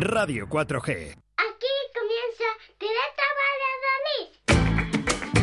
Radio 0.00 0.48
4G. 0.48 1.14
Aquí 1.36 1.66
comienza 1.94 2.44
Directo 2.78 3.22
Valladolid. 3.40 5.36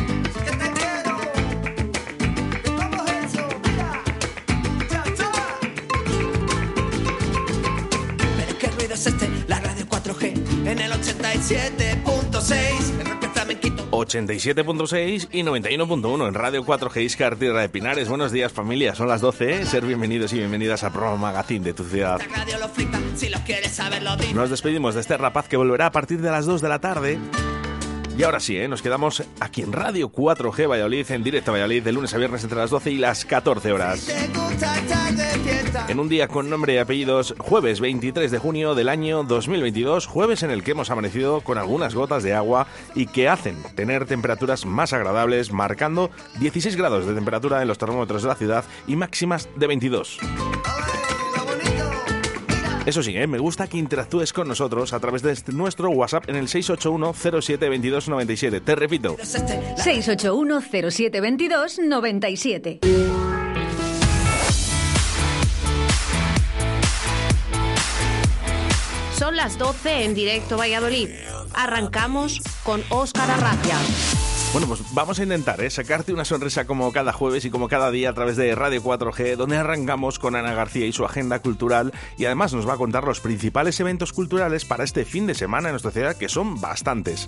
Pero 8.36 8.58
qué 8.58 8.66
ruido 8.68 8.94
es 8.94 9.06
este, 9.06 9.28
la 9.48 9.60
radio 9.60 9.86
4G 9.86 10.66
en 10.66 10.78
el 10.78 10.92
87.6. 10.92 13.23
El 13.94 14.00
rock 14.00 14.10
flamenquito. 14.10 14.64
87.6 14.64 15.28
y 15.32 15.42
91.1 15.42 16.28
en 16.28 16.34
Radio 16.34 16.64
4G 16.64 17.02
Iscar, 17.02 17.36
Tierra 17.36 17.60
de 17.60 17.68
Pinares. 17.68 18.08
Buenos 18.08 18.32
días, 18.32 18.52
familia. 18.52 18.94
Son 18.94 19.08
las 19.08 19.20
12. 19.20 19.52
¿eh? 19.52 19.66
Ser 19.66 19.84
bienvenidos 19.84 20.32
y 20.32 20.38
bienvenidas 20.38 20.84
al 20.84 20.92
programa 20.92 21.16
Magazine 21.16 21.64
de 21.64 21.74
tu 21.74 21.84
ciudad. 21.84 22.20
Nos 24.34 24.50
despedimos 24.50 24.94
de 24.94 25.00
este 25.00 25.16
rapaz 25.16 25.48
que 25.48 25.56
volverá 25.56 25.86
a 25.86 25.92
partir 25.92 26.20
de 26.20 26.30
las 26.30 26.46
2 26.46 26.60
de 26.60 26.68
la 26.68 26.78
tarde. 26.78 27.18
Y 28.16 28.22
ahora 28.22 28.38
sí, 28.38 28.56
¿eh? 28.56 28.68
nos 28.68 28.80
quedamos 28.80 29.24
aquí 29.40 29.62
en 29.62 29.72
Radio 29.72 30.10
4G 30.10 30.68
Valladolid, 30.68 31.10
en 31.10 31.24
directo 31.24 31.50
a 31.50 31.54
Valladolid, 31.54 31.82
de 31.82 31.92
lunes 31.92 32.14
a 32.14 32.18
viernes 32.18 32.44
entre 32.44 32.58
las 32.58 32.70
12 32.70 32.92
y 32.92 32.98
las 32.98 33.24
14 33.24 33.72
horas. 33.72 34.08
En 35.88 35.98
un 35.98 36.08
día 36.08 36.28
con 36.28 36.48
nombre 36.48 36.74
y 36.74 36.78
apellidos, 36.78 37.34
jueves 37.38 37.80
23 37.80 38.30
de 38.30 38.38
junio 38.38 38.76
del 38.76 38.88
año 38.88 39.24
2022, 39.24 40.06
jueves 40.06 40.44
en 40.44 40.52
el 40.52 40.62
que 40.62 40.70
hemos 40.70 40.90
amanecido 40.90 41.40
con 41.40 41.58
algunas 41.58 41.96
gotas 41.96 42.22
de 42.22 42.34
agua 42.34 42.68
y 42.94 43.06
que 43.06 43.28
hacen 43.28 43.56
tener 43.74 44.06
temperaturas 44.06 44.64
más 44.64 44.92
agradables, 44.92 45.52
marcando 45.52 46.10
16 46.38 46.76
grados 46.76 47.06
de 47.06 47.14
temperatura 47.14 47.62
en 47.62 47.68
los 47.68 47.78
termómetros 47.78 48.22
de 48.22 48.28
la 48.28 48.36
ciudad 48.36 48.64
y 48.86 48.94
máximas 48.94 49.48
de 49.56 49.66
22. 49.66 50.20
Eso 52.86 53.02
sí, 53.02 53.16
¿eh? 53.16 53.26
me 53.26 53.38
gusta 53.38 53.66
que 53.66 53.78
interactúes 53.78 54.32
con 54.34 54.46
nosotros 54.46 54.92
a 54.92 55.00
través 55.00 55.22
de 55.22 55.32
este- 55.32 55.52
nuestro 55.52 55.88
WhatsApp 55.90 56.28
en 56.28 56.36
el 56.36 56.48
681 56.48 57.14
07 57.40 57.68
22 57.70 58.08
97. 58.08 58.60
Te 58.60 58.74
repito, 58.74 59.16
Es 59.18 59.34
este, 59.34 59.54
la 59.56 59.76
681 59.82 60.60
0722 60.60 61.78
97. 61.78 62.80
Son 69.18 69.36
las 69.36 69.56
12 69.58 70.04
en 70.04 70.14
directo 70.14 70.56
Valladolid. 70.58 71.08
Arrancamos 71.54 72.40
con 72.64 72.82
Óscar 72.90 73.30
Arracia. 73.30 73.76
Bueno, 74.54 74.68
pues 74.68 74.84
vamos 74.94 75.18
a 75.18 75.24
intentar 75.24 75.60
¿eh? 75.62 75.68
sacarte 75.68 76.12
una 76.12 76.24
sonrisa 76.24 76.64
como 76.64 76.92
cada 76.92 77.12
jueves 77.12 77.44
y 77.44 77.50
como 77.50 77.66
cada 77.66 77.90
día 77.90 78.10
a 78.10 78.12
través 78.12 78.36
de 78.36 78.54
Radio 78.54 78.84
4G, 78.84 79.34
donde 79.34 79.56
arrancamos 79.56 80.20
con 80.20 80.36
Ana 80.36 80.54
García 80.54 80.86
y 80.86 80.92
su 80.92 81.04
agenda 81.04 81.40
cultural 81.40 81.92
y 82.16 82.26
además 82.26 82.54
nos 82.54 82.68
va 82.68 82.74
a 82.74 82.76
contar 82.76 83.02
los 83.02 83.18
principales 83.18 83.80
eventos 83.80 84.12
culturales 84.12 84.64
para 84.64 84.84
este 84.84 85.04
fin 85.04 85.26
de 85.26 85.34
semana 85.34 85.70
en 85.70 85.72
nuestra 85.72 85.90
ciudad, 85.90 86.16
que 86.16 86.28
son 86.28 86.60
bastantes. 86.60 87.26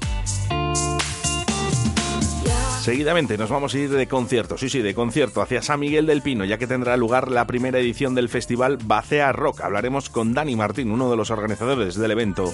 Seguidamente 2.80 3.36
nos 3.36 3.50
vamos 3.50 3.74
a 3.74 3.78
ir 3.78 3.91
de 3.91 4.06
concierto, 4.06 4.56
sí, 4.56 4.69
sí, 4.69 4.80
de 4.80 4.94
concierto 4.94 5.42
hacia 5.42 5.62
San 5.62 5.80
Miguel 5.80 6.06
del 6.06 6.22
Pino, 6.22 6.44
ya 6.44 6.58
que 6.58 6.69
tendrá 6.69 6.97
lugar 6.97 7.32
la 7.32 7.44
primera 7.48 7.80
edición 7.80 8.14
del 8.14 8.28
festival 8.28 8.78
Bacea 8.84 9.32
Rock. 9.32 9.62
Hablaremos 9.62 10.10
con 10.10 10.32
Dani 10.32 10.54
Martín, 10.54 10.92
uno 10.92 11.10
de 11.10 11.16
los 11.16 11.32
organizadores 11.32 11.97
del 11.97 12.12
evento. 12.12 12.52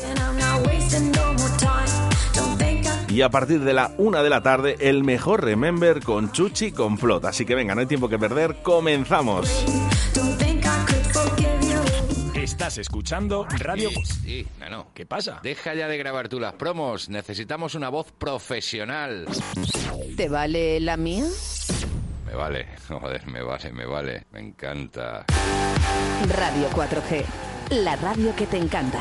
Y 3.13 3.21
a 3.21 3.29
partir 3.29 3.61
de 3.61 3.75
la 3.75 3.93
una 3.99 4.23
de 4.23 4.31
la 4.31 4.43
tarde, 4.43 4.77
el 4.81 5.05
mejor 5.05 5.45
Remember 5.45 6.03
con 6.03 6.33
Chuchi 6.33 6.73
Complot. 6.73 7.27
Así 7.27 7.45
que 7.45 7.55
venga, 7.55 7.75
no 7.75 7.83
hay 7.83 7.87
tiempo 7.87 8.09
que 8.09 8.19
perder, 8.19 8.63
comenzamos. 8.63 9.67
Estás 12.35 12.79
escuchando 12.79 13.47
Radio... 13.59 13.91
Sí, 13.91 14.05
sí, 14.05 14.47
no, 14.59 14.71
no. 14.71 14.87
¿Qué 14.95 15.05
pasa? 15.05 15.41
Deja 15.43 15.75
ya 15.75 15.89
de 15.89 15.99
grabar 15.99 16.31
tú 16.31 16.41
las 16.41 16.55
promos. 16.55 17.11
Necesitamos 17.11 17.75
una 17.75 17.91
voz 17.91 18.11
profesional. 18.13 19.27
¿Te 20.17 20.31
vale 20.31 20.81
la 20.81 20.97
mía? 20.97 21.27
Me 22.25 22.35
vale, 22.35 22.67
joder, 22.89 23.27
me 23.27 23.43
vale, 23.43 23.73
me 23.73 23.85
vale. 23.85 24.25
Me 24.33 24.41
encanta. 24.41 25.27
Radio 26.35 26.71
4G. 26.71 27.25
La 27.73 27.95
radio 27.95 28.35
que 28.35 28.47
te 28.47 28.57
encanta. 28.57 29.01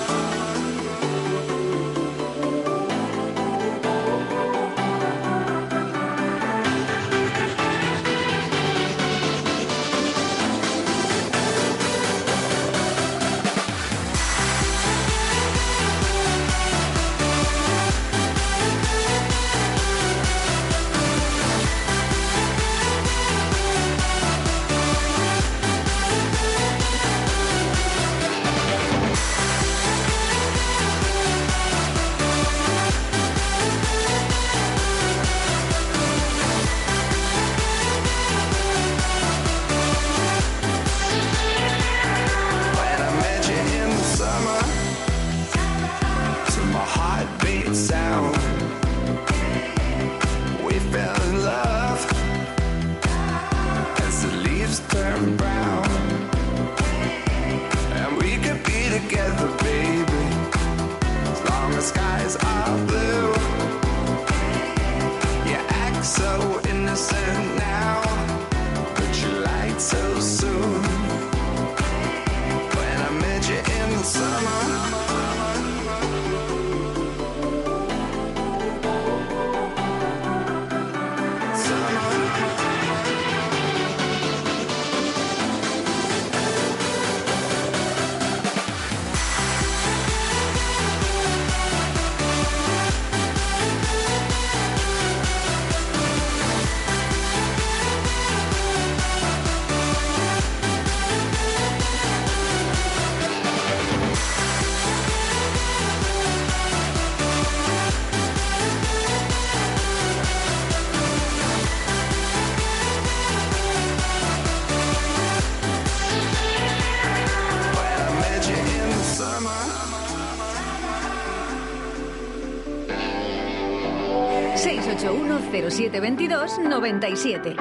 681 125.71 126.27
0722 126.27 127.15
97. 127.15 127.55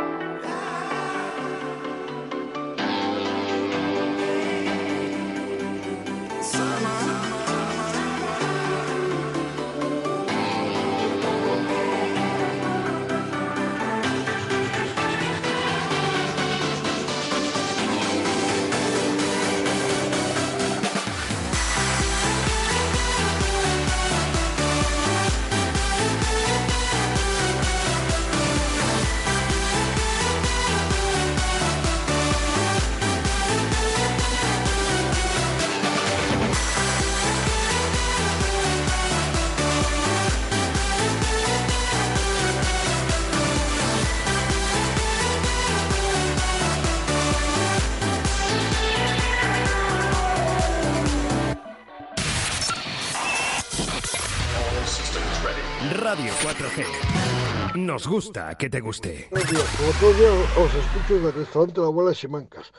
Nos 57.90 58.06
gusta 58.06 58.54
que 58.56 58.70
te 58.70 58.78
guste. 58.78 59.26
Buenos 59.32 59.50
como 59.50 59.90
todos 59.98 60.16
días 60.16 60.32
os 60.56 60.74
escucho 60.74 61.16
en 61.16 61.26
el 61.26 61.32
restaurante 61.32 61.80
la 61.80 61.86
abuela 61.88 62.14
Simancas. 62.14 62.72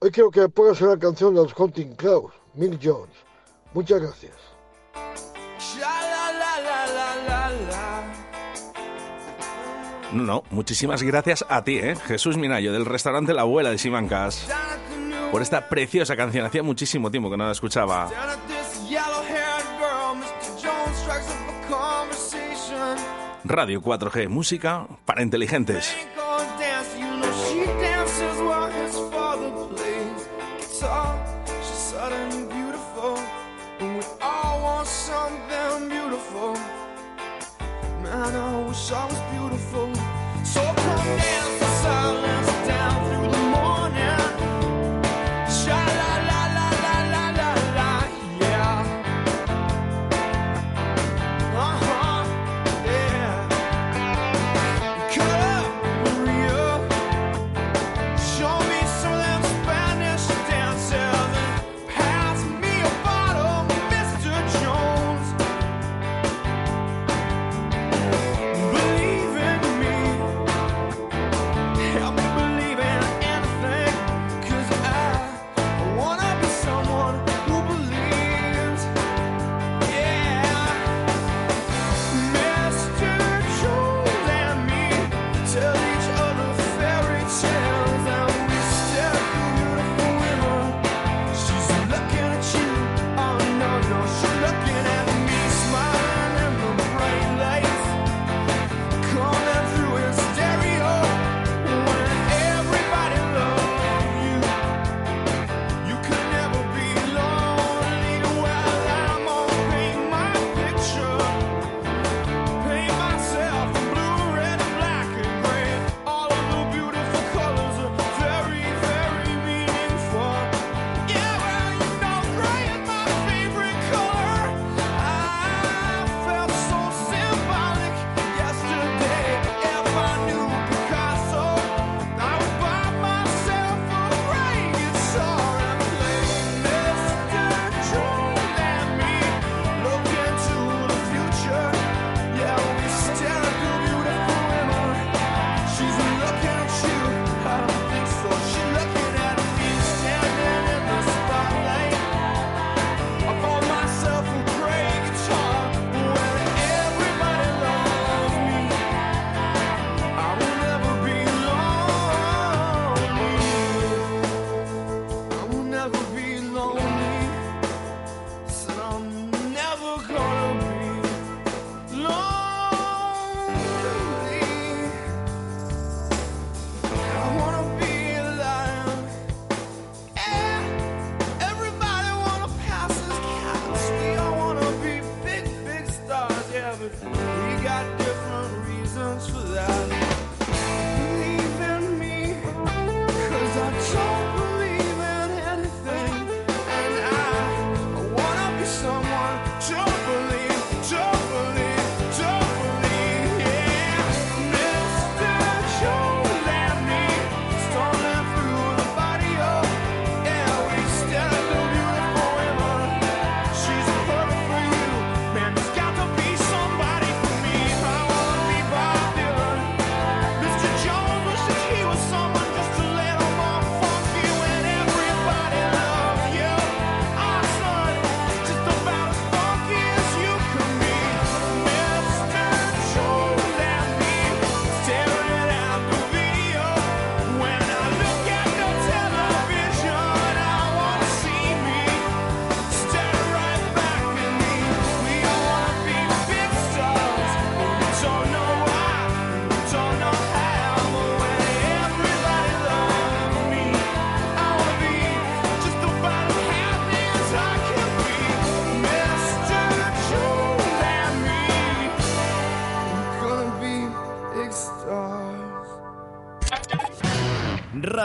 Hoy 0.00 0.10
quiero 0.10 0.28
que 0.28 0.40
me 0.40 0.48
pongas 0.48 0.80
una 0.80 0.98
canción 0.98 1.36
de 1.36 1.42
los 1.44 1.52
Hunting 1.56 1.94
Clouds, 1.94 2.34
Mill 2.54 2.76
Jones. 2.82 3.14
Muchas 3.74 4.00
gracias. 4.00 4.32
No, 10.12 10.42
muchísimas 10.50 11.00
gracias 11.04 11.46
a 11.48 11.62
ti, 11.62 11.78
¿eh? 11.78 11.94
Jesús 11.94 12.36
Minayo, 12.36 12.72
del 12.72 12.86
restaurante 12.86 13.34
La 13.34 13.42
Abuela 13.42 13.70
de 13.70 13.78
Simancas, 13.78 14.48
por 15.30 15.42
esta 15.42 15.68
preciosa 15.68 16.16
canción. 16.16 16.44
Hacía 16.44 16.64
muchísimo 16.64 17.08
tiempo 17.12 17.30
que 17.30 17.36
no 17.36 17.46
la 17.46 17.52
escuchaba. 17.52 18.10
Radio 23.48 23.80
4G, 23.82 24.28
música 24.28 24.86
para 25.04 25.22
inteligentes. 25.22 25.94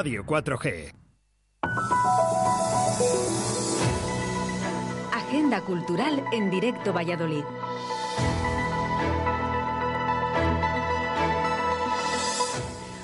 Radio 0.03 0.25
4G. 0.25 0.91
Agenda 5.13 5.61
Cultural 5.61 6.23
en 6.33 6.49
directo 6.49 6.91
Valladolid. 6.91 7.43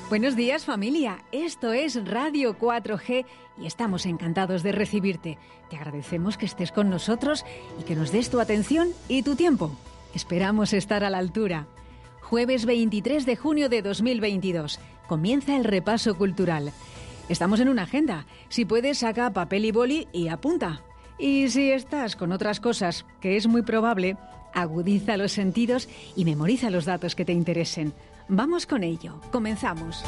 Buenos 0.10 0.36
días 0.36 0.66
familia, 0.66 1.24
esto 1.32 1.72
es 1.72 2.04
Radio 2.04 2.58
4G 2.58 3.28
y 3.60 3.68
estamos 3.68 4.08
encantados 4.08 4.64
de 4.64 4.72
recibirte. 4.72 5.38
Te 5.70 5.76
agradecemos 5.76 6.36
que 6.36 6.48
estés 6.48 6.72
con 6.72 6.90
nosotros 6.90 7.46
y 7.80 7.84
que 7.84 7.96
nos 7.96 8.12
des 8.12 8.32
tu 8.32 8.40
atención 8.40 8.88
y 9.08 9.22
tu 9.22 9.36
tiempo. 9.36 9.78
Esperamos 10.16 10.74
estar 10.74 11.04
a 11.04 11.12
la 11.12 11.20
altura. 11.20 11.68
Jueves 12.22 12.66
23 12.66 13.28
de 13.28 13.36
junio 13.36 13.70
de 13.70 13.84
2022 13.84 14.80
comienza 15.08 15.56
el 15.56 15.64
repaso 15.64 16.16
cultural. 16.16 16.74
Estamos 17.30 17.60
en 17.60 17.70
una 17.70 17.84
agenda. 17.84 18.26
Si 18.50 18.64
puedes, 18.64 19.00
saca 19.00 19.32
papel 19.34 19.66
y 19.66 19.72
boli 19.72 20.08
y 20.14 20.30
apunta. 20.30 20.82
Y 21.20 21.50
si 21.50 21.72
estás 21.72 22.16
con 22.16 22.32
otras 22.32 22.60
cosas, 22.60 23.06
que 23.20 23.36
es 23.36 23.48
muy 23.48 23.64
probable, 23.64 24.18
agudiza 24.54 25.18
los 25.18 25.34
sentidos 25.34 25.90
y 26.16 26.24
memoriza 26.26 26.70
los 26.70 26.86
datos 26.86 27.16
que 27.16 27.26
te 27.26 27.34
interesen. 27.34 27.94
Vamos 28.30 28.66
con 28.66 28.84
ello. 28.84 29.20
Comenzamos. 29.32 30.04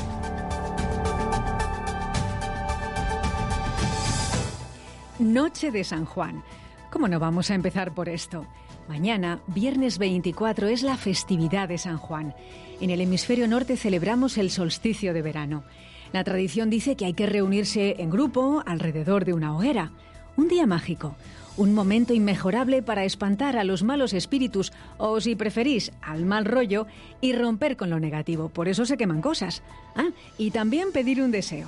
Noche 5.19 5.71
de 5.71 5.83
San 5.83 6.05
Juan. 6.05 6.43
¿Cómo 6.89 7.09
no 7.09 7.19
vamos 7.19 7.51
a 7.51 7.55
empezar 7.55 7.93
por 7.93 8.07
esto? 8.07 8.45
Mañana, 8.87 9.39
viernes 9.47 9.97
24, 9.97 10.69
es 10.69 10.81
la 10.81 10.95
festividad 10.95 11.67
de 11.67 11.77
San 11.77 11.97
Juan. 11.97 12.33
En 12.79 12.89
el 12.89 13.01
hemisferio 13.01 13.47
norte 13.47 13.75
celebramos 13.75 14.37
el 14.37 14.49
solsticio 14.49 15.13
de 15.13 15.21
verano. 15.21 15.63
La 16.11 16.23
tradición 16.23 16.69
dice 16.69 16.95
que 16.95 17.05
hay 17.05 17.13
que 17.13 17.27
reunirse 17.27 17.95
en 17.99 18.09
grupo 18.09 18.63
alrededor 18.65 19.25
de 19.25 19.33
una 19.33 19.55
hoguera. 19.55 19.91
Un 20.37 20.47
día 20.47 20.65
mágico, 20.65 21.15
un 21.55 21.73
momento 21.73 22.13
inmejorable 22.13 22.81
para 22.81 23.03
espantar 23.03 23.57
a 23.57 23.63
los 23.63 23.83
malos 23.83 24.13
espíritus 24.13 24.71
o, 24.97 25.19
si 25.21 25.35
preferís, 25.35 25.91
al 26.01 26.25
mal 26.25 26.45
rollo 26.45 26.87
y 27.21 27.33
romper 27.33 27.77
con 27.77 27.89
lo 27.89 27.99
negativo. 27.99 28.49
Por 28.49 28.67
eso 28.69 28.85
se 28.85 28.97
queman 28.97 29.21
cosas. 29.21 29.61
Ah, 29.95 30.09
y 30.37 30.51
también 30.51 30.91
pedir 30.91 31.21
un 31.21 31.31
deseo. 31.31 31.67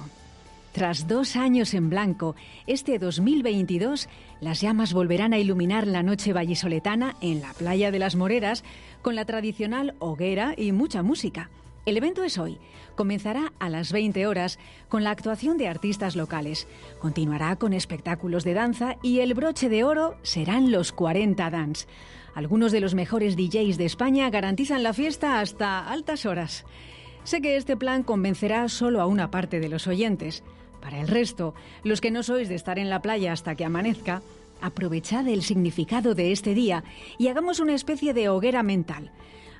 Tras 0.71 1.07
dos 1.07 1.35
años 1.35 1.73
en 1.73 1.89
blanco, 1.89 2.35
este 2.65 2.97
2022 2.97 4.07
las 4.39 4.61
llamas 4.61 4.93
volverán 4.93 5.33
a 5.33 5.37
iluminar 5.37 5.85
la 5.85 6.01
noche 6.01 6.31
vallisoletana 6.31 7.17
en 7.19 7.41
la 7.41 7.53
playa 7.53 7.91
de 7.91 7.99
las 7.99 8.15
Moreras 8.15 8.63
con 9.01 9.15
la 9.15 9.25
tradicional 9.25 9.95
hoguera 9.99 10.53
y 10.57 10.71
mucha 10.71 11.03
música. 11.03 11.49
El 11.85 11.97
evento 11.97 12.23
es 12.23 12.37
hoy. 12.37 12.59
Comenzará 12.95 13.53
a 13.57 13.67
las 13.67 13.91
20 13.91 14.27
horas 14.27 14.59
con 14.87 15.03
la 15.03 15.09
actuación 15.09 15.57
de 15.57 15.67
artistas 15.67 16.15
locales. 16.15 16.67
Continuará 16.99 17.55
con 17.55 17.73
espectáculos 17.73 18.43
de 18.43 18.53
danza 18.53 18.97
y 19.01 19.19
el 19.21 19.33
broche 19.33 19.67
de 19.67 19.83
oro 19.83 20.15
serán 20.21 20.71
los 20.71 20.91
40 20.91 21.49
Dance. 21.49 21.87
Algunos 22.35 22.71
de 22.71 22.81
los 22.81 22.93
mejores 22.93 23.35
DJs 23.35 23.77
de 23.77 23.85
España 23.85 24.29
garantizan 24.29 24.83
la 24.83 24.93
fiesta 24.93 25.39
hasta 25.39 25.89
altas 25.89 26.27
horas. 26.27 26.65
Sé 27.23 27.41
que 27.41 27.55
este 27.55 27.75
plan 27.75 28.03
convencerá 28.03 28.69
solo 28.69 29.01
a 29.01 29.07
una 29.07 29.31
parte 29.31 29.59
de 29.59 29.69
los 29.69 29.87
oyentes. 29.87 30.43
Para 30.81 31.01
el 31.01 31.07
resto, 31.07 31.55
los 31.83 31.99
que 31.99 32.11
no 32.11 32.21
sois 32.21 32.47
de 32.47 32.55
estar 32.55 32.77
en 32.77 32.89
la 32.91 33.01
playa 33.01 33.33
hasta 33.33 33.55
que 33.55 33.65
amanezca, 33.65 34.21
aprovechad 34.61 35.27
el 35.27 35.41
significado 35.41 36.13
de 36.13 36.31
este 36.31 36.53
día 36.53 36.83
y 37.17 37.27
hagamos 37.29 37.59
una 37.59 37.73
especie 37.73 38.13
de 38.13 38.29
hoguera 38.29 38.61
mental. 38.61 39.11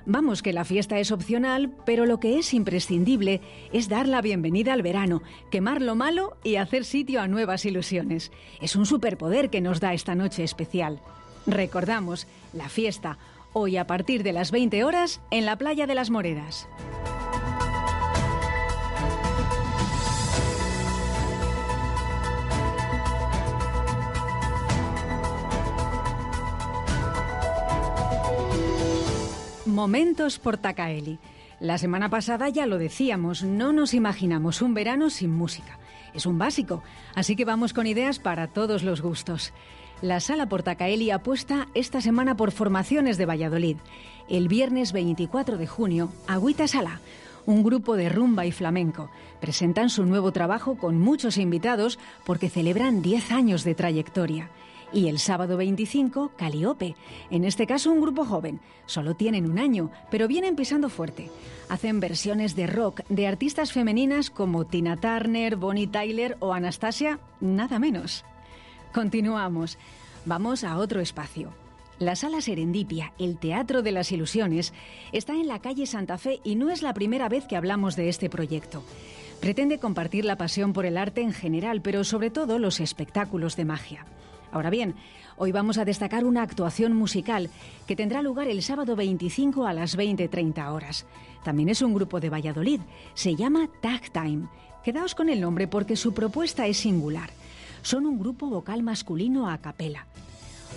Vamos 0.04 0.42
que 0.42 0.52
la 0.52 0.64
fiesta 0.64 0.98
es 0.98 1.12
opcional, 1.12 1.70
pero 1.86 2.06
lo 2.06 2.18
que 2.18 2.38
es 2.38 2.54
imprescindible 2.54 3.40
es 3.72 3.88
dar 3.88 4.08
la 4.08 4.20
bienvenida 4.20 4.72
al 4.72 4.82
verano, 4.82 5.22
quemar 5.50 5.80
lo 5.80 5.94
malo 5.94 6.36
y 6.42 6.56
hacer 6.56 6.84
sitio 6.84 7.20
a 7.20 7.28
nuevas 7.28 7.64
ilusiones. 7.64 8.32
Es 8.60 8.74
un 8.74 8.84
superpoder 8.84 9.48
que 9.48 9.60
nos 9.60 9.78
da 9.78 9.94
esta 9.94 10.14
noche 10.14 10.42
especial. 10.42 11.00
Recordamos, 11.46 12.26
la 12.52 12.68
fiesta, 12.68 13.18
hoy 13.52 13.76
a 13.76 13.86
partir 13.86 14.24
de 14.24 14.32
las 14.32 14.50
20 14.50 14.82
horas 14.82 15.20
en 15.30 15.46
la 15.46 15.56
playa 15.56 15.86
de 15.86 15.94
las 15.94 16.10
Moreras. 16.10 16.68
Momentos 29.72 30.38
Portacaeli. 30.38 31.18
La 31.58 31.78
semana 31.78 32.10
pasada 32.10 32.50
ya 32.50 32.66
lo 32.66 32.76
decíamos, 32.76 33.42
no 33.42 33.72
nos 33.72 33.94
imaginamos 33.94 34.60
un 34.60 34.74
verano 34.74 35.08
sin 35.08 35.30
música. 35.30 35.78
Es 36.12 36.26
un 36.26 36.36
básico, 36.36 36.82
así 37.14 37.36
que 37.36 37.46
vamos 37.46 37.72
con 37.72 37.86
ideas 37.86 38.18
para 38.18 38.48
todos 38.48 38.82
los 38.82 39.00
gustos. 39.00 39.54
La 40.02 40.20
Sala 40.20 40.46
Portacaeli 40.46 41.10
apuesta 41.10 41.68
esta 41.72 42.02
semana 42.02 42.36
por 42.36 42.52
formaciones 42.52 43.16
de 43.16 43.24
Valladolid. 43.24 43.78
El 44.28 44.48
viernes 44.48 44.92
24 44.92 45.56
de 45.56 45.66
junio, 45.66 46.12
Agüita 46.26 46.68
Sala, 46.68 47.00
un 47.46 47.62
grupo 47.62 47.96
de 47.96 48.10
rumba 48.10 48.44
y 48.44 48.52
flamenco, 48.52 49.10
presentan 49.40 49.88
su 49.88 50.04
nuevo 50.04 50.32
trabajo 50.32 50.76
con 50.76 50.98
muchos 50.98 51.38
invitados 51.38 51.98
porque 52.26 52.50
celebran 52.50 53.00
10 53.00 53.32
años 53.32 53.64
de 53.64 53.74
trayectoria. 53.74 54.50
Y 54.92 55.08
el 55.08 55.18
sábado 55.18 55.56
25, 55.56 56.32
Caliope. 56.36 56.96
En 57.30 57.44
este 57.44 57.66
caso, 57.66 57.90
un 57.90 58.02
grupo 58.02 58.26
joven. 58.26 58.60
Solo 58.84 59.14
tienen 59.14 59.50
un 59.50 59.58
año, 59.58 59.90
pero 60.10 60.28
vienen 60.28 60.54
pisando 60.54 60.90
fuerte. 60.90 61.30
Hacen 61.70 61.98
versiones 61.98 62.56
de 62.56 62.66
rock 62.66 63.00
de 63.08 63.26
artistas 63.26 63.72
femeninas 63.72 64.28
como 64.28 64.66
Tina 64.66 64.98
Turner, 64.98 65.56
Bonnie 65.56 65.86
Tyler 65.86 66.36
o 66.40 66.52
Anastasia, 66.52 67.20
nada 67.40 67.78
menos. 67.78 68.24
Continuamos. 68.92 69.78
Vamos 70.26 70.62
a 70.62 70.76
otro 70.76 71.00
espacio. 71.00 71.54
La 71.98 72.14
Sala 72.14 72.40
Serendipia, 72.40 73.12
el 73.18 73.38
Teatro 73.38 73.80
de 73.80 73.92
las 73.92 74.12
Ilusiones, 74.12 74.74
está 75.12 75.34
en 75.34 75.46
la 75.46 75.60
calle 75.60 75.86
Santa 75.86 76.18
Fe 76.18 76.40
y 76.44 76.56
no 76.56 76.68
es 76.68 76.82
la 76.82 76.92
primera 76.92 77.28
vez 77.28 77.46
que 77.46 77.56
hablamos 77.56 77.96
de 77.96 78.08
este 78.08 78.28
proyecto. 78.28 78.82
Pretende 79.40 79.78
compartir 79.78 80.24
la 80.24 80.36
pasión 80.36 80.72
por 80.72 80.84
el 80.84 80.98
arte 80.98 81.22
en 81.22 81.32
general, 81.32 81.80
pero 81.80 82.04
sobre 82.04 82.30
todo 82.30 82.58
los 82.58 82.80
espectáculos 82.80 83.56
de 83.56 83.64
magia. 83.64 84.04
Ahora 84.52 84.68
bien, 84.68 84.94
hoy 85.38 85.50
vamos 85.50 85.78
a 85.78 85.84
destacar 85.86 86.24
una 86.26 86.42
actuación 86.42 86.94
musical 86.94 87.48
que 87.86 87.96
tendrá 87.96 88.20
lugar 88.20 88.48
el 88.48 88.62
sábado 88.62 88.94
25 88.94 89.66
a 89.66 89.72
las 89.72 89.96
20.30 89.96 90.70
horas. 90.70 91.06
También 91.42 91.70
es 91.70 91.80
un 91.80 91.94
grupo 91.94 92.20
de 92.20 92.28
Valladolid. 92.28 92.80
Se 93.14 93.34
llama 93.34 93.68
Tag 93.80 94.12
Time. 94.12 94.48
Quedaos 94.84 95.14
con 95.14 95.30
el 95.30 95.40
nombre 95.40 95.68
porque 95.68 95.96
su 95.96 96.12
propuesta 96.12 96.66
es 96.66 96.76
singular. 96.76 97.30
Son 97.80 98.04
un 98.04 98.18
grupo 98.18 98.46
vocal 98.48 98.82
masculino 98.82 99.48
a 99.48 99.56
capela. 99.56 100.06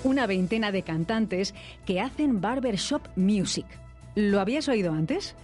Una 0.05 0.25
veintena 0.25 0.71
de 0.71 0.83
cantantes 0.83 1.53
que 1.85 1.99
hacen 1.99 2.39
barbershop 2.39 3.01
music. 3.17 3.65
¿Lo 4.15 4.39
habías 4.39 4.69
oído 4.69 4.93
antes? 4.93 5.35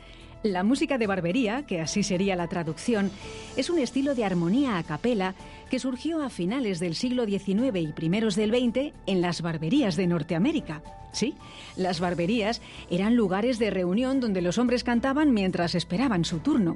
La 0.43 0.63
música 0.63 0.97
de 0.97 1.05
barbería, 1.05 1.67
que 1.67 1.81
así 1.81 2.01
sería 2.01 2.35
la 2.35 2.47
traducción, 2.47 3.11
es 3.57 3.69
un 3.69 3.77
estilo 3.77 4.15
de 4.15 4.25
armonía 4.25 4.79
a 4.79 4.83
capela 4.83 5.35
que 5.71 5.79
surgió 5.79 6.21
a 6.21 6.29
finales 6.29 6.81
del 6.81 6.95
siglo 6.95 7.25
XIX 7.25 7.79
y 7.79 7.93
primeros 7.93 8.35
del 8.35 8.51
XX 8.51 8.93
en 9.05 9.21
las 9.21 9.41
barberías 9.41 9.95
de 9.95 10.05
Norteamérica. 10.05 10.83
Sí, 11.13 11.33
las 11.77 12.01
barberías 12.01 12.61
eran 12.89 13.15
lugares 13.15 13.57
de 13.57 13.69
reunión 13.69 14.19
donde 14.19 14.41
los 14.41 14.57
hombres 14.57 14.83
cantaban 14.83 15.33
mientras 15.33 15.73
esperaban 15.73 16.25
su 16.25 16.39
turno. 16.39 16.75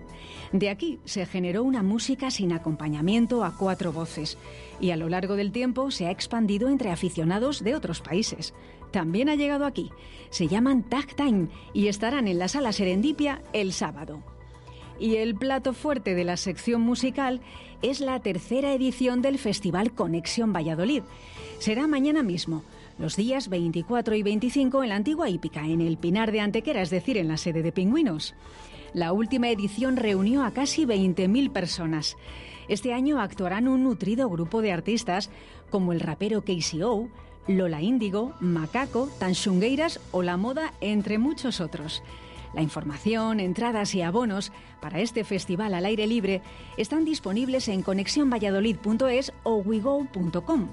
De 0.54 0.70
aquí 0.70 1.00
se 1.04 1.26
generó 1.26 1.64
una 1.64 1.84
música 1.84 2.32
sin 2.32 2.54
acompañamiento 2.54 3.44
a 3.44 3.58
cuatro 3.58 3.92
voces 3.92 4.38
y 4.80 4.92
a 4.92 4.96
lo 4.96 5.10
largo 5.10 5.36
del 5.36 5.52
tiempo 5.52 5.92
se 5.92 6.08
ha 6.08 6.12
expandido 6.12 6.70
entre 6.70 6.90
aficionados 6.90 7.66
de 7.66 7.76
otros 7.76 8.00
países. 8.00 8.54
También 8.92 9.28
ha 9.28 9.36
llegado 9.36 9.66
aquí. 9.66 9.92
Se 10.30 10.48
llaman 10.48 10.84
Tag 10.84 11.18
Time 11.18 11.50
y 11.74 11.90
estarán 11.90 12.30
en 12.30 12.40
la 12.40 12.48
sala 12.48 12.72
Serendipia 12.72 13.42
el 13.52 13.74
sábado. 13.74 14.24
Y 14.98 15.18
el 15.18 15.36
plato 15.36 15.74
fuerte 15.74 16.16
de 16.16 16.24
la 16.24 16.38
sección 16.38 16.80
musical 16.80 17.42
es 17.90 18.00
la 18.00 18.20
tercera 18.20 18.74
edición 18.74 19.22
del 19.22 19.38
Festival 19.38 19.92
Conexión 19.92 20.52
Valladolid. 20.52 21.04
Será 21.60 21.86
mañana 21.86 22.24
mismo, 22.24 22.64
los 22.98 23.16
días 23.16 23.48
24 23.48 24.16
y 24.16 24.24
25 24.24 24.82
en 24.82 24.90
la 24.90 24.96
antigua 24.96 25.30
hípica, 25.30 25.68
en 25.68 25.82
el 25.82 25.98
Pinar 25.98 26.32
de 26.32 26.40
Antequera, 26.40 26.82
es 26.82 26.90
decir, 26.90 27.16
en 27.18 27.28
la 27.28 27.38
sede 27.38 27.62
de 27.62 27.72
Pingüinos. 27.72 28.34
La 28.94 29.14
última 29.14 29.50
edición 29.50 29.98
reunió 29.98 30.44
a 30.44 30.52
casi 30.52 30.86
20.000 30.86 31.52
personas. 31.52 32.18
Este 32.70 32.92
año 32.92 33.20
actuarán 33.20 33.68
un 33.68 33.84
nutrido 33.84 34.30
grupo 34.30 34.64
de 34.64 34.72
artistas 34.72 35.30
como 35.70 35.94
el 35.94 36.00
rapero 36.00 36.44
KCO, 36.44 37.08
Lola 37.48 37.84
Índigo, 37.84 38.34
Macaco, 38.40 39.10
Tanchungueiras 39.20 40.00
o 40.12 40.24
La 40.24 40.38
Moda, 40.38 40.74
entre 40.82 41.20
muchos 41.20 41.62
otros. 41.62 42.02
La 42.56 42.62
información, 42.62 43.42
entradas 43.42 43.94
y 43.96 44.02
abonos 44.02 44.54
para 44.80 45.02
este 45.02 45.26
festival 45.26 45.74
al 45.74 45.86
aire 45.86 46.08
libre 46.08 46.42
están 46.78 47.04
disponibles 47.04 47.68
en 47.68 47.82
conexionvalladolid.es 47.82 49.34
o 49.44 49.58
wigo.com. 49.58 50.70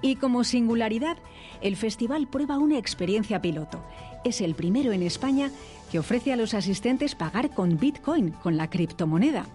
Y 0.00 0.16
como 0.16 0.44
singularidad, 0.44 1.16
el 1.60 1.74
festival 1.74 2.28
prueba 2.28 2.58
una 2.58 2.78
experiencia 2.78 3.42
piloto. 3.42 3.84
Es 4.24 4.40
el 4.40 4.54
primero 4.54 4.92
en 4.92 5.02
España 5.02 5.50
que 5.90 5.98
ofrece 5.98 6.32
a 6.32 6.36
los 6.36 6.54
asistentes 6.54 7.16
pagar 7.16 7.50
con 7.50 7.78
Bitcoin, 7.78 8.30
con 8.30 8.56
la 8.56 8.70
criptomoneda. 8.70 9.46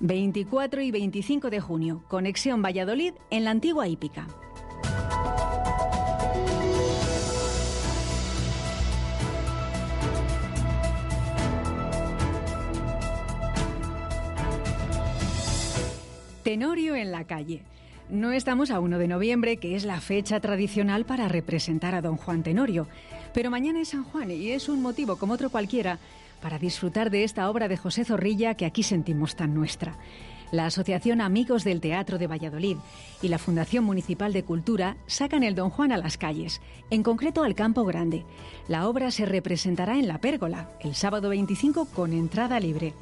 24 0.00 0.82
y 0.82 0.90
25 0.90 1.50
de 1.50 1.60
junio, 1.60 2.02
Conexión 2.08 2.62
Valladolid 2.62 3.14
en 3.30 3.44
la 3.44 3.50
antigua 3.50 3.86
hípica. 3.86 4.26
Tenorio 16.48 16.96
en 16.96 17.12
la 17.12 17.24
calle. 17.24 17.60
No 18.08 18.32
estamos 18.32 18.70
a 18.70 18.80
1 18.80 18.96
de 18.96 19.06
noviembre, 19.06 19.58
que 19.58 19.76
es 19.76 19.84
la 19.84 20.00
fecha 20.00 20.40
tradicional 20.40 21.04
para 21.04 21.28
representar 21.28 21.94
a 21.94 22.00
don 22.00 22.16
Juan 22.16 22.42
Tenorio. 22.42 22.88
Pero 23.34 23.50
mañana 23.50 23.82
es 23.82 23.88
San 23.88 24.02
Juan 24.02 24.30
y 24.30 24.52
es 24.52 24.70
un 24.70 24.80
motivo 24.80 25.16
como 25.16 25.34
otro 25.34 25.50
cualquiera 25.50 25.98
para 26.40 26.58
disfrutar 26.58 27.10
de 27.10 27.24
esta 27.24 27.50
obra 27.50 27.68
de 27.68 27.76
José 27.76 28.06
Zorrilla 28.06 28.54
que 28.54 28.64
aquí 28.64 28.82
sentimos 28.82 29.36
tan 29.36 29.52
nuestra. 29.52 29.98
La 30.50 30.64
Asociación 30.64 31.20
Amigos 31.20 31.64
del 31.64 31.82
Teatro 31.82 32.16
de 32.16 32.28
Valladolid 32.28 32.78
y 33.20 33.28
la 33.28 33.36
Fundación 33.36 33.84
Municipal 33.84 34.32
de 34.32 34.44
Cultura 34.44 34.96
sacan 35.06 35.42
el 35.42 35.54
Don 35.54 35.68
Juan 35.68 35.92
a 35.92 35.98
las 35.98 36.16
calles, 36.16 36.62
en 36.88 37.02
concreto 37.02 37.42
al 37.42 37.54
Campo 37.54 37.84
Grande. 37.84 38.24
La 38.68 38.88
obra 38.88 39.10
se 39.10 39.26
representará 39.26 39.98
en 39.98 40.08
la 40.08 40.16
Pérgola, 40.16 40.70
el 40.80 40.94
sábado 40.94 41.28
25 41.28 41.88
con 41.90 42.14
entrada 42.14 42.58
libre. 42.58 42.94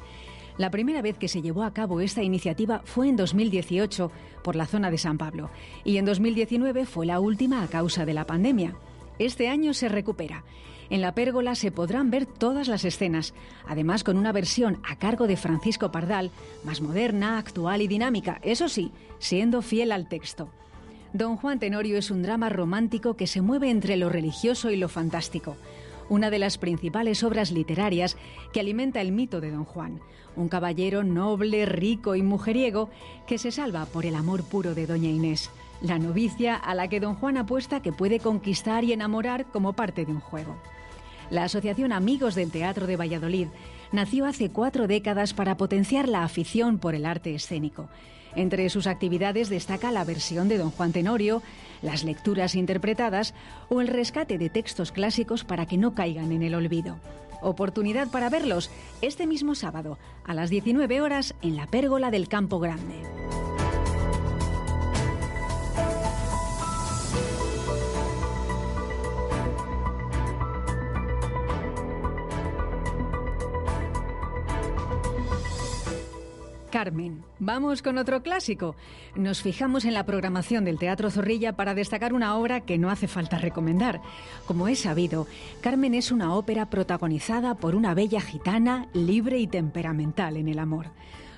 La 0.57 0.71
primera 0.71 1.03
vez 1.03 1.17
que 1.17 1.27
se 1.27 1.43
llevó 1.43 1.63
a 1.63 1.71
cabo 1.71 2.01
esta 2.01 2.23
iniciativa 2.23 2.81
fue 2.83 3.07
en 3.07 3.15
2018 3.15 4.11
por 4.43 4.55
la 4.55 4.65
zona 4.65 4.89
de 4.89 4.97
San 4.97 5.19
Pablo 5.19 5.51
y 5.83 5.97
en 5.97 6.05
2019 6.05 6.85
fue 6.85 7.05
la 7.05 7.19
última 7.19 7.61
a 7.61 7.67
causa 7.67 8.05
de 8.05 8.15
la 8.15 8.25
pandemia. 8.25 8.75
Este 9.19 9.49
año 9.49 9.75
se 9.75 9.87
recupera. 9.87 10.43
En 10.89 11.01
la 11.01 11.13
pérgola 11.13 11.53
se 11.53 11.71
podrán 11.71 12.09
ver 12.09 12.25
todas 12.25 12.67
las 12.67 12.85
escenas, 12.85 13.35
además 13.67 14.03
con 14.03 14.17
una 14.17 14.31
versión 14.31 14.79
a 14.87 14.95
cargo 14.95 15.27
de 15.27 15.37
Francisco 15.37 15.91
Pardal, 15.91 16.31
más 16.63 16.81
moderna, 16.81 17.37
actual 17.37 17.81
y 17.81 17.87
dinámica, 17.87 18.39
eso 18.41 18.67
sí, 18.69 18.91
siendo 19.19 19.61
fiel 19.61 19.91
al 19.91 20.07
texto. 20.07 20.49
Don 21.13 21.35
Juan 21.35 21.59
Tenorio 21.59 21.97
es 21.97 22.09
un 22.09 22.23
drama 22.23 22.49
romántico 22.49 23.15
que 23.15 23.27
se 23.27 23.41
mueve 23.41 23.69
entre 23.69 23.97
lo 23.97 24.09
religioso 24.09 24.71
y 24.71 24.77
lo 24.77 24.87
fantástico 24.87 25.55
una 26.09 26.29
de 26.29 26.39
las 26.39 26.57
principales 26.57 27.23
obras 27.23 27.51
literarias 27.51 28.17
que 28.53 28.59
alimenta 28.59 29.01
el 29.01 29.11
mito 29.11 29.41
de 29.41 29.51
Don 29.51 29.65
Juan, 29.65 29.99
un 30.35 30.49
caballero 30.49 31.03
noble, 31.03 31.65
rico 31.65 32.15
y 32.15 32.21
mujeriego 32.21 32.89
que 33.25 33.37
se 33.37 33.51
salva 33.51 33.85
por 33.85 34.05
el 34.05 34.15
amor 34.15 34.43
puro 34.43 34.75
de 34.75 34.85
Doña 34.85 35.09
Inés, 35.09 35.49
la 35.81 35.99
novicia 35.99 36.55
a 36.55 36.75
la 36.75 36.87
que 36.87 36.99
Don 36.99 37.15
Juan 37.15 37.37
apuesta 37.37 37.81
que 37.81 37.91
puede 37.91 38.19
conquistar 38.19 38.83
y 38.83 38.93
enamorar 38.93 39.45
como 39.51 39.73
parte 39.73 40.05
de 40.05 40.11
un 40.11 40.19
juego. 40.19 40.55
La 41.29 41.43
Asociación 41.43 41.91
Amigos 41.91 42.35
del 42.35 42.51
Teatro 42.51 42.87
de 42.87 42.95
Valladolid 42.95 43.47
nació 43.91 44.25
hace 44.25 44.49
cuatro 44.49 44.87
décadas 44.87 45.33
para 45.33 45.57
potenciar 45.57 46.07
la 46.07 46.23
afición 46.23 46.77
por 46.77 46.95
el 46.95 47.05
arte 47.05 47.35
escénico. 47.35 47.89
Entre 48.35 48.69
sus 48.69 48.87
actividades 48.87 49.49
destaca 49.49 49.91
la 49.91 50.03
versión 50.03 50.47
de 50.47 50.57
Don 50.57 50.71
Juan 50.71 50.91
Tenorio, 50.91 51.41
las 51.81 52.03
lecturas 52.03 52.55
interpretadas 52.55 53.33
o 53.69 53.81
el 53.81 53.87
rescate 53.87 54.37
de 54.37 54.49
textos 54.49 54.91
clásicos 54.91 55.43
para 55.43 55.65
que 55.65 55.77
no 55.77 55.93
caigan 55.95 56.31
en 56.31 56.43
el 56.43 56.55
olvido. 56.55 56.99
Oportunidad 57.41 58.09
para 58.09 58.29
verlos 58.29 58.71
este 59.01 59.27
mismo 59.27 59.55
sábado 59.55 59.97
a 60.25 60.33
las 60.33 60.49
19 60.49 61.01
horas 61.01 61.35
en 61.41 61.55
la 61.55 61.67
Pérgola 61.67 62.11
del 62.11 62.27
Campo 62.27 62.59
Grande. 62.59 63.03
Carmen. 76.67 77.23
Vamos 77.39 77.81
con 77.81 77.97
otro 77.97 78.21
clásico. 78.21 78.75
Nos 79.15 79.41
fijamos 79.41 79.85
en 79.85 79.93
la 79.93 80.05
programación 80.05 80.65
del 80.65 80.79
Teatro 80.79 81.09
Zorrilla 81.09 81.53
para 81.53 81.73
destacar 81.73 82.13
una 82.13 82.37
obra 82.37 82.61
que 82.61 82.77
no 82.77 82.89
hace 82.89 83.07
falta 83.07 83.37
recomendar. 83.37 84.01
Como 84.45 84.67
es 84.67 84.79
sabido, 84.79 85.27
Carmen 85.61 85.93
es 85.93 86.11
una 86.11 86.33
ópera 86.33 86.69
protagonizada 86.69 87.55
por 87.55 87.75
una 87.75 87.93
bella 87.93 88.21
gitana 88.21 88.87
libre 88.93 89.39
y 89.39 89.47
temperamental 89.47 90.37
en 90.37 90.47
el 90.47 90.59
amor 90.59 90.87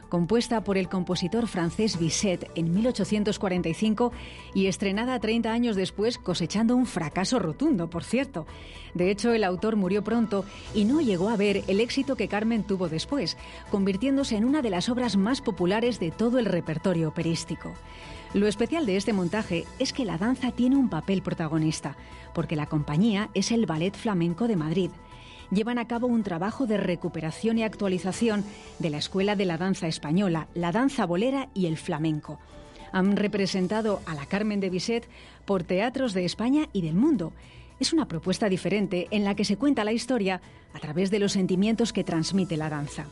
compuesta 0.10 0.64
por 0.64 0.78
el 0.78 0.90
compositor 0.90 1.48
francés 1.48 1.98
Bizet 1.98 2.52
en 2.56 2.74
1845 2.74 4.12
y 4.54 4.66
estrenada 4.66 5.20
30 5.20 5.52
años 5.52 5.76
después 5.76 6.18
cosechando 6.18 6.76
un 6.76 6.86
fracaso 6.86 7.40
rotundo, 7.40 7.90
por 7.90 8.04
cierto. 8.04 8.46
De 8.94 9.12
hecho, 9.12 9.34
el 9.34 9.44
autor 9.44 9.76
murió 9.76 10.04
pronto 10.04 10.44
y 10.74 10.86
no 10.86 11.00
llegó 11.00 11.30
a 11.30 11.38
ver 11.38 11.64
el 11.68 11.80
éxito 11.80 12.16
que 12.16 12.28
Carmen 12.28 12.64
tuvo 12.64 12.90
después, 12.90 13.38
convirtiéndose 13.72 14.36
en 14.36 14.46
una 14.46 14.62
de 14.62 14.72
las 14.72 14.90
obras 14.90 15.16
más 15.16 15.42
populares 15.42 16.00
de 16.00 16.12
todo 16.12 16.40
el 16.40 16.46
repertorio 16.46 17.08
operístico. 17.08 17.72
Lo 18.34 18.48
especial 18.48 18.86
de 18.86 18.98
este 18.98 19.14
montaje 19.14 19.66
es 19.80 19.94
que 19.94 20.06
la 20.06 20.18
danza 20.18 20.52
tiene 20.52 20.76
un 20.76 20.90
papel 20.90 21.22
protagonista, 21.22 21.96
porque 22.34 22.56
la 22.56 22.68
compañía 22.68 23.30
es 23.34 23.52
el 23.52 23.66
Ballet 23.66 23.96
Flamenco 23.96 24.48
de 24.48 24.56
Madrid 24.56 24.92
llevan 25.52 25.78
a 25.78 25.88
cabo 25.88 26.08
un 26.08 26.24
trabajo 26.24 26.68
de 26.68 26.78
recuperación 26.78 27.58
y 27.58 27.64
actualización 27.64 28.44
de 28.80 28.90
la 28.90 28.98
Escuela 28.98 29.36
de 29.36 29.46
la 29.46 29.58
Danza 29.58 29.88
Española, 29.88 30.48
la 30.54 30.72
danza 30.72 31.06
bolera 31.06 31.50
y 31.54 31.66
el 31.66 31.78
flamenco. 31.78 32.40
Han 32.92 33.16
representado 33.16 34.02
a 34.06 34.16
la 34.16 34.26
Carmen 34.26 34.60
de 34.60 34.70
Bizet 34.70 35.08
por 35.46 35.64
teatros 35.64 36.14
de 36.14 36.26
España 36.26 36.70
y 36.74 36.82
del 36.82 36.96
mundo. 36.96 37.34
Es 37.80 37.94
una 37.94 38.08
propuesta 38.08 38.50
diferente 38.50 39.08
en 39.12 39.24
la 39.24 39.36
que 39.36 39.46
se 39.46 39.58
cuenta 39.58 39.84
la 39.84 39.94
historia 39.94 40.42
a 40.74 40.80
través 40.80 41.12
de 41.12 41.20
los 41.20 41.32
sentimientos 41.32 41.94
que 41.94 42.04
transmite 42.04 42.58
la 42.58 42.70
danza. 42.70 43.06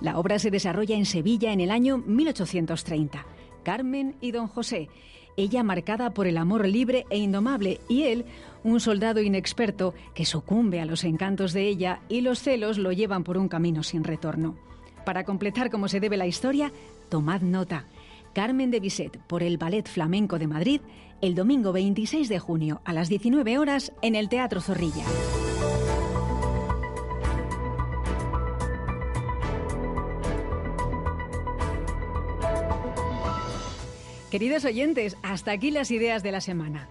La 0.00 0.18
obra 0.18 0.38
se 0.38 0.50
desarrolla 0.50 0.96
en 0.96 1.06
Sevilla 1.06 1.52
en 1.52 1.60
el 1.60 1.70
año 1.70 1.98
1830. 1.98 3.24
Carmen 3.62 4.14
y 4.20 4.30
Don 4.30 4.46
José, 4.46 4.88
ella 5.36 5.62
marcada 5.62 6.10
por 6.10 6.26
el 6.26 6.38
amor 6.38 6.66
libre 6.66 7.04
e 7.10 7.18
indomable 7.18 7.80
y 7.88 8.04
él, 8.04 8.26
un 8.66 8.80
soldado 8.80 9.20
inexperto 9.20 9.94
que 10.12 10.24
sucumbe 10.24 10.80
a 10.80 10.86
los 10.86 11.04
encantos 11.04 11.52
de 11.52 11.68
ella 11.68 12.00
y 12.08 12.20
los 12.20 12.40
celos 12.40 12.78
lo 12.78 12.90
llevan 12.90 13.22
por 13.22 13.38
un 13.38 13.48
camino 13.48 13.84
sin 13.84 14.02
retorno. 14.02 14.56
Para 15.04 15.22
completar 15.22 15.70
como 15.70 15.86
se 15.86 16.00
debe 16.00 16.16
la 16.16 16.26
historia, 16.26 16.72
tomad 17.08 17.42
nota. 17.42 17.86
Carmen 18.34 18.72
de 18.72 18.80
Bizet 18.80 19.18
por 19.28 19.44
el 19.44 19.56
Ballet 19.56 19.88
Flamenco 19.88 20.38
de 20.40 20.48
Madrid 20.48 20.80
el 21.20 21.36
domingo 21.36 21.72
26 21.72 22.28
de 22.28 22.40
junio 22.40 22.82
a 22.84 22.92
las 22.92 23.08
19 23.08 23.56
horas 23.56 23.92
en 24.02 24.16
el 24.16 24.28
Teatro 24.28 24.60
Zorrilla. 24.60 25.04
Queridos 34.30 34.64
oyentes, 34.64 35.16
hasta 35.22 35.52
aquí 35.52 35.70
las 35.70 35.92
ideas 35.92 36.24
de 36.24 36.32
la 36.32 36.40
semana. 36.40 36.88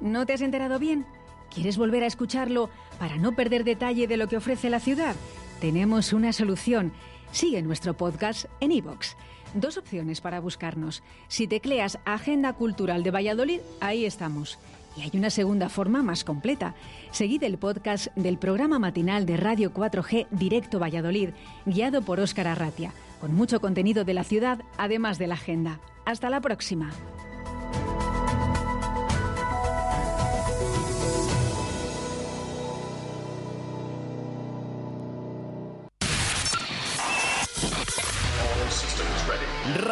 ¿No 0.00 0.26
te 0.26 0.32
has 0.32 0.40
enterado 0.40 0.78
bien? 0.78 1.06
¿Quieres 1.52 1.76
volver 1.76 2.02
a 2.02 2.06
escucharlo 2.06 2.68
para 2.98 3.16
no 3.16 3.32
perder 3.32 3.64
detalle 3.64 4.06
de 4.06 4.16
lo 4.16 4.28
que 4.28 4.36
ofrece 4.36 4.70
la 4.70 4.80
ciudad? 4.80 5.14
Tenemos 5.60 6.12
una 6.12 6.32
solución. 6.32 6.92
Sigue 7.30 7.62
nuestro 7.62 7.94
podcast 7.94 8.46
en 8.60 8.72
iVoox. 8.72 9.14
Dos 9.54 9.78
opciones 9.78 10.20
para 10.20 10.40
buscarnos. 10.40 11.02
Si 11.28 11.46
tecleas 11.46 11.98
Agenda 12.04 12.52
Cultural 12.54 13.04
de 13.04 13.12
Valladolid, 13.12 13.60
ahí 13.80 14.04
estamos. 14.04 14.58
Y 14.96 15.02
hay 15.02 15.10
una 15.14 15.30
segunda 15.30 15.68
forma 15.68 16.02
más 16.02 16.24
completa. 16.24 16.74
Seguid 17.10 17.42
el 17.44 17.58
podcast 17.58 18.08
del 18.16 18.38
programa 18.38 18.78
matinal 18.78 19.26
de 19.26 19.36
Radio 19.36 19.72
4G 19.72 20.26
Directo 20.30 20.78
Valladolid, 20.78 21.30
guiado 21.66 22.02
por 22.02 22.20
Óscar 22.20 22.48
Arratia, 22.48 22.92
con 23.20 23.34
mucho 23.34 23.60
contenido 23.60 24.04
de 24.04 24.14
la 24.14 24.24
ciudad, 24.24 24.62
además 24.76 25.18
de 25.18 25.28
la 25.28 25.34
agenda. 25.34 25.80
Hasta 26.04 26.30
la 26.30 26.40
próxima. 26.40 26.90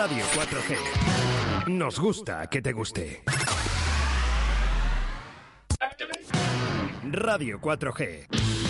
Radio 0.03 0.25
4G. 0.35 1.69
Nos 1.69 2.01
gusta 2.01 2.49
que 2.49 2.61
te 2.61 2.73
guste. 2.73 3.23
Radio 7.13 7.61
4G. 7.61 8.62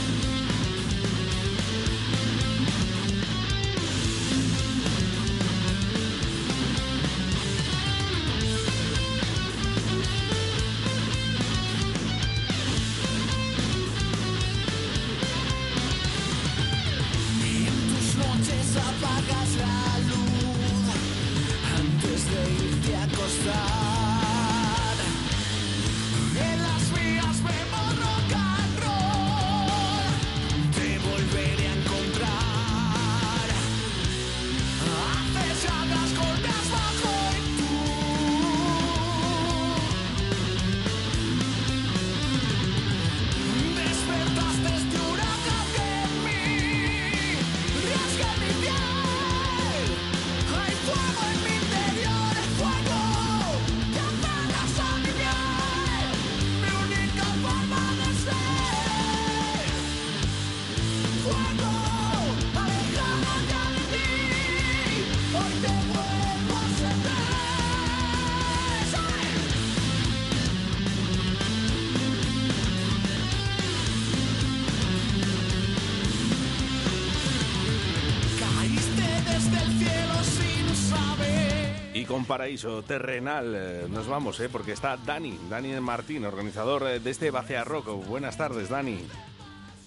Con 82.22 82.26
Paraíso 82.28 82.82
Terrenal 82.84 83.52
eh, 83.56 83.86
nos 83.90 84.06
vamos, 84.06 84.38
¿eh? 84.38 84.48
porque 84.48 84.70
está 84.72 84.96
Dani, 84.96 85.36
Dani 85.50 85.80
Martín, 85.80 86.24
organizador 86.24 86.84
eh, 86.86 87.00
de 87.00 87.10
este 87.10 87.32
Bacea 87.32 87.64
Rock. 87.64 87.88
Buenas 88.06 88.36
tardes, 88.36 88.68
Dani. 88.68 89.04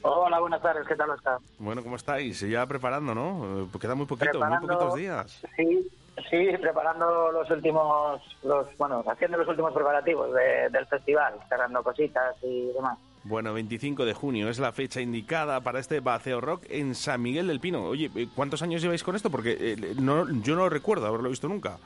Hola, 0.01 0.39
buenas 0.41 0.61
tardes, 0.61 0.85
¿qué 0.85 0.95
tal 0.95 1.11
está? 1.15 1.37
Bueno, 1.59 1.81
¿cómo 1.81 1.95
estáis? 1.95 2.41
Ya 2.41 2.65
preparando, 2.65 3.15
¿no? 3.15 3.63
Eh, 3.63 3.67
Queda 3.79 3.95
muy 3.95 4.05
poquito, 4.05 4.31
Preparando- 4.31 4.67
muy 4.67 4.75
poquitos 4.75 4.95
días. 4.95 5.41
Sí, 5.55 5.87
sí, 6.29 6.47
preparando 6.59 7.31
los 7.31 7.49
últimos, 7.49 8.21
los, 8.43 8.67
bueno, 8.77 9.01
haciendo 9.09 9.37
los 9.37 9.47
últimos 9.47 9.71
preparativos 9.73 10.33
de- 10.33 10.69
del 10.71 10.85
festival, 10.87 11.35
cerrando 11.47 11.81
cositas 11.83 12.35
y 12.43 12.67
demás. 12.73 12.97
Bueno, 13.23 13.53
25 13.53 14.03
de 14.05 14.13
junio 14.13 14.49
es 14.49 14.59
la 14.59 14.71
fecha 14.73 14.99
indicada 14.99 15.61
para 15.61 15.79
este 15.79 16.01
Baceo 16.01 16.41
Rock 16.41 16.63
en 16.69 16.95
San 16.95 17.21
Miguel 17.21 17.47
del 17.47 17.59
Pino. 17.61 17.85
Oye, 17.85 18.11
¿cuántos 18.35 18.61
años 18.61 18.81
lleváis 18.81 19.03
con 19.03 19.15
esto? 19.15 19.29
Porque 19.31 19.55
eh, 19.57 19.95
no, 19.99 20.27
yo 20.43 20.55
no 20.55 20.67
recuerdo 20.69 21.07
haberlo 21.07 21.29
visto 21.29 21.47
nunca. 21.47 21.77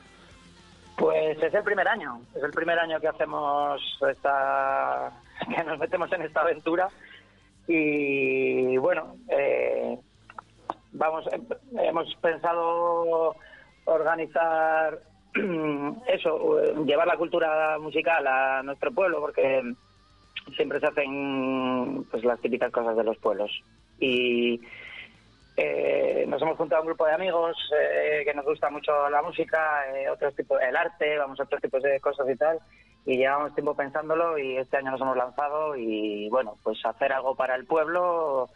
Pues 1.00 1.42
es 1.42 1.54
el 1.54 1.62
primer 1.64 1.88
año, 1.88 2.20
es 2.34 2.42
el 2.42 2.50
primer 2.50 2.78
año 2.78 3.00
que 3.00 3.08
hacemos 3.08 3.80
esta, 4.06 5.10
que 5.56 5.64
nos 5.64 5.78
metemos 5.78 6.12
en 6.12 6.20
esta 6.20 6.42
aventura. 6.42 6.88
Y 7.66 8.76
bueno, 8.76 9.16
eh, 9.28 9.98
vamos, 10.92 11.26
eh, 11.32 11.40
hemos 11.72 12.14
pensado 12.16 13.34
organizar 13.86 15.00
eso, 16.06 16.60
eh, 16.60 16.74
llevar 16.84 17.06
la 17.06 17.16
cultura 17.16 17.78
musical 17.78 18.26
a 18.26 18.62
nuestro 18.62 18.92
pueblo 18.92 19.20
porque 19.20 19.62
siempre 20.54 20.80
se 20.80 20.86
hacen 20.86 22.04
pues 22.10 22.24
las 22.24 22.38
típicas 22.42 22.70
cosas 22.70 22.94
de 22.94 23.04
los 23.04 23.16
pueblos. 23.16 23.50
Y 24.00 24.60
eh, 25.62 26.24
nos 26.26 26.40
hemos 26.40 26.56
juntado 26.56 26.80
un 26.80 26.88
grupo 26.88 27.04
de 27.04 27.12
amigos 27.12 27.54
eh, 27.78 28.22
que 28.24 28.32
nos 28.32 28.46
gusta 28.46 28.70
mucho 28.70 29.10
la 29.10 29.20
música, 29.20 29.84
eh, 29.94 30.08
otros 30.08 30.34
tipos, 30.34 30.58
el 30.62 30.74
arte, 30.74 31.18
vamos 31.18 31.38
a 31.38 31.42
otros 31.42 31.60
tipos 31.60 31.82
de 31.82 32.00
cosas 32.00 32.26
y 32.30 32.36
tal. 32.36 32.58
Y 33.04 33.18
llevamos 33.18 33.54
tiempo 33.54 33.74
pensándolo 33.74 34.38
y 34.38 34.56
este 34.56 34.78
año 34.78 34.92
nos 34.92 35.00
hemos 35.02 35.16
lanzado 35.18 35.76
y 35.76 36.30
bueno, 36.30 36.56
pues 36.62 36.78
hacer 36.86 37.12
algo 37.12 37.34
para 37.34 37.56
el 37.56 37.66
pueblo, 37.66 38.48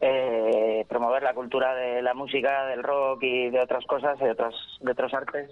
eh, 0.00 0.84
promover 0.90 1.22
la 1.22 1.32
cultura 1.32 1.74
de 1.74 2.02
la 2.02 2.12
música, 2.12 2.66
del 2.66 2.82
rock 2.82 3.22
y 3.22 3.48
de 3.48 3.60
otras 3.60 3.86
cosas, 3.86 4.18
de 4.18 4.30
otras, 4.30 4.54
de 4.80 4.92
otros 4.92 5.14
artes, 5.14 5.50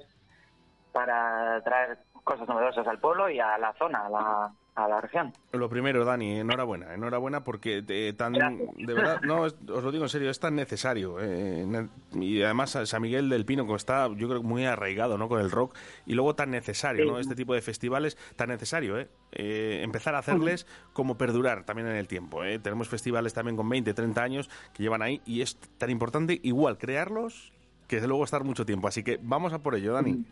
para 0.93 1.63
traer 1.63 1.97
cosas 2.25 2.47
novedosas 2.47 2.87
al 2.87 2.99
pueblo 2.99 3.31
y 3.31 3.41
a 3.41 3.57
la 3.57 3.73
zona, 3.75 4.07
a 4.07 4.11
la, 4.11 4.53
a 4.77 4.89
la 4.89 5.01
región. 5.01 5.33
Lo 5.53 5.69
primero, 5.69 6.05
Dani, 6.05 6.41
enhorabuena, 6.41 6.95
enhorabuena 6.95 7.45
porque 7.45 7.85
eh, 7.87 8.13
tan, 8.17 8.33
Gracias. 8.33 8.71
de 8.77 8.93
verdad, 8.95 9.21
no, 9.23 9.47
es- 9.47 9.55
os 9.73 9.85
lo 9.85 9.93
digo 9.93 10.05
en 10.05 10.09
serio, 10.11 10.31
es 10.31 10.41
tan 10.41 10.57
necesario. 10.57 11.19
eh, 11.21 11.87
y 12.15 12.43
además 12.43 12.77
San 12.85 13.03
Miguel 13.03 13.29
del 13.29 13.45
Pino, 13.45 13.67
que 13.69 13.75
está, 13.75 14.09
yo 14.17 14.29
creo, 14.29 14.43
muy 14.43 14.65
arraigado 14.65 15.17
¿no? 15.17 15.29
con 15.29 15.41
el 15.41 15.51
rock, 15.53 15.77
y 16.07 16.15
luego 16.15 16.35
tan 16.35 16.51
necesario, 16.51 17.05
Sí. 17.05 17.11
¿no? 17.11 17.19
Este 17.21 17.37
tipo 17.37 17.55
de 17.55 17.63
festivales, 17.63 18.17
tan 18.37 18.49
necesario, 18.49 18.99
¿eh? 18.99 19.09
Eh, 19.33 19.81
empezar 19.85 20.15
a 20.17 20.19
hacerles 20.19 20.67
como 20.93 21.17
perdurar 21.17 21.65
también 21.65 21.87
en 21.89 21.97
el 21.97 22.09
tiempo. 22.09 22.43
¿eh? 22.45 22.59
Tenemos 22.59 22.89
festivales 22.89 23.33
también 23.33 23.57
con 23.57 23.69
20, 23.69 23.95
30 23.95 24.23
años 24.23 24.51
que 24.73 24.83
llevan 24.83 25.03
ahí, 25.03 25.23
y 25.25 25.43
es 25.43 25.57
tan 25.79 25.91
importante 25.91 26.41
igual 26.43 26.79
crearlos 26.79 27.53
que 27.87 28.01
luego 28.01 28.25
estar 28.25 28.43
mucho 28.43 28.67
tiempo. 28.67 28.89
Así 28.89 29.05
que 29.05 29.21
vamos 29.23 29.53
a 29.53 29.61
por 29.61 29.75
ello, 29.77 29.93
Dani. 29.93 30.25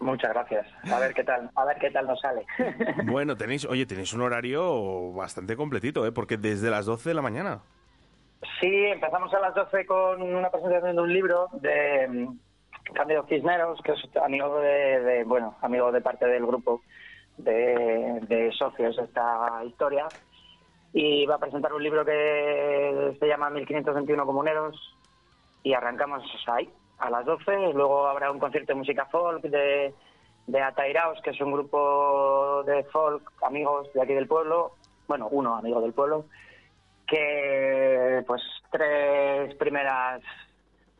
Muchas 0.00 0.32
gracias. 0.32 0.66
A 0.92 0.98
ver 1.00 1.12
qué 1.12 1.24
tal, 1.24 1.50
a 1.56 1.64
ver 1.64 1.76
qué 1.78 1.90
tal 1.90 2.06
nos 2.06 2.20
sale. 2.20 2.46
Bueno, 3.04 3.36
tenéis, 3.36 3.64
oye, 3.64 3.84
tenéis 3.86 4.12
un 4.12 4.22
horario 4.22 5.12
bastante 5.12 5.56
completito, 5.56 6.06
¿eh? 6.06 6.12
Porque 6.12 6.36
desde 6.36 6.70
las 6.70 6.86
12 6.86 7.10
de 7.10 7.14
la 7.14 7.22
mañana. 7.22 7.60
Sí, 8.60 8.68
empezamos 8.86 9.32
a 9.34 9.40
las 9.40 9.54
12 9.54 9.84
con 9.86 10.22
una 10.22 10.50
presentación 10.50 10.94
de 10.94 11.02
un 11.02 11.12
libro 11.12 11.48
de 11.54 12.06
mm, 12.08 12.38
Cándido 12.94 13.26
Cisneros, 13.28 13.80
que 13.82 13.92
es 13.92 14.16
amigo 14.22 14.60
de, 14.60 15.00
de- 15.00 15.24
bueno, 15.24 15.56
amigo 15.62 15.90
de 15.90 16.00
parte 16.00 16.26
del 16.26 16.46
grupo 16.46 16.80
de, 17.36 18.20
de 18.28 18.52
socios 18.52 18.96
de 18.96 19.02
esta 19.04 19.64
historia. 19.64 20.06
Y 20.92 21.26
va 21.26 21.34
a 21.34 21.38
presentar 21.38 21.72
un 21.72 21.82
libro 21.82 22.04
que 22.04 23.16
se 23.18 23.26
llama 23.26 23.50
1521 23.50 24.24
Comuneros 24.24 24.96
y 25.64 25.74
arrancamos 25.74 26.22
ahí 26.46 26.70
a 26.98 27.10
las 27.10 27.24
12. 27.24 27.72
Luego 27.74 28.06
habrá 28.06 28.30
un 28.30 28.38
concierto 28.38 28.72
de 28.72 28.78
música 28.78 29.06
folk 29.06 29.42
de, 29.42 29.94
de 30.46 30.60
Atairaos, 30.62 31.20
que 31.22 31.30
es 31.30 31.40
un 31.40 31.52
grupo 31.52 32.62
de 32.66 32.84
folk, 32.84 33.30
amigos 33.42 33.88
de 33.94 34.02
aquí 34.02 34.14
del 34.14 34.26
pueblo. 34.28 34.72
Bueno, 35.06 35.28
uno 35.30 35.56
amigo 35.56 35.80
del 35.80 35.92
pueblo 35.94 36.26
que 37.06 38.22
pues 38.26 38.42
tres 38.70 39.54
primeras 39.54 40.20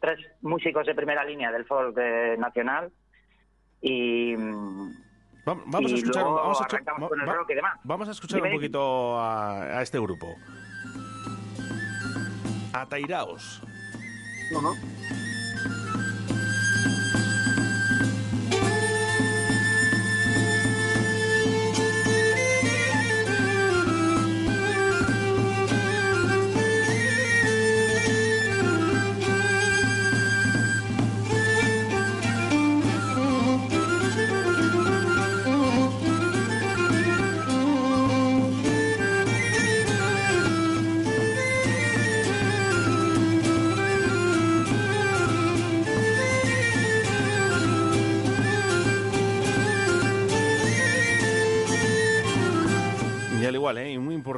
tres 0.00 0.18
músicos 0.40 0.86
de 0.86 0.94
primera 0.94 1.22
línea 1.24 1.52
del 1.52 1.66
folk 1.66 1.94
eh, 1.98 2.34
nacional 2.38 2.90
y 3.82 4.34
Vam- 4.34 5.62
Vamos 5.66 5.90
y 5.90 5.94
a 5.94 5.96
escuchar, 5.98 6.22
luego 6.22 6.36
vamos 6.38 6.60
a, 6.60 6.64
escu- 6.64 6.74
arrancamos 6.74 7.02
va- 7.02 7.08
con 7.10 7.20
el 7.20 7.28
va- 7.28 7.32
rock 7.34 7.50
y 7.50 7.54
demás. 7.54 7.80
vamos 7.84 8.08
a 8.08 8.12
escuchar 8.12 8.36
Dime, 8.38 8.48
un 8.50 8.56
poquito 8.56 9.18
a, 9.18 9.78
a 9.78 9.82
este 9.82 9.98
grupo. 9.98 10.26
Atairaos. 12.72 13.62
Y 14.50 14.54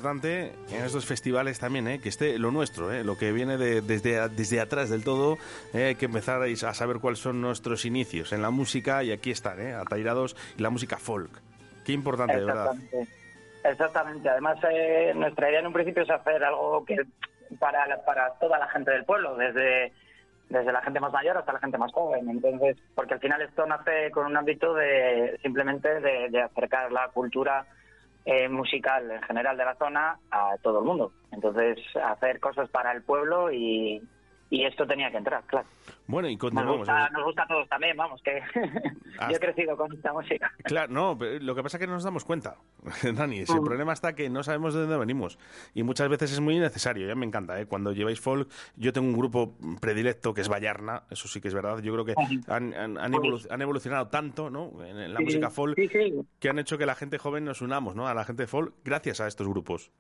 importante 0.00 0.52
en 0.70 0.82
estos 0.84 1.04
festivales 1.04 1.58
también, 1.58 1.86
¿eh? 1.86 2.00
que 2.00 2.08
esté 2.08 2.38
lo 2.38 2.50
nuestro, 2.50 2.90
¿eh? 2.90 3.04
lo 3.04 3.18
que 3.18 3.32
viene 3.32 3.58
de- 3.58 3.82
desde, 3.82 4.28
desde 4.30 4.58
atrás 4.60 4.88
del 4.88 5.04
todo, 5.04 5.36
¿eh? 5.74 5.96
que 5.98 6.06
empezar 6.06 6.40
a 6.42 6.74
saber 6.74 6.98
cuáles 7.00 7.18
son 7.18 7.40
nuestros 7.42 7.84
inicios 7.84 8.32
en 8.32 8.40
la 8.40 8.48
música 8.50 9.02
y 9.04 9.12
aquí 9.12 9.30
están, 9.30 9.60
¿eh? 9.60 9.74
Atairados 9.74 10.36
y 10.56 10.62
la 10.62 10.70
música 10.70 10.96
folk. 10.96 11.30
Qué 11.84 11.92
importante, 11.92 12.34
de 12.38 12.44
verdad. 12.46 12.72
Exactamente. 13.62 14.26
Además, 14.30 14.56
eh, 14.72 15.12
nuestra 15.14 15.50
idea 15.50 15.60
en 15.60 15.66
un 15.66 15.72
principio 15.74 16.02
es 16.02 16.10
hacer 16.10 16.42
algo 16.44 16.82
que 16.86 16.96
para, 17.58 17.84
para 18.06 18.32
toda 18.40 18.58
la 18.58 18.68
gente 18.68 18.90
del 18.92 19.04
pueblo, 19.04 19.36
desde, 19.36 19.92
desde 20.48 20.72
la 20.72 20.80
gente 20.80 20.98
más 21.00 21.12
mayor 21.12 21.36
hasta 21.36 21.52
la 21.52 21.58
gente 21.58 21.76
más 21.76 21.92
joven. 21.92 22.26
Entonces, 22.30 22.78
porque 22.94 23.14
al 23.14 23.20
final 23.20 23.42
esto 23.42 23.66
nace 23.66 24.10
con 24.12 24.24
un 24.24 24.36
ámbito 24.36 24.72
de 24.72 25.38
simplemente 25.42 26.00
de, 26.00 26.30
de 26.30 26.40
acercar 26.42 26.90
la 26.90 27.08
cultura 27.08 27.66
eh, 28.24 28.48
musical 28.48 29.11
en 29.11 29.22
general 29.22 29.56
de 29.56 29.64
la 29.64 29.74
zona 29.76 30.18
a 30.30 30.56
todo 30.62 30.80
el 30.80 30.85
mundo. 30.85 31.12
Entonces, 31.33 31.78
hacer 32.04 32.40
cosas 32.40 32.68
para 32.68 32.92
el 32.92 33.02
pueblo 33.02 33.50
y, 33.52 34.02
y 34.50 34.64
esto 34.64 34.84
tenía 34.86 35.10
que 35.10 35.16
entrar, 35.18 35.44
claro. 35.46 35.66
Bueno, 36.06 36.28
y 36.28 36.32
Nos 36.34 36.40
continuamos. 36.40 36.78
gusta, 36.78 37.08
nos 37.10 37.24
gusta 37.24 37.42
a 37.44 37.46
todos 37.46 37.68
también, 37.68 37.96
vamos, 37.96 38.20
que 38.22 38.40
yo 39.30 39.36
he 39.36 39.38
crecido 39.38 39.76
con 39.76 39.92
esta 39.92 40.12
música. 40.12 40.52
Claro, 40.64 40.92
no, 40.92 41.16
pero 41.16 41.38
lo 41.38 41.54
que 41.54 41.62
pasa 41.62 41.76
es 41.76 41.80
que 41.80 41.86
no 41.86 41.92
nos 41.94 42.02
damos 42.02 42.24
cuenta, 42.24 42.56
Dani. 43.14 43.46
si 43.46 43.52
el 43.52 43.60
Mm. 43.60 43.64
problema 43.64 43.92
está 43.92 44.14
que 44.14 44.28
no 44.28 44.42
sabemos 44.42 44.74
de 44.74 44.80
dónde 44.80 44.96
venimos. 44.98 45.38
Y 45.72 45.84
muchas 45.84 46.08
veces 46.08 46.32
es 46.32 46.40
muy 46.40 46.58
necesario, 46.58 47.06
ya 47.06 47.14
me 47.14 47.26
encanta, 47.26 47.60
¿eh? 47.60 47.66
Cuando 47.66 47.92
lleváis 47.92 48.20
folk, 48.20 48.50
yo 48.76 48.92
tengo 48.92 49.06
un 49.08 49.16
grupo 49.16 49.56
predilecto 49.80 50.34
que 50.34 50.40
es 50.40 50.48
Vallarna, 50.48 51.04
eso 51.10 51.28
sí 51.28 51.40
que 51.40 51.48
es 51.48 51.54
verdad. 51.54 51.78
Yo 51.80 51.92
creo 51.92 52.04
que 52.04 52.14
han, 52.48 52.74
han- 52.74 52.98
han 52.98 53.12
evolu- 53.12 53.46
han 53.50 53.62
evolucionado 53.62 54.08
tanto, 54.08 54.50
¿no? 54.50 54.72
En, 54.84 54.98
en 54.98 55.12
la 55.14 55.18
Sí, 55.18 55.24
música 55.26 55.50
folk, 55.50 55.76
sí, 55.76 55.88
sí. 55.88 56.12
que 56.40 56.48
han 56.48 56.58
hecho 56.58 56.76
que 56.76 56.86
la 56.86 56.96
gente 56.96 57.18
joven 57.18 57.44
nos 57.44 57.60
unamos, 57.62 57.94
¿no? 57.94 58.08
A 58.08 58.14
la 58.14 58.24
gente 58.24 58.46
folk, 58.48 58.74
gracias 58.84 59.20
a 59.20 59.28
estos 59.28 59.46
grupos. 59.48 59.92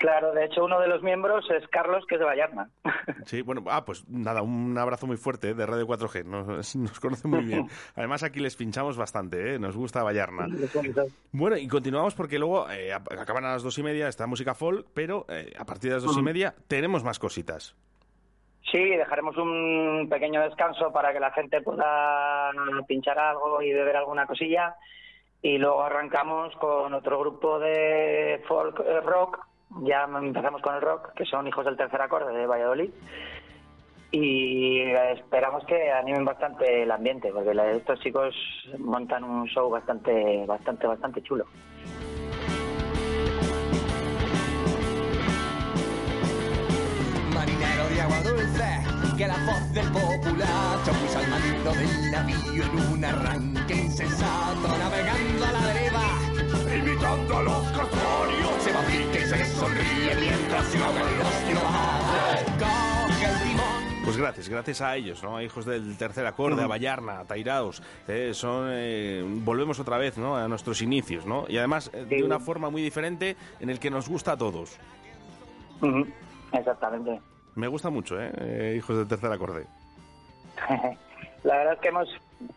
Claro, 0.00 0.32
de 0.32 0.46
hecho 0.46 0.64
uno 0.64 0.80
de 0.80 0.88
los 0.88 1.02
miembros 1.02 1.44
es 1.50 1.68
Carlos, 1.68 2.06
que 2.08 2.14
es 2.14 2.20
de 2.20 2.24
Vallarna. 2.24 2.70
Sí, 3.26 3.42
bueno, 3.42 3.62
ah, 3.68 3.84
pues 3.84 4.08
nada, 4.08 4.40
un 4.40 4.76
abrazo 4.78 5.06
muy 5.06 5.18
fuerte 5.18 5.50
¿eh? 5.50 5.54
de 5.54 5.66
Radio 5.66 5.86
4G, 5.86 6.24
nos, 6.24 6.74
nos 6.76 6.98
conoce 7.00 7.28
muy 7.28 7.44
bien. 7.44 7.66
Además 7.96 8.22
aquí 8.22 8.40
les 8.40 8.56
pinchamos 8.56 8.96
bastante, 8.96 9.54
¿eh? 9.54 9.58
nos 9.58 9.76
gusta 9.76 10.02
Vallarna. 10.02 10.46
Bueno, 11.32 11.58
y 11.58 11.68
continuamos 11.68 12.14
porque 12.14 12.38
luego 12.38 12.70
eh, 12.70 12.94
acaban 12.94 13.44
a 13.44 13.52
las 13.52 13.62
dos 13.62 13.76
y 13.76 13.82
media 13.82 14.08
esta 14.08 14.26
música 14.26 14.54
folk, 14.54 14.86
pero 14.94 15.26
eh, 15.28 15.52
a 15.58 15.66
partir 15.66 15.90
de 15.90 15.96
las 15.96 16.02
dos 16.04 16.16
y 16.16 16.20
Ujú. 16.20 16.24
media 16.24 16.54
tenemos 16.66 17.04
más 17.04 17.18
cositas. 17.18 17.76
Sí, 18.72 18.82
dejaremos 18.82 19.36
un 19.36 20.08
pequeño 20.08 20.40
descanso 20.40 20.90
para 20.92 21.12
que 21.12 21.20
la 21.20 21.30
gente 21.32 21.60
pueda 21.60 22.50
pinchar 22.88 23.18
algo 23.18 23.60
y 23.60 23.70
beber 23.70 23.96
alguna 23.98 24.26
cosilla. 24.26 24.76
Y 25.42 25.58
luego 25.58 25.82
arrancamos 25.82 26.54
con 26.56 26.94
otro 26.94 27.18
grupo 27.20 27.58
de 27.58 28.42
folk 28.48 28.80
eh, 28.80 29.00
rock. 29.02 29.49
Ya 29.78 30.04
empezamos 30.04 30.60
con 30.62 30.74
el 30.74 30.80
rock, 30.82 31.12
que 31.14 31.24
son 31.24 31.46
Hijos 31.46 31.64
del 31.64 31.76
Tercer 31.76 32.02
Acorde 32.02 32.36
de 32.36 32.46
Valladolid. 32.46 32.90
y 34.12 34.80
esperamos 35.12 35.64
que 35.66 35.92
animen 35.92 36.24
bastante 36.24 36.82
el 36.82 36.90
ambiente, 36.90 37.30
porque 37.32 37.52
estos 37.76 38.00
chicos 38.00 38.34
montan 38.78 39.22
un 39.22 39.46
show 39.46 39.70
bastante, 39.70 40.44
bastante, 40.46 40.86
bastante 40.86 41.22
chulo. 41.22 41.46
Marinero 47.32 47.88
de 47.88 48.00
agua 48.00 48.20
dulce, 48.22 49.16
que 49.16 49.26
la 49.28 49.36
voz 49.46 49.72
del 49.74 49.86
popular 49.92 50.82
chapuza 50.84 51.18
al 51.20 51.28
mando 51.30 51.72
del 51.72 52.10
navío 52.10 52.64
en 52.64 52.92
un 52.92 53.04
arranque 53.04 53.74
insensato, 53.74 54.68
navegando 54.76 55.44
a 55.44 55.52
la 55.52 55.60
deriva, 55.72 56.06
imitando 56.76 57.36
a 57.36 57.42
los 57.42 57.62
castorios. 57.70 57.99
Y 59.14 59.18
se 59.26 59.44
sonríe 59.46 60.14
mientras 60.18 60.70
timón. 60.70 60.94
Pues 64.04 64.16
gracias, 64.16 64.48
gracias 64.48 64.80
a 64.80 64.96
ellos, 64.96 65.22
¿no? 65.22 65.36
A 65.36 65.44
hijos 65.44 65.64
del 65.64 65.96
tercer 65.96 66.26
acorde, 66.26 66.62
a 66.62 66.66
Vallarna, 66.66 67.20
a 67.20 67.24
Tairaos. 67.24 67.80
eh, 68.08 68.32
son, 68.34 68.68
eh, 68.72 69.22
volvemos 69.24 69.78
otra 69.78 69.98
vez, 69.98 70.18
¿no? 70.18 70.36
A 70.36 70.48
nuestros 70.48 70.82
inicios, 70.82 71.26
¿no? 71.26 71.44
Y 71.48 71.58
además 71.58 71.90
eh, 71.92 72.04
de 72.08 72.24
una 72.24 72.40
forma 72.40 72.70
muy 72.70 72.82
diferente 72.82 73.36
en 73.60 73.70
el 73.70 73.78
que 73.78 73.90
nos 73.90 74.08
gusta 74.08 74.32
a 74.32 74.36
todos. 74.36 74.76
Exactamente. 76.52 77.20
Me 77.54 77.68
gusta 77.68 77.90
mucho. 77.90 78.16
Eh, 78.18 78.74
hijos 78.78 78.96
del 78.96 79.06
tercer 79.06 79.30
acorde. 79.30 79.66
La 81.44 81.56
verdad 81.56 81.74
es 81.74 81.80
que 81.80 81.88
hemos 81.88 82.08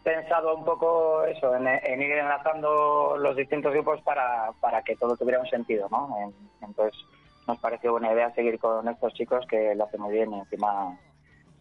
pensado 0.04 0.56
un 0.56 0.64
poco 0.66 1.24
eso, 1.26 1.56
en, 1.56 1.68
en 1.68 2.02
ir 2.02 2.12
enlazando 2.12 3.16
los 3.18 3.36
distintos 3.36 3.74
grupos 3.74 4.02
para, 4.02 4.52
para 4.62 4.82
que 4.84 4.96
todo 4.96 5.16
tuviera 5.18 5.40
un 5.40 5.48
sentido, 5.48 5.88
¿no? 5.92 6.16
En- 6.22 6.34
entonces 6.68 7.00
nos 7.48 7.60
pareció 7.60 7.92
buena 7.92 8.14
idea 8.14 8.34
seguir 8.34 8.58
con 8.60 8.88
estos 8.88 9.14
chicos 9.14 9.46
que 9.48 9.76
lo 9.76 9.84
hacen 9.84 10.02
muy 10.02 10.14
bien 10.14 10.32
y 10.34 10.40
encima 10.40 10.98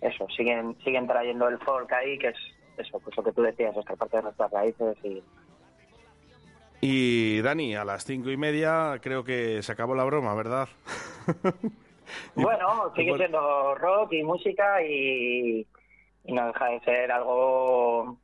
eso, 0.01 0.27
siguen 0.37 0.77
siguen 0.85 1.07
trayendo 1.07 1.49
el 1.49 1.59
folk 1.59 1.93
ahí, 1.93 2.19
que 2.19 2.29
es 2.29 2.37
eso, 2.77 2.99
pues 3.01 3.17
lo 3.17 3.23
que 3.23 3.33
tú 3.33 3.43
decías, 3.43 3.77
es 3.77 3.85
que 3.85 3.97
parte 3.97 4.17
de 4.19 4.23
nuestras 4.25 4.51
raíces 4.51 4.97
y 5.05 5.23
Y 6.81 7.41
Dani, 7.43 7.75
a 7.77 7.85
las 7.85 8.05
cinco 8.05 8.31
y 8.31 8.37
media 8.37 8.99
creo 9.03 9.25
que 9.25 9.63
se 9.63 9.73
acabó 9.73 9.95
la 9.95 10.05
broma, 10.05 10.35
¿verdad? 10.35 10.69
bueno, 12.35 12.93
sigue 12.97 13.17
siendo 13.17 13.75
rock 13.77 14.13
y 14.13 14.23
música 14.23 14.83
y, 14.83 15.67
y 16.25 16.33
no 16.33 16.47
deja 16.47 16.67
de 16.67 16.81
ser 16.81 17.13
algo, 17.13 18.19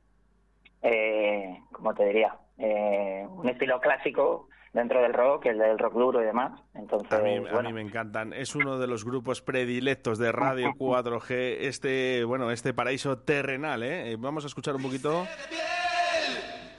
eh, 0.82 1.58
¿cómo 1.72 1.94
te 1.94 2.04
diría? 2.06 2.36
Eh, 2.58 3.26
un 3.28 3.48
estilo 3.48 3.80
clásico 3.80 4.48
dentro 4.72 5.00
del 5.00 5.12
rock, 5.14 5.46
el 5.46 5.58
del 5.58 5.78
rock 5.78 5.94
duro 5.94 6.22
y 6.22 6.26
demás. 6.26 6.60
Entonces, 6.74 7.12
A 7.12 7.18
mí, 7.22 7.36
a 7.36 7.62
mí 7.62 7.72
me 7.72 7.80
encantan. 7.80 8.32
Es 8.32 8.54
uno 8.54 8.78
de 8.78 8.86
los 8.86 9.04
grupos 9.04 9.42
predilectos 9.42 10.18
de 10.18 10.32
Radio 10.32 10.72
4G. 10.78 11.56
Este, 11.60 12.24
bueno, 12.24 12.50
este 12.50 12.74
paraíso 12.74 13.18
terrenal, 13.18 13.82
¿eh? 13.82 14.12
Eh, 14.12 14.16
Vamos 14.18 14.44
a 14.44 14.48
escuchar 14.48 14.76
un 14.76 14.82
poquito. 14.82 15.26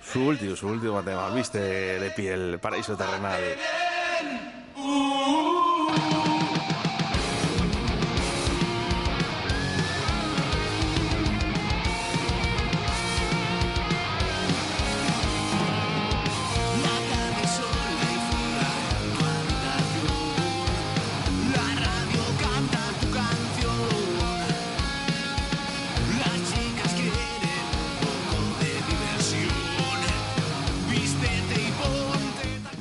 Su 0.01 0.27
último, 0.27 0.55
su 0.55 0.67
último 0.67 1.03
tema, 1.03 1.29
viste 1.29 1.59
de 1.59 2.09
piel, 2.11 2.59
paraíso 2.59 2.97
terrenal. 2.97 3.39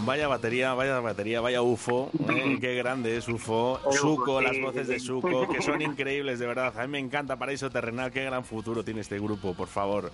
Vaya 0.09 0.27
batería, 0.27 0.73
vaya 0.73 1.01
batería, 1.01 1.43
vaya 1.43 1.61
UFO. 1.61 2.11
¿eh? 2.31 2.57
Qué 2.63 2.75
grande 2.77 3.19
es 3.19 3.29
UFO. 3.29 3.79
El 3.87 3.93
Suco, 3.93 4.41
las 4.41 4.59
voces 4.59 4.89
de. 4.89 4.99
Suco, 4.99 5.47
que 5.47 5.61
son 5.63 5.83
increíbles, 5.83 6.39
de 6.39 6.47
verdad. 6.47 6.73
A 6.79 6.87
mí 6.87 6.89
me 6.93 6.99
encanta 6.99 7.37
Paraíso 7.37 7.69
Terrenal. 7.69 8.11
Qué 8.11 8.25
gran 8.25 8.43
futuro 8.43 8.83
tiene 8.83 9.03
este 9.03 9.19
grupo, 9.19 9.53
por 9.53 9.69
favor. 9.69 10.11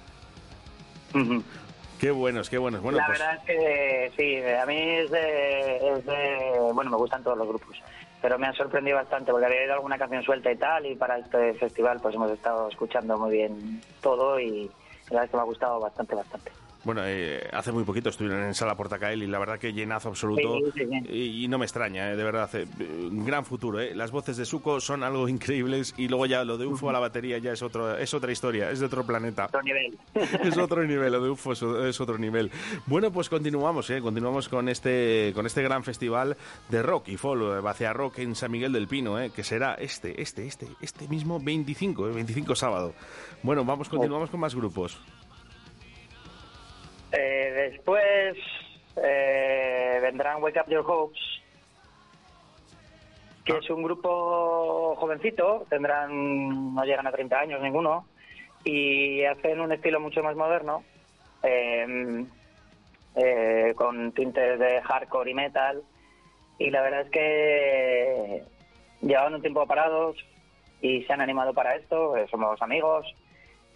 Qué 2.01 2.11
buenos, 2.11 2.51
qué 2.51 2.59
buenos. 2.59 2.83
Bueno, 2.83 2.99
la 2.99 3.07
pues 3.07 3.21
verdad 3.21 3.37
es 3.37 3.45
que 3.45 4.13
sí, 4.17 4.43
a 4.43 4.67
mí 4.67 4.77
es 4.77 5.11
de, 5.13 5.77
es 5.77 6.05
de- 6.05 6.73
Bueno, 6.73 6.91
me 6.91 6.97
gustan 6.97 7.23
todos 7.23 7.39
los 7.39 7.47
grupos, 7.47 7.81
pero 8.21 8.37
me 8.37 8.49
han 8.49 8.55
sorprendido 8.57 8.97
bastante 8.97 9.31
porque 9.31 9.47
había 9.47 9.65
ido 9.65 9.75
alguna 9.75 9.97
canción 9.97 10.25
suelta 10.25 10.51
y 10.51 10.57
tal, 10.57 10.87
y 10.87 10.97
para 10.97 11.19
este 11.19 11.55
festival 11.55 12.01
pues 12.03 12.17
hemos 12.17 12.33
estado 12.33 12.69
escuchando 12.69 13.17
muy 13.17 13.31
bien 13.31 13.81
todo 14.01 14.41
y 14.41 14.65
la 15.11 15.21
verdad 15.21 15.25
es 15.27 15.31
que 15.31 15.37
me 15.37 15.43
ha 15.43 15.47
gustado 15.47 15.79
bastante, 15.79 16.17
bastante. 16.17 16.51
Bueno, 16.85 17.01
eh, 17.05 17.49
hace 17.53 17.73
muy 17.73 17.85
poquito 17.85 18.11
estuvieron 18.11 18.43
en 18.45 18.55
Sala 18.55 18.77
Portacael 18.77 19.23
y 19.23 19.27
la 19.27 19.39
verdad 19.39 19.59
que 19.59 19.73
llenazo 19.73 20.11
absoluto. 20.11 20.59
Sí, 20.75 20.81
sí, 20.83 20.87
sí. 20.87 21.09
Y, 21.13 21.45
y 21.45 21.49
no 21.49 21.59
me 21.59 21.65
extraña, 21.65 22.11
eh, 22.13 22.17
de 22.17 22.25
verdad. 22.25 22.51
eh, 22.55 22.67
un 23.11 23.25
gran 23.25 23.45
futuro. 23.45 23.81
eh. 23.81 23.95
Las 23.95 24.11
voces 24.11 24.37
de 24.37 24.45
Suco 24.45 24.81
son 24.81 25.03
algo 25.03 25.29
increíbles 25.31 25.95
y 25.97 26.09
luego 26.09 26.27
ya 26.27 26.45
lo 26.45 26.59
de 26.59 26.67
UFO 26.67 26.91
a 26.91 26.93
la 26.93 26.99
batería 26.99 27.39
ya 27.39 27.53
es, 27.53 27.63
otro, 27.63 27.97
es 27.97 28.13
otra 28.13 28.31
historia, 28.33 28.71
es 28.71 28.81
de 28.81 28.87
otro 28.87 29.05
planeta. 29.05 29.47
Otro 29.47 29.63
nivel. 29.63 29.97
es 30.45 30.59
otro 30.59 30.85
nivel, 30.85 31.13
lo 31.13 31.23
de 31.23 31.31
UFO 31.35 31.53
es, 31.87 32.01
otro 32.01 32.19
nivel. 32.19 32.51
Bueno, 32.87 33.11
pues 33.11 33.29
continuamos, 33.29 33.89
¿eh? 33.91 34.01
continuamos 34.03 34.49
con 34.49 34.69
este, 34.69 35.33
con 35.35 35.47
este 35.47 35.63
gran 35.63 35.85
festival 35.85 36.37
de 36.69 36.83
rock 36.83 37.09
y 37.09 37.17
folk, 37.17 37.63
Bacea 37.63 37.93
Rock 37.95 38.19
en 38.19 38.35
San 38.35 38.51
Miguel 38.51 38.73
del 38.73 38.89
Pino, 38.89 39.19
¿eh? 39.19 39.31
que 39.35 39.43
será 39.43 39.75
este, 39.75 40.21
este, 40.21 40.47
este, 40.47 40.69
este 40.83 41.09
mismo 41.09 41.41
25, 41.41 42.09
eh, 42.09 42.13
25 42.13 42.55
sábado. 42.55 42.93
Bueno, 43.43 43.65
vamos, 43.65 43.89
continuamos 43.89 44.31
con 44.31 44.41
más 44.41 44.55
grupos. 44.55 44.99
Eh, 47.17 47.71
después 47.71 48.37
eh, 48.97 49.99
vendrán 50.03 50.43
Wake 50.43 50.61
Up 50.61 50.69
Your 50.69 50.85
Hopes, 50.87 51.21
que 53.45 53.59
es 53.59 53.71
un 53.71 53.83
grupo 53.83 54.97
jovencito, 54.97 55.65
tendrán 55.69 56.75
no 56.75 56.85
llegan 56.85 57.07
a 57.07 57.13
30 57.13 57.39
años 57.39 57.63
ninguno, 57.63 58.07
y 58.65 59.23
hacen 59.25 59.61
un 59.61 59.71
estilo 59.71 60.01
mucho 60.01 60.23
más 60.23 60.35
moderno, 60.35 60.83
eh, 61.45 62.25
eh, 63.15 63.75
con 63.77 64.11
tintes 64.13 64.59
de 64.59 64.83
hardcore 64.83 65.31
y 65.31 65.35
metal, 65.35 65.83
y 66.59 66.71
la 66.71 66.83
verdad 66.83 67.03
es 67.03 67.11
que 67.11 68.43
llevaban 69.03 69.35
un 69.35 69.41
tiempo 69.41 69.67
parados 69.67 70.17
y 70.81 71.05
se 71.05 71.13
han 71.13 71.21
animado 71.21 71.55
para 71.55 71.77
esto, 71.77 72.17
eh, 72.17 72.27
somos 72.29 72.61
amigos, 72.61 73.07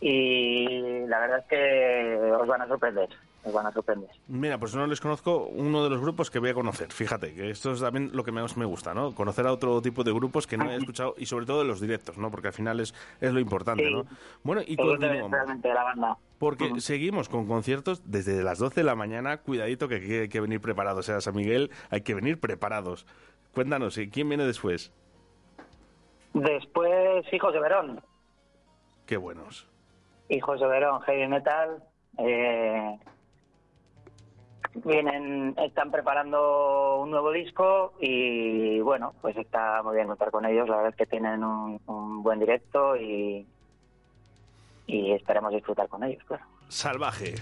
y 0.00 1.06
la 1.06 1.20
verdad 1.20 1.38
es 1.40 1.44
que 1.46 2.32
os 2.32 2.48
van 2.48 2.62
a 2.62 2.68
sorprender, 2.68 3.08
os 3.44 3.52
van 3.52 3.66
a 3.66 3.72
sorprender. 3.72 4.10
Mira, 4.26 4.58
pues 4.58 4.74
no 4.74 4.86
les 4.86 5.00
conozco 5.00 5.46
uno 5.46 5.82
de 5.84 5.90
los 5.90 6.00
grupos 6.00 6.30
que 6.30 6.38
voy 6.38 6.50
a 6.50 6.54
conocer. 6.54 6.92
Fíjate, 6.92 7.34
que 7.34 7.50
esto 7.50 7.72
es 7.72 7.80
también 7.80 8.10
lo 8.12 8.24
que 8.24 8.32
más 8.32 8.56
me 8.56 8.64
gusta, 8.64 8.94
¿no? 8.94 9.14
Conocer 9.14 9.46
a 9.46 9.52
otro 9.52 9.80
tipo 9.80 10.04
de 10.04 10.12
grupos 10.12 10.46
que 10.46 10.56
no 10.56 10.70
he 10.70 10.76
escuchado 10.76 11.14
y 11.16 11.26
sobre 11.26 11.46
todo 11.46 11.60
de 11.60 11.64
los 11.66 11.80
directos, 11.80 12.18
¿no? 12.18 12.30
Porque 12.30 12.48
al 12.48 12.52
final 12.54 12.80
es, 12.80 12.94
es 13.20 13.32
lo 13.32 13.40
importante, 13.40 13.84
Sí. 13.86 13.92
¿no? 13.92 14.04
Bueno, 14.42 14.62
y 14.66 14.76
continuamos. 14.76 15.30
realmente 15.30 15.72
la 15.72 15.84
banda. 15.84 16.18
Porque 16.38 16.80
seguimos 16.80 17.28
con 17.28 17.46
conciertos 17.46 18.02
desde 18.04 18.42
las 18.42 18.58
12 18.58 18.80
de 18.80 18.84
la 18.84 18.94
mañana. 18.94 19.38
Cuidadito 19.38 19.88
que 19.88 19.96
aquí 19.96 20.12
hay 20.14 20.28
que 20.28 20.40
venir 20.40 20.60
preparados. 20.60 21.00
O 21.00 21.02
sea, 21.02 21.20
San 21.20 21.34
Miguel, 21.34 21.70
hay 21.90 22.02
que 22.02 22.14
venir 22.14 22.38
preparados. 22.38 23.06
Cuéntanos, 23.54 23.96
¿eh? 23.98 24.08
¿quién 24.12 24.28
viene 24.28 24.44
después? 24.46 24.92
Después, 26.34 27.24
Hijos 27.32 27.52
de 27.52 27.60
Verón. 27.60 28.00
Qué 29.06 29.16
buenos. 29.16 29.66
Hijos 30.28 30.60
de 30.60 30.66
Verón, 30.66 31.00
heavy 31.02 31.26
metal. 31.28 31.82
eh, 32.18 32.98
vienen, 34.84 35.54
están 35.58 35.90
preparando 35.90 37.00
un 37.00 37.10
nuevo 37.10 37.30
disco 37.32 37.92
y 38.00 38.80
bueno, 38.80 39.14
pues 39.20 39.36
está 39.36 39.82
muy 39.82 39.96
bien 39.96 40.06
contar 40.08 40.30
con 40.30 40.44
ellos. 40.44 40.68
La 40.68 40.76
verdad 40.76 40.90
es 40.90 40.96
que 40.96 41.06
tienen 41.06 41.44
un, 41.44 41.80
un 41.86 42.22
buen 42.22 42.38
directo 42.38 42.96
y, 42.96 43.46
y 44.86 45.12
esperemos 45.12 45.52
disfrutar 45.52 45.88
con 45.88 46.04
ellos, 46.04 46.22
claro. 46.24 46.44
Salvaje. 46.68 47.34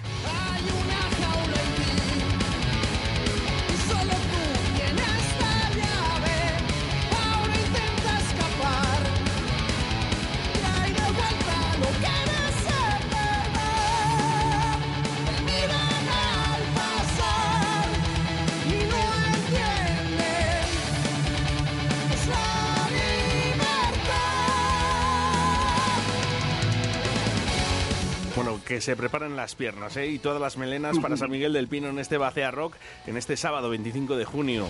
Que 28.67 28.81
se 28.81 28.97
preparen 28.97 29.37
las 29.37 29.55
piernas, 29.55 29.97
¿eh? 29.97 30.09
Y 30.09 30.19
todas 30.19 30.41
las 30.41 30.57
melenas 30.57 30.99
para 30.99 31.17
San 31.17 31.31
Miguel 31.31 31.53
del 31.53 31.69
Pino 31.69 31.89
en 31.89 32.01
este 32.01 32.19
Bacea 32.19 32.51
Rock 32.51 32.75
en 33.07 33.17
este 33.17 33.37
sábado 33.37 33.71
25 33.71 34.17
de 34.17 34.25
junio. 34.25 34.67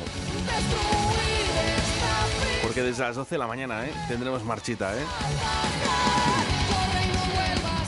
Porque 2.62 2.82
desde 2.82 3.02
las 3.02 3.16
12 3.16 3.34
de 3.34 3.38
la 3.38 3.46
mañana 3.46 3.86
¿eh? 3.86 3.90
tendremos 4.06 4.44
marchita. 4.44 4.94
¿eh? 4.94 5.04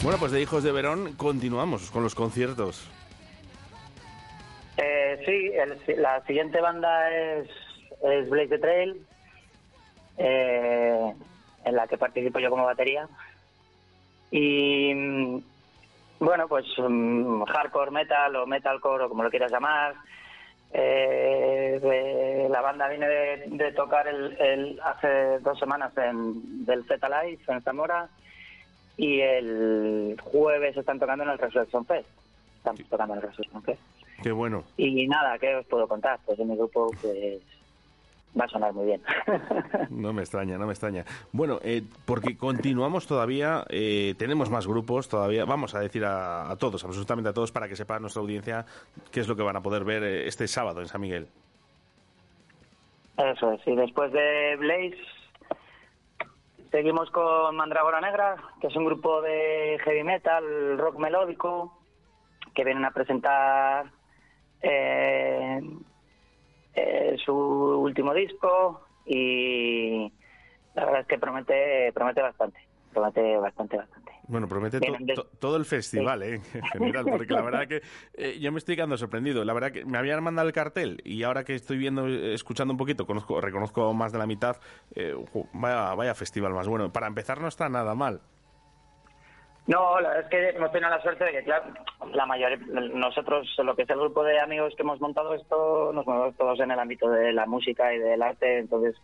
Bueno, 0.02 0.18
pues 0.18 0.32
de 0.32 0.40
Hijos 0.40 0.64
de 0.64 0.72
Verón 0.72 1.12
continuamos 1.12 1.90
con 1.90 2.02
los 2.02 2.14
conciertos. 2.14 2.88
Eh, 4.78 5.22
sí, 5.26 5.94
la 5.96 6.24
siguiente 6.24 6.60
banda 6.60 7.12
es, 7.12 7.48
es 8.02 8.30
Blaze 8.30 8.48
the 8.48 8.58
Trail, 8.58 9.06
eh, 10.16 11.12
en 11.64 11.76
la 11.76 11.86
que 11.86 11.98
participo 11.98 12.38
yo 12.38 12.48
como 12.48 12.64
batería. 12.64 13.08
Y 14.30 15.42
bueno, 16.20 16.48
pues 16.48 16.66
mm, 16.78 17.42
hardcore 17.44 17.90
metal 17.90 18.36
o 18.36 18.46
metalcore 18.46 19.04
o 19.04 19.08
como 19.08 19.22
lo 19.22 19.30
quieras 19.30 19.50
llamar. 19.52 19.94
Eh, 20.72 22.46
la 22.50 22.60
banda 22.60 22.88
viene 22.88 23.08
de, 23.08 23.44
de 23.48 23.72
tocar 23.72 24.06
el, 24.08 24.36
el- 24.40 24.80
hace 24.84 25.38
dos 25.40 25.58
semanas 25.58 25.92
en, 25.96 26.64
del 26.66 26.84
Z 26.84 27.08
Live 27.08 27.40
en 27.48 27.62
Zamora 27.62 28.08
y 28.96 29.20
el 29.20 30.16
jueves 30.22 30.76
están 30.76 30.98
tocando 30.98 31.24
en 31.24 31.30
el 31.30 31.38
Resurrection 31.38 31.86
Fest. 31.86 32.08
Estamos 32.58 32.82
tocando 32.88 33.14
en 33.14 33.20
el 33.20 33.26
Resurrection 33.28 33.62
Fest. 33.62 33.80
Qué 34.22 34.32
bueno. 34.32 34.64
Y 34.76 35.06
nada, 35.06 35.38
¿qué 35.38 35.54
os 35.54 35.66
puedo 35.66 35.86
contar? 35.88 36.18
Pues 36.26 36.38
en 36.40 36.48
mi 36.48 36.56
grupo 36.56 36.90
pues 37.00 37.40
va 38.38 38.44
a 38.44 38.48
sonar 38.48 38.72
muy 38.72 38.86
bien. 38.86 39.02
No 39.90 40.12
me 40.12 40.22
extraña, 40.22 40.58
no 40.58 40.66
me 40.66 40.72
extraña. 40.72 41.04
Bueno, 41.32 41.58
eh, 41.62 41.82
porque 42.04 42.36
continuamos 42.36 43.06
todavía, 43.06 43.64
eh, 43.68 44.14
tenemos 44.18 44.50
más 44.50 44.66
grupos 44.66 45.08
todavía. 45.08 45.44
Vamos 45.44 45.74
a 45.74 45.80
decir 45.80 46.04
a, 46.04 46.50
a 46.50 46.56
todos, 46.56 46.84
absolutamente 46.84 47.30
a 47.30 47.32
todos, 47.32 47.52
para 47.52 47.68
que 47.68 47.76
sepa 47.76 47.98
nuestra 47.98 48.22
audiencia 48.22 48.64
qué 49.10 49.20
es 49.20 49.28
lo 49.28 49.36
que 49.36 49.42
van 49.42 49.56
a 49.56 49.62
poder 49.62 49.84
ver 49.84 50.02
eh, 50.04 50.26
este 50.26 50.46
sábado 50.46 50.80
en 50.80 50.86
San 50.86 51.00
Miguel. 51.00 51.28
Eso 53.16 53.52
es, 53.52 53.60
y 53.66 53.74
después 53.74 54.12
de 54.12 54.56
Blaze 54.56 54.96
seguimos 56.70 57.10
con 57.10 57.56
Mandragora 57.56 58.00
Negra, 58.00 58.36
que 58.60 58.68
es 58.68 58.76
un 58.76 58.84
grupo 58.84 59.20
de 59.22 59.78
heavy 59.84 60.04
metal, 60.04 60.78
rock 60.78 60.98
melódico, 60.98 61.76
que 62.54 62.64
vienen 62.64 62.84
a 62.84 62.92
presentar 62.92 63.90
eh, 64.62 65.60
eh, 66.78 67.16
su 67.24 67.32
último 67.34 68.14
disco 68.14 68.82
y 69.06 70.12
la 70.74 70.84
verdad 70.84 71.00
es 71.02 71.06
que 71.06 71.18
promete 71.18 71.92
promete 71.92 72.22
bastante, 72.22 72.60
promete 72.92 73.36
bastante, 73.38 73.76
bastante. 73.76 74.12
Bueno, 74.30 74.46
promete 74.46 74.78
to- 75.14 75.26
todo 75.38 75.56
el 75.56 75.64
festival, 75.64 76.22
¿eh? 76.22 76.34
en 76.52 76.62
general, 76.64 77.06
porque 77.06 77.32
la 77.32 77.40
verdad 77.42 77.66
que 77.68 77.80
eh, 78.14 78.38
yo 78.38 78.52
me 78.52 78.58
estoy 78.58 78.76
quedando 78.76 78.98
sorprendido. 78.98 79.42
La 79.44 79.54
verdad 79.54 79.72
que 79.72 79.84
me 79.86 79.96
habían 79.96 80.22
mandado 80.22 80.46
el 80.46 80.52
cartel 80.52 81.00
y 81.04 81.22
ahora 81.22 81.44
que 81.44 81.54
estoy 81.54 81.78
viendo, 81.78 82.06
escuchando 82.06 82.72
un 82.74 82.78
poquito, 82.78 83.06
conozco, 83.06 83.40
reconozco 83.40 83.94
más 83.94 84.12
de 84.12 84.18
la 84.18 84.26
mitad. 84.26 84.58
eh, 84.94 85.14
vaya, 85.54 85.94
vaya 85.94 86.14
festival 86.14 86.52
más 86.52 86.68
bueno. 86.68 86.92
Para 86.92 87.06
empezar 87.06 87.40
no 87.40 87.48
está 87.48 87.68
nada 87.70 87.94
mal. 87.94 88.20
No, 89.68 90.00
la 90.00 90.08
verdad 90.08 90.24
es 90.24 90.30
que 90.30 90.48
hemos 90.56 90.72
tenido 90.72 90.88
la 90.90 91.02
suerte 91.02 91.24
de 91.26 91.30
que, 91.32 91.44
claro, 91.44 91.64
la 92.12 92.24
mayoría, 92.24 92.56
nosotros, 92.94 93.54
lo 93.58 93.76
que 93.76 93.82
es 93.82 93.90
el 93.90 93.98
grupo 93.98 94.24
de 94.24 94.40
amigos 94.40 94.74
que 94.74 94.82
hemos 94.82 94.98
montado 94.98 95.34
esto, 95.34 95.92
nos 95.92 96.06
movemos 96.06 96.34
todos 96.36 96.58
en 96.60 96.70
el 96.70 96.78
ámbito 96.78 97.10
de 97.10 97.32
la 97.34 97.44
música 97.44 97.92
y 97.92 97.98
del 97.98 98.22
arte, 98.22 98.58
entonces 98.60 98.96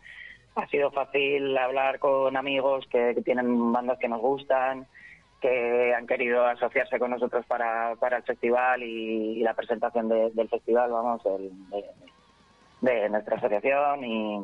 ha 0.56 0.66
sido 0.68 0.90
fácil 0.90 1.56
hablar 1.58 1.98
con 1.98 2.34
amigos 2.36 2.86
que, 2.90 3.12
que 3.14 3.20
tienen 3.20 3.72
bandas 3.72 3.98
que 3.98 4.08
nos 4.08 4.22
gustan, 4.22 4.86
que 5.42 5.92
han 5.94 6.06
querido 6.06 6.46
asociarse 6.46 6.98
con 6.98 7.10
nosotros 7.10 7.44
para, 7.44 7.94
para 7.96 8.16
el 8.16 8.22
festival 8.22 8.82
y, 8.82 9.38
y 9.38 9.42
la 9.42 9.52
presentación 9.52 10.08
de- 10.08 10.30
del 10.30 10.48
festival, 10.48 10.90
vamos, 10.90 11.22
del- 11.24 11.50
de, 11.68 11.84
de 12.80 13.08
nuestra 13.10 13.36
asociación 13.36 14.02
y, 14.02 14.40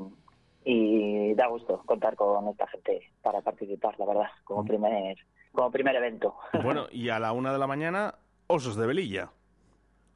y 0.67 1.35
da 1.35 1.47
gusto 1.47 1.83
contar 1.87 2.15
con 2.15 2.47
esta 2.49 2.67
gente 2.67 3.09
para 3.23 3.41
participar, 3.41 3.95
la 3.99 4.05
verdad, 4.05 4.29
como 4.45 4.67
primer, 4.67 5.17
como 5.53 5.71
primer 5.71 5.97
evento. 5.97 6.37
Bueno, 6.63 6.87
y 6.91 7.09
a 7.09 7.19
la 7.19 7.33
una 7.33 7.53
de 7.53 7.59
la 7.59 7.67
mañana, 7.67 8.15
Osos 8.47 8.77
de 8.77 8.87
Velilla. 8.87 9.31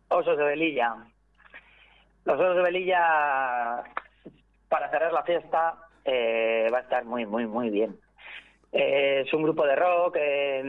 Osos 0.09 0.37
de 0.37 0.45
Velilla. 0.45 0.97
Los 2.25 2.41
Osos 2.41 2.57
de 2.57 2.63
Velilla, 2.63 3.83
para 4.69 4.91
cerrar 4.91 5.13
la 5.13 5.23
fiesta, 5.23 5.77
eh, 6.05 6.69
va 6.73 6.79
a 6.79 6.83
estar 6.83 7.05
muy, 7.05 7.27
muy, 7.27 7.47
muy 7.47 7.71
bien. 7.71 7.99
Eh, 8.73 9.23
es 9.27 9.33
un 9.33 9.43
grupo 9.43 9.67
de 9.67 9.77
rock, 9.77 10.17
eh, 10.19 10.63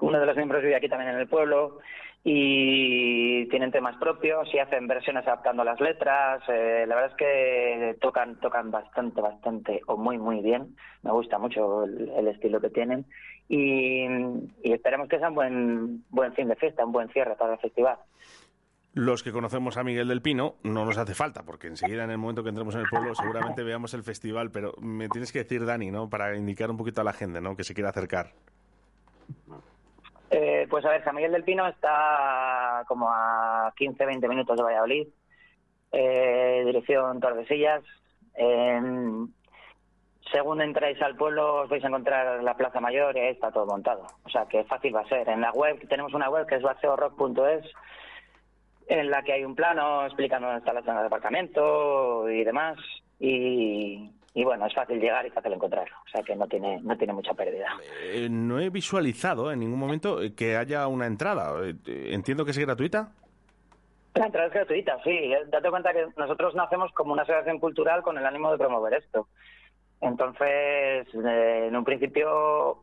uno 0.00 0.20
de 0.20 0.26
los 0.26 0.36
miembros 0.36 0.62
vive 0.62 0.76
aquí 0.76 0.88
también 0.88 1.10
en 1.10 1.20
el 1.20 1.28
pueblo 1.28 1.78
y 2.22 3.46
tienen 3.48 3.72
temas 3.72 3.96
propios 3.96 4.52
y 4.52 4.58
hacen 4.58 4.86
versiones 4.86 5.26
adaptando 5.26 5.64
las 5.64 5.80
letras. 5.80 6.42
eh, 6.48 6.84
la 6.86 6.94
verdad 6.94 7.10
es 7.12 7.16
que 7.16 7.96
tocan, 8.00 8.38
tocan 8.40 8.70
bastante, 8.70 9.20
bastante 9.20 9.80
o 9.86 9.96
muy, 9.96 10.18
muy 10.18 10.40
bien. 10.40 10.76
Me 11.02 11.12
gusta 11.12 11.38
mucho 11.38 11.84
el, 11.84 12.10
el 12.10 12.28
estilo 12.28 12.60
que 12.60 12.70
tienen 12.70 13.06
y, 13.48 14.04
y 14.62 14.72
esperemos 14.72 15.08
que 15.08 15.18
sea 15.18 15.28
un 15.28 15.34
buen, 15.34 16.04
buen 16.10 16.34
fin 16.34 16.48
de 16.48 16.56
fiesta, 16.56 16.84
un 16.84 16.92
buen 16.92 17.08
cierre 17.08 17.36
para 17.36 17.54
el 17.54 17.58
festival. 17.58 17.96
Los 18.92 19.22
que 19.22 19.30
conocemos 19.30 19.76
a 19.76 19.84
Miguel 19.84 20.08
del 20.08 20.20
Pino 20.20 20.56
no 20.64 20.84
nos 20.84 20.98
hace 20.98 21.14
falta, 21.14 21.44
porque 21.44 21.68
enseguida 21.68 22.02
en 22.02 22.10
el 22.10 22.18
momento 22.18 22.42
que 22.42 22.48
entremos 22.48 22.74
en 22.74 22.80
el 22.80 22.88
pueblo 22.88 23.14
seguramente 23.14 23.62
veamos 23.62 23.94
el 23.94 24.02
festival, 24.02 24.50
pero 24.50 24.74
me 24.80 25.08
tienes 25.08 25.30
que 25.32 25.38
decir, 25.38 25.64
Dani, 25.64 25.92
¿no? 25.92 26.10
Para 26.10 26.36
indicar 26.36 26.70
un 26.70 26.76
poquito 26.76 27.00
a 27.00 27.04
la 27.04 27.12
gente, 27.12 27.40
¿no? 27.40 27.56
Que 27.56 27.62
se 27.62 27.72
quiera 27.72 27.90
acercar. 27.90 28.32
Eh, 30.30 30.66
pues 30.70 30.84
a 30.84 30.90
ver, 30.90 31.02
San 31.04 31.16
Miguel 31.16 31.32
del 31.32 31.44
Pino 31.44 31.66
está 31.66 32.84
como 32.86 33.08
a 33.10 33.72
15-20 33.76 34.28
minutos 34.28 34.56
de 34.56 34.62
Valladolid, 34.62 35.08
eh, 35.92 36.62
dirección 36.64 37.18
Tordesillas. 37.20 37.82
En- 38.34 39.34
según 40.32 40.62
entráis 40.62 41.00
al 41.02 41.16
pueblo 41.16 41.62
os 41.62 41.68
vais 41.68 41.82
a 41.82 41.88
encontrar 41.88 42.42
la 42.44 42.56
Plaza 42.56 42.80
Mayor 42.80 43.16
y 43.16 43.20
ahí 43.20 43.32
está 43.32 43.50
todo 43.50 43.66
montado. 43.66 44.06
O 44.24 44.28
sea 44.28 44.46
que 44.46 44.62
fácil 44.64 44.94
va 44.94 45.00
a 45.00 45.08
ser. 45.08 45.28
En 45.28 45.40
la 45.40 45.50
web 45.50 45.88
tenemos 45.88 46.14
una 46.14 46.30
web 46.30 46.46
que 46.46 46.54
es 46.56 46.62
baseorock.es 46.62 47.64
en 48.86 49.10
la 49.10 49.22
que 49.22 49.32
hay 49.32 49.44
un 49.44 49.56
plano 49.56 50.04
explicando 50.06 50.46
dónde 50.46 50.60
está 50.60 50.72
la 50.72 50.82
zona 50.82 51.00
de 51.00 51.06
aparcamiento 51.08 52.28
y 52.30 52.44
demás. 52.44 52.78
Y, 53.18 54.10
y 54.34 54.44
bueno, 54.44 54.66
es 54.66 54.74
fácil 54.74 55.00
llegar 55.00 55.26
y 55.26 55.30
fácil 55.30 55.52
encontrarlo. 55.52 55.96
O 56.06 56.08
sea 56.08 56.22
que 56.22 56.36
no 56.36 56.46
tiene, 56.46 56.80
no 56.82 56.96
tiene 56.96 57.12
mucha 57.12 57.34
pérdida. 57.34 57.68
Eh, 58.04 58.28
no 58.30 58.60
he 58.60 58.70
visualizado 58.70 59.50
en 59.52 59.60
ningún 59.60 59.78
momento 59.78 60.22
eh, 60.22 60.34
que 60.34 60.56
haya 60.56 60.86
una 60.86 61.06
entrada. 61.06 61.52
Eh, 61.64 62.10
Entiendo 62.12 62.44
que 62.44 62.52
es 62.52 62.58
gratuita. 62.58 63.12
La 64.14 64.26
entrada 64.26 64.48
es 64.48 64.52
gratuita, 64.52 64.98
sí. 65.04 65.32
Date 65.48 65.70
cuenta 65.70 65.92
que 65.92 66.06
nosotros 66.16 66.54
nacemos 66.54 66.92
como 66.92 67.12
una 67.12 67.22
asociación 67.22 67.58
cultural 67.58 68.02
con 68.02 68.18
el 68.18 68.26
ánimo 68.26 68.50
de 68.50 68.58
promover 68.58 68.94
esto. 68.94 69.28
Entonces, 70.00 71.06
eh, 71.14 71.66
en 71.68 71.76
un 71.76 71.84
principio, 71.84 72.82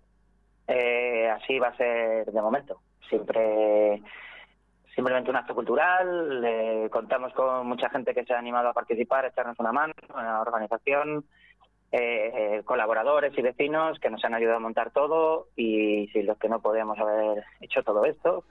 eh, 0.67 1.29
así 1.29 1.59
va 1.59 1.69
a 1.69 1.77
ser 1.77 2.25
de 2.25 2.41
momento. 2.41 2.79
Siempre, 3.09 4.01
simplemente 4.97 5.29
un 5.29 5.35
acto 5.35 5.53
cultural. 5.53 6.89
contamos 6.89 7.31
con 7.33 7.67
mucha 7.67 7.87
gente 7.89 8.15
que 8.15 8.25
se 8.25 8.33
ha 8.33 8.39
animado 8.39 8.69
a 8.69 8.73
participar, 8.73 9.25
a 9.25 9.27
echarnos 9.27 9.59
una 9.59 9.71
mano, 9.71 9.93
una 10.11 10.41
organización, 10.41 11.23
eh, 11.91 12.31
eh, 12.33 12.63
colaboradores 12.65 13.37
y 13.37 13.43
vecinos 13.43 13.99
que 13.99 14.09
nos 14.09 14.25
han 14.25 14.33
ayudado 14.33 14.57
a 14.57 14.61
montar 14.61 14.89
todo 14.89 15.49
y 15.55 16.07
sin 16.13 16.25
los 16.25 16.39
que 16.39 16.49
no 16.49 16.61
podíamos 16.61 16.97
haber 16.97 17.43
hecho 17.61 17.83
todo 17.83 18.05
esto. 18.05 18.43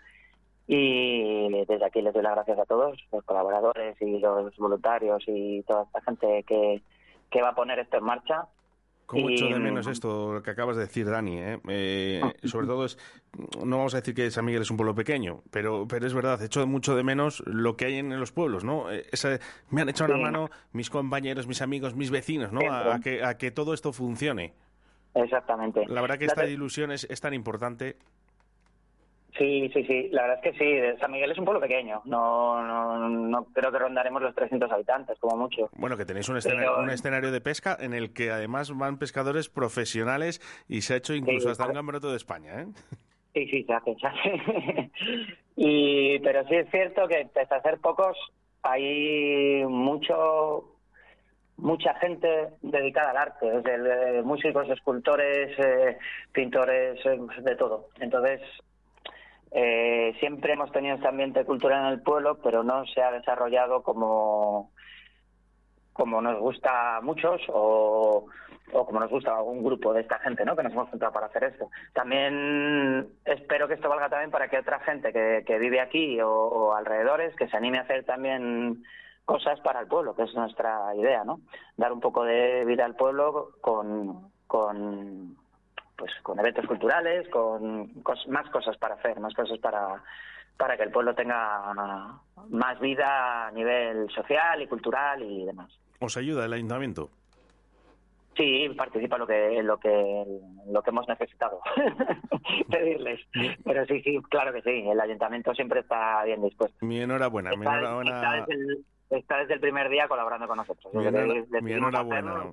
Y 0.68 1.64
desde 1.66 1.84
aquí 1.84 2.00
les 2.00 2.14
doy 2.14 2.22
las 2.22 2.36
gracias 2.36 2.60
a 2.60 2.64
todos, 2.64 2.96
los 3.10 3.24
colaboradores 3.24 4.00
y 4.00 4.20
los 4.20 4.56
voluntarios 4.56 5.24
y 5.26 5.64
toda 5.64 5.82
esta 5.82 6.00
gente 6.02 6.44
que, 6.44 6.80
que 7.28 7.42
va 7.42 7.48
a 7.48 7.54
poner 7.56 7.80
esto 7.80 7.96
en 7.96 8.04
marcha. 8.04 8.46
Como 9.06 9.30
Y, 9.30 9.34
echo 9.34 9.46
de 9.46 9.60
menos 9.60 9.86
esto 9.86 10.42
que 10.44 10.50
acabas 10.50 10.74
de 10.76 10.82
decir, 10.82 11.08
Dani. 11.08 11.38
¿eh? 11.38 11.60
Eh, 11.68 12.20
sobre 12.44 12.66
todo 12.66 12.84
es, 12.84 12.98
no 13.64 13.76
vamos 13.78 13.94
a 13.94 13.98
decir 13.98 14.14
que 14.14 14.30
San 14.32 14.44
Miguel 14.44 14.62
es 14.62 14.70
un 14.70 14.76
pueblo 14.76 14.96
pequeño, 14.96 15.42
pero, 15.52 15.86
pero 15.86 16.06
es 16.06 16.12
verdad, 16.12 16.42
echo 16.42 16.66
mucho 16.66 16.96
de 16.96 17.04
menos 17.04 17.40
lo 17.46 17.76
que 17.76 17.84
hay 17.86 17.94
en 17.98 18.18
los 18.18 18.32
pueblos, 18.32 18.64
¿no? 18.64 18.90
Eh, 18.90 19.06
esa- 19.12 19.38
me 19.70 19.80
han 19.82 19.88
echado 19.88 20.12
una 20.12 20.22
mano 20.24 20.50
mis 20.72 20.90
compañeros, 20.90 21.46
mis 21.46 21.62
amigos, 21.62 21.94
mis 21.94 22.10
vecinos, 22.10 22.52
¿no? 22.52 22.60
A, 22.68 22.96
a 22.96 23.00
que, 23.00 23.22
a 23.22 23.38
que 23.38 23.52
todo 23.52 23.74
esto 23.74 23.92
funcione. 23.92 24.54
Exactamente. 25.14 25.86
La 25.88 26.00
verdad 26.02 26.18
que 26.18 26.26
esta 26.26 26.44
ilusión 26.46 26.90
es, 26.90 27.04
es 27.08 27.20
tan 27.20 27.32
importante. 27.32 27.96
Sí, 29.36 29.68
sí, 29.74 29.84
sí. 29.84 30.08
La 30.12 30.22
verdad 30.22 30.40
es 30.42 30.52
que 30.52 30.58
sí. 30.94 30.98
San 31.00 31.12
Miguel 31.12 31.30
es 31.30 31.38
un 31.38 31.44
pueblo 31.44 31.60
pequeño. 31.60 32.00
No, 32.06 32.62
no, 32.66 33.08
no 33.08 33.44
creo 33.52 33.70
que 33.70 33.78
rondaremos 33.78 34.22
los 34.22 34.34
300 34.34 34.70
habitantes, 34.72 35.18
como 35.18 35.36
mucho. 35.36 35.68
Bueno, 35.76 35.96
que 35.96 36.06
tenéis 36.06 36.28
un 36.30 36.38
escenario, 36.38 36.70
Pero- 36.72 36.82
un 36.82 36.90
escenario 36.90 37.30
de 37.30 37.40
pesca 37.42 37.76
en 37.78 37.92
el 37.92 38.14
que 38.14 38.30
además 38.30 38.74
van 38.74 38.98
pescadores 38.98 39.48
profesionales 39.50 40.40
y 40.68 40.80
se 40.82 40.94
ha 40.94 40.96
hecho 40.96 41.14
incluso 41.14 41.48
Sí, 41.48 41.52
hasta 41.52 41.66
un 41.66 41.74
campeonato 41.74 42.10
de 42.10 42.16
España, 42.16 42.62
¿eh? 42.62 42.66
Sí, 43.34 43.46
sí, 43.48 43.64
se 43.64 43.74
hace, 43.74 43.94
se 43.96 44.06
hace. 44.06 44.90
y, 45.56 46.18
pero 46.20 46.46
sí 46.48 46.54
es 46.54 46.70
cierto 46.70 47.06
que 47.06 47.28
pese 47.34 47.54
a 47.54 47.60
ser 47.60 47.78
pocos, 47.78 48.16
hay 48.62 49.62
mucho 49.66 50.72
mucha 51.58 51.94
gente 51.94 52.28
dedicada 52.62 53.10
al 53.10 53.16
arte, 53.16 53.46
desde 53.62 54.22
músicos, 54.22 54.68
escultores, 54.68 55.58
eh, 55.58 55.96
pintores, 56.32 56.98
eh, 57.06 57.18
de 57.42 57.56
todo. 57.56 57.88
Entonces, 57.98 58.40
eh, 59.58 60.14
siempre 60.20 60.52
hemos 60.52 60.70
tenido 60.70 60.96
este 60.96 61.08
ambiente 61.08 61.42
cultural 61.46 61.86
en 61.86 61.92
el 61.94 62.02
pueblo, 62.02 62.38
pero 62.42 62.62
no 62.62 62.84
se 62.84 63.00
ha 63.00 63.10
desarrollado 63.10 63.82
como 63.82 64.70
como 65.94 66.20
nos 66.20 66.38
gusta 66.38 66.98
a 66.98 67.00
muchos 67.00 67.40
o, 67.48 68.26
o 68.74 68.84
como 68.86 69.00
nos 69.00 69.08
gusta 69.08 69.32
a 69.32 69.38
algún 69.38 69.64
grupo 69.64 69.94
de 69.94 70.02
esta 70.02 70.18
gente, 70.18 70.44
¿no? 70.44 70.54
Que 70.54 70.62
nos 70.62 70.74
hemos 70.74 70.90
juntado 70.90 71.10
para 71.10 71.28
hacer 71.28 71.44
esto. 71.44 71.70
También 71.94 73.08
espero 73.24 73.66
que 73.66 73.74
esto 73.74 73.88
valga 73.88 74.10
también 74.10 74.30
para 74.30 74.48
que 74.48 74.58
otra 74.58 74.78
gente 74.80 75.10
que, 75.10 75.42
que 75.46 75.58
vive 75.58 75.80
aquí 75.80 76.20
o, 76.20 76.30
o 76.30 76.74
alrededores 76.74 77.34
que 77.36 77.48
se 77.48 77.56
anime 77.56 77.78
a 77.78 77.82
hacer 77.82 78.04
también 78.04 78.84
cosas 79.24 79.58
para 79.60 79.80
el 79.80 79.86
pueblo, 79.86 80.14
que 80.14 80.24
es 80.24 80.34
nuestra 80.34 80.94
idea, 80.94 81.24
¿no? 81.24 81.40
Dar 81.78 81.94
un 81.94 82.00
poco 82.00 82.24
de 82.24 82.66
vida 82.66 82.84
al 82.84 82.94
pueblo 82.94 83.52
con, 83.62 84.30
con 84.46 85.34
pues 85.96 86.12
con 86.22 86.38
eventos 86.38 86.66
culturales, 86.66 87.28
con 87.30 87.88
cos- 88.02 88.26
más 88.28 88.48
cosas 88.50 88.76
para 88.78 88.94
hacer, 88.94 89.18
más 89.20 89.34
cosas 89.34 89.58
para 89.58 90.02
para 90.56 90.76
que 90.76 90.84
el 90.84 90.90
pueblo 90.90 91.14
tenga 91.14 91.72
más 92.48 92.80
vida 92.80 93.48
a 93.48 93.50
nivel 93.50 94.08
social 94.10 94.62
y 94.62 94.66
cultural 94.66 95.22
y 95.22 95.44
demás. 95.44 95.70
¿Os 96.00 96.16
ayuda 96.16 96.46
el 96.46 96.52
ayuntamiento? 96.54 97.10
Sí, 98.36 98.68
participa 98.76 99.16
lo 99.18 99.26
que 99.26 99.62
lo 99.62 99.78
que 99.78 100.24
lo 100.68 100.82
que 100.82 100.90
hemos 100.90 101.08
necesitado 101.08 101.60
pedirles. 102.70 103.20
Pero 103.64 103.84
sí, 103.86 104.00
sí, 104.02 104.18
claro 104.30 104.52
que 104.52 104.62
sí. 104.62 104.88
El 104.88 105.00
ayuntamiento 105.00 105.54
siempre 105.54 105.80
está 105.80 106.22
bien 106.24 106.42
dispuesto. 106.42 106.76
Mi 106.84 107.00
enhorabuena, 107.00 107.50
mi 107.50 107.64
enhorabuena. 107.66 108.10
está 108.16 108.32
desde 108.46 108.54
el, 108.54 108.84
está 109.10 109.38
desde 109.38 109.54
el 109.54 109.60
primer 109.60 109.88
día 109.88 110.08
colaborando 110.08 110.46
con 110.48 110.56
nosotros. 110.56 110.92
Mi, 110.94 111.72
enhorabuena, 111.72 112.44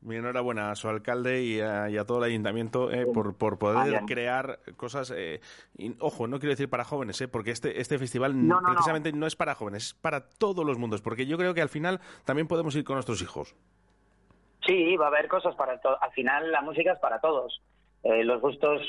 mi 0.00 0.16
enhorabuena 0.16 0.70
a 0.70 0.74
su 0.74 0.88
alcalde 0.88 1.42
y 1.42 1.60
a, 1.60 1.90
y 1.90 1.98
a 1.98 2.04
todo 2.04 2.18
el 2.18 2.24
ayuntamiento 2.24 2.90
eh, 2.90 3.06
por, 3.06 3.36
por 3.36 3.58
poder 3.58 3.90
bien. 3.90 4.06
crear 4.06 4.60
cosas. 4.76 5.12
eh, 5.14 5.40
y, 5.76 5.94
ojo, 6.00 6.26
no 6.26 6.38
quiero 6.38 6.52
decir 6.52 6.70
para 6.70 6.84
jóvenes, 6.84 7.20
eh, 7.20 7.28
porque 7.28 7.50
este, 7.50 7.80
este 7.80 7.98
festival 7.98 8.34
No, 8.48 8.60
no, 8.60 8.60
no. 8.68 8.72
precisamente 8.74 9.12
no. 9.12 9.26
es 9.26 9.36
para 9.36 9.54
jóvenes, 9.54 9.88
es 9.88 9.94
para 9.94 10.28
todos 10.30 10.64
los 10.64 10.78
mundos, 10.78 11.02
porque 11.02 11.26
yo 11.26 11.36
creo 11.36 11.54
que 11.54 11.62
al 11.62 11.68
final 11.68 12.00
también 12.24 12.48
podemos 12.48 12.74
ir 12.76 12.84
con 12.84 12.94
nuestros 12.94 13.20
hijos. 13.22 13.54
Sí, 14.66 14.96
va 14.96 15.06
a 15.06 15.08
haber 15.08 15.28
cosas 15.28 15.54
para 15.56 15.80
todos. 15.80 15.98
Al 16.00 16.10
final 16.12 16.50
la 16.50 16.60
música 16.62 16.92
es 16.92 16.98
para 16.98 17.20
todos. 17.20 17.62
Eh, 18.02 18.24
los 18.24 18.40
gustos, 18.40 18.80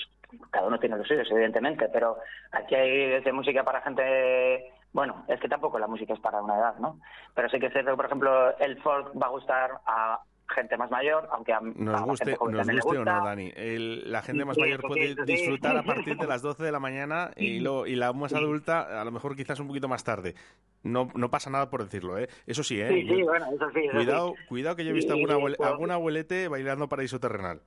cada 0.52 0.68
uno 0.68 0.80
tiene 0.80 0.98
los 0.98 1.08
suyos, 1.08 1.28
evidentemente, 1.32 1.88
pero 1.92 2.18
aquí 2.52 2.76
hay 2.76 3.08
desde 3.10 3.32
música 3.34 3.64
para 3.64 3.82
gente... 3.82 4.72
Bueno, 4.94 5.24
es 5.28 5.40
que 5.40 5.48
tampoco 5.48 5.78
la 5.80 5.88
música 5.88 6.14
es 6.14 6.20
para 6.20 6.42
una 6.42 6.58
edad, 6.58 6.76
¿no? 6.80 7.00
Pero 7.36 7.48
sí 7.50 7.60
que 7.60 7.68
es 7.68 7.72
cierto 7.74 7.92
que, 7.92 7.98
por 7.98 8.06
ejemplo, 8.06 8.58
el 8.58 8.82
folk 8.82 9.12
va 9.22 9.28
a 9.28 9.30
gustar 9.30 9.72
a 9.86 10.20
gente 10.52 10.76
más 10.78 10.90
mayor, 10.90 11.30
aunque 11.32 11.54
a, 11.54 11.58
a 11.58 11.62
Nos 11.62 12.02
guste, 12.02 12.26
gente 12.26 12.38
joven 12.40 12.58
nos 12.58 12.66
le 12.66 12.74
guste 12.82 12.98
o 12.98 13.06
no, 13.06 13.24
Dani. 13.24 13.54
El- 13.56 14.12
la 14.12 14.24
gente 14.24 14.46
más 14.46 14.56
Sí, 14.56 14.62
mayor 14.62 14.82
puede 14.82 15.06
sí, 15.06 15.12
eso 15.12 15.26
sí. 15.28 15.32
disfrutar 15.34 15.78
a 15.78 15.84
partir 15.84 16.18
de 16.18 16.26
las 16.28 16.42
12 16.42 16.64
de 16.64 16.72
la 16.72 16.80
mañana 16.80 17.30
y, 17.36 17.60
lo, 17.60 17.86
y 17.86 17.96
la 17.96 18.12
más 18.14 18.34
adulta 18.34 19.00
a 19.00 19.06
lo 19.06 19.12
mejor 19.12 19.36
quizás 19.36 19.60
un 19.60 19.68
poquito 19.68 19.88
más 19.88 20.04
tarde. 20.04 20.34
No, 20.82 21.10
no 21.14 21.30
pasa 21.30 21.52
nada 21.52 21.70
por 21.70 21.84
decirlo, 21.84 22.18
¿eh? 22.18 22.28
Eso 22.48 22.64
sí, 22.64 22.82
¿eh? 22.82 22.88
Sí, 22.90 23.02
sí, 23.08 23.20
Yo- 23.20 23.26
bueno, 23.28 23.46
eso 23.54 23.70
sí. 23.70 23.82
eso 23.84 23.92
Cuidado, 23.94 24.34
cuidado 24.48 24.76
que 24.76 24.86
yo 24.86 24.90
he 24.90 24.94
visto 24.94 25.14
pero- 25.14 25.46
algún 25.68 25.92
abuelete 25.92 26.48
bailando 26.48 26.90
paraíso 26.90 27.20
terrenal. 27.20 27.62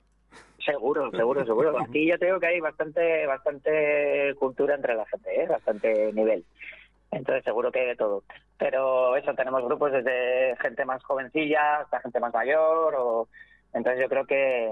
Seguro, 0.65 1.09
seguro, 1.11 1.45
seguro. 1.45 1.77
Aquí 1.79 2.05
yo 2.07 2.15
digo 2.17 2.39
que 2.39 2.47
hay 2.47 2.59
bastante, 2.59 3.25
bastante 3.27 4.33
cultura 4.39 4.75
entre 4.75 4.95
la 4.95 5.05
gente, 5.05 5.41
¿eh? 5.43 5.47
bastante 5.47 6.11
nivel. 6.13 6.43
Entonces 7.15 7.43
seguro 7.43 7.71
que 7.71 7.95
todo. 7.95 8.23
Pero 8.57 9.15
eso, 9.15 9.33
tenemos 9.33 9.63
grupos 9.63 9.91
desde 9.91 10.55
gente 10.57 10.85
más 10.85 11.03
jovencilla 11.03 11.79
hasta 11.81 12.01
gente 12.01 12.19
más 12.19 12.33
mayor. 12.33 12.95
O... 12.97 13.27
Entonces 13.73 14.01
yo 14.01 14.09
creo 14.09 14.25
que, 14.25 14.69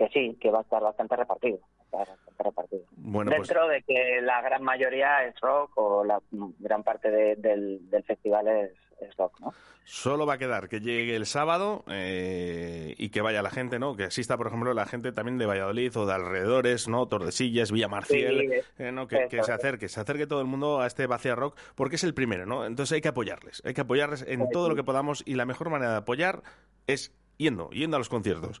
que 0.00 0.08
sí, 0.08 0.38
que 0.40 0.50
va 0.50 0.60
a 0.60 0.62
estar 0.62 0.82
bastante 0.82 1.14
repartido. 1.14 1.58
bastante. 1.92 2.86
Bueno, 2.96 3.32
pues 3.36 3.48
Dentro 3.48 3.68
de 3.68 3.82
que 3.82 4.20
la 4.22 4.40
gran 4.40 4.62
mayoría 4.62 5.24
es 5.26 5.38
rock 5.40 5.72
o 5.76 6.04
la 6.04 6.20
gran 6.58 6.82
parte 6.82 7.10
de- 7.10 7.36
del, 7.36 7.90
del 7.90 8.02
festival 8.04 8.48
es, 8.48 8.70
es 9.00 9.14
rock, 9.16 9.38
¿no? 9.40 9.52
solo 9.84 10.24
va 10.24 10.34
a 10.34 10.38
quedar 10.38 10.68
que 10.68 10.78
llegue 10.80 11.16
el 11.16 11.26
sábado 11.26 11.84
eh, 11.90 12.94
y 12.96 13.08
que 13.10 13.20
vaya 13.22 13.42
la 13.42 13.50
gente, 13.50 13.78
¿no? 13.80 13.96
Que 13.96 14.04
asista, 14.04 14.36
por 14.36 14.46
ejemplo, 14.46 14.72
la 14.72 14.86
gente 14.86 15.10
también 15.10 15.36
de 15.36 15.46
Valladolid 15.46 15.94
o 15.96 16.06
de 16.06 16.12
alrededores, 16.14 16.86
¿no? 16.88 17.06
Tordesillas, 17.08 17.72
Villamarciel, 17.72 18.62
Sí, 18.76 18.84
eh, 18.84 18.92
¿no? 18.92 19.08
Que, 19.08 19.28
se 19.42 19.52
acerque, 19.52 19.88
se 19.88 20.00
acerque 20.00 20.26
todo 20.28 20.40
el 20.40 20.46
mundo 20.46 20.80
a 20.80 20.86
este 20.86 21.06
Vacía 21.08 21.34
Rock 21.34 21.58
porque 21.74 21.96
es 21.96 22.04
el 22.04 22.14
primero, 22.14 22.46
¿no? 22.46 22.64
Entonces 22.64 22.94
hay 22.94 23.00
que 23.00 23.08
apoyarles, 23.08 23.62
hay 23.66 23.74
que 23.74 23.80
apoyarles 23.80 24.24
en 24.28 24.48
todo 24.50 24.68
lo 24.68 24.76
que 24.76 24.84
podamos 24.84 25.22
y 25.26 25.34
la 25.34 25.44
mejor 25.44 25.70
manera 25.70 25.90
de 25.92 25.98
apoyar 25.98 26.42
es 26.86 27.12
yendo, 27.40 27.70
yendo 27.70 27.96
a 27.96 27.98
los 27.98 28.08
conciertos. 28.08 28.60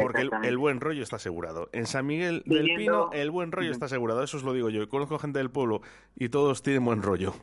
Porque 0.00 0.28
el, 0.44 0.56
buen 0.56 0.80
rollo 0.80 1.02
está 1.02 1.16
asegurado. 1.16 1.68
En 1.72 1.86
San 1.86 2.06
Miguel 2.06 2.42
del 2.46 2.74
Pino 2.76 3.10
el 3.12 3.30
buen 3.30 3.52
rollo 3.52 3.70
está 3.70 3.86
asegurado, 3.86 4.22
eso 4.22 4.36
os 4.36 4.44
lo 4.44 4.52
digo 4.52 4.70
yo. 4.70 4.88
Conozco 4.88 5.18
gente 5.18 5.40
del 5.40 5.50
pueblo 5.50 5.82
y 6.16 6.28
todos 6.28 6.62
tienen 6.62 6.84
buen 6.84 7.02
rollo. 7.02 7.34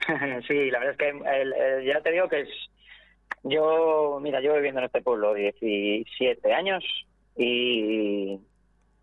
sí, 0.48 0.70
la 0.70 0.80
verdad 0.80 0.90
es 0.92 0.98
que 0.98 1.08
el- 1.08 1.52
el- 1.54 1.84
ya 1.86 2.00
te 2.02 2.10
digo 2.10 2.28
que 2.28 2.40
es, 2.40 2.48
yo, 3.44 4.18
mira, 4.20 4.40
yo 4.42 4.54
viviendo 4.54 4.80
en 4.80 4.86
este 4.86 5.00
pueblo 5.00 5.32
17 5.32 6.52
años 6.52 6.84
y 7.36 8.38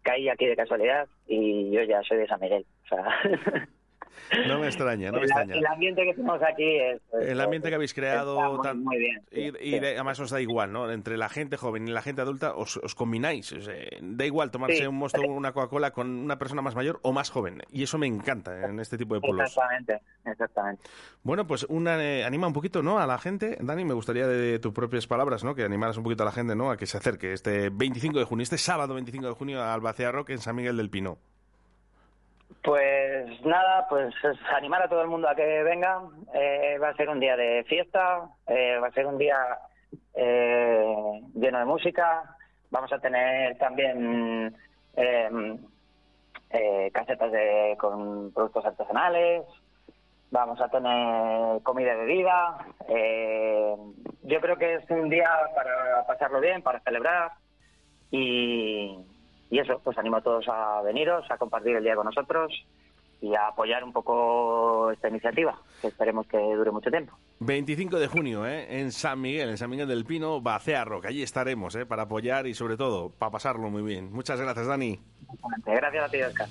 caí 0.03 0.29
aquí 0.29 0.45
de 0.45 0.55
casualidad 0.55 1.07
y 1.27 1.71
yo 1.71 1.81
ya 1.83 2.03
soy 2.03 2.17
de 2.17 2.27
San 2.27 2.39
Miguel. 2.41 2.65
O 2.85 2.87
sea, 2.89 3.05
No 4.47 4.59
me 4.59 4.67
extraña, 4.67 5.07
no 5.11 5.17
me 5.17 5.23
el, 5.23 5.29
extraña. 5.29 5.55
el 5.55 5.65
ambiente 5.65 6.03
que 6.03 6.13
tenemos 6.13 6.41
aquí 6.41 6.77
es... 6.77 7.01
es- 7.21 7.29
El 7.29 7.41
ambiente 7.41 7.69
que 7.69 7.75
habéis 7.75 7.93
creado 7.93 8.39
muy, 8.39 8.61
tan- 8.61 8.83
muy 8.83 8.97
bien. 8.97 9.21
y, 9.31 9.75
y 9.75 9.79
de- 9.79 9.95
además 9.95 10.19
os 10.19 10.29
da 10.31 10.39
igual, 10.41 10.71
¿no? 10.71 10.89
Entre 10.91 11.17
la 11.17 11.29
gente 11.29 11.57
joven 11.57 11.87
y 11.87 11.91
la 11.91 12.01
gente 12.01 12.21
adulta 12.21 12.55
os, 12.55 12.77
os 12.77 12.95
combináis. 12.95 13.51
o 13.51 13.61
sea, 13.61 13.75
da 14.01 14.25
igual 14.25 14.51
tomarse 14.51 14.77
Sí. 14.77 14.85
un 14.87 14.95
mosto 14.95 15.21
o 15.21 15.31
una 15.31 15.51
Coca-Cola 15.51 15.91
con 15.91 16.09
una 16.09 16.37
persona 16.37 16.61
más 16.61 16.75
mayor 16.75 16.99
o 17.03 17.11
más 17.13 17.29
joven. 17.29 17.61
Y 17.71 17.83
eso 17.83 17.97
me 17.97 18.07
encanta 18.07 18.65
en 18.67 18.79
este 18.79 18.97
tipo 18.97 19.15
de 19.15 19.21
pueblos. 19.21 19.47
Exactamente, 19.49 19.99
exactamente. 20.25 20.83
Bueno, 21.23 21.45
pues 21.47 21.65
una, 21.69 22.01
eh, 22.03 22.23
anima 22.23 22.47
un 22.47 22.53
poquito, 22.53 22.81
¿no? 22.81 22.99
A 22.99 23.05
la 23.07 23.17
gente. 23.17 23.57
Dani, 23.59 23.85
me 23.85 23.93
gustaría 23.93 24.27
de, 24.27 24.59
tus 24.59 24.73
propias 24.73 25.07
palabras, 25.07 25.43
¿no? 25.43 25.55
Que 25.55 25.63
animaras 25.63 25.97
un 25.97 26.03
poquito 26.03 26.23
a 26.23 26.25
la 26.25 26.31
gente, 26.31 26.55
¿no? 26.55 26.71
A 26.71 26.77
que 26.77 26.85
se 26.85 26.97
acerque 26.97 27.33
este 27.33 27.69
25 27.69 28.19
de 28.19 28.25
junio, 28.25 28.43
este 28.43 28.57
sábado 28.57 28.93
25 28.93 29.27
de 29.27 29.33
junio 29.33 29.61
al 29.61 29.69
Albacea 29.69 30.11
Rock 30.11 30.29
en 30.31 30.39
San 30.39 30.55
Miguel 30.55 30.77
del 30.77 30.89
Pino. 30.89 31.17
Pues 32.63 33.43
nada, 33.43 33.87
pues 33.89 34.13
es 34.23 34.37
animar 34.55 34.83
a 34.83 34.87
todo 34.87 35.01
el 35.01 35.07
mundo 35.07 35.27
a 35.27 35.35
que 35.35 35.63
venga. 35.63 36.01
Eh, 36.33 36.77
va 36.77 36.89
a 36.89 36.95
ser 36.95 37.09
un 37.09 37.19
día 37.19 37.35
de 37.35 37.63
fiesta, 37.63 38.29
eh, 38.47 38.77
va 38.81 38.87
a 38.87 38.91
ser 38.91 39.07
un 39.07 39.17
día 39.17 39.37
eh, 40.13 41.21
lleno 41.33 41.59
de 41.59 41.65
música. 41.65 42.37
Vamos 42.69 42.93
a 42.93 42.99
tener 42.99 43.57
también 43.57 44.55
eh, 44.95 45.57
eh, 46.51 46.91
casetas 46.93 47.31
de, 47.31 47.75
con 47.79 48.31
productos 48.31 48.65
artesanales. 48.65 49.43
Vamos 50.29 50.61
a 50.61 50.69
tener 50.69 51.61
comida 51.63 51.93
y 51.93 51.97
bebida. 51.97 52.65
Eh, 52.87 53.75
yo 54.23 54.39
creo 54.39 54.57
que 54.57 54.75
es 54.75 54.89
un 54.89 55.09
día 55.09 55.29
para 55.55 56.05
pasarlo 56.05 56.39
bien, 56.39 56.61
para 56.61 56.79
celebrar. 56.81 57.31
Y, 58.11 58.97
y 59.51 59.59
eso, 59.59 59.79
pues 59.83 59.97
animo 59.97 60.17
a 60.17 60.21
todos 60.21 60.47
a 60.47 60.81
veniros, 60.81 61.29
a 61.29 61.37
compartir 61.37 61.75
el 61.75 61.83
día 61.83 61.95
con 61.95 62.05
nosotros 62.05 62.53
y 63.19 63.35
a 63.35 63.49
apoyar 63.49 63.83
un 63.83 63.91
poco 63.91 64.89
esta 64.91 65.09
iniciativa, 65.09 65.59
que 65.81 65.87
esperemos 65.87 66.25
que 66.25 66.37
dure 66.37 66.71
mucho 66.71 66.89
tiempo. 66.89 67.13
25 67.39 67.99
de 67.99 68.07
junio, 68.07 68.47
¿eh? 68.47 68.79
En 68.79 68.91
San 68.93 69.19
Miguel, 69.19 69.49
en 69.49 69.57
San 69.57 69.69
Miguel 69.69 69.89
del 69.89 70.05
Pino, 70.05 70.41
Bacea 70.41 70.85
Rock. 70.85 71.07
Allí 71.07 71.21
estaremos, 71.21 71.75
¿eh? 71.75 71.85
Para 71.85 72.03
apoyar 72.03 72.47
y 72.47 72.53
sobre 72.53 72.77
todo, 72.77 73.09
para 73.09 73.31
pasarlo 73.31 73.69
muy 73.69 73.83
bien. 73.83 74.11
Muchas 74.11 74.39
gracias, 74.39 74.65
Dani. 74.65 74.99
Gracias 75.65 76.03
a 76.03 76.09
ti, 76.09 76.21
Oscar. 76.21 76.47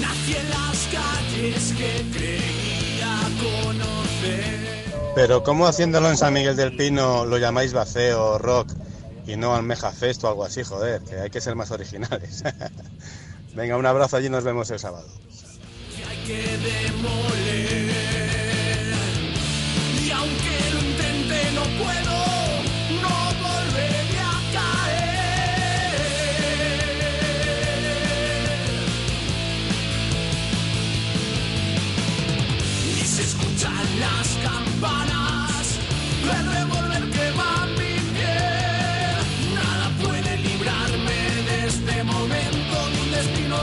Nací 0.00 0.36
en 0.36 0.50
las 0.50 0.88
calles 0.92 1.74
que 1.78 2.18
creía 2.18 3.16
conocer. 3.40 4.61
Pero 5.14 5.42
¿cómo 5.42 5.66
haciéndolo 5.66 6.08
en 6.08 6.16
San 6.16 6.32
Miguel 6.32 6.56
del 6.56 6.74
Pino 6.74 7.26
lo 7.26 7.36
llamáis 7.36 7.74
vaceo 7.74 8.38
rock 8.38 8.72
y 9.26 9.36
no 9.36 9.54
Almeja 9.54 9.92
Fest 9.92 10.24
o 10.24 10.28
algo 10.28 10.44
así? 10.44 10.62
Joder, 10.64 11.02
que 11.02 11.20
hay 11.20 11.30
que 11.30 11.40
ser 11.40 11.54
más 11.54 11.70
originales. 11.70 12.42
Venga, 13.54 13.76
un 13.76 13.84
abrazo 13.84 14.16
allí 14.16 14.30
nos 14.30 14.42
vemos 14.42 14.70
el 14.70 14.78
sábado. 14.78 15.06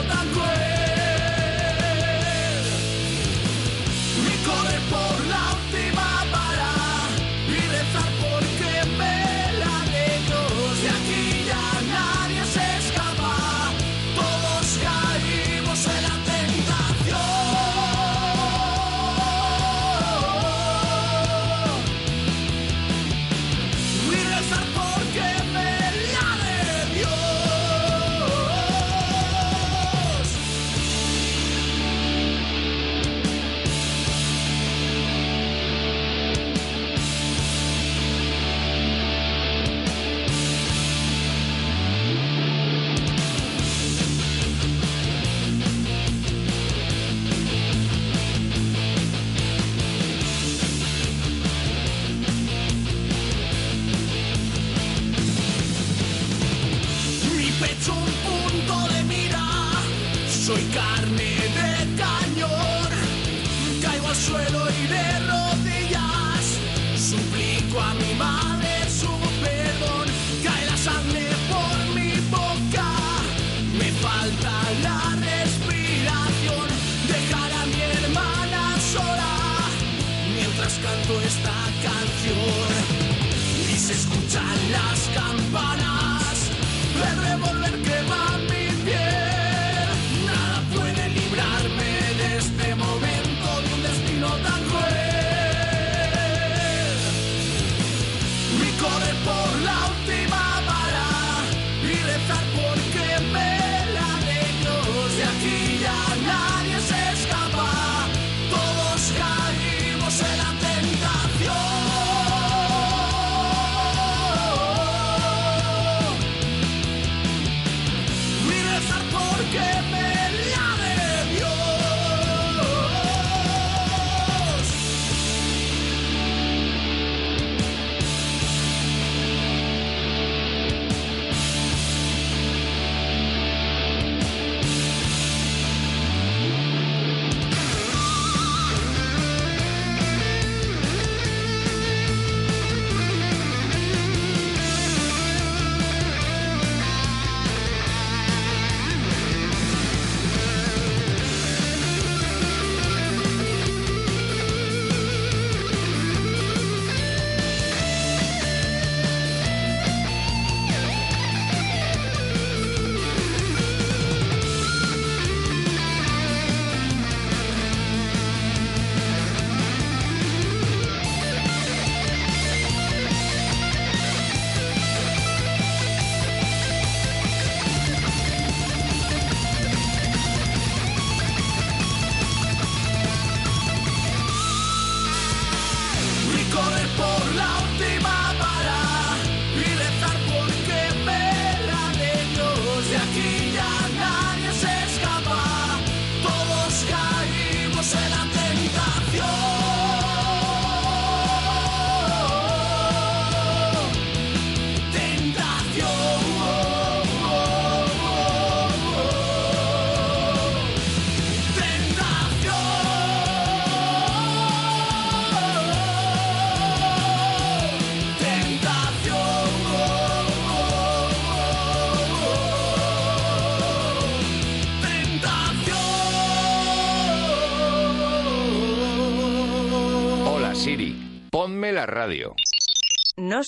Tan 0.07 0.27
cruel. 0.33 0.68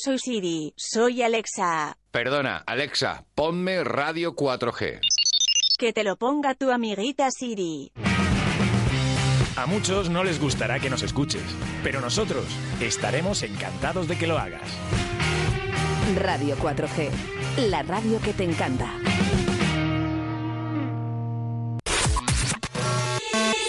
Soy 0.04 0.18
Siri, 0.18 0.74
soy 0.78 1.22
Alexa. 1.22 1.96
Perdona, 2.10 2.64
Alexa, 2.66 3.26
ponme 3.36 3.84
Radio 3.84 4.36
4G. 4.36 5.00
Que 5.78 5.94
te 5.94 6.04
lo 6.04 6.16
ponga 6.18 6.56
tu 6.56 6.72
amiguita 6.72 7.30
Siri. 7.30 7.92
A 9.56 9.68
muchos 9.68 10.10
no 10.10 10.24
les 10.24 10.40
gustará 10.40 10.80
que 10.80 10.90
nos 10.90 11.04
escuches, 11.04 11.44
pero 11.84 12.02
nosotros 12.02 12.46
estaremos 12.80 13.44
encantados 13.44 14.08
de 14.08 14.18
que 14.18 14.26
lo 14.26 14.40
hagas. 14.40 14.68
Radio 16.16 16.58
4G, 16.58 17.10
la 17.70 17.84
radio 17.84 18.20
que 18.22 18.34
te 18.34 18.44
encanta. 18.44 18.92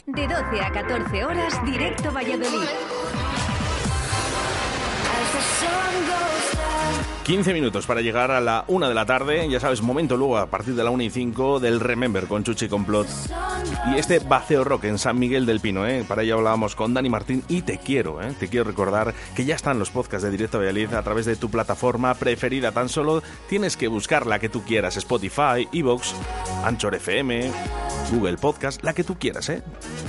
De 0.07 0.29
12 0.29 0.61
a 0.63 0.73
14 0.73 1.25
horas, 1.25 1.65
directo 1.67 2.11
Valladolid. 2.11 3.02
15 7.25 7.55
minutos 7.55 7.87
para 7.87 8.01
llegar 8.01 8.33
a 8.33 8.41
la 8.41 8.65
1 8.67 8.89
de 8.89 8.95
la 8.95 9.07
tarde. 9.07 9.49
Ya 9.49 9.61
sabes, 9.61 9.81
momento 9.81 10.17
luego 10.17 10.39
a 10.39 10.47
partir 10.47 10.75
de 10.75 10.83
la 10.83 10.91
1 10.91 11.05
y 11.05 11.11
5 11.11 11.61
del 11.61 11.79
Remember 11.79 12.27
con 12.27 12.43
Chuchi 12.43 12.69
Complot. 12.69 13.07
Y 13.91 13.99
este 13.99 14.19
Baceo 14.19 14.65
Rock 14.65 14.85
en 14.85 14.99
San 14.99 15.19
Miguel 15.19 15.47
del 15.47 15.61
Pino, 15.61 15.87
¿eh? 15.87 16.05
Para 16.07 16.25
ello 16.25 16.39
hablábamos 16.39 16.75
con 16.75 16.93
Dani 16.95 17.09
Martín 17.09 17.45
y 17.49 17.63
te 17.63 17.79
quiero, 17.79 18.21
¿eh? 18.21 18.35
Te 18.39 18.49
quiero 18.49 18.65
recordar 18.65 19.15
que 19.37 19.45
ya 19.45 19.55
están 19.55 19.79
los 19.79 19.91
podcasts 19.91 20.25
de 20.25 20.31
Directo 20.31 20.59
Valladolid 20.59 20.93
a 20.95 21.03
través 21.03 21.25
de 21.25 21.37
tu 21.37 21.49
plataforma 21.49 22.13
preferida. 22.15 22.73
Tan 22.73 22.89
solo 22.89 23.23
tienes 23.49 23.77
que 23.77 23.87
buscar 23.87 24.27
la 24.27 24.41
que 24.41 24.49
tú 24.49 24.63
quieras: 24.65 24.97
Spotify, 24.97 25.69
Evox, 25.73 26.15
Anchor 26.65 26.97
FM, 26.97 27.51
Google 28.11 28.37
Podcast, 28.37 28.83
la 28.83 28.95
que 28.95 29.05
tú 29.05 29.17
quieras, 29.17 29.49
¿eh? 29.49 29.63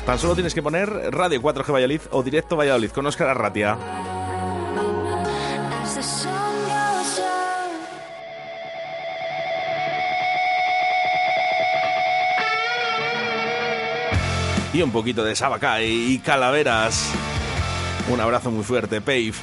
Tan 0.06 0.18
solo 0.18 0.34
tienes 0.34 0.56
que 0.56 0.64
poner 0.64 0.90
Radio 0.90 1.42
4G 1.42 1.72
Valladolid 1.72 2.02
o 2.10 2.24
Directo 2.24 2.58
Valladolid 2.58 2.90
con 2.90 3.06
Óscar 3.06 3.30
Arratia. 3.30 3.78
Y 14.74 14.82
un 14.82 14.92
poquito 14.92 15.24
de 15.24 15.36
Sabacay 15.36 16.14
y 16.14 16.20
calaveras. 16.20 17.12
Un 18.10 18.20
abrazo 18.20 18.52
muy 18.52 18.64
fuerte, 18.64 19.00
Pave. 19.00 19.34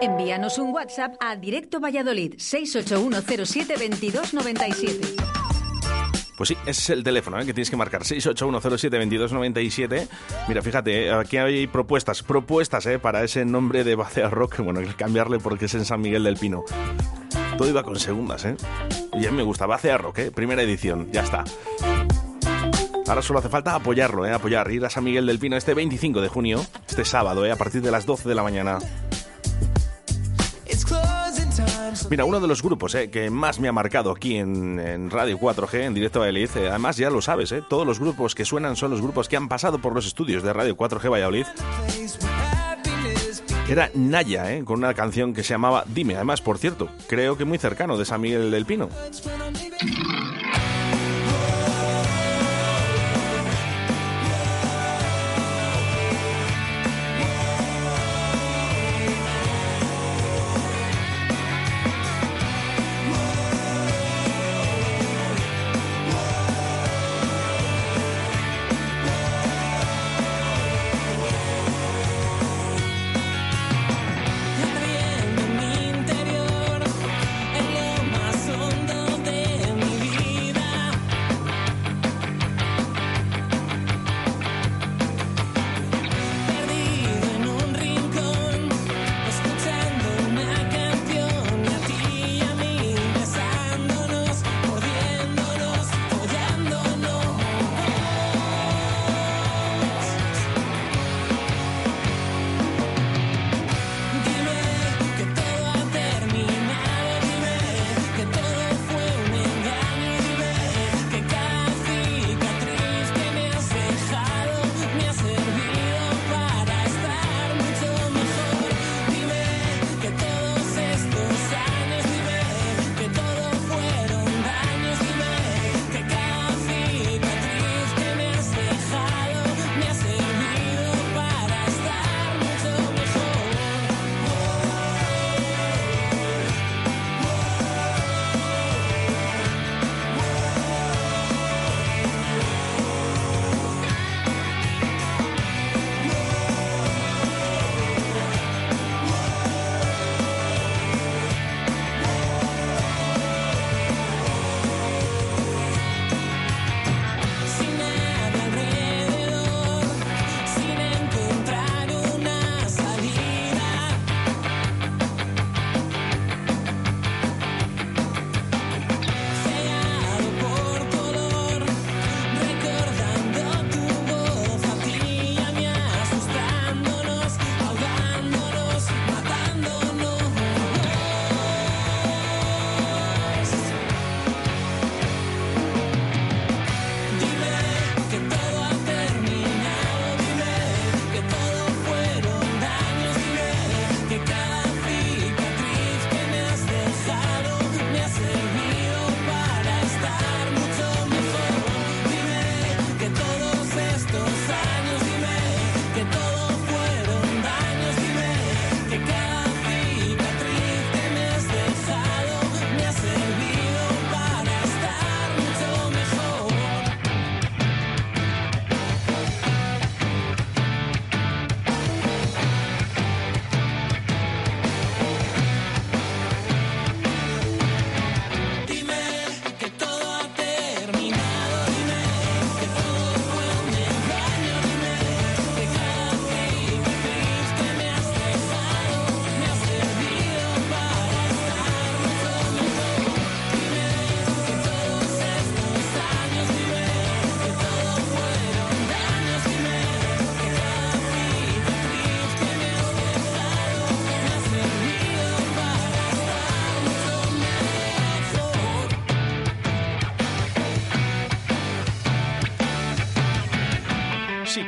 Envíanos 0.00 0.58
un 0.58 0.72
WhatsApp 0.72 1.14
a 1.20 1.36
Directo 1.36 1.78
Valladolid 1.78 2.36
681072297. 2.36 4.98
Pues 6.38 6.48
sí, 6.48 6.56
es 6.64 6.88
el 6.88 7.04
teléfono 7.04 7.38
¿eh? 7.38 7.44
que 7.44 7.52
tienes 7.52 7.68
que 7.68 7.76
marcar, 7.76 8.04
681072297. 8.04 10.08
Mira, 10.48 10.62
fíjate, 10.62 11.08
eh, 11.08 11.12
aquí 11.12 11.36
hay 11.36 11.66
propuestas, 11.66 12.22
propuestas 12.22 12.86
¿eh? 12.86 12.98
para 12.98 13.22
ese 13.22 13.44
nombre 13.44 13.84
de 13.84 13.94
Bacea 13.94 14.30
Rock, 14.30 14.60
bueno, 14.60 14.80
hay 14.80 14.86
que 14.86 14.94
cambiarle 14.94 15.38
porque 15.38 15.66
es 15.66 15.74
en 15.74 15.84
San 15.84 16.00
Miguel 16.00 16.24
del 16.24 16.38
Pino. 16.38 16.64
Todo 17.58 17.68
iba 17.68 17.82
con 17.82 17.96
segundas, 17.96 18.46
¿eh? 18.46 18.56
Y 19.12 19.26
a 19.26 19.30
mí 19.30 19.36
me 19.36 19.42
gusta, 19.42 19.66
Bacea 19.66 19.98
Rock, 19.98 20.20
¿eh? 20.20 20.30
Primera 20.30 20.62
edición, 20.62 21.12
ya 21.12 21.24
está. 21.24 21.44
Ahora 23.06 23.20
solo 23.20 23.40
hace 23.40 23.50
falta 23.50 23.74
apoyarlo, 23.74 24.24
¿eh? 24.24 24.32
Apoyar, 24.32 24.70
ir 24.70 24.86
a 24.86 24.88
San 24.88 25.04
Miguel 25.04 25.26
del 25.26 25.38
Pino 25.38 25.58
este 25.58 25.74
25 25.74 26.22
de 26.22 26.28
junio, 26.28 26.64
este 26.88 27.04
sábado, 27.04 27.44
¿eh? 27.44 27.50
A 27.50 27.56
partir 27.56 27.82
de 27.82 27.90
las 27.90 28.06
12 28.06 28.30
de 28.30 28.34
la 28.34 28.42
mañana. 28.42 28.78
Mira, 32.10 32.24
uno 32.24 32.40
de 32.40 32.48
los 32.48 32.62
grupos 32.62 32.94
eh, 32.94 33.10
que 33.10 33.30
más 33.30 33.60
me 33.60 33.68
ha 33.68 33.72
marcado 33.72 34.10
aquí 34.10 34.36
en, 34.36 34.78
en 34.78 35.10
Radio 35.10 35.38
4G, 35.38 35.86
en 35.86 35.94
directo 35.94 36.18
a 36.18 36.26
Valladolid, 36.26 36.50
eh, 36.56 36.68
además 36.68 36.96
ya 36.96 37.10
lo 37.10 37.20
sabes, 37.20 37.52
eh, 37.52 37.62
todos 37.68 37.86
los 37.86 37.98
grupos 37.98 38.34
que 38.34 38.44
suenan 38.44 38.76
son 38.76 38.90
los 38.90 39.00
grupos 39.00 39.28
que 39.28 39.36
han 39.36 39.48
pasado 39.48 39.80
por 39.80 39.94
los 39.94 40.06
estudios 40.06 40.42
de 40.42 40.52
Radio 40.52 40.76
4G 40.76 41.10
Valladolid. 41.10 41.46
Era 43.70 43.88
Naya, 43.94 44.52
eh, 44.52 44.64
con 44.64 44.80
una 44.80 44.94
canción 44.94 45.32
que 45.32 45.44
se 45.44 45.54
llamaba 45.54 45.84
Dime. 45.86 46.16
Además, 46.16 46.40
por 46.40 46.58
cierto, 46.58 46.88
creo 47.06 47.36
que 47.36 47.44
muy 47.44 47.56
cercano 47.56 47.96
de 47.96 48.04
San 48.04 48.20
Miguel 48.20 48.50
del 48.50 48.66
Pino. 48.66 48.88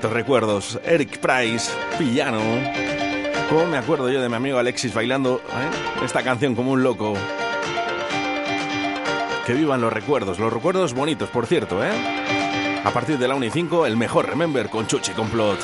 Bonitos 0.00 0.12
recuerdos. 0.12 0.80
Eric 0.82 1.18
Price, 1.18 1.70
Pillano. 1.98 2.40
¿Cómo 3.50 3.66
me 3.66 3.76
acuerdo 3.76 4.10
yo 4.10 4.22
de 4.22 4.30
mi 4.30 4.34
amigo 4.34 4.56
Alexis 4.56 4.94
bailando 4.94 5.42
eh? 5.46 6.04
esta 6.04 6.22
canción 6.22 6.54
como 6.54 6.72
un 6.72 6.82
loco? 6.82 7.12
Que 9.46 9.52
vivan 9.52 9.82
los 9.82 9.92
recuerdos, 9.92 10.38
los 10.38 10.50
recuerdos 10.50 10.94
bonitos, 10.94 11.28
por 11.28 11.46
cierto, 11.46 11.84
¿eh? 11.84 11.90
A 12.82 12.90
partir 12.92 13.18
de 13.18 13.28
la 13.28 13.34
1 13.34 13.44
y 13.44 13.50
5, 13.50 13.84
el 13.84 13.98
mejor 13.98 14.26
Remember 14.26 14.70
con 14.70 14.86
Chuchi 14.86 15.12
Complot. 15.12 15.58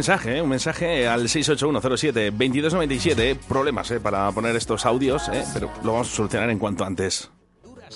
¿Eh? 0.09 0.41
un 0.41 0.49
mensaje 0.49 1.07
al 1.07 1.27
68107-2297. 1.27 3.37
Problemas 3.37 3.91
¿eh? 3.91 3.99
para 3.99 4.31
poner 4.31 4.55
estos 4.55 4.83
audios, 4.85 5.29
¿eh? 5.29 5.43
pero 5.53 5.69
lo 5.83 5.93
vamos 5.93 6.11
a 6.11 6.15
solucionar 6.15 6.49
en 6.49 6.57
cuanto 6.57 6.83
antes. 6.83 7.29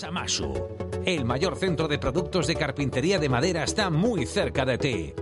Amasu, 0.06 0.54
el 1.06 1.26
mayor 1.26 1.56
centro 1.56 1.88
de 1.88 1.98
productos 1.98 2.46
de 2.48 2.56
carpintería 2.56 3.18
de 3.18 3.30
madera 3.30 3.64
está 3.64 3.90
muy 3.90 4.26
cerca 4.26 4.66
de 4.66 4.78
ti. 4.78 5.14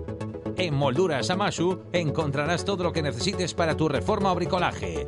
En 0.58 0.74
Molduras 0.74 1.30
Amasu 1.30 1.84
encontrarás 1.94 2.66
todo 2.66 2.84
lo 2.84 2.92
que 2.92 3.04
necesites 3.04 3.54
para 3.54 3.78
tu 3.78 3.88
reforma 3.88 4.32
o 4.32 4.36
bricolaje. 4.36 5.08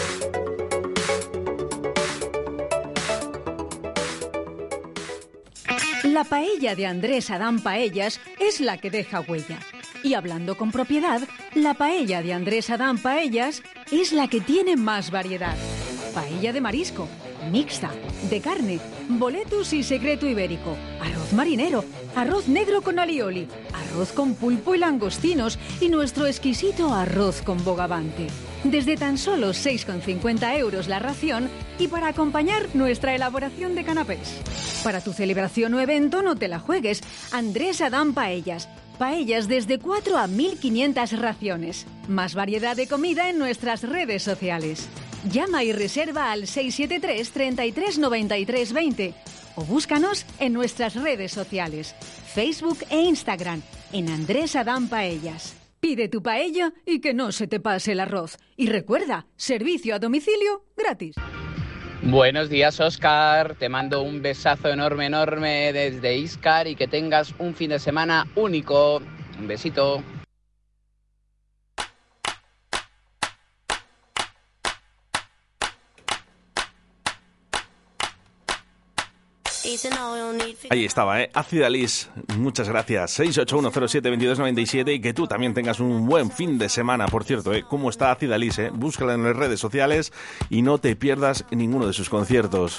La 6.21 6.29
paella 6.29 6.75
de 6.75 6.85
Andrés 6.85 7.31
Adán 7.31 7.61
Paellas 7.61 8.19
es 8.39 8.61
la 8.61 8.77
que 8.77 8.91
deja 8.91 9.21
huella. 9.21 9.57
Y 10.03 10.13
hablando 10.13 10.55
con 10.55 10.71
propiedad, 10.71 11.19
la 11.55 11.73
paella 11.73 12.21
de 12.21 12.31
Andrés 12.31 12.69
Adán 12.69 12.99
Paellas 12.99 13.63
es 13.91 14.13
la 14.13 14.27
que 14.27 14.39
tiene 14.39 14.75
más 14.75 15.09
variedad. 15.09 15.55
Paella 16.13 16.53
de 16.53 16.61
marisco, 16.61 17.07
mixta, 17.51 17.89
de 18.29 18.39
carne, 18.39 18.79
boletus 19.09 19.73
y 19.73 19.81
secreto 19.81 20.27
ibérico, 20.27 20.77
arroz 21.01 21.33
marinero, 21.33 21.83
arroz 22.15 22.47
negro 22.47 22.83
con 22.83 22.99
alioli, 22.99 23.47
arroz 23.73 24.11
con 24.11 24.35
pulpo 24.35 24.75
y 24.75 24.77
langostinos 24.77 25.57
y 25.79 25.89
nuestro 25.89 26.27
exquisito 26.27 26.93
arroz 26.93 27.41
con 27.41 27.63
bogavante. 27.63 28.27
Desde 28.63 28.95
tan 28.95 29.17
solo 29.17 29.49
6,50 29.49 30.57
euros 30.59 30.87
la 30.87 30.99
ración 30.99 31.49
y 31.79 31.87
para 31.87 32.09
acompañar 32.09 32.67
nuestra 32.75 33.15
elaboración 33.15 33.73
de 33.73 33.83
canapés. 33.83 34.39
Para 34.83 35.01
tu 35.01 35.13
celebración 35.13 35.73
o 35.73 35.79
evento 35.79 36.21
no 36.21 36.35
te 36.35 36.47
la 36.47 36.59
juegues. 36.59 37.01
Andrés 37.31 37.81
Adán 37.81 38.13
Paellas. 38.13 38.69
Paellas 38.99 39.47
desde 39.47 39.79
4 39.79 40.15
a 40.15 40.27
1500 40.27 41.19
raciones. 41.19 41.87
Más 42.07 42.35
variedad 42.35 42.75
de 42.75 42.87
comida 42.87 43.29
en 43.29 43.39
nuestras 43.39 43.81
redes 43.81 44.21
sociales. 44.21 44.87
Llama 45.31 45.63
y 45.63 45.71
reserva 45.71 46.31
al 46.31 46.45
673 46.45 47.31
33 47.31 47.97
93 47.97 48.73
20 48.73 49.13
o 49.55 49.65
búscanos 49.65 50.25
en 50.39 50.53
nuestras 50.53 50.95
redes 50.95 51.31
sociales, 51.31 51.95
Facebook 52.33 52.79
e 52.89 53.01
Instagram, 53.01 53.61
en 53.91 54.09
Andrés 54.09 54.55
Adán 54.55 54.87
Paellas. 54.87 55.60
Pide 55.81 56.09
tu 56.09 56.21
paella 56.21 56.73
y 56.85 57.01
que 57.01 57.15
no 57.15 57.31
se 57.31 57.47
te 57.47 57.59
pase 57.59 57.93
el 57.93 58.01
arroz. 58.01 58.37
Y 58.55 58.67
recuerda, 58.67 59.25
servicio 59.35 59.95
a 59.95 59.99
domicilio 59.99 60.63
gratis. 60.77 61.15
Buenos 62.03 62.49
días, 62.49 62.79
Oscar. 62.79 63.55
Te 63.55 63.67
mando 63.67 64.03
un 64.03 64.21
besazo 64.21 64.69
enorme, 64.69 65.07
enorme 65.07 65.73
desde 65.73 66.15
Iscar 66.15 66.67
y 66.67 66.75
que 66.75 66.87
tengas 66.87 67.33
un 67.39 67.55
fin 67.55 67.71
de 67.71 67.79
semana 67.79 68.27
único. 68.35 69.01
Un 69.39 69.47
besito. 69.47 70.03
Ahí 80.69 80.85
estaba, 80.85 81.21
¿eh? 81.21 81.29
Ácida 81.33 81.69
Liz, 81.69 82.09
muchas 82.37 82.69
gracias. 82.69 83.19
681072297 83.19 84.95
y 84.95 85.01
que 85.01 85.13
tú 85.13 85.27
también 85.27 85.53
tengas 85.53 85.79
un 85.79 86.05
buen 86.05 86.31
fin 86.31 86.57
de 86.57 86.69
semana. 86.69 87.07
Por 87.07 87.23
cierto, 87.23 87.53
¿eh? 87.53 87.63
¿Cómo 87.67 87.89
está 87.89 88.11
Ácida 88.11 88.37
Liz? 88.37 88.59
Eh? 88.59 88.69
Búscala 88.73 89.13
en 89.13 89.23
las 89.23 89.35
redes 89.35 89.59
sociales 89.59 90.11
y 90.49 90.61
no 90.61 90.77
te 90.77 90.95
pierdas 90.95 91.45
ninguno 91.51 91.87
de 91.87 91.93
sus 91.93 92.09
conciertos. 92.09 92.77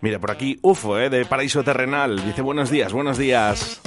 Mira, 0.00 0.18
por 0.18 0.30
aquí 0.30 0.58
UFO, 0.60 0.98
¿eh? 0.98 1.08
de 1.08 1.24
Paraíso 1.24 1.64
Terrenal. 1.64 2.22
Dice 2.26 2.42
buenos 2.42 2.70
días, 2.70 2.92
buenos 2.92 3.16
días. 3.16 3.80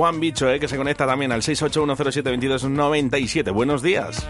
Juan 0.00 0.18
Bicho, 0.18 0.50
eh, 0.50 0.58
que 0.58 0.66
se 0.66 0.78
conecta 0.78 1.06
también 1.06 1.30
al 1.30 1.42
681072297. 1.42 3.52
Buenos 3.52 3.82
días. 3.82 4.26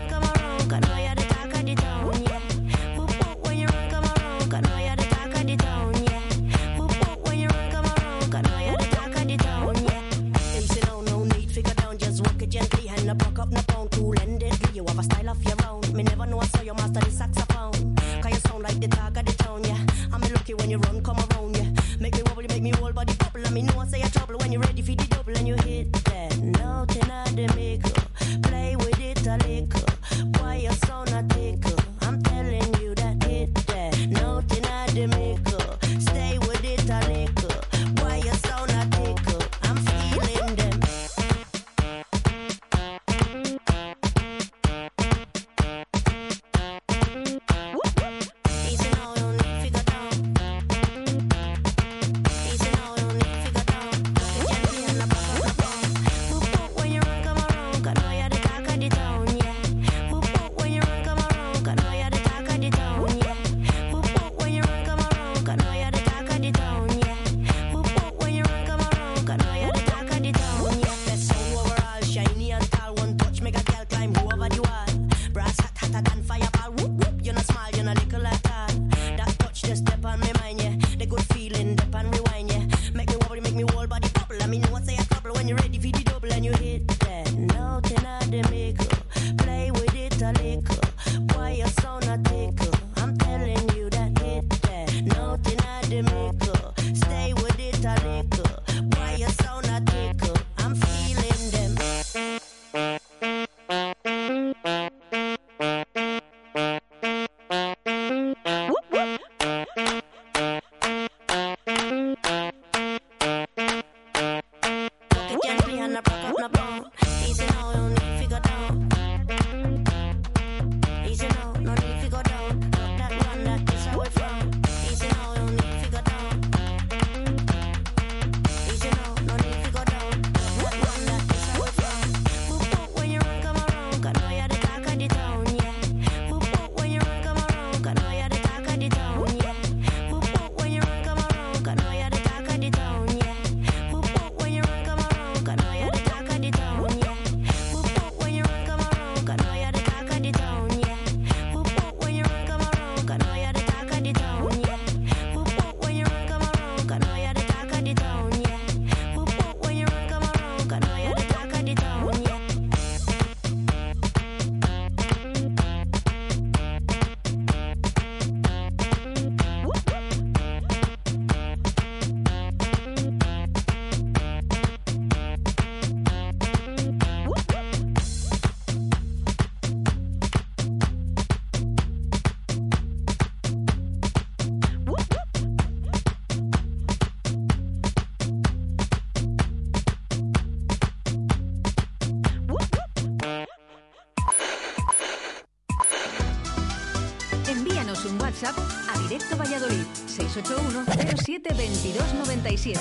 681-072297. 200.30 202.78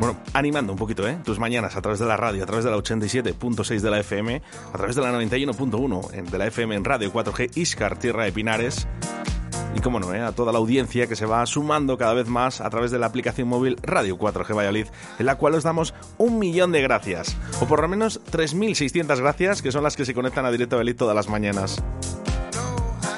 Bueno, 0.00 0.16
animando 0.32 0.72
un 0.72 0.78
poquito, 0.78 1.06
¿eh? 1.08 1.18
Tus 1.24 1.38
mañanas 1.38 1.76
a 1.76 1.82
través 1.82 1.98
de 1.98 2.06
la 2.06 2.16
radio, 2.16 2.42
a 2.42 2.46
través 2.46 2.64
de 2.64 2.70
la 2.70 2.76
87.6 2.76 3.80
de 3.80 3.90
la 3.90 4.00
FM, 4.00 4.42
a 4.72 4.76
través 4.76 4.96
de 4.96 5.02
la 5.02 5.12
91.1 5.12 6.30
de 6.30 6.38
la 6.38 6.46
FM 6.46 6.76
en 6.76 6.84
Radio 6.84 7.12
4G 7.12 7.56
Iscar, 7.56 7.98
Tierra 7.98 8.24
de 8.24 8.32
Pinares. 8.32 8.86
Y 9.74 9.80
cómo 9.80 10.00
no, 10.00 10.14
¿eh? 10.14 10.20
a 10.20 10.32
toda 10.32 10.52
la 10.52 10.58
audiencia 10.58 11.06
que 11.06 11.16
se 11.16 11.26
va 11.26 11.44
sumando 11.46 11.98
cada 11.98 12.14
vez 12.14 12.26
más 12.26 12.60
a 12.60 12.70
través 12.70 12.90
de 12.90 12.98
la 12.98 13.06
aplicación 13.06 13.48
móvil 13.48 13.76
Radio 13.82 14.18
4G 14.18 14.56
Valladolid, 14.56 14.86
en 15.18 15.26
la 15.26 15.36
cual 15.36 15.54
os 15.54 15.64
damos 15.64 15.94
un 16.16 16.38
millón 16.38 16.72
de 16.72 16.82
gracias, 16.82 17.36
o 17.60 17.66
por 17.66 17.82
lo 17.82 17.88
menos 17.88 18.20
3.600 18.32 19.20
gracias, 19.20 19.62
que 19.62 19.70
son 19.70 19.84
las 19.84 19.96
que 19.96 20.04
se 20.04 20.14
conectan 20.14 20.46
a 20.46 20.50
Directo 20.50 20.76
Valladolid 20.76 20.96
todas 20.96 21.14
las 21.14 21.28
mañanas. 21.28 21.82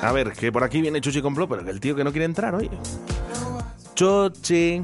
A 0.02 0.12
ver, 0.12 0.32
que 0.32 0.50
por 0.50 0.64
aquí 0.64 0.80
viene 0.80 1.00
Chuchi 1.00 1.20
Complot, 1.20 1.48
pero 1.48 1.70
el 1.70 1.78
tío 1.78 1.94
que 1.94 2.04
no 2.04 2.10
quiere 2.10 2.24
entrar, 2.24 2.54
oye. 2.54 2.70
Chuchi. 4.00 4.80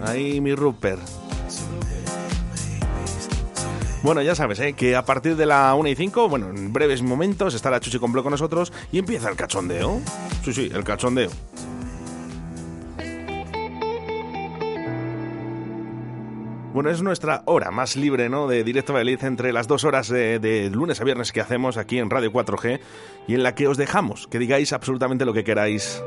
Ahí 0.00 0.40
mi 0.40 0.54
Rupert. 0.54 1.00
Bueno, 4.04 4.22
ya 4.22 4.36
sabes, 4.36 4.60
¿eh? 4.60 4.74
que 4.74 4.94
a 4.94 5.04
partir 5.04 5.34
de 5.34 5.44
la 5.44 5.74
1 5.74 5.88
y 5.88 5.96
5, 5.96 6.28
bueno, 6.28 6.50
en 6.50 6.72
breves 6.72 7.02
momentos 7.02 7.52
estará 7.52 7.80
Chuchi 7.80 7.98
Complot 7.98 8.22
con 8.22 8.30
nosotros 8.30 8.72
y 8.92 9.00
empieza 9.00 9.28
el 9.28 9.34
cachondeo. 9.34 10.00
Sí, 10.44 10.52
sí, 10.52 10.70
el 10.72 10.84
cachondeo. 10.84 11.30
Bueno, 16.72 16.90
es 16.90 17.02
nuestra 17.02 17.42
hora 17.46 17.72
más 17.72 17.96
libre, 17.96 18.28
¿no? 18.28 18.46
De 18.46 18.62
Directo 18.62 18.92
Valladolid 18.92 19.24
entre 19.24 19.52
las 19.52 19.66
dos 19.66 19.82
horas 19.82 20.08
de, 20.08 20.38
de 20.38 20.70
lunes 20.70 21.00
a 21.00 21.04
viernes 21.04 21.32
que 21.32 21.40
hacemos 21.40 21.76
aquí 21.76 21.98
en 21.98 22.08
Radio 22.08 22.32
4G 22.32 22.78
y 23.26 23.34
en 23.34 23.42
la 23.42 23.54
que 23.54 23.66
os 23.66 23.76
dejamos 23.76 24.26
que 24.26 24.38
digáis 24.38 24.72
absolutamente 24.72 25.24
lo 25.24 25.34
que 25.34 25.44
queráis. 25.44 26.00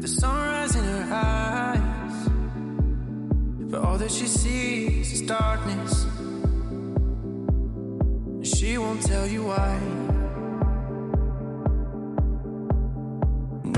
With 0.00 0.08
the 0.08 0.20
sunrise 0.20 0.74
in 0.76 0.84
her 0.84 1.08
eyes. 1.12 2.28
But 3.70 3.82
all 3.84 3.98
that 3.98 4.10
she 4.10 4.26
sees 4.26 5.12
is 5.12 5.22
darkness. 5.22 6.06
She 8.42 8.78
won't 8.78 9.02
tell 9.02 9.26
you 9.26 9.44
why. 9.44 9.78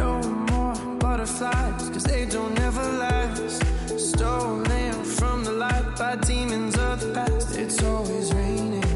No 0.02 0.22
more 0.50 0.96
butterflies, 0.98 1.90
cause 1.90 2.04
they 2.04 2.24
don't 2.26 2.58
ever 2.58 2.86
last. 3.04 3.62
Stolen 3.98 5.04
from 5.04 5.44
the 5.44 5.52
light 5.52 5.96
by 5.98 6.16
demons 6.16 6.76
of 6.78 7.00
the 7.00 7.12
past. 7.14 7.56
It's 7.58 7.82
always 7.82 8.32
raining. 8.32 8.90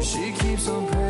She 0.00 0.32
keeps 0.40 0.68
on 0.68 0.86
praying. 0.88 1.05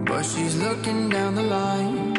but 0.06 0.24
she's 0.24 0.56
looking 0.58 1.10
down 1.10 1.34
the 1.36 1.44
line. 1.44 2.14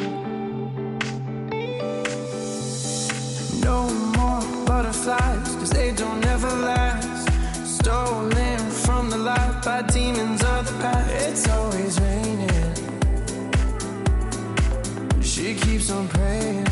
No 3.63 3.89
more 4.17 4.43
butterflies, 4.67 5.55
cause 5.57 5.71
they 5.71 5.93
don't 5.93 6.25
ever 6.27 6.49
last. 6.49 7.29
Stolen 7.65 8.59
from 8.71 9.09
the 9.11 9.19
life 9.19 9.65
by 9.65 9.83
demons 9.83 10.43
of 10.43 10.67
the 10.67 10.73
past. 10.81 11.11
It's 11.29 11.47
over. 11.49 11.72
She 15.53 15.59
keeps 15.59 15.91
on 15.91 16.09
praying. 16.09 16.65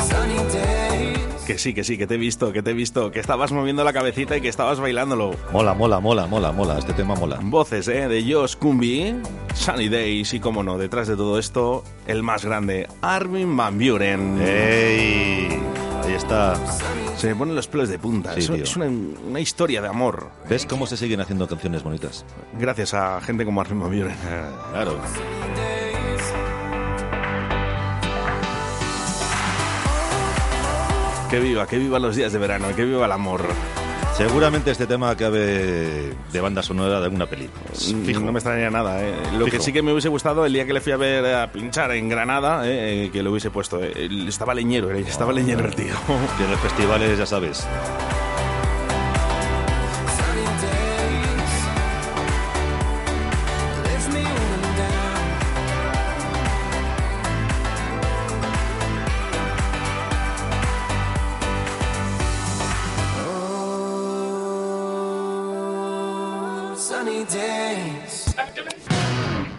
Sunny 0.00 0.36
days. 0.52 1.44
Que 1.44 1.58
sí, 1.58 1.74
que 1.74 1.82
sí, 1.82 1.98
que 1.98 2.06
te 2.06 2.14
he 2.14 2.18
visto, 2.18 2.52
que 2.52 2.62
te 2.62 2.70
he 2.70 2.74
visto, 2.74 3.10
que 3.10 3.18
estabas 3.18 3.50
moviendo 3.50 3.82
la 3.82 3.92
cabecita 3.92 4.36
y 4.36 4.40
que 4.40 4.48
estabas 4.48 4.78
bailándolo. 4.78 5.34
Mola, 5.52 5.74
mola, 5.74 5.98
mola, 5.98 6.28
mola, 6.28 6.52
mola. 6.52 6.78
Este 6.78 6.92
tema 6.92 7.16
mola. 7.16 7.40
Voces, 7.42 7.88
¿eh? 7.88 8.06
De 8.06 8.22
Josh 8.32 8.54
Kumbi, 8.54 9.16
Sunny 9.54 9.88
Days 9.88 10.34
y, 10.34 10.40
como 10.40 10.62
no, 10.62 10.78
detrás 10.78 11.08
de 11.08 11.16
todo 11.16 11.36
esto, 11.36 11.82
el 12.06 12.22
más 12.22 12.44
grande, 12.44 12.86
Armin 13.02 13.56
Van 13.56 13.76
Buren. 13.76 14.38
¡Ey! 14.40 15.58
Está. 16.16 16.56
Se 17.18 17.28
me 17.28 17.36
ponen 17.36 17.54
los 17.54 17.68
pelos 17.68 17.90
de 17.90 17.98
punta. 17.98 18.32
Sí, 18.40 18.50
es, 18.54 18.74
una, 18.74 18.86
una 18.86 19.38
historia 19.38 19.82
de 19.82 19.88
amor. 19.88 20.30
¿Ves 20.48 20.64
cómo 20.64 20.86
se 20.86 20.96
siguen 20.96 21.20
haciendo 21.20 21.46
canciones 21.46 21.82
bonitas? 21.82 22.24
Gracias 22.58 22.94
a 22.94 23.20
gente 23.20 23.44
como 23.44 23.60
Armin 23.60 23.80
Buren. 23.80 24.16
Claro. 24.72 24.98
Que 31.30 31.38
viva, 31.38 31.66
que 31.66 31.76
viva 31.76 31.98
los 31.98 32.16
días 32.16 32.32
de 32.32 32.38
verano, 32.38 32.68
que 32.74 32.84
viva 32.84 33.04
el 33.04 33.12
amor. 33.12 33.44
Seguramente 34.16 34.70
este 34.70 34.86
tema 34.86 35.10
acabe 35.10 36.14
de 36.32 36.40
banda 36.40 36.62
sonora 36.62 37.00
de 37.00 37.04
alguna 37.04 37.26
peli. 37.26 37.50
Fijo. 38.04 38.20
No 38.20 38.32
me 38.32 38.38
extrañaría 38.38 38.70
nada. 38.70 39.02
¿eh? 39.04 39.14
Lo 39.38 39.44
que 39.44 39.60
sí 39.60 39.74
que 39.74 39.82
me 39.82 39.92
hubiese 39.92 40.08
gustado 40.08 40.46
el 40.46 40.52
día 40.54 40.64
que 40.64 40.72
le 40.72 40.80
fui 40.80 40.92
a 40.92 40.96
ver 40.96 41.34
a 41.34 41.52
pinchar 41.52 41.90
en 41.92 42.08
Granada, 42.08 42.66
¿eh? 42.66 43.04
Eh, 43.04 43.10
que 43.10 43.22
lo 43.22 43.30
hubiese 43.30 43.50
puesto. 43.50 43.78
eh. 43.82 44.08
Estaba 44.26 44.54
leñero, 44.54 44.90
eh, 44.90 45.04
estaba 45.06 45.32
leñero 45.34 45.66
el 45.66 45.74
tío. 45.74 45.92
Que 46.38 46.44
en 46.44 46.50
los 46.50 46.60
festivales, 46.60 47.18
ya 47.18 47.26
sabes. 47.26 47.66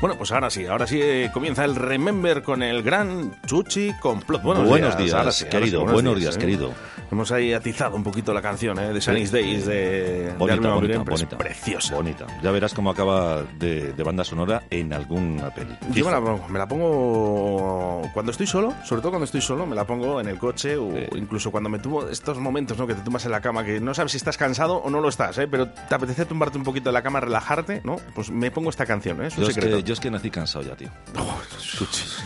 Bueno, 0.00 0.16
pues 0.16 0.30
ahora 0.30 0.48
sí, 0.48 0.64
ahora 0.64 0.86
sí 0.86 1.00
eh, 1.02 1.28
comienza 1.34 1.64
el 1.64 1.74
Remember 1.74 2.44
con 2.44 2.62
el 2.62 2.84
gran 2.84 3.34
Chuchi 3.46 3.92
Complot. 4.00 4.42
Buenos, 4.42 4.68
Buenos 4.68 4.96
días, 4.96 5.12
ahora 5.12 5.32
sí, 5.32 5.44
ahora 5.44 5.50
sí, 5.50 5.58
querido, 5.58 5.84
buenos 5.84 6.20
días, 6.20 6.38
querido. 6.38 6.72
Hemos 7.10 7.32
ahí 7.32 7.52
atizado 7.52 7.96
un 7.96 8.04
poquito 8.04 8.32
la 8.34 8.42
canción 8.42 8.78
¿eh? 8.78 8.92
de 8.92 9.00
Sunny 9.00 9.26
Days 9.26 9.66
de, 9.66 9.74
de 9.74 10.32
Bonita, 10.34 10.68
Van 10.68 10.74
bonita, 10.80 10.98
bonita. 10.98 11.38
preciosa. 11.38 11.96
Bonita. 11.96 12.26
Ya 12.42 12.50
verás 12.52 12.74
cómo 12.74 12.90
acaba 12.90 13.42
de, 13.58 13.92
de 13.94 14.02
banda 14.04 14.24
sonora 14.24 14.62
en 14.70 14.92
alguna 14.92 15.52
peli. 15.52 15.74
Yo 15.94 16.04
me 16.04 16.10
la, 16.12 16.20
pongo, 16.20 16.48
me 16.48 16.58
la 16.58 16.68
pongo 16.68 18.02
cuando 18.12 18.30
estoy 18.30 18.46
solo, 18.46 18.74
sobre 18.84 19.00
todo 19.00 19.12
cuando 19.12 19.24
estoy 19.24 19.40
solo, 19.40 19.66
me 19.66 19.74
la 19.74 19.84
pongo 19.84 20.20
en 20.20 20.28
el 20.28 20.38
coche 20.38 20.76
o 20.76 20.90
incluso 21.16 21.50
cuando 21.50 21.70
me 21.70 21.78
tuvo 21.78 22.08
estos 22.08 22.38
momentos 22.38 22.78
¿no? 22.78 22.86
que 22.86 22.94
te 22.94 23.00
tumbas 23.00 23.24
en 23.24 23.32
la 23.32 23.40
cama, 23.40 23.64
que 23.64 23.80
no 23.80 23.94
sabes 23.94 24.12
si 24.12 24.18
estás 24.18 24.36
cansado 24.36 24.76
o 24.76 24.90
no 24.90 25.00
lo 25.00 25.08
estás, 25.08 25.38
¿eh? 25.38 25.48
pero 25.48 25.68
te 25.70 25.94
apetece 25.94 26.24
tumbarte 26.26 26.58
un 26.58 26.64
poquito 26.64 26.90
en 26.90 26.94
la 26.94 27.02
cama, 27.02 27.20
relajarte, 27.20 27.80
¿no? 27.84 27.96
Pues 28.14 28.30
me 28.30 28.50
pongo 28.50 28.70
esta 28.70 28.84
canción, 28.86 29.22
¿eh? 29.24 29.28
es 29.28 29.38
un 29.38 29.44
es, 29.44 29.54
secreto. 29.54 29.78
que, 29.78 29.82
yo 29.88 29.94
es 29.94 30.00
que 30.00 30.10
nací 30.10 30.30
cansado 30.30 30.64
ya, 30.64 30.76
tío. 30.76 30.88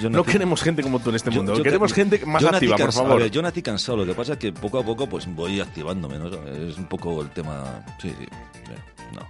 Yo 0.00 0.10
No 0.10 0.22
nací- 0.22 0.32
queremos 0.32 0.62
gente 0.62 0.82
como 0.82 0.98
tú 0.98 1.10
en 1.10 1.16
este 1.16 1.30
Yo- 1.30 1.36
mundo, 1.36 1.54
yo 1.56 1.62
queremos 1.62 1.92
ca- 1.92 1.96
gente 1.96 2.26
más 2.26 2.42
yo 2.42 2.50
nací 2.50 2.66
activa, 2.66 2.76
por 2.76 2.92
favor. 2.92 3.12
A 3.12 3.14
ver, 3.16 3.30
yo 3.30 3.40
nací 3.40 3.62
cansado, 3.62 3.98
lo 3.98 4.04
que 4.06 4.14
pasa 4.14 4.32
es 4.32 4.38
que 4.38 4.52
poco 4.52 4.78
a 4.80 4.84
poco 4.84 5.08
pues 5.08 5.26
voy 5.32 5.60
activándome, 5.60 6.18
¿no? 6.18 6.26
Es 6.26 6.76
un 6.76 6.86
poco 6.86 7.22
el 7.22 7.30
tema... 7.30 7.84
Sí, 8.00 8.08
sí. 8.18 8.26
sí, 8.26 8.72
No. 9.14 9.28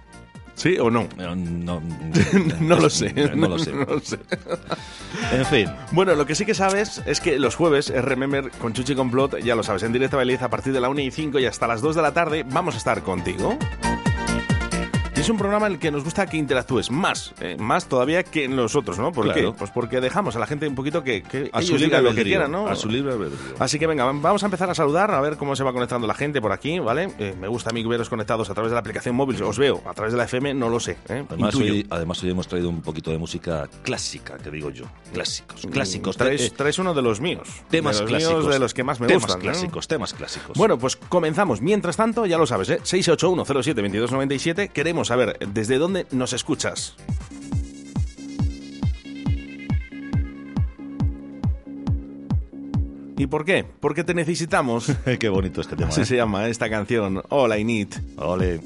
¿Sí 0.55 0.77
o 0.79 0.89
no? 0.91 1.07
No, 1.17 1.35
no, 1.35 1.81
no 2.59 2.75
lo 2.79 2.89
sé. 2.89 3.11
No 3.35 3.47
lo 3.49 3.57
sé. 3.59 3.71
No 3.71 3.85
lo 3.85 3.99
sé. 3.99 4.19
En 5.31 5.45
fin. 5.47 5.67
Bueno, 5.91 6.13
lo 6.15 6.25
que 6.25 6.35
sí 6.35 6.45
que 6.45 6.53
sabes 6.53 7.01
es 7.05 7.19
que 7.19 7.37
los 7.39 7.55
jueves 7.55 7.89
es 7.89 8.03
Remember 8.03 8.49
con 8.59 8.73
Chuchi 8.73 8.93
Complot, 8.95 9.39
ya 9.43 9.55
lo 9.55 9.63
sabes, 9.63 9.83
en 9.83 9.93
directo 9.93 10.17
a 10.17 10.19
Beliz 10.19 10.41
a 10.41 10.49
partir 10.49 10.73
de 10.73 10.79
la 10.79 10.89
1 10.89 11.01
y 11.01 11.11
5 11.11 11.39
y 11.39 11.45
hasta 11.45 11.67
las 11.67 11.81
2 11.81 11.95
de 11.95 12.01
la 12.01 12.13
tarde 12.13 12.45
vamos 12.49 12.75
a 12.75 12.77
estar 12.77 13.01
contigo. 13.03 13.57
Y 15.15 15.19
es 15.19 15.29
un 15.29 15.37
programa 15.37 15.67
en 15.67 15.73
el 15.73 15.79
que 15.79 15.91
nos 15.91 16.03
gusta 16.03 16.25
que 16.25 16.37
interactúes 16.37 16.89
más, 16.89 17.33
eh, 17.39 17.55
más 17.59 17.85
todavía 17.87 18.23
que 18.23 18.45
en 18.45 18.55
los 18.55 18.75
otros, 18.75 18.97
¿no? 18.97 19.11
¿Por 19.11 19.25
Claro. 19.25 19.51
qué? 19.53 19.57
Pues 19.57 19.69
porque 19.69 20.01
dejamos 20.01 20.35
a 20.35 20.39
la 20.39 20.47
gente 20.47 20.67
un 20.67 20.73
poquito 20.75 21.03
que, 21.03 21.21
que 21.21 21.49
A 21.53 21.61
su 21.61 21.69
ellos 21.75 21.81
digan 21.81 22.03
lo 22.03 22.15
que 22.15 22.23
quieran, 22.23 22.51
¿no? 22.51 22.67
a 22.67 22.75
su 22.75 22.89
libre 22.89 23.13
albedrío. 23.13 23.37
Así 23.59 23.77
que 23.77 23.85
venga, 23.85 24.05
vamos 24.05 24.41
a 24.41 24.47
empezar 24.47 24.69
a 24.71 24.75
saludar, 24.75 25.11
a 25.11 25.21
ver 25.21 25.37
cómo 25.37 25.55
se 25.55 25.63
va 25.63 25.71
conectando 25.71 26.07
la 26.07 26.15
gente 26.15 26.41
por 26.41 26.51
aquí, 26.51 26.79
¿vale? 26.79 27.09
Eh, 27.19 27.35
me 27.39 27.47
gusta 27.47 27.69
a 27.69 27.73
mí 27.73 27.83
veros 27.85 28.09
conectados 28.09 28.49
a 28.49 28.53
través 28.55 28.71
de 28.71 28.73
la 28.73 28.79
aplicación 28.79 29.15
móvil, 29.15 29.41
os 29.43 29.57
veo, 29.57 29.81
a 29.85 29.93
través 29.93 30.13
de 30.13 30.17
la 30.17 30.23
FM 30.25 30.55
no 30.55 30.67
lo 30.67 30.79
sé, 30.79 30.97
¿eh? 31.07 31.23
Además 31.29 31.55
hoy, 31.55 31.85
además 31.91 32.23
hoy 32.23 32.31
hemos 32.31 32.47
traído 32.47 32.69
un 32.69 32.81
poquito 32.81 33.11
de 33.11 33.19
música 33.19 33.69
clásica, 33.83 34.37
que 34.39 34.49
digo 34.49 34.71
yo. 34.71 34.85
Clásicos, 35.13 35.61
clásicos. 35.71 36.17
Traes, 36.17 36.53
traes 36.53 36.79
uno 36.79 36.93
de 36.95 37.03
los 37.03 37.21
míos. 37.21 37.47
temas 37.69 37.97
de 37.97 38.01
los 38.03 38.11
míos, 38.11 38.23
clásicos. 38.23 38.53
de 38.53 38.59
los 38.59 38.73
que 38.73 38.83
más 38.83 38.99
me 38.99 39.05
temas 39.07 39.23
gustan. 39.23 39.41
clásicos, 39.41 39.87
temas 39.87 40.13
clásicos. 40.15 40.57
Bueno, 40.57 40.79
pues 40.79 40.95
comenzamos. 40.95 41.61
Mientras 41.61 41.97
tanto, 41.97 42.25
ya 42.25 42.37
lo 42.39 42.47
sabes, 42.47 42.69
¿eh? 42.71 42.79
681072297. 42.81 44.69
Queremos 44.71 45.02
saber 45.05 45.37
desde 45.53 45.77
dónde 45.77 46.05
nos 46.11 46.33
escuchas. 46.33 46.95
¿Y 53.17 53.27
por 53.27 53.45
qué? 53.45 53.63
Porque 53.79 54.03
te 54.03 54.13
necesitamos. 54.13 54.91
Qué 55.19 55.29
bonito 55.29 55.61
este 55.61 55.75
tema. 55.75 55.89
Así 55.89 56.01
¿eh? 56.01 56.05
se 56.05 56.15
llama 56.15 56.47
esta 56.47 56.69
canción. 56.69 57.23
All 57.29 57.57
I 57.57 57.63
Need. 57.63 57.87
Ole. 58.17 58.59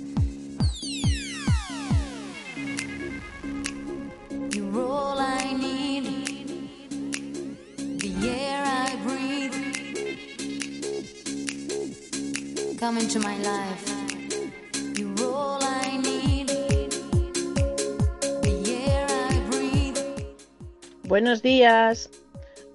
You're 4.50 4.80
all 4.80 5.20
I 5.20 5.54
need, 5.54 6.06
the 8.00 8.12
air 8.28 8.64
I 8.66 8.96
breathe. 9.06 9.54
Come 12.80 12.98
into 12.98 13.20
my 13.20 13.38
life. 13.38 13.86
You're 14.98 15.26
all 15.26 15.64
I 15.64 15.87
Buenos 21.08 21.42
días. 21.42 22.10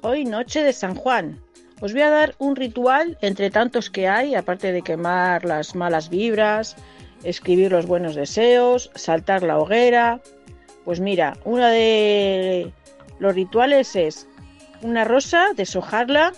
Hoy 0.01 0.25
noche 0.25 0.65
de 0.65 0.73
San 0.73 0.95
Juan. 0.95 1.39
Os 1.83 1.93
voy 1.93 2.01
a 2.01 2.09
dar 2.09 2.35
un 2.39 2.57
ritual 2.57 3.19
entre 3.21 3.51
tantos 3.51 3.91
que 3.91 4.09
hay, 4.09 4.35
aparte 4.35 4.73
de 4.73 4.81
quemar 4.81 5.45
las 5.45 5.75
malas 5.75 6.09
vibras, 6.09 6.75
escribir 7.25 7.73
los 7.73 7.85
buenos 7.85 8.15
deseos, 8.15 8.91
saltar 8.95 9.43
la 9.43 9.59
hoguera. 9.59 10.23
Pues 10.87 10.99
mira, 10.99 11.37
uno 11.45 11.67
de 11.67 12.73
los 13.19 13.35
rituales 13.35 13.95
es 13.97 14.27
una 14.81 15.05
rosa, 15.05 15.49
deshojarla, 15.55 16.33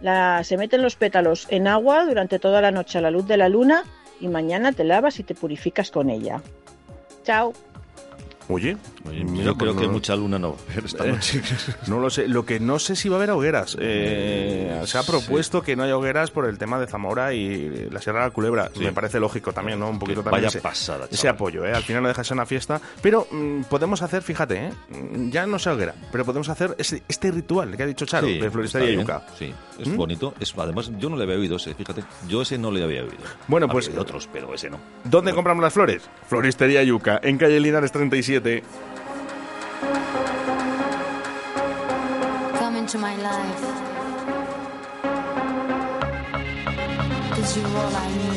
la, 0.00 0.44
se 0.44 0.56
meten 0.56 0.80
los 0.80 0.94
pétalos 0.94 1.48
en 1.50 1.66
agua 1.66 2.06
durante 2.06 2.38
toda 2.38 2.60
la 2.60 2.70
noche 2.70 2.98
a 2.98 3.00
la 3.00 3.10
luz 3.10 3.26
de 3.26 3.36
la 3.36 3.48
luna 3.48 3.82
y 4.20 4.28
mañana 4.28 4.70
te 4.70 4.84
lavas 4.84 5.18
y 5.18 5.24
te 5.24 5.34
purificas 5.34 5.90
con 5.90 6.08
ella. 6.08 6.40
Chao. 7.24 7.52
Oye, 8.48 8.76
mira, 9.24 9.44
Yo 9.46 9.56
creo 9.56 9.74
pues 9.74 9.86
que 9.86 9.92
mucha 9.92 10.14
luna 10.14 10.38
no 10.38 10.52
va 10.52 10.56
a 10.58 10.72
haber 10.72 10.84
esta 10.84 11.04
Eh, 11.04 11.12
noche. 11.12 11.42
No 11.88 11.98
lo 12.00 12.10
sé. 12.10 12.28
Lo 12.28 12.44
que 12.46 12.60
no 12.60 12.78
sé 12.78 12.94
si 12.96 13.08
va 13.08 13.16
a 13.16 13.18
haber 13.18 13.30
hogueras. 13.30 13.76
Eh, 13.80 14.82
se 14.84 14.98
ha 14.98 15.02
propuesto 15.02 15.62
que 15.62 15.74
no 15.76 15.82
haya 15.82 15.96
hogueras 15.96 16.30
por 16.30 16.46
el 16.46 16.56
tema 16.58 16.78
de 16.78 16.86
Zamora 16.86 17.34
y 17.34 17.88
la 17.90 18.00
Sierra 18.00 18.20
de 18.20 18.26
la 18.26 18.30
Culebra. 18.32 18.70
Sí. 18.74 18.80
Me 18.84 18.92
parece 18.92 19.18
lógico 19.20 19.52
también, 19.52 19.80
¿no? 19.80 19.88
Un 19.90 19.98
poquito 19.98 20.20
Que 20.20 20.24
también 20.30 20.42
vaya 20.44 20.48
ese, 20.48 20.60
pasada, 20.60 21.08
ese 21.10 21.28
apoyo, 21.28 21.64
¿eh? 21.64 21.72
Al 21.72 21.82
final 21.82 22.02
no 22.02 22.08
deja 22.08 22.22
de 22.22 22.24
ser 22.28 22.34
una 22.36 22.46
fiesta. 22.46 22.80
Pero 23.02 23.26
mm, 23.30 23.62
podemos 23.62 24.00
hacer, 24.02 24.22
fíjate, 24.22 24.66
¿eh? 24.66 24.70
Ya 25.30 25.46
no 25.46 25.58
se 25.58 25.70
hoguera, 25.70 25.94
pero 26.12 26.24
podemos 26.24 26.48
hacer 26.48 26.74
este, 26.78 27.02
este 27.08 27.30
ritual 27.32 27.76
que 27.76 27.82
ha 27.82 27.86
dicho 27.86 28.06
Charo, 28.06 28.28
Sí, 28.28 28.38
de 28.38 28.50
Floristería 28.50 28.90
Yuca. 28.92 29.26
Sí, 29.38 29.52
es 29.80 29.88
¿Mm? 29.88 29.96
bonito. 29.96 30.34
Es, 30.38 30.54
además, 30.56 30.90
yo 30.98 31.08
no 31.10 31.16
le 31.16 31.24
había 31.24 31.36
oído 31.36 31.56
ese, 31.56 31.74
fíjate. 31.74 32.04
Yo 32.28 32.42
ese 32.42 32.58
no 32.58 32.70
le 32.70 32.82
había 32.84 33.02
oído. 33.02 33.16
Bueno, 33.48 33.68
pues- 33.68 33.90
otros, 33.96 34.28
pero 34.32 34.52
ese 34.54 34.68
no. 34.70 34.78
¿Dónde 35.04 35.32
compramos 35.32 35.62
las 35.62 35.72
flores? 35.72 36.02
Floristería 36.28 36.82
Yuca, 36.82 37.18
en 37.22 37.38
calle 37.38 37.58
Linares 37.60 37.90
37. 37.92 38.35
Come 42.58 42.76
into 42.76 42.98
my 42.98 43.16
life. 43.16 43.62
Cause 47.34 47.56
you're 47.56 47.66
all 47.66 47.96
I 47.96 48.08
need. 48.16 48.35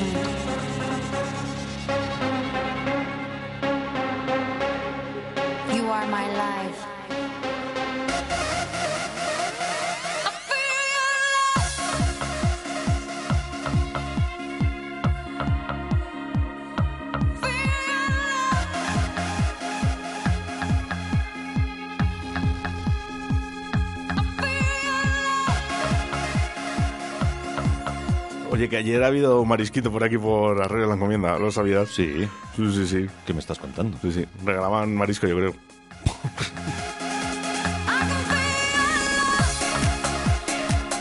Oye, 28.51 28.67
que 28.67 28.77
ayer 28.77 29.03
ha 29.03 29.07
habido 29.07 29.45
marisquito 29.45 29.91
por 29.91 30.03
aquí 30.03 30.17
por 30.17 30.61
Arroyo 30.61 30.83
de 30.83 30.87
la 30.89 30.95
Encomienda, 30.95 31.37
¿lo 31.37 31.51
sabías? 31.51 31.89
Sí. 31.89 32.27
Sí, 32.55 32.71
sí, 32.73 32.87
sí. 32.87 33.05
¿Qué 33.25 33.33
me 33.33 33.39
estás 33.39 33.59
contando? 33.59 33.97
Sí, 34.01 34.11
sí. 34.11 34.25
Regalaban 34.43 34.95
marisco, 34.95 35.27
yo 35.27 35.35
creo. 35.37 35.53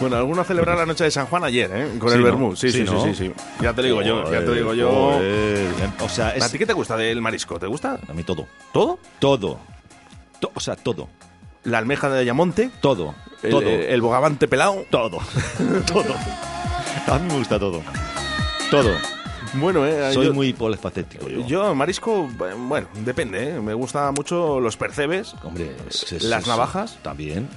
Bueno, 0.01 0.15
algunos 0.17 0.47
celebraron 0.47 0.79
la 0.79 0.87
noche 0.87 1.03
de 1.05 1.11
San 1.11 1.27
Juan 1.27 1.43
ayer, 1.43 1.69
¿eh? 1.75 1.89
Con 1.99 2.11
Sí, 2.11 2.15
el 2.17 2.23
vermú. 2.23 2.55
Sí, 2.55 2.71
sí, 2.71 2.79
Sí, 2.83 2.87
sí, 2.87 2.93
¿no? 2.95 3.03
sí, 3.03 3.15
sí. 3.17 3.33
Ya 3.61 3.73
te 3.73 3.83
digo 3.83 4.01
yo, 4.01 4.23
ya 4.31 4.39
te 4.41 4.47
Joder, 4.47 4.55
digo 4.55 4.75
yo. 4.75 4.91
joder. 4.93 5.67
O 6.01 6.09
sea, 6.09 6.31
es... 6.37 6.45
¿A 6.45 6.49
ti 6.49 6.57
qué 6.57 6.67
te 6.67 6.73
gusta 6.73 6.97
del 6.97 7.21
marisco? 7.21 7.59
¿Te 7.59 7.67
gusta? 7.67 7.99
A 8.09 8.13
mí 8.13 8.23
todo. 8.23 8.47
¿Todo? 8.73 9.01
Todo. 9.19 9.59
To- 10.39 10.53
o 10.55 10.61
sea, 10.61 10.77
todo. 10.77 11.09
La 11.65 11.79
almeja 11.79 12.09
de 12.09 12.21
Ayamonte, 12.21 12.71
Todo. 12.81 13.17
el, 13.43 13.51
todo. 13.51 13.63
el 13.69 14.01
bogavante 14.01 14.47
pelado. 14.47 14.85
todo. 14.89 15.19
todo. 15.93 16.15
A 17.11 17.19
mí 17.19 17.29
me 17.29 17.39
gusta 17.39 17.59
todo. 17.59 17.83
Todo. 18.71 18.91
Bueno, 19.55 19.87
eh, 19.87 20.13
Soy 20.13 20.27
yo, 20.27 20.35
muy 20.35 20.53
polifacético 20.53 21.27
yo. 21.29 21.47
yo 21.47 21.75
marisco, 21.75 22.29
eh, 22.47 22.55
bueno, 22.57 22.87
depende, 23.05 23.49
¿eh? 23.57 23.61
Me 23.61 23.73
gusta 23.73 24.13
mucho 24.13 24.61
los 24.61 24.77
percebes, 24.77 25.35
Hombre, 25.43 25.75
es- 25.89 26.13
es- 26.13 26.23
las 26.25 26.43
es- 26.43 26.49
navajas. 26.49 26.99
También. 27.03 27.49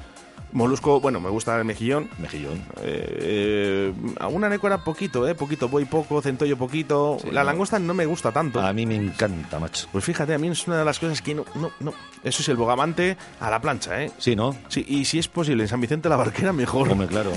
Molusco, 0.53 0.99
bueno, 0.99 1.19
me 1.21 1.29
gusta 1.29 1.57
el 1.57 1.63
mejillón. 1.65 2.09
Mejillón. 2.17 2.61
Eh, 2.81 3.17
eh, 3.21 3.93
alguna 4.19 4.49
necora 4.49 4.83
poquito, 4.83 5.25
¿eh? 5.27 5.33
Poquito, 5.35 5.69
voy 5.69 5.85
poco, 5.85 6.21
centollo 6.21 6.57
poquito. 6.57 7.17
Sí, 7.21 7.31
la 7.31 7.41
no. 7.41 7.45
langosta 7.47 7.79
no 7.79 7.93
me 7.93 8.05
gusta 8.05 8.31
tanto. 8.33 8.59
A 8.59 8.73
mí 8.73 8.85
me 8.85 8.95
encanta, 8.95 9.59
macho. 9.59 9.87
Pues 9.93 10.03
fíjate, 10.03 10.33
a 10.33 10.37
mí 10.37 10.49
es 10.49 10.67
una 10.67 10.77
de 10.79 10.85
las 10.85 10.99
cosas 10.99 11.21
que 11.21 11.35
no, 11.35 11.45
no, 11.55 11.71
no. 11.79 11.93
Eso 12.23 12.41
es 12.41 12.49
el 12.49 12.57
bogavante 12.57 13.15
a 13.39 13.49
la 13.49 13.61
plancha, 13.61 14.01
¿eh? 14.03 14.11
Sí, 14.17 14.35
¿no? 14.35 14.53
Sí, 14.67 14.85
y 14.87 15.05
si 15.05 15.19
es 15.19 15.27
posible 15.29 15.63
en 15.63 15.69
San 15.69 15.79
Vicente 15.79 16.09
la 16.09 16.17
Barquera, 16.17 16.51
mejor. 16.51 16.89
Hombre, 16.89 17.07
claro. 17.07 17.31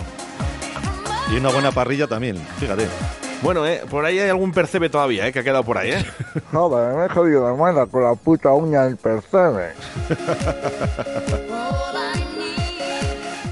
Y 1.33 1.37
una 1.37 1.51
buena 1.51 1.73
parrilla 1.73 2.07
también, 2.07 2.37
fíjate. 2.59 2.87
Bueno, 3.43 3.67
¿eh? 3.67 3.83
Por 3.91 4.05
ahí 4.05 4.19
hay 4.19 4.31
algún 4.31 4.53
percebe 4.53 4.89
todavía, 4.89 5.27
¿eh? 5.27 5.33
Que 5.33 5.41
ha 5.41 5.45
quedado 5.45 5.65
por 5.65 5.77
ahí, 5.77 5.91
¿eh? 5.91 6.05
Joder, 6.53 6.97
me 6.97 7.07
he 7.07 7.09
jodido 7.09 7.47
la 7.47 7.55
mano 7.55 7.87
con 7.89 8.03
la 8.03 8.15
puta 8.15 8.53
uña 8.53 8.85
del 8.85 8.97
percebe. 8.97 9.73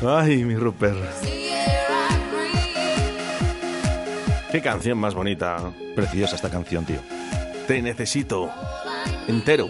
Ay, 0.06 0.44
mi 0.44 0.56
Rupert. 0.56 0.98
Qué 4.50 4.60
canción 4.60 4.98
más 4.98 5.14
bonita. 5.14 5.58
Preciosa 5.94 6.36
esta 6.36 6.50
canción, 6.50 6.84
tío. 6.84 7.00
Te 7.66 7.80
necesito. 7.80 8.50
Entero. 9.28 9.68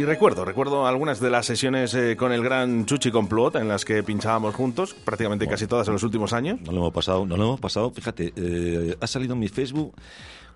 Y 0.00 0.04
recuerdo, 0.06 0.46
recuerdo 0.46 0.86
algunas 0.86 1.20
de 1.20 1.28
las 1.28 1.44
sesiones 1.44 1.92
eh, 1.92 2.16
con 2.16 2.32
el 2.32 2.42
gran 2.42 2.86
Chuchi 2.86 3.10
Complot 3.10 3.56
en 3.56 3.68
las 3.68 3.84
que 3.84 4.02
pinchábamos 4.02 4.54
juntos, 4.54 4.94
prácticamente 4.94 5.46
casi 5.46 5.66
todas 5.66 5.88
en 5.88 5.92
los 5.92 6.02
últimos 6.02 6.32
años. 6.32 6.58
No 6.62 6.72
lo 6.72 6.78
hemos 6.78 6.94
pasado, 6.94 7.26
no 7.26 7.36
lo 7.36 7.44
hemos 7.44 7.60
pasado. 7.60 7.90
Fíjate, 7.90 8.32
eh, 8.34 8.96
ha 8.98 9.06
salido 9.06 9.34
en 9.34 9.40
mi 9.40 9.48
Facebook 9.48 9.94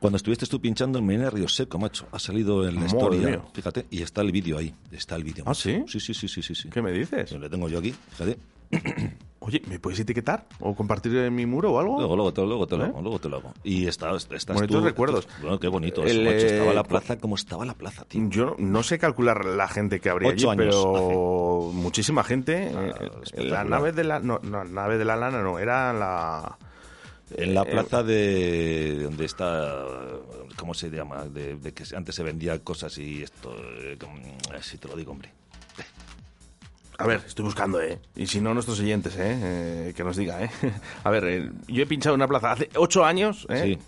cuando 0.01 0.16
estuviste 0.16 0.47
tú 0.47 0.62
pinchando 0.62 0.99
en 0.99 1.05
Medina 1.05 1.29
Río 1.29 1.47
Seco, 1.47 1.79
macho. 1.79 2.07
Ha 2.11 2.19
salido 2.19 2.66
en 2.66 2.77
la 2.77 2.81
Madre 2.81 2.97
historia. 2.97 3.29
mía. 3.29 3.43
Fíjate, 3.53 3.85
y 3.91 4.01
está 4.01 4.23
el 4.23 4.33
vídeo 4.33 4.57
ahí. 4.57 4.75
Está 4.91 5.16
el 5.16 5.25
vídeo. 5.25 5.45
¿Ah, 5.47 5.53
sí? 5.53 5.85
Sí, 5.89 6.01
sí, 6.01 6.15
sí, 6.15 6.27
sí, 6.27 6.41
sí, 6.41 6.55
sí. 6.55 6.71
¿Qué 6.71 6.81
me 6.81 6.91
dices? 6.91 7.31
Lo 7.33 7.51
tengo 7.51 7.69
yo 7.69 7.81
aquí, 7.81 7.95
fíjate. 8.12 8.39
Oye, 9.47 9.61
¿me 9.66 9.79
puedes 9.79 10.01
etiquetar? 10.01 10.47
¿O 10.59 10.75
compartir 10.75 11.15
en 11.16 11.35
mi 11.35 11.45
muro 11.45 11.71
o 11.73 11.79
algo? 11.79 11.99
Luego, 11.99 12.16
luego, 12.16 12.33
te, 12.33 12.41
luego 12.41 12.66
te 12.66 12.79
lo 12.79 12.85
¿Eh? 12.85 12.89
hago, 12.89 13.03
luego 13.03 13.19
te 13.19 13.29
lo 13.29 13.37
hago. 13.37 13.53
Y 13.62 13.87
está, 13.87 14.16
estás 14.16 14.47
Bonitos 14.55 14.81
tú- 14.81 14.85
recuerdos. 14.87 15.29
Bueno, 15.43 15.61
qué 15.61 15.69
bonito. 15.69 16.03
El, 16.03 16.09
eso, 16.09 16.23
macho. 16.25 16.47
Estaba 16.47 16.71
eh, 16.71 16.75
la 16.75 16.83
plaza 16.85 17.19
como 17.19 17.35
estaba 17.35 17.66
la 17.66 17.75
plaza, 17.75 18.07
tío. 18.07 18.27
Yo 18.31 18.57
no 18.59 18.83
sé 18.83 18.99
calcular 18.99 19.45
la 19.45 19.69
gente 19.69 20.01
que 20.01 20.09
habría 20.09 20.31
Ocho 20.31 20.51
allí, 20.51 20.62
años 20.62 20.87
pero 20.87 21.71
muchísima 21.75 22.25
gente. 22.25 22.73
eh, 22.73 23.45
la 23.45 23.65
nave 23.65 23.93
de 23.93 24.05
la 24.05 24.19
no, 24.19 24.41
no, 24.43 24.65
nave 24.65 24.97
de 24.97 25.05
la 25.05 25.15
lana 25.16 25.43
no, 25.43 25.59
era 25.59 25.93
la 25.93 26.57
En 27.37 27.53
la 27.53 27.62
eh, 27.65 27.71
plaza 27.71 28.03
de 28.03 29.01
donde 29.03 29.27
está, 29.27 29.75
¿cómo 30.57 30.73
se 30.73 30.89
llama? 30.89 31.25
De, 31.27 31.57
de 31.57 31.75
que 31.75 31.85
antes 31.95 32.15
se 32.15 32.23
vendía 32.23 32.59
cosas 32.61 32.97
y 32.97 33.23
esto, 33.23 33.55
eh, 33.59 33.99
eh, 34.01 34.59
si 34.62 34.79
te 34.79 34.89
lo 34.89 34.97
digo, 34.97 35.12
hombre. 35.12 35.31
A 36.99 37.07
ver, 37.07 37.23
estoy 37.27 37.45
buscando, 37.45 37.81
¿eh? 37.81 37.99
Y 38.16 38.27
si 38.27 38.41
no, 38.41 38.55
nuestros 38.55 38.79
oyentes, 38.81 39.15
¿eh? 39.16 39.39
Eh, 39.89 39.93
que 39.97 40.05
nos 40.05 40.16
diga, 40.16 40.43
¿eh? 40.45 40.51
A 41.05 41.11
ver, 41.11 41.25
eh, 41.25 41.51
yo 41.69 41.83
he 41.83 41.87
pinchado 41.87 42.15
una 42.15 42.29
plaza 42.29 42.53
hace 42.53 42.69
ocho 42.77 43.05
años, 43.05 43.47
¿eh? 43.51 43.79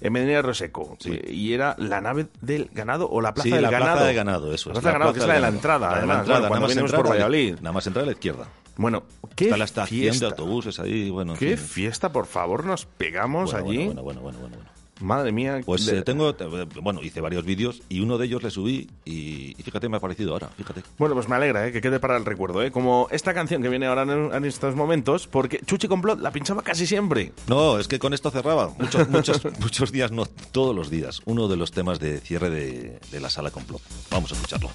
En 0.00 0.12
Medina 0.12 0.32
de 0.32 0.42
Roseco. 0.42 0.98
Eh, 1.06 1.30
Y 1.32 1.54
era 1.54 1.74
la 1.78 2.00
nave 2.02 2.26
del 2.42 2.68
ganado 2.72 3.08
o 3.08 3.20
la 3.22 3.32
plaza 3.32 3.44
Sí, 3.44 3.50
del 3.54 3.62
la 3.62 3.70
ganado. 3.70 3.92
plaza 3.94 4.06
de 4.08 4.14
ganado, 4.14 4.52
eso 4.52 4.68
La 4.70 4.72
plaza 4.74 4.88
del 4.88 4.92
ganado, 4.94 5.12
que 5.14 5.20
es 5.20 5.26
la 5.26 5.34
de 5.34 5.40
la 5.40 5.48
entrada, 5.48 5.86
La 5.86 5.86
de 5.86 5.92
la 5.94 5.98
además. 5.98 6.18
entrada, 6.18 6.40
bueno, 6.40 6.50
cuando 6.50 6.68
venimos 6.68 6.90
entrar 6.90 6.98
por 7.02 7.06
la- 7.06 7.12
Valladolid. 7.14 7.54
Nada 7.60 7.72
más 7.72 7.86
entrar 7.86 8.02
a 8.02 8.06
la 8.06 8.12
izquierda. 8.12 8.48
Bueno, 8.76 9.04
¿qué 9.34 9.44
Está 9.44 9.56
la 9.56 9.64
estación 9.64 10.00
fiesta? 10.02 10.26
de 10.26 10.30
autobuses 10.32 10.80
ahí, 10.80 11.08
bueno. 11.08 11.32
en 11.32 11.38
¿Qué 11.38 11.56
fin. 11.56 11.66
fiesta, 11.66 12.12
por 12.12 12.26
favor, 12.26 12.64
nos 12.66 12.84
pegamos 12.84 13.52
Bueno, 13.52 13.68
allí? 13.70 13.86
bueno, 13.86 14.02
bueno, 14.02 14.20
bueno, 14.20 14.38
bueno, 14.40 14.56
bueno. 14.58 14.70
Madre 15.00 15.32
mía. 15.32 15.60
Pues 15.64 15.84
de- 15.86 15.98
eh, 15.98 16.02
tengo, 16.02 16.30
eh, 16.30 16.66
bueno, 16.82 17.02
hice 17.02 17.20
varios 17.20 17.44
vídeos 17.44 17.82
y 17.88 18.00
uno 18.00 18.16
de 18.18 18.26
ellos 18.26 18.42
le 18.42 18.50
subí 18.50 18.88
y, 19.04 19.54
y 19.58 19.62
fíjate, 19.62 19.88
me 19.88 19.98
ha 19.98 20.00
parecido 20.00 20.32
ahora, 20.32 20.48
fíjate. 20.56 20.82
Bueno, 20.98 21.14
pues 21.14 21.28
me 21.28 21.36
alegra 21.36 21.66
¿eh? 21.66 21.72
que 21.72 21.80
quede 21.80 22.00
para 22.00 22.16
el 22.16 22.24
recuerdo, 22.24 22.62
¿eh? 22.62 22.70
como 22.72 23.08
esta 23.10 23.34
canción 23.34 23.62
que 23.62 23.68
viene 23.68 23.86
ahora 23.86 24.02
en, 24.02 24.32
en 24.34 24.44
estos 24.44 24.74
momentos, 24.74 25.26
porque 25.26 25.60
Chuchi 25.66 25.86
Complot 25.88 26.20
la 26.20 26.30
pinchaba 26.30 26.62
casi 26.62 26.86
siempre. 26.86 27.32
No, 27.46 27.78
es 27.78 27.88
que 27.88 27.98
con 27.98 28.14
esto 28.14 28.30
cerraba. 28.30 28.72
Muchos, 28.78 29.08
muchos, 29.10 29.42
muchos 29.60 29.92
días, 29.92 30.12
no 30.12 30.24
todos 30.26 30.74
los 30.74 30.90
días. 30.90 31.20
Uno 31.26 31.48
de 31.48 31.56
los 31.56 31.70
temas 31.72 31.98
de 32.00 32.20
cierre 32.20 32.50
de, 32.50 32.98
de 33.10 33.20
la 33.20 33.28
sala 33.30 33.50
complot. 33.50 33.82
Vamos 34.10 34.32
a 34.32 34.34
escucharlo. 34.34 34.70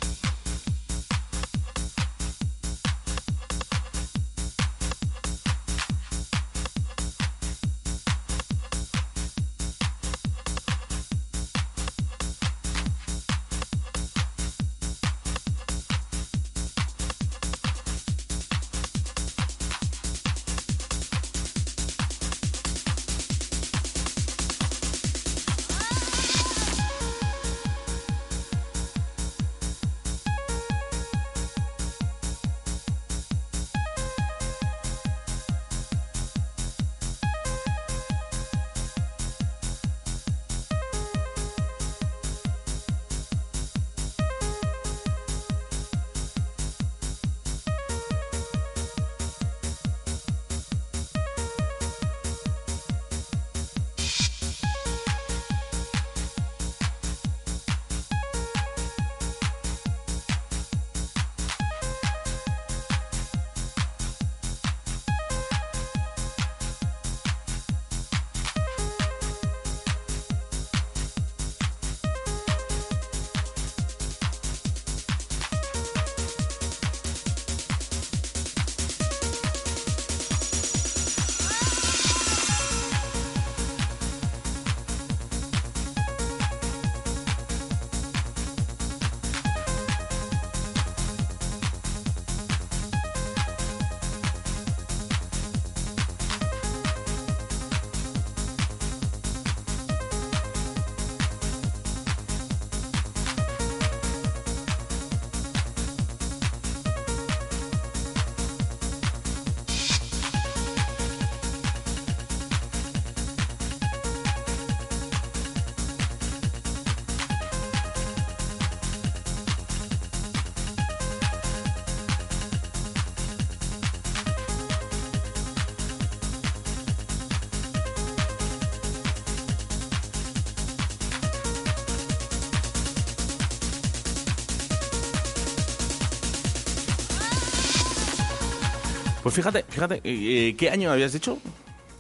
Pues 139.23 139.35
fíjate, 139.35 139.65
fíjate, 139.69 140.01
eh, 140.03 140.55
¿qué 140.57 140.69
año 140.69 140.91
habías 140.91 141.13
dicho? 141.13 141.37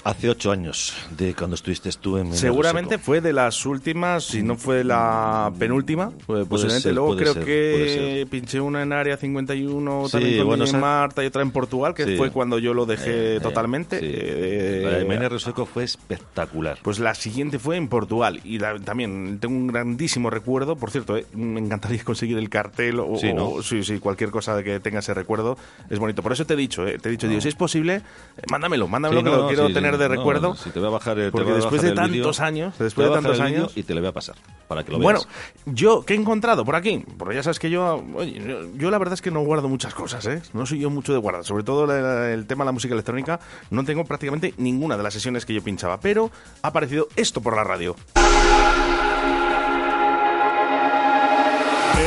Hace 0.03 0.31
ocho 0.31 0.51
años 0.51 0.93
de 1.11 1.35
cuando 1.35 1.53
estuviste 1.55 1.91
tú 1.91 2.17
en 2.17 2.33
Seguramente 2.33 2.97
fue 2.97 3.21
de 3.21 3.33
las 3.33 3.67
últimas, 3.67 4.23
si 4.23 4.41
no 4.41 4.55
fue 4.55 4.83
la 4.83 5.51
penúltima, 5.59 6.11
pues 6.25 6.47
posiblemente. 6.47 6.81
ser, 6.89 6.93
Luego 6.95 7.15
creo 7.15 7.33
ser, 7.35 7.45
que 7.45 8.27
pinché 8.27 8.59
una 8.59 8.81
en 8.81 8.93
Área 8.93 9.15
51 9.15 10.05
Sí, 10.05 10.11
también 10.11 10.37
con 10.39 10.47
bueno, 10.47 10.65
Marta 10.79 11.23
y 11.23 11.27
otra 11.27 11.43
en 11.43 11.51
Portugal, 11.51 11.93
que 11.93 12.05
Sí. 12.05 12.17
fue 12.17 12.31
cuando 12.31 12.57
yo 12.57 12.73
lo 12.73 12.87
dejé 12.87 13.11
Eh, 13.11 13.35
eh, 13.35 13.39
totalmente. 13.41 13.99
sí. 13.99 14.05
Eh, 14.09 15.05
La 15.07 15.19
de 15.19 15.29
Roseco 15.29 15.67
fue 15.67 15.83
espectacular. 15.83 16.79
Pues 16.81 16.97
la 16.97 17.13
siguiente 17.13 17.59
fue 17.59 17.77
en 17.77 17.87
Portugal 17.87 18.39
y 18.43 18.57
la- 18.57 18.79
también 18.79 19.37
tengo 19.39 19.53
un 19.55 19.67
grandísimo 19.67 20.31
recuerdo. 20.31 20.77
Por 20.77 20.89
cierto, 20.89 21.15
eh, 21.15 21.27
me 21.35 21.59
encantaría 21.59 22.01
conseguir 22.03 22.39
el 22.39 22.49
cartel 22.49 22.99
o, 23.01 23.17
Sí, 23.17 23.33
¿no? 23.33 23.49
o- 23.49 23.61
sí, 23.61 23.83
cualquier 23.99 24.31
cosa 24.31 24.63
que 24.63 24.79
tenga 24.79 24.97
ese 24.99 25.13
recuerdo 25.13 25.59
es 25.91 25.99
bonito. 25.99 26.23
Por 26.23 26.31
eso 26.33 26.43
te 26.45 26.55
he 26.55 26.57
dicho, 26.57 26.87
eh, 26.87 26.97
te 26.97 27.09
he 27.09 27.11
dicho, 27.11 27.27
digo, 27.27 27.39
si 27.39 27.49
es 27.49 27.55
posible, 27.55 27.97
eh, 27.97 28.01
mándamelo, 28.49 28.87
mándamelo 28.87 29.21
que 29.23 29.29
no, 29.29 29.35
lo 29.35 29.41
no, 29.43 29.47
quiero 29.47 29.67
sí, 29.67 29.73
tener 29.97 30.09
de 30.09 30.15
No, 30.15 30.21
recuerdo. 30.21 30.55
si 30.55 30.69
te 30.69 30.79
voy 30.79 30.87
a 30.87 30.91
bajar 30.91 31.19
el- 31.19 31.31
porque 31.31 31.51
después 31.53 31.81
de 31.81 31.91
tantos 31.93 32.39
años, 32.39 32.73
después 32.79 33.07
de 33.07 33.13
tantos 33.13 33.39
años, 33.39 33.71
y 33.75 33.83
te 33.83 33.93
lo 33.93 34.01
voy 34.01 34.09
a 34.09 34.13
pasar 34.13 34.35
para 34.67 34.83
que 34.83 34.91
lo 34.91 34.99
bueno, 34.99 35.19
veas. 35.19 35.29
yo, 35.65 36.03
¿qué 36.05 36.13
he 36.13 36.17
encontrado 36.17 36.63
por 36.65 36.75
aquí? 36.75 37.03
Porque 37.17 37.35
ya 37.35 37.43
sabes 37.43 37.59
que 37.59 37.69
yo, 37.69 38.03
oye, 38.15 38.33
yo, 38.45 38.59
yo 38.75 38.89
la 38.91 38.97
verdad 38.97 39.13
es 39.13 39.21
que 39.21 39.31
no 39.31 39.41
guardo 39.41 39.67
muchas 39.69 39.93
cosas, 39.93 40.25
¿eh? 40.27 40.41
No 40.53 40.65
soy 40.65 40.79
yo 40.79 40.89
mucho 40.89 41.13
de 41.13 41.19
guardar. 41.19 41.43
Sobre 41.43 41.63
todo 41.63 41.85
la- 41.85 42.31
el 42.31 42.47
tema 42.47 42.63
de 42.63 42.67
la 42.67 42.71
música 42.71 42.93
electrónica, 42.93 43.39
no 43.69 43.83
tengo 43.83 44.05
prácticamente 44.05 44.53
ninguna 44.57 44.97
de 44.97 45.03
las 45.03 45.13
sesiones 45.13 45.45
que 45.45 45.53
yo 45.53 45.61
pinchaba. 45.63 45.99
Pero 45.99 46.31
ha 46.61 46.67
aparecido 46.69 47.07
esto 47.15 47.41
por 47.41 47.55
la 47.55 47.63
radio. 47.63 47.95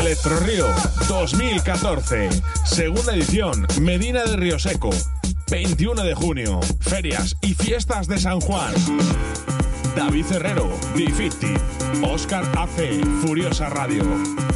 Electro 0.01 0.39
Río 0.41 0.67
2014, 1.09 2.29
segunda 2.65 3.15
edición, 3.15 3.67
Medina 3.81 4.25
de 4.25 4.37
Río 4.37 4.59
Seco, 4.59 4.91
21 5.51 6.03
de 6.03 6.15
junio, 6.15 6.61
ferias 6.81 7.37
y 7.43 7.55
fiestas 7.55 8.07
de 8.09 8.19
San 8.19 8.41
Juan. 8.41 8.73
David 9.95 10.27
Herrero, 10.33 10.69
D50, 10.95 12.03
Oscar 12.03 12.45
AC, 12.59 13.05
Furiosa 13.23 13.69
Radio, 13.69 14.03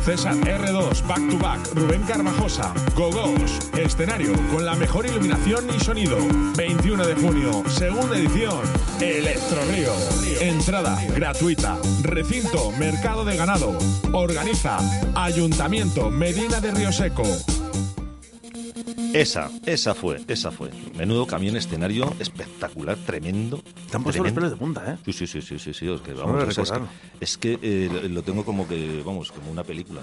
César 0.05 0.35
R2, 0.35 1.07
Back 1.07 1.31
to 1.31 1.39
Back, 1.39 1.61
Rubén 1.75 2.03
Carvajosa, 2.03 2.75
Gogos, 2.97 3.59
escenario 3.77 4.33
con 4.51 4.65
la 4.65 4.75
mejor 4.75 5.07
iluminación 5.07 5.67
y 5.75 5.79
sonido. 5.79 6.19
21 6.57 7.07
de 7.07 7.15
junio, 7.15 7.63
segunda 7.69 8.17
edición, 8.17 8.61
Electro 9.01 9.61
Río. 9.71 9.93
Entrada 10.41 11.01
gratuita. 11.15 11.77
Recinto 12.03 12.73
Mercado 12.73 13.25
de 13.25 13.37
Ganado. 13.37 13.79
Organiza 14.13 14.79
Ayuntamiento 15.15 16.11
Medina 16.11 16.61
de 16.61 16.73
Río 16.73 16.93
Seco. 16.93 17.25
Esa, 19.15 19.51
esa 19.67 19.95
fue, 19.95 20.21
esa 20.29 20.51
fue. 20.51 20.71
Menudo 20.97 21.27
camión 21.27 21.57
escenario 21.57 22.13
espectacular, 22.19 22.97
tremendo. 23.07 23.61
Han 23.93 24.03
puesto 24.05 24.23
los 24.23 24.33
pelos 24.33 24.51
de 24.51 24.57
punta, 24.57 24.93
¿eh? 24.93 24.97
Sí, 25.07 25.13
sí, 25.13 25.27
sí, 25.27 25.41
sí, 25.43 25.59
sí, 25.59 25.73
sí, 25.75 25.89
es 25.91 26.01
que, 26.01 26.13
vamos, 26.13 26.37
de 26.39 26.49
o 26.49 26.51
sea, 26.51 26.63
es 26.63 26.71
que, 26.71 26.75
recordarlo. 26.75 26.89
es 27.21 27.39
que, 27.39 27.59
eh, 27.63 28.09
lo- 28.11 28.23
tengo 28.23 28.45
como 28.45 28.69
que, 28.69 29.03
vamos, 29.05 29.33
como 29.33 29.51
una 29.51 29.65
película. 29.65 30.03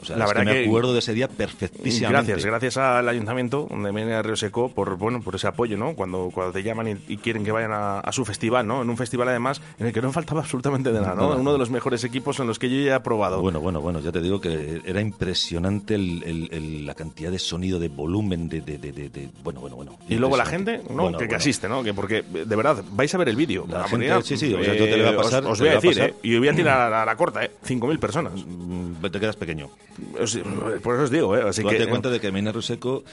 O 0.00 0.04
sea, 0.04 0.16
La 0.16 0.24
es 0.24 0.28
verdad 0.30 0.42
que 0.42 0.50
me 0.50 0.62
que- 0.62 0.66
acuerdo 0.66 0.92
de 0.92 0.98
ese 0.98 1.14
día 1.14 1.28
perfectísimamente. 1.28 2.32
Gracias, 2.32 2.44
gracias 2.46 2.76
al 2.78 3.08
ayuntamiento 3.08 3.68
de 3.70 3.92
Mena 3.92 4.20
Río 4.22 4.36
Seco 4.36 4.68
por 4.70 4.96
bueno 4.98 5.20
por 5.22 5.36
ese 5.36 5.46
apoyo, 5.46 5.76
¿no? 5.76 5.94
Cuando, 5.94 6.30
cuando 6.34 6.52
te 6.52 6.62
llaman 6.62 6.88
y, 6.88 7.12
y 7.12 7.16
quieren 7.18 7.44
que 7.44 7.52
vayan 7.52 7.72
a, 7.72 8.00
a 8.00 8.12
su 8.12 8.24
festival, 8.24 8.66
¿no? 8.66 8.82
En 8.82 8.90
un 8.90 8.96
festival 8.96 9.28
además 9.28 9.60
en 9.78 9.86
el 9.86 9.92
que 9.92 10.02
no 10.02 10.12
faltaba 10.12 10.40
absolutamente 10.40 10.92
de 10.92 11.00
nada, 11.00 11.14
¿no? 11.14 11.36
Uno 11.36 11.52
de 11.52 11.58
los 11.58 11.70
mejores 11.70 12.02
equipos 12.04 12.40
en 12.40 12.46
los 12.46 12.58
que 12.58 12.68
yo 12.68 12.84
ya 12.84 12.96
he 12.96 13.00
probado. 13.00 13.40
Bueno, 13.40 13.60
bueno, 13.60 13.80
bueno, 13.80 14.00
ya 14.00 14.10
te 14.12 14.20
digo 14.20 14.40
que 14.40 14.80
era 14.84 15.00
impresionante 15.00 15.94
el- 15.94 16.22
el- 16.24 16.48
el- 16.52 16.86
la 16.86 16.94
cantidad 16.94 17.30
de 17.30 17.38
sonido, 17.38 17.78
de 17.78 17.88
volumen, 17.88 18.23
de... 18.28 18.60
de, 18.60 18.78
de- 18.78 18.92
de- 18.92 19.08
de- 19.08 19.28
bueno, 19.42 19.60
bueno, 19.60 19.76
bueno. 19.76 19.98
Y 20.08 20.16
luego 20.16 20.36
la 20.36 20.44
gente, 20.46 20.80
¿no? 20.90 21.02
Bueno, 21.04 21.18
que, 21.18 21.34
asiste, 21.34 21.68
¿no? 21.68 21.82
Que 21.82 21.92
porque, 21.94 22.22
de 22.22 22.56
verdad, 22.56 22.82
vais 22.92 23.14
a 23.14 23.18
ver 23.18 23.28
el 23.28 23.36
vídeo. 23.36 23.66
La 23.68 23.78
La 23.80 23.88
gente- 23.88 24.22
sí, 24.22 24.36
sí, 24.36 24.52
o 24.54 24.62
sea, 24.64 24.74
yo 24.74 24.84
te 24.84 24.96
le 24.96 25.04
voy 25.04 25.14
a 25.14 25.18
os- 25.18 25.24
pasar, 25.26 25.44
Os, 25.46 25.58
voy 25.60 25.68
a 25.68 25.74
decir. 25.80 25.98
¿eh? 26.00 26.14
Y 26.22 26.36
voy 26.38 26.48
a 26.48 26.54
tirar 26.54 26.92
a 26.92 27.04
la, 27.04 27.16
corta, 27.16 27.44
¿eh? 27.44 27.50
5.000 27.66 27.98
personas. 27.98 28.32
Mm, 28.46 28.94
Te 29.10 29.20
quedas 29.20 29.36
pequeño. 29.36 29.68
Por 30.82 30.94
eso 30.94 31.04
os 31.04 31.10
digo, 31.10 31.36
¿eh? 31.36 31.42
Así 31.48 31.62
Tú 31.62 31.68
que... 31.68 31.78
date 31.78 31.88
cuenta 31.90 32.10
de 32.10 32.20
que 32.20 32.32
Mena 32.32 32.52
Ruseco 32.52 33.04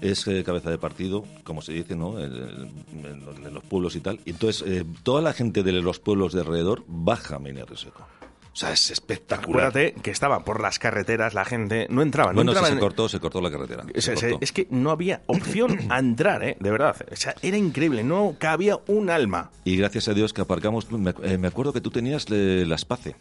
es 0.00 0.26
eh, 0.28 0.44
cabeza 0.44 0.70
de 0.70 0.78
partido, 0.78 1.24
como 1.44 1.60
se 1.62 1.72
dice, 1.72 1.96
¿no? 1.96 2.18
En, 2.20 2.32
en 2.32 3.24
los- 3.24 3.36
en 3.38 3.54
los 3.54 3.64
pueblos 3.64 3.96
y 3.96 4.00
tal. 4.00 4.20
Y 4.24 4.30
entonces, 4.30 4.62
eh, 4.66 4.84
toda 5.02 5.20
la 5.22 5.32
gente 5.32 5.62
de 5.62 5.72
los 5.72 5.98
pueblos 5.98 6.32
de 6.32 6.40
alrededor 6.42 6.84
baja 6.86 7.36
a 7.36 7.38
Mena 7.38 7.64
Ruseco. 7.64 8.06
O 8.52 8.56
sea, 8.58 8.72
es 8.72 8.90
espectacular. 8.90 9.66
Acuérdate 9.68 10.00
que 10.02 10.10
estaba 10.10 10.44
por 10.44 10.60
las 10.60 10.78
carreteras, 10.80 11.32
la 11.34 11.44
gente 11.44 11.86
no 11.90 12.02
entraba. 12.02 12.32
No 12.32 12.36
Bueno, 12.36 12.50
sí, 12.52 12.56
entraba 12.56 12.66
se 12.68 12.72
en- 12.74 12.80
cortó, 12.80 13.08
se 13.08 13.20
cortó 13.20 13.40
la 13.40 13.50
carretera. 13.50 13.84
Se 13.94 14.16
se- 14.16 14.30
cortó. 14.30 14.38
es 14.44 14.52
que 14.52 14.66
no 14.70 14.90
había 14.90 15.22
opción 15.26 15.78
a 15.90 15.98
entrar, 16.00 16.42
¿eh? 16.42 16.56
De 16.58 16.70
verdad. 16.70 16.96
O 17.12 17.16
sea, 17.16 17.34
era 17.42 17.56
increíble. 17.56 18.02
No 18.02 18.34
cabía 18.38 18.78
un 18.88 19.10
alma. 19.10 19.50
Y 19.64 19.76
gracias 19.76 20.08
a 20.08 20.14
Dios 20.14 20.32
que 20.32 20.40
aparcamos. 20.40 20.90
Me, 20.90 21.14
eh, 21.22 21.38
me 21.38 21.46
acuerdo 21.48 21.72
que 21.72 21.80
tú 21.80 21.90
tenías 21.90 22.26
eh, 22.30 22.64
la 22.66 22.74
Space. 22.74 23.14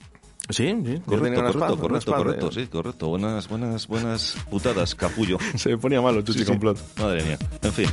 Sí, 0.49 0.65
sí. 0.85 1.01
Correcto, 1.05 1.05
correcto, 1.05 1.57
una 1.57 1.67
correcto, 1.77 2.15
correcto, 2.15 2.51
sí, 2.53 2.67
correcto. 2.67 3.07
Buenas, 3.09 3.47
buenas, 3.49 3.85
buenas 3.87 4.37
putadas, 4.49 4.95
capullo. 4.95 5.37
Se 5.55 5.69
me 5.69 5.77
ponía 5.77 6.01
malo, 6.01 6.21
Chuchi 6.21 6.39
Sí, 6.39 6.45
sí. 6.45 6.51
Complot. 6.51 6.79
Madre 6.97 7.21
mía. 7.23 7.37
En 7.61 7.73
fin. 7.73 7.87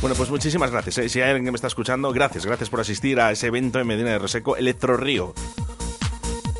Bueno, 0.00 0.16
pues 0.16 0.30
muchísimas 0.30 0.70
gracias. 0.70 0.96
¿eh? 0.98 1.08
Si 1.08 1.20
hay 1.20 1.28
alguien 1.28 1.44
que 1.44 1.50
me 1.50 1.56
está 1.56 1.66
escuchando, 1.66 2.10
gracias. 2.12 2.46
Gracias 2.46 2.70
por 2.70 2.80
asistir 2.80 3.20
a 3.20 3.30
ese 3.32 3.48
evento 3.48 3.78
en 3.80 3.86
Medina 3.86 4.10
de 4.10 4.18
Roseco, 4.18 4.56
Electro 4.56 4.96
Río. 4.96 5.34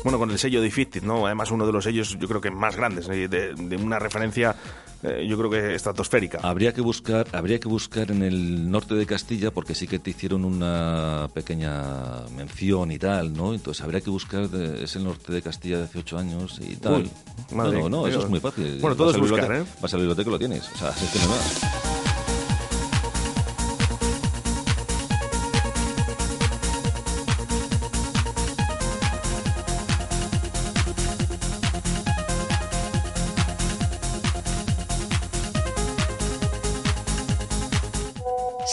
Bueno, 0.03 0.17
con 0.17 0.31
el 0.31 0.39
sello 0.39 0.61
Difícil, 0.61 1.05
¿no? 1.05 1.25
Además, 1.25 1.51
uno 1.51 1.65
de 1.65 1.73
los 1.73 1.83
sellos, 1.83 2.17
yo 2.19 2.27
creo 2.27 2.39
que 2.41 2.49
más 2.51 2.75
grandes, 2.75 3.09
eh, 3.09 3.27
de, 3.27 3.53
de 3.53 3.75
una 3.75 3.99
referencia, 3.99 4.55
eh, 5.03 5.25
yo 5.27 5.37
creo 5.37 5.49
que 5.49 5.75
estratosférica. 5.75 6.39
Habría 6.41 6.73
que 6.73 6.79
buscar, 6.81 7.27
habría 7.33 7.59
que 7.59 7.67
buscar 7.67 8.09
en 8.11 8.23
el 8.23 8.71
norte 8.71 8.95
de 8.95 9.05
Castilla, 9.05 9.51
porque 9.51 9.75
sí 9.75 9.87
que 9.87 9.99
te 9.99 10.11
hicieron 10.11 10.45
una 10.45 11.27
pequeña 11.33 12.21
mención 12.35 12.91
y 12.91 12.97
tal, 12.97 13.33
¿no? 13.33 13.53
Entonces 13.53 13.83
habría 13.83 13.99
que 13.99 14.09
buscar, 14.09 14.49
de- 14.49 14.83
es 14.85 14.95
el 14.95 15.03
norte 15.03 15.33
de 15.33 15.41
Castilla 15.41 15.79
de 15.79 15.83
hace 15.83 15.99
ocho 15.99 16.17
años 16.17 16.59
y 16.61 16.77
tal. 16.77 16.93
Uy, 17.03 17.11
madre, 17.53 17.77
no, 17.81 17.89
no, 17.89 18.01
no, 18.01 18.07
eso 18.07 18.19
es 18.23 18.29
muy 18.29 18.39
fácil. 18.39 18.77
Bueno, 18.79 18.95
todo 18.95 19.11
es 19.11 19.17
buscar, 19.17 19.53
¿eh? 19.53 19.63
Vas 19.81 19.93
a 19.93 19.97
la 19.97 20.01
biblioteca 20.03 20.29
lo 20.31 20.39
tienes. 20.39 20.69
O 20.73 20.77
sea, 20.77 20.89
es 20.91 21.09
que 21.11 21.19
no 21.19 21.27
más. 21.29 21.61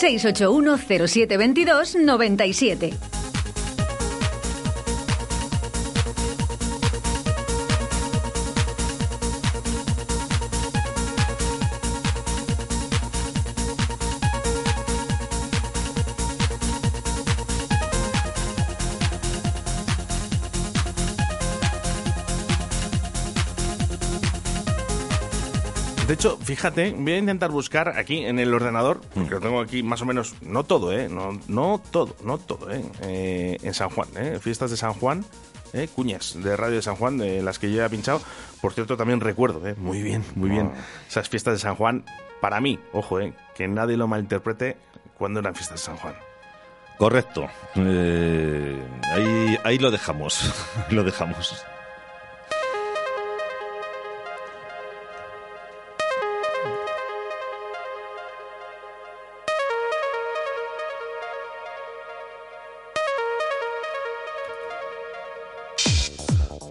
681 0.06 1.06
0722 1.06 2.06
97. 2.06 3.15
Fíjate, 26.56 26.92
voy 26.96 27.12
a 27.12 27.18
intentar 27.18 27.50
buscar 27.50 27.98
aquí 27.98 28.24
en 28.24 28.38
el 28.38 28.54
ordenador, 28.54 29.02
porque 29.14 29.30
lo 29.32 29.40
tengo 29.40 29.60
aquí 29.60 29.82
más 29.82 30.00
o 30.00 30.06
menos, 30.06 30.34
no 30.40 30.64
todo, 30.64 30.90
¿eh? 30.90 31.06
No, 31.06 31.38
no 31.48 31.82
todo, 31.90 32.16
no 32.24 32.38
todo, 32.38 32.72
¿eh? 32.72 32.82
Eh, 33.02 33.58
En 33.62 33.74
San 33.74 33.90
Juan, 33.90 34.08
¿eh? 34.16 34.38
Fiestas 34.40 34.70
de 34.70 34.78
San 34.78 34.94
Juan, 34.94 35.22
¿eh? 35.74 35.86
Cuñas 35.94 36.42
de 36.42 36.56
Radio 36.56 36.76
de 36.76 36.82
San 36.82 36.96
Juan, 36.96 37.18
de 37.18 37.42
las 37.42 37.58
que 37.58 37.70
yo 37.70 37.84
he 37.84 37.90
pinchado. 37.90 38.22
Por 38.62 38.72
cierto, 38.72 38.96
también 38.96 39.20
recuerdo, 39.20 39.66
¿eh? 39.68 39.74
Muy 39.76 40.00
bien, 40.00 40.24
muy 40.34 40.48
bien. 40.48 40.72
Esas 41.06 41.28
fiestas 41.28 41.52
de 41.54 41.58
San 41.60 41.74
Juan, 41.74 42.06
para 42.40 42.58
mí, 42.62 42.78
ojo, 42.94 43.20
¿eh? 43.20 43.34
Que 43.54 43.68
nadie 43.68 43.98
lo 43.98 44.08
malinterprete 44.08 44.78
cuando 45.18 45.40
eran 45.40 45.54
fiestas 45.54 45.80
de 45.80 45.84
San 45.84 45.96
Juan. 45.98 46.14
Correcto. 46.96 47.46
Eh, 47.74 48.82
ahí, 49.12 49.58
ahí 49.62 49.78
lo 49.78 49.90
dejamos. 49.90 50.54
lo 50.90 51.04
dejamos. 51.04 51.66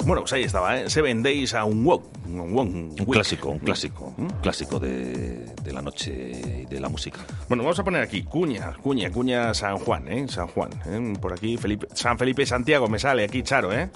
Bueno, 0.05 0.21
pues 0.21 0.33
ahí 0.33 0.43
estaba, 0.43 0.79
¿eh? 0.79 0.89
Seven 0.89 1.23
Days 1.23 1.53
a 1.55 1.65
un 1.65 1.85
Walk. 1.85 2.03
Un, 2.27 2.53
walk, 2.53 2.67
Un 2.69 3.05
clásico, 3.05 3.49
un 3.49 3.59
clásico. 3.59 4.13
Un 4.17 4.29
clásico 4.41 4.79
de, 4.79 5.45
de 5.63 5.73
la 5.73 5.81
noche 5.81 6.31
y 6.61 6.65
de 6.65 6.79
la 6.79 6.89
música. 6.89 7.19
Bueno, 7.47 7.63
vamos 7.63 7.79
a 7.79 7.83
poner 7.83 8.01
aquí 8.01 8.23
Cuña, 8.23 8.73
Cuña, 8.81 9.09
Cuña 9.11 9.53
San 9.53 9.77
Juan, 9.77 10.07
¿eh? 10.07 10.27
San 10.27 10.47
Juan, 10.47 10.69
¿eh? 10.85 11.13
Por 11.19 11.33
aquí 11.33 11.57
Felipe, 11.57 11.87
San 11.93 12.17
Felipe 12.17 12.43
y 12.43 12.45
Santiago, 12.45 12.87
me 12.87 12.99
sale 12.99 13.23
aquí 13.23 13.41
Charo, 13.43 13.73
¿eh? 13.73 13.89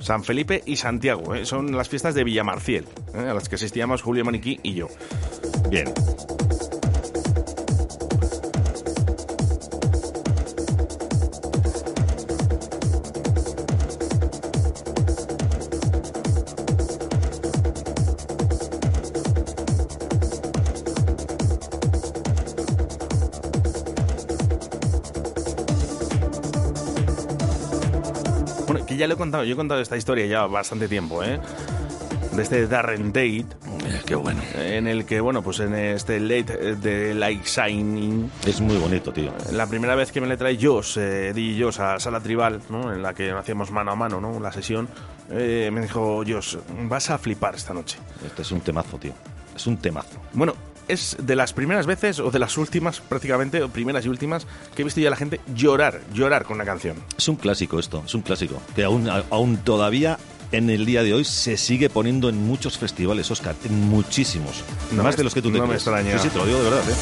San 0.00 0.24
Felipe 0.24 0.62
y 0.66 0.76
Santiago, 0.76 1.34
¿eh? 1.34 1.44
Son 1.44 1.76
las 1.76 1.88
fiestas 1.88 2.14
de 2.14 2.24
Villamarciel, 2.24 2.84
¿eh? 3.14 3.18
a 3.28 3.34
las 3.34 3.48
que 3.48 3.56
asistíamos 3.56 4.02
Julio 4.02 4.24
Maniquí 4.24 4.60
y 4.62 4.74
yo. 4.74 4.88
Bien. 5.68 5.92
Ya 29.04 29.08
lo 29.08 29.14
he 29.14 29.18
contado, 29.18 29.44
yo 29.44 29.52
he 29.52 29.56
contado 29.56 29.82
esta 29.82 29.98
historia 29.98 30.24
ya 30.24 30.46
bastante 30.46 30.88
tiempo, 30.88 31.22
¿eh? 31.22 31.38
De 32.32 32.42
este 32.42 32.66
Darren 32.66 33.08
Date. 33.12 33.44
qué 34.06 34.14
bueno. 34.14 34.40
En 34.56 34.86
el 34.86 35.04
que, 35.04 35.20
bueno, 35.20 35.42
pues 35.42 35.60
en 35.60 35.74
este 35.74 36.18
late 36.20 36.54
eh, 36.70 36.74
de 36.76 37.12
Like 37.14 37.46
Signing. 37.46 38.30
Es 38.46 38.62
muy 38.62 38.76
bonito, 38.78 39.12
tío. 39.12 39.30
La 39.52 39.66
primera 39.66 39.94
vez 39.94 40.10
que 40.10 40.22
me 40.22 40.26
le 40.26 40.38
trae 40.38 40.58
Josh, 40.60 40.96
eh, 40.98 41.34
y 41.36 41.60
Josh 41.60 41.80
a 41.80 42.00
Sala 42.00 42.20
Tribal, 42.20 42.62
¿no? 42.70 42.94
En 42.94 43.02
la 43.02 43.12
que 43.12 43.30
hacíamos 43.30 43.70
mano 43.70 43.92
a 43.92 43.94
mano, 43.94 44.22
¿no? 44.22 44.40
La 44.40 44.50
sesión. 44.52 44.88
eh, 45.30 45.68
me 45.70 45.82
dijo, 45.82 46.22
Josh, 46.26 46.56
vas 46.88 47.10
a 47.10 47.18
flipar 47.18 47.56
esta 47.56 47.74
noche. 47.74 47.98
Este 48.24 48.40
es 48.40 48.50
un 48.52 48.62
temazo, 48.62 48.96
tío. 48.96 49.12
Es 49.54 49.66
un 49.66 49.76
temazo. 49.76 50.18
Bueno, 50.32 50.54
es 50.88 51.16
de 51.20 51.36
las 51.36 51.52
primeras 51.52 51.86
veces, 51.86 52.18
o 52.20 52.30
de 52.30 52.38
las 52.38 52.56
últimas 52.58 53.00
prácticamente, 53.00 53.62
o 53.62 53.68
primeras 53.68 54.04
y 54.04 54.08
últimas, 54.08 54.46
que 54.74 54.82
he 54.82 54.84
visto 54.84 55.00
ya 55.00 55.08
a 55.08 55.10
la 55.10 55.16
gente 55.16 55.40
llorar, 55.54 56.00
llorar 56.12 56.44
con 56.44 56.56
una 56.56 56.64
canción. 56.64 56.96
Es 57.16 57.28
un 57.28 57.36
clásico 57.36 57.78
esto, 57.78 58.02
es 58.06 58.14
un 58.14 58.22
clásico. 58.22 58.60
Que 58.74 58.84
aún, 58.84 59.08
aún 59.08 59.56
todavía 59.58 60.18
en 60.52 60.70
el 60.70 60.86
día 60.86 61.02
de 61.02 61.14
hoy 61.14 61.24
se 61.24 61.56
sigue 61.56 61.90
poniendo 61.90 62.28
en 62.28 62.46
muchos 62.46 62.78
festivales, 62.78 63.30
Oscar. 63.30 63.54
En 63.64 63.80
muchísimos. 63.88 64.62
No 64.92 65.02
más 65.02 65.14
me- 65.14 65.18
de 65.18 65.24
los 65.24 65.34
que 65.34 65.42
tú 65.42 65.50
te 65.50 65.58
no 65.58 65.66
me 65.66 65.74
extraña. 65.74 66.12
Sí, 66.18 66.24
sí, 66.24 66.28
te 66.28 66.38
lo 66.38 66.46
digo 66.46 66.58
de 66.62 66.64
verdad, 66.70 66.88
¿eh? 66.90 66.94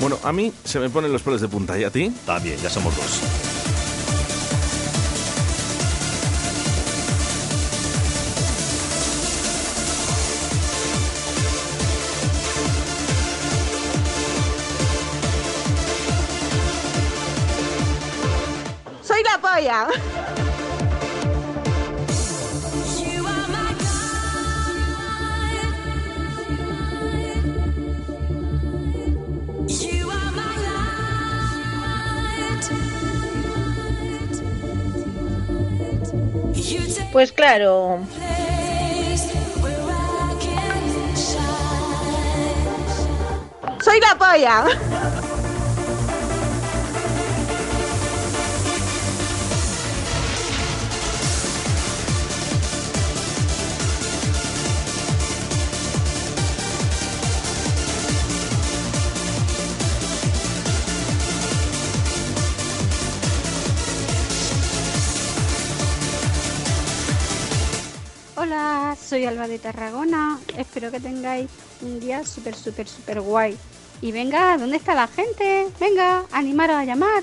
Bueno, 0.00 0.18
a 0.22 0.32
mí 0.32 0.52
se 0.64 0.78
me 0.78 0.88
ponen 0.90 1.12
los 1.12 1.22
pelos 1.22 1.40
de 1.40 1.48
punta, 1.48 1.78
¿y 1.78 1.82
a 1.84 1.90
ti? 1.90 2.12
También, 2.24 2.56
ya 2.62 2.70
somos 2.70 2.94
dos. 2.96 3.20
Pues 37.18 37.32
claro. 37.32 37.98
Soy 43.82 44.00
la 44.00 44.14
polla. 44.16 44.64
Soy 69.08 69.24
Alba 69.24 69.48
de 69.48 69.58
Tarragona. 69.58 70.38
Espero 70.58 70.90
que 70.90 71.00
tengáis 71.00 71.48
un 71.80 71.98
día 71.98 72.26
súper, 72.26 72.54
súper, 72.54 72.86
súper 72.86 73.22
guay. 73.22 73.56
Y 74.02 74.12
venga, 74.12 74.58
¿dónde 74.58 74.76
está 74.76 74.94
la 74.94 75.06
gente? 75.06 75.66
Venga, 75.80 76.24
animaros 76.30 76.76
a 76.76 76.84
llamar. 76.84 77.22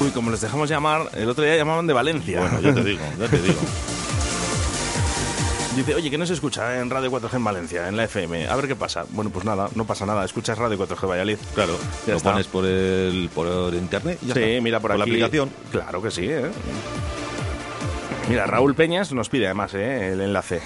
Uy, 0.00 0.10
como 0.10 0.32
les 0.32 0.40
dejamos 0.40 0.68
llamar, 0.68 1.10
el 1.14 1.28
otro 1.28 1.44
día 1.44 1.56
llamaban 1.56 1.86
de 1.86 1.92
Valencia. 1.92 2.40
Bueno, 2.40 2.60
ya 2.60 2.74
te 2.74 2.82
digo, 2.82 3.04
ya 3.20 3.28
te 3.28 3.40
digo. 3.40 3.60
Dice, 5.76 5.94
oye, 5.94 6.10
que 6.10 6.16
no 6.16 6.24
se 6.26 6.32
escucha 6.32 6.80
en 6.80 6.88
Radio 6.88 7.10
4G 7.12 7.34
en 7.36 7.44
Valencia, 7.44 7.86
en 7.88 7.96
la 7.98 8.04
FM. 8.04 8.48
A 8.48 8.56
ver 8.56 8.66
qué 8.66 8.74
pasa. 8.74 9.04
Bueno, 9.10 9.30
pues 9.30 9.44
nada, 9.44 9.68
no 9.74 9.84
pasa 9.86 10.06
nada. 10.06 10.24
Escuchas 10.24 10.56
Radio 10.56 10.78
4G 10.78 11.06
Valladolid. 11.08 11.36
Claro, 11.54 11.76
Ya 12.06 12.12
lo 12.12 12.16
está. 12.16 12.30
pones 12.32 12.46
por 12.46 12.64
el 12.64 13.28
por 13.34 13.74
internet 13.74 14.18
y 14.22 14.28
ya 14.28 14.34
sí, 14.34 14.40
está. 14.42 14.62
mira 14.62 14.80
por, 14.80 14.90
la 14.96 15.04
aquí. 15.04 15.10
aplicación. 15.12 15.50
Claro 15.70 16.00
que 16.00 16.10
sí, 16.10 16.26
¿eh? 16.30 16.50
Mira, 18.30 18.46
Raúl 18.46 18.74
Peñas 18.74 19.12
nos 19.12 19.28
pide 19.28 19.44
además 19.46 19.74
¿eh? 19.74 20.12
el 20.12 20.20
enlace. 20.22 20.62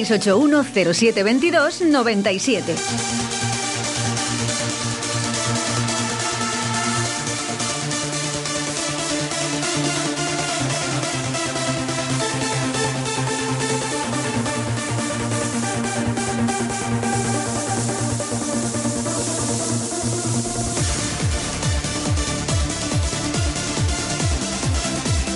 ...681 0.00 0.64
0722 0.64 1.82
97 1.82 2.74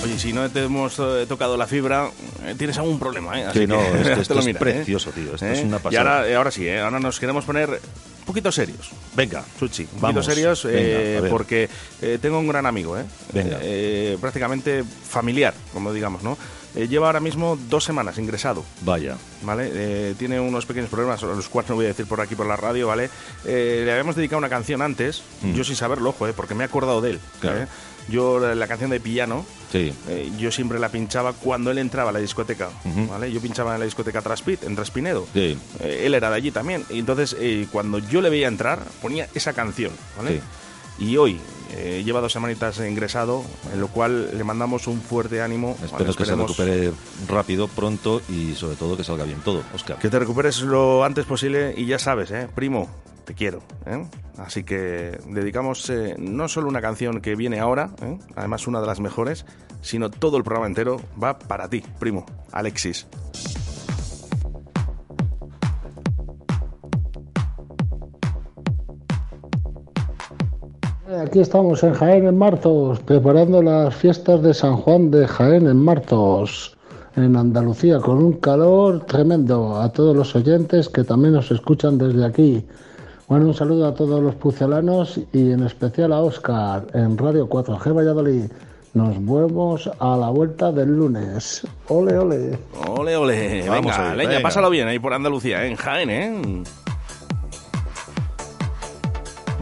Oye, 0.02 0.18
si 0.18 0.32
no 0.32 0.48
te 0.50 0.64
hemos 0.64 0.98
eh, 0.98 1.26
tocado 1.28 1.58
la 1.58 1.66
fibra, 1.66 2.10
tienes 2.58 2.76
algún 2.78 2.98
problema, 2.98 3.40
¿eh? 3.40 3.46
Sí, 3.52 3.66
no, 3.66 3.80
esto- 3.82 4.02
te 4.14 4.20
esto 4.20 4.38
es 4.38 4.46
miras, 4.46 4.60
precioso, 4.60 5.10
tío, 5.10 5.34
esto 5.34 5.46
es 5.46 5.60
una 5.64 5.76
Y 5.76 5.80
pasada. 5.80 6.16
ahora, 6.18 6.28
eh, 6.28 6.34
ahora 6.36 6.50
sí, 6.50 6.66
¿eh? 6.66 6.80
ahora 6.80 7.00
nos 7.00 7.18
queremos 7.20 7.44
poner 7.44 7.70
un 7.70 8.24
poquito 8.26 8.50
serios. 8.52 8.90
Venga, 9.14 9.44
Chuchi, 9.58 9.82
un 9.82 10.00
Vamos, 10.00 10.16
poquito 10.26 10.34
serios 10.34 10.64
venga, 10.64 10.78
eh, 10.78 11.26
porque 11.30 11.68
eh, 12.02 12.18
tengo 12.20 12.38
un 12.38 12.48
gran 12.48 12.66
amigo, 12.66 12.98
¿eh? 12.98 13.04
Venga. 13.32 13.58
Eh, 13.62 14.16
prácticamente 14.20 14.82
familiar, 15.08 15.54
como 15.72 15.92
digamos, 15.92 16.22
¿no? 16.22 16.36
Eh, 16.76 16.88
lleva 16.88 17.06
ahora 17.06 17.20
mismo 17.20 17.56
dos 17.68 17.84
semanas 17.84 18.18
ingresado. 18.18 18.64
Vaya. 18.80 19.16
¿Vale? 19.42 19.70
Eh, 19.72 20.14
tiene 20.18 20.40
unos 20.40 20.66
pequeños 20.66 20.90
problemas, 20.90 21.22
los 21.22 21.48
cuales 21.48 21.70
no 21.70 21.76
voy 21.76 21.84
a 21.84 21.88
decir 21.88 22.04
por 22.06 22.20
aquí 22.20 22.34
por 22.34 22.46
la 22.46 22.56
radio, 22.56 22.88
¿vale? 22.88 23.10
Eh, 23.44 23.82
le 23.84 23.92
habíamos 23.92 24.16
dedicado 24.16 24.38
una 24.38 24.48
canción 24.48 24.82
antes, 24.82 25.22
Mm. 25.42 25.52
yo 25.54 25.62
sin 25.62 25.76
saberlo, 25.76 26.10
ojo, 26.10 26.26
¿eh? 26.26 26.32
porque 26.34 26.54
me 26.56 26.64
he 26.64 26.66
acordado 26.66 27.00
de 27.00 27.10
él. 27.12 27.20
Claro. 27.40 27.66
¿Eh? 28.08 28.12
Yo, 28.12 28.38
la, 28.38 28.54
la 28.54 28.66
canción 28.66 28.90
de 28.90 29.00
Pillano, 29.00 29.44
Sí. 29.72 29.92
eh, 30.08 30.30
yo 30.38 30.52
siempre 30.52 30.78
la 30.78 30.88
pinchaba 30.88 31.32
cuando 31.32 31.70
él 31.70 31.78
entraba 31.78 32.10
a 32.10 32.12
la 32.12 32.18
discoteca. 32.20 32.70
¿vale? 33.10 33.32
Yo 33.32 33.40
pinchaba 33.40 33.74
en 33.74 33.80
la 33.80 33.84
discoteca 33.86 34.22
Traspit, 34.22 34.62
en 34.64 34.76
Traspinedo. 34.76 35.26
Sí. 35.32 35.58
Eh, 35.80 36.02
él 36.06 36.14
era 36.14 36.30
de 36.30 36.36
allí 36.36 36.50
también. 36.50 36.84
Y 36.90 36.98
entonces, 37.00 37.36
eh, 37.38 37.66
cuando 37.72 37.98
yo 37.98 38.20
le 38.20 38.30
veía 38.30 38.48
entrar, 38.48 38.80
ponía 39.02 39.28
esa 39.34 39.52
canción, 39.52 39.92
¿vale? 40.16 40.40
Y 40.96 41.16
hoy 41.16 41.40
eh, 41.72 42.02
lleva 42.04 42.20
dos 42.20 42.32
semanitas 42.32 42.78
ingresado, 42.78 43.42
en 43.72 43.80
lo 43.80 43.88
cual 43.88 44.30
le 44.38 44.44
mandamos 44.44 44.86
un 44.86 45.00
fuerte 45.00 45.42
ánimo. 45.42 45.74
¿vale? 45.74 45.86
Espero 45.86 46.14
que 46.14 46.24
se 46.24 46.36
recupere 46.36 46.92
rápido, 47.26 47.66
pronto 47.66 48.22
y 48.28 48.54
sobre 48.54 48.76
todo 48.76 48.96
que 48.96 49.02
salga 49.02 49.24
bien 49.24 49.40
todo, 49.44 49.64
Oscar. 49.74 49.98
Que 49.98 50.08
te 50.08 50.20
recuperes 50.20 50.60
lo 50.60 51.02
antes 51.02 51.24
posible 51.26 51.74
y 51.76 51.86
ya 51.86 51.98
sabes, 51.98 52.30
¿eh? 52.30 52.46
primo, 52.54 52.88
te 53.24 53.34
quiero. 53.34 53.60
¿eh? 53.86 54.06
Así 54.38 54.64
que 54.64 55.18
dedicamos 55.28 55.88
eh, 55.90 56.14
no 56.18 56.48
solo 56.48 56.68
una 56.68 56.80
canción 56.80 57.20
que 57.20 57.34
viene 57.36 57.60
ahora, 57.60 57.90
¿eh? 58.02 58.18
además 58.36 58.66
una 58.66 58.80
de 58.80 58.86
las 58.86 59.00
mejores, 59.00 59.46
sino 59.80 60.10
todo 60.10 60.36
el 60.36 60.44
programa 60.44 60.66
entero 60.66 61.00
va 61.22 61.38
para 61.38 61.68
ti, 61.68 61.82
primo, 61.98 62.24
Alexis. 62.52 63.06
Aquí 71.22 71.38
estamos 71.38 71.82
en 71.84 71.94
Jaén 71.94 72.26
en 72.26 72.36
Martos, 72.36 72.98
preparando 73.00 73.62
las 73.62 73.94
fiestas 73.94 74.42
de 74.42 74.52
San 74.52 74.76
Juan 74.76 75.10
de 75.10 75.26
Jaén 75.28 75.66
en 75.66 75.76
Martos, 75.76 76.76
en 77.14 77.36
Andalucía, 77.36 78.00
con 78.00 78.18
un 78.18 78.32
calor 78.34 79.04
tremendo 79.06 79.80
a 79.80 79.90
todos 79.90 80.16
los 80.16 80.34
oyentes 80.34 80.88
que 80.88 81.04
también 81.04 81.34
nos 81.34 81.50
escuchan 81.50 81.98
desde 81.98 82.24
aquí. 82.24 82.66
Bueno, 83.34 83.48
un 83.48 83.54
saludo 83.54 83.88
a 83.88 83.94
todos 83.96 84.22
los 84.22 84.36
pucelanos 84.36 85.18
y 85.32 85.50
en 85.50 85.64
especial 85.66 86.12
a 86.12 86.20
Óscar 86.20 86.86
en 86.94 87.18
Radio 87.18 87.48
4G 87.48 87.92
Valladolid. 87.92 88.44
Nos 88.92 89.16
vemos 89.16 89.90
a 89.98 90.16
la 90.16 90.30
vuelta 90.30 90.70
del 90.70 90.96
lunes. 90.96 91.66
Ole, 91.88 92.16
ole. 92.16 92.56
Ole, 92.86 93.16
ole, 93.16 93.68
Vamos 93.68 93.86
venga, 93.86 94.10
ahí, 94.12 94.18
leña, 94.18 94.28
venga. 94.28 94.42
pásalo 94.42 94.70
bien 94.70 94.86
ahí 94.86 95.00
por 95.00 95.12
Andalucía, 95.14 95.64
¿eh? 95.64 95.68
en 95.70 95.74
Jaén, 95.74 96.10
¿eh? 96.10 96.62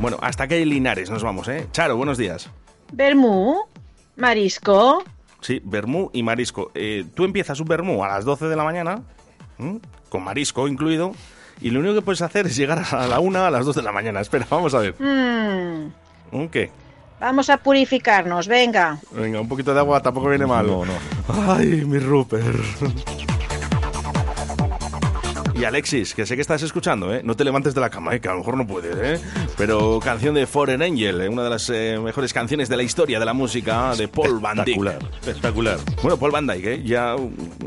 Bueno, 0.03 0.19
hasta 0.21 0.47
que 0.47 0.57
hay 0.57 0.67
Linares 0.67 1.09
nos 1.09 1.23
vamos, 1.23 1.49
¿eh? 1.49 1.67
Charo, 1.73 1.97
buenos 1.97 2.19
días. 2.19 2.51
Bermú, 2.93 3.57
marisco. 4.17 5.03
Sí, 5.41 5.63
vermú 5.65 6.11
y 6.13 6.23
marisco. 6.23 6.73
Eh, 6.75 7.07
tú 7.15 7.25
empiezas 7.25 7.59
un 7.59 7.69
vermú 7.69 8.05
a 8.05 8.09
las 8.09 8.27
12 8.27 8.49
de 8.49 8.57
la 8.57 8.65
mañana, 8.65 9.03
¿m? 9.59 9.81
con 10.11 10.23
marisco 10.25 10.69
incluido, 10.69 11.15
y 11.63 11.71
lo 11.71 11.81
único 11.81 11.95
que 11.95 12.03
puedes 12.03 12.23
hacer 12.23 12.47
es 12.47 12.57
llegar 12.57 12.83
a 12.91 13.07
la 13.07 13.21
1 13.21 13.45
a 13.45 13.51
las 13.51 13.65
2 13.65 13.77
de 13.77 13.83
la 13.83 13.93
mañana. 13.93 14.21
Espera, 14.21 14.47
vamos 14.51 14.75
a 14.75 14.79
ver. 14.79 14.95
Mm, 14.99 15.91
¿Un 16.33 16.49
qué? 16.49 16.71
vamos 17.21 17.49
a 17.51 17.57
purificarnos, 17.57 18.49
venga. 18.49 18.99
Venga, 19.13 19.41
un 19.41 19.49
poquito 19.49 19.73
de 19.73 19.79
agua 19.79 20.01
tampoco 20.01 20.29
viene 20.29 20.45
mal. 20.45 20.67
No, 20.67 20.85
no. 20.85 20.93
Ay, 21.29 21.85
mi 21.87 21.99
Rupert. 21.99 22.57
Y 25.63 25.65
Alexis, 25.65 26.13
que 26.13 26.27
sé 26.27 26.35
que 26.35 26.41
estás 26.41 26.61
escuchando, 26.65 27.15
¿eh? 27.15 27.21
No 27.23 27.37
te 27.37 27.45
levantes 27.45 27.73
de 27.73 27.81
la 27.81 27.89
cama, 27.89 28.17
¿eh? 28.17 28.21
Que 28.21 28.27
a 28.27 28.33
lo 28.33 28.39
mejor 28.39 28.57
no 28.57 28.67
puedes, 28.67 28.97
¿eh? 28.97 29.25
Pero 29.57 30.01
canción 30.01 30.35
de 30.35 30.45
Foreign 30.45 30.83
Angel, 30.83 31.21
¿eh? 31.21 31.29
una 31.29 31.45
de 31.45 31.51
las 31.51 31.71
eh, 31.71 32.01
mejores 32.03 32.33
canciones 32.33 32.69
de 32.69 32.77
la 32.77 32.83
historia 32.83 33.21
de 33.21 33.25
la 33.25 33.33
música 33.33 33.95
de 33.95 34.09
Paul 34.09 34.41
Van 34.41 34.57
Dyke. 34.57 34.71
Espectacular, 34.71 34.99
espectacular. 35.21 35.79
Bueno, 36.03 36.17
Paul 36.17 36.33
Van 36.33 36.49
Dyke, 36.49 36.67
¿eh? 36.67 36.83
Ya... 36.83 37.15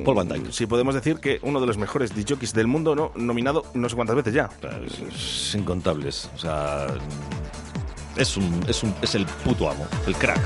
Paul 0.04 0.18
Van 0.18 0.28
Dyke. 0.28 0.52
Sí, 0.52 0.66
podemos 0.66 0.94
decir 0.94 1.20
que 1.22 1.40
uno 1.44 1.62
de 1.62 1.68
los 1.68 1.78
mejores 1.78 2.14
DJs 2.14 2.52
del 2.52 2.68
mundo, 2.68 2.98
¿no? 2.98 3.14
Nominado 3.16 3.64
no 3.74 3.88
sé 3.88 3.96
cuántas 3.96 4.18
veces 4.18 4.34
ya. 4.34 4.50
Es 4.86 5.56
incontables. 5.56 6.30
O 6.36 6.38
sea, 6.38 6.88
es, 8.18 8.36
un, 8.36 8.62
es, 8.68 8.84
un, 8.84 8.94
es 9.02 9.16
el 9.16 9.26
puto 9.26 9.70
amo, 9.70 9.88
el 10.06 10.16
crack. 10.18 10.42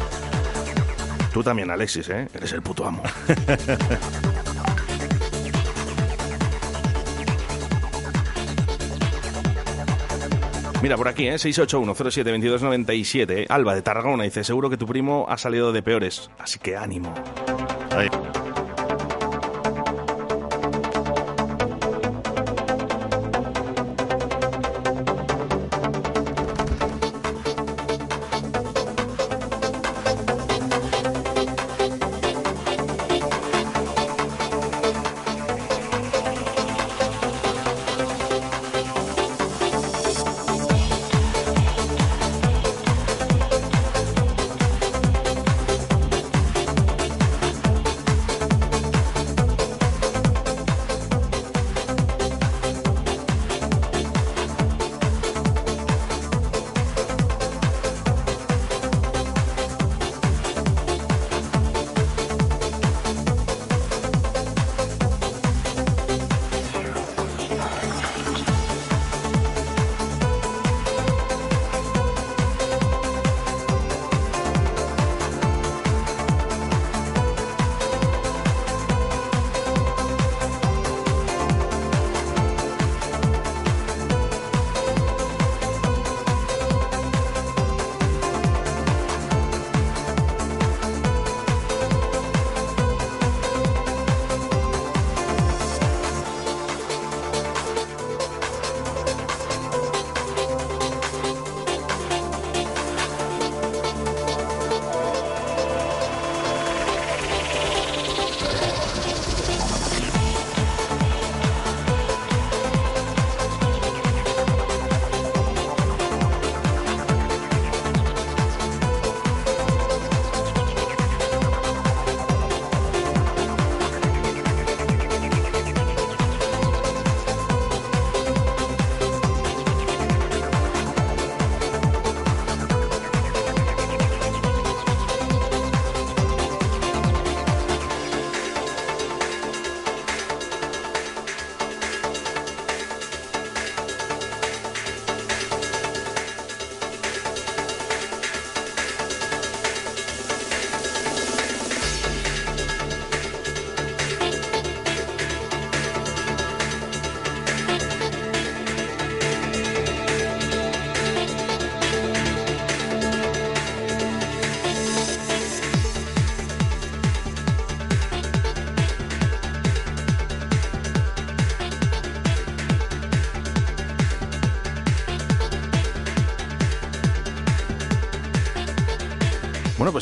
Tú 1.33 1.41
también, 1.41 1.71
Alexis, 1.71 2.09
¿eh? 2.09 2.27
Eres 2.31 2.53
el 2.53 2.61
puto 2.61 2.85
amo. 2.85 3.01
Mira, 10.81 10.95
por 10.95 11.09
aquí, 11.09 11.27
¿eh? 11.27 11.35
681-07-2297. 11.35 13.31
¿eh? 13.31 13.45
Alba 13.49 13.75
de 13.75 13.81
Tarragona 13.81 14.23
dice, 14.23 14.45
seguro 14.45 14.69
que 14.69 14.77
tu 14.77 14.87
primo 14.87 15.25
ha 15.27 15.37
salido 15.37 15.73
de 15.73 15.83
peores. 15.83 16.29
Así 16.39 16.57
que 16.57 16.77
ánimo. 16.77 17.13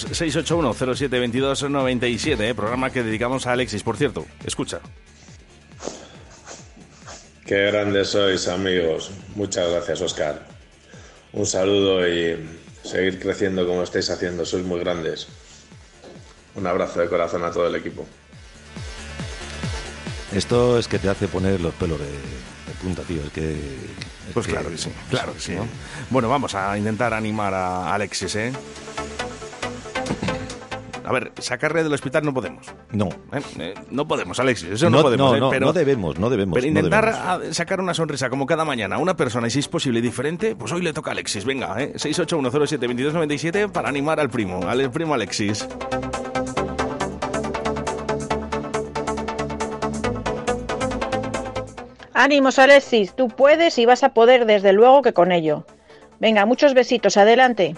Pues 0.06 0.36
681-07-2297, 0.36 2.41
¿eh? 2.41 2.53
programa 2.53 2.91
que 2.91 3.03
dedicamos 3.03 3.48
a 3.48 3.53
Alexis. 3.53 3.84
Por 3.84 3.98
cierto, 3.98 4.26
escucha. 4.45 4.80
Qué 7.45 7.65
grandes 7.68 8.10
sois, 8.10 8.48
amigos. 8.48 9.11
Muchas 9.36 9.72
gracias, 9.72 10.02
Oscar. 10.02 10.45
Un 11.34 11.45
saludo 11.45 12.07
y 12.07 12.38
seguir 12.84 13.19
creciendo 13.19 13.65
como 13.65 13.84
estáis 13.84 14.10
haciendo. 14.10 14.45
Sois 14.45 14.65
muy 14.65 14.80
grandes. 14.80 15.28
Un 16.56 16.68
abrazo 16.68 16.99
de 16.99 17.07
corazón 17.07 17.44
a 17.44 17.52
todo 17.52 17.68
el 17.68 17.76
equipo. 17.76 18.06
Esto 20.34 20.78
es 20.78 20.88
que 20.88 20.99
te 20.99 21.10
hace 21.10 21.28
poner 21.28 21.61
los 21.61 21.74
pelos 21.76 21.99
de, 21.99 22.06
de 22.06 22.74
punta, 22.82 23.02
tío. 23.03 23.22
Es 23.24 23.32
que. 23.32 23.53
es 23.53 24.34
Pues 24.34 24.48
claro 24.48 24.69
que 24.69 24.78
sí, 24.78 24.91
claro 25.10 25.34
que 25.34 25.40
sí. 25.40 25.56
Bueno, 26.10 26.28
vamos 26.28 26.53
a 26.53 26.78
intentar 26.78 27.14
animar 27.14 27.53
a 27.53 27.94
Alexis, 27.94 28.36
¿eh? 28.36 28.52
A 31.08 31.12
ver, 31.14 31.32
sacarle 31.40 31.84
del 31.86 31.94
hospital 31.94 32.26
no 32.26 32.34
podemos. 32.34 32.66
No. 32.92 33.08
¿Eh? 33.32 33.40
Eh, 33.60 33.74
no 33.92 34.06
podemos, 34.10 34.38
Alexis, 34.42 34.72
eso 34.72 34.90
no, 34.90 34.98
No, 34.98 35.04
podemos. 35.04 35.32
no, 35.32 35.38
¿eh? 35.38 35.40
no, 35.40 35.50
pero, 35.50 35.66
no 35.68 35.72
debemos, 35.72 36.20
no 36.20 36.30
debemos, 36.30 36.54
Pero 36.56 36.66
no 36.70 36.80
intentar 36.80 37.06
debemos. 37.40 37.56
sacar 37.56 37.80
una 37.80 37.94
sonrisa 37.94 38.30
como 38.30 38.46
cada 38.46 38.66
mañana 38.66 38.98
a 38.98 39.00
una 39.00 39.16
persona, 39.16 39.48
y 39.48 39.50
si 39.52 39.60
es 39.60 39.70
posible 39.70 40.02
diferente, 40.02 40.54
pues 40.58 40.74
hoy 40.74 40.82
le 40.82 40.92
toca 40.92 41.12
a 41.12 41.14
Alexis. 41.14 41.46
Venga, 41.46 41.82
¿eh? 41.82 41.94
681072297 41.96 43.72
para 43.72 43.88
animar 43.88 44.20
al 44.20 44.30
primo, 44.30 44.68
al 44.68 44.92
primo 44.92 45.14
Alexis. 45.14 45.66
Ánimos, 52.14 52.58
Alexis, 52.58 53.14
tú 53.14 53.28
puedes 53.28 53.78
y 53.78 53.86
vas 53.86 54.04
a 54.04 54.10
poder 54.10 54.46
desde 54.46 54.74
luego 54.74 55.02
que 55.02 55.14
con 55.14 55.32
ello. 55.32 55.66
Venga, 56.20 56.46
muchos 56.46 56.74
besitos, 56.74 57.16
adelante. 57.16 57.76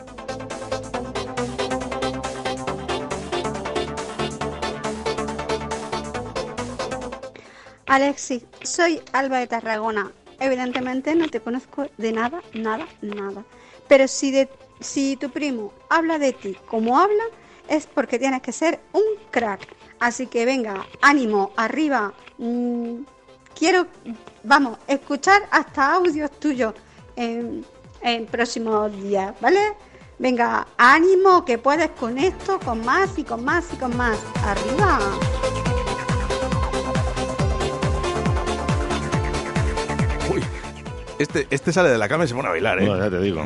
Alexis, 7.90 8.44
soy 8.62 9.02
Alba 9.14 9.40
de 9.40 9.48
Tarragona. 9.48 10.12
Evidentemente 10.40 11.16
no 11.16 11.28
te 11.28 11.40
conozco 11.40 11.88
de 11.98 12.12
nada, 12.14 12.40
nada, 12.54 12.88
nada. 13.02 13.44
Pero 13.88 14.08
si, 14.08 14.30
de, 14.30 14.48
si 14.80 15.18
tu 15.18 15.32
primo 15.32 15.74
habla 15.90 16.20
de 16.20 16.34
ti 16.34 16.56
como 16.68 17.00
habla, 17.00 17.24
es 17.68 17.88
porque 17.88 18.20
tienes 18.20 18.44
que 18.44 18.52
ser 18.52 18.80
un 18.94 19.02
crack. 19.32 19.68
Así 20.00 20.28
que 20.28 20.46
venga, 20.46 20.86
ánimo, 21.02 21.52
arriba. 21.58 22.14
Mm, 22.38 23.02
quiero, 23.58 23.88
vamos, 24.44 24.78
escuchar 24.88 25.42
hasta 25.50 25.94
audios 25.94 26.30
tuyos 26.40 26.76
en, 27.16 27.66
en 28.02 28.28
próximos 28.28 28.96
días, 29.02 29.34
¿vale? 29.42 29.74
Venga, 30.20 30.68
ánimo, 30.78 31.44
que 31.44 31.58
puedes 31.58 31.90
con 31.92 32.20
esto, 32.20 32.60
con 32.60 32.86
más 32.86 33.18
y 33.18 33.24
con 33.24 33.44
más 33.44 33.66
y 33.74 33.78
con 33.78 33.98
más. 33.98 34.20
Arriba. 34.44 35.00
Este, 41.20 41.48
este 41.52 41.74
sale 41.74 41.90
de 41.90 41.98
la 41.98 42.08
cama 42.08 42.24
y 42.24 42.30
se 42.30 42.34
pone 42.34 42.48
a 42.48 42.52
bailar, 42.52 42.82
¿eh? 42.82 42.88
Bueno, 42.88 43.04
ya 43.04 43.12
te 43.12 43.20
digo. 43.20 43.46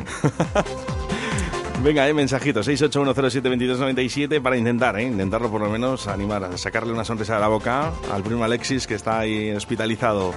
Venga, 1.82 2.08
eh, 2.08 2.14
mensajito, 2.14 2.60
681072297 2.60 4.40
para 4.40 4.56
intentar, 4.56 4.96
¿eh? 4.98 5.02
Intentarlo 5.02 5.50
por 5.50 5.60
lo 5.60 5.68
menos, 5.68 6.06
animar, 6.06 6.44
a 6.44 6.56
sacarle 6.56 6.92
una 6.92 7.04
sonrisa 7.04 7.34
de 7.34 7.40
la 7.40 7.48
boca 7.48 7.92
al 8.12 8.22
primo 8.22 8.44
Alexis 8.44 8.86
que 8.86 8.94
está 8.94 9.18
ahí 9.18 9.50
hospitalizado. 9.50 10.32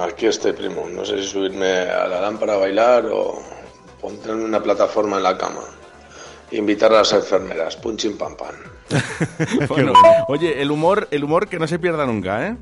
Aquí 0.00 0.26
estoy, 0.26 0.52
primo. 0.54 0.88
No 0.90 1.04
sé 1.04 1.22
si 1.22 1.28
subirme 1.28 1.70
a 1.70 2.08
la 2.08 2.20
lámpara 2.20 2.54
a 2.54 2.56
bailar 2.56 3.06
o 3.06 3.40
poner 4.00 4.30
en 4.30 4.42
una 4.42 4.60
plataforma 4.60 5.18
en 5.18 5.22
la 5.22 5.38
cama. 5.38 5.62
Invitar 6.50 6.92
a 6.92 6.96
las 6.96 7.12
enfermeras. 7.12 7.76
Punching 7.76 8.18
pam 8.18 8.36
pam. 8.36 8.56
Bueno, 9.68 9.92
oye, 10.28 10.62
el 10.62 10.70
humor, 10.70 11.08
el 11.10 11.24
humor 11.24 11.48
que 11.48 11.58
no 11.58 11.66
se 11.66 11.78
pierda 11.78 12.06
nunca, 12.06 12.48
¿eh? 12.48 12.56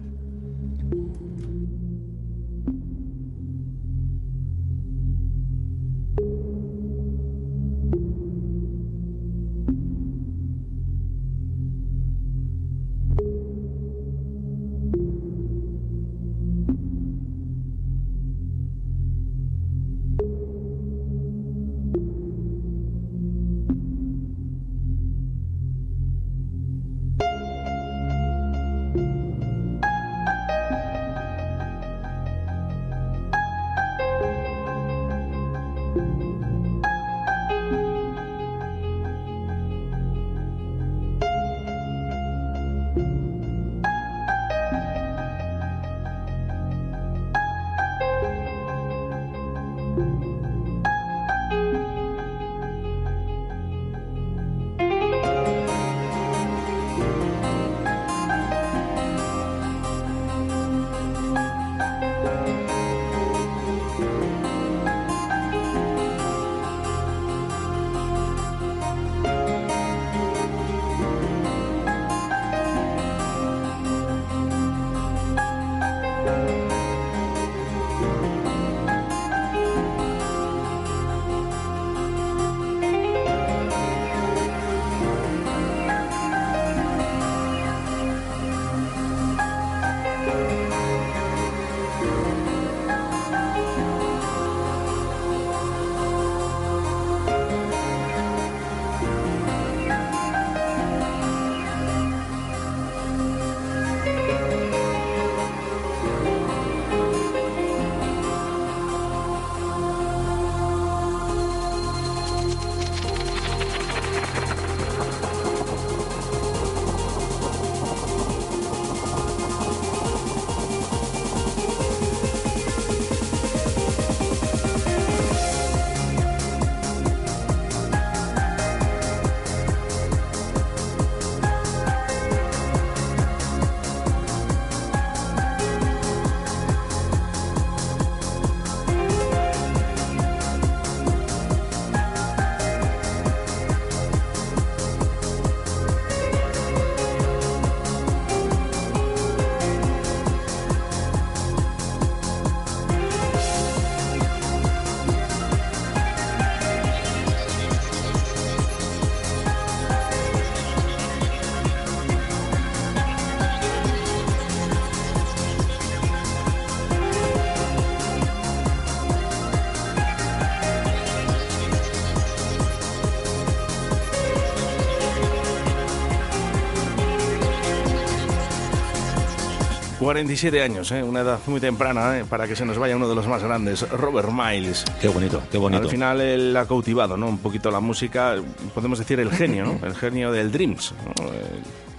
47 180.10 180.60
años, 180.60 180.90
¿eh? 180.90 181.04
una 181.04 181.20
edad 181.20 181.38
muy 181.46 181.60
temprana 181.60 182.18
¿eh? 182.18 182.24
para 182.28 182.48
que 182.48 182.56
se 182.56 182.64
nos 182.66 182.76
vaya 182.76 182.96
uno 182.96 183.08
de 183.08 183.14
los 183.14 183.28
más 183.28 183.44
grandes, 183.44 183.88
Robert 183.90 184.30
Miles. 184.32 184.84
Qué 185.00 185.06
bonito, 185.06 185.40
qué 185.52 185.56
bonito. 185.56 185.84
Al 185.84 185.88
final 185.88 186.20
él 186.20 186.56
ha 186.56 186.66
cautivado 186.66 187.16
¿no? 187.16 187.28
un 187.28 187.38
poquito 187.38 187.70
la 187.70 187.78
música, 187.78 188.34
podemos 188.74 188.98
decir 188.98 189.20
el 189.20 189.30
genio, 189.30 189.66
¿no? 189.66 189.86
el 189.86 189.94
genio 189.94 190.32
del 190.32 190.50
Dreams. 190.50 190.94
¿no? 191.06 191.30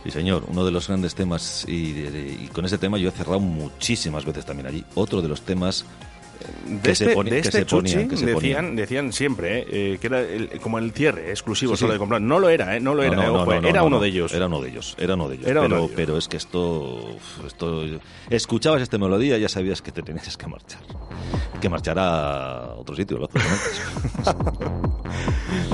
Sí, 0.04 0.12
señor, 0.12 0.44
uno 0.50 0.66
de 0.66 0.72
los 0.72 0.90
grandes 0.90 1.16
temas 1.16 1.64
y, 1.70 2.02
y 2.44 2.50
con 2.52 2.66
ese 2.66 2.78
tema 2.78 2.98
yo 2.98 3.08
he 3.08 3.12
cerrado 3.14 3.40
muchísimas 3.40 4.26
veces 4.26 4.44
también 4.46 4.68
allí. 4.68 4.84
Otro 4.94 5.22
de 5.22 5.30
los 5.30 5.44
temas 5.44 5.86
de 6.82 6.88
que 6.88 6.92
este, 6.92 7.06
se, 7.06 7.16
poni- 7.16 7.24
de 7.26 7.30
que 7.42 7.48
este 7.48 7.60
se 7.60 7.66
Chuchi 7.66 8.18
se 8.18 8.26
decían, 8.26 8.76
decían 8.76 9.14
siempre 9.14 9.60
¿eh? 9.60 9.66
Eh, 9.70 9.98
que 10.00 10.08
era 10.08 10.22
el- 10.22 10.50
como 10.62 10.80
el 10.80 10.92
cierre 10.92 11.30
exclusivo 11.30 11.76
Sí, 11.76 11.82
solo 11.82 11.92
sí. 11.92 11.96
de 11.96 12.00
comprar. 12.00 12.22
No 12.22 12.40
lo 12.40 12.50
era, 12.50 12.76
¿eh? 12.76 12.80
no 12.80 12.96
lo 12.96 13.04
era, 13.04 13.16
No, 13.16 13.24
no, 13.24 13.34
ojo, 13.44 13.54
no, 13.54 13.62
no, 13.62 13.68
era 13.68 13.80
no, 13.82 13.86
uno 13.88 13.96
no. 13.98 14.02
de 14.02 14.08
ellos. 14.10 14.34
Era 14.34 14.46
uno 14.48 14.62
de 14.62 14.70
ellos, 14.70 14.96
era 15.00 15.14
uno 15.16 15.30
de 15.30 15.36
ellos. 15.36 15.48
Era 15.48 15.60
uno 15.62 15.70
pero, 15.70 15.76
de 15.78 15.84
ellos. 15.86 15.94
pero 15.96 16.18
es 16.18 16.28
que 16.28 16.38
esto, 16.38 17.16
esto... 17.46 17.84
Escuchabas 18.30 18.82
esta 18.82 18.98
melodía 18.98 19.38
y 19.38 19.42
ya 19.42 19.50
sabías 19.50 19.82
que 19.82 19.92
te 19.92 20.02
tenías 20.02 20.36
que 20.38 20.48
marchar. 20.48 20.82
Que 21.60 21.70
marchar 21.70 21.98
a 22.00 22.74
otro 22.78 22.96
sitio, 22.96 23.18
lógicamente. 23.18 23.52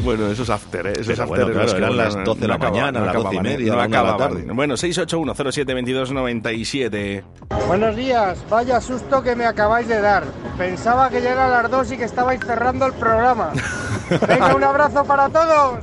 Bueno, 0.03 0.27
eso 0.27 0.43
es 0.43 0.49
after, 0.49 0.88
¿eh? 0.88 0.91
Eso 0.93 1.01
Pero 1.01 1.13
es 1.13 1.19
after 1.19 1.43
bueno, 1.45 1.61
en 1.61 1.67
claro, 1.67 1.77
eran 1.77 1.89
no- 1.91 1.95
las 1.95 2.15
no 2.15 2.23
12 2.23 2.41
de 2.41 2.47
la 2.47 2.55
acaba- 2.55 2.71
mañana, 2.71 2.99
no 2.99 3.05
las 3.05 3.15
12 3.15 3.35
y 3.35 3.39
media, 3.41 3.75
no 3.88 4.03
la 4.03 4.17
tarde. 4.17 4.45
Bueno, 4.53 4.73
681-07-2297. 4.75 7.23
Buenos 7.67 7.95
días, 7.95 8.43
vaya 8.49 8.81
susto 8.81 9.21
que 9.21 9.35
me 9.35 9.45
acabáis 9.45 9.88
de 9.88 10.01
dar. 10.01 10.23
Pensaba 10.57 10.97
que 11.10 11.22
ya 11.22 11.32
eran 11.32 11.52
las 11.52 11.69
dos 11.72 11.91
y 11.91 11.98
que 11.98 12.03
estabais 12.06 12.40
cerrando 12.44 12.86
el 12.86 12.94
programa. 12.94 13.52
Venga, 14.28 14.56
un 14.56 14.64
abrazo 14.64 15.03
para 15.06 15.30
todos. 15.30 15.80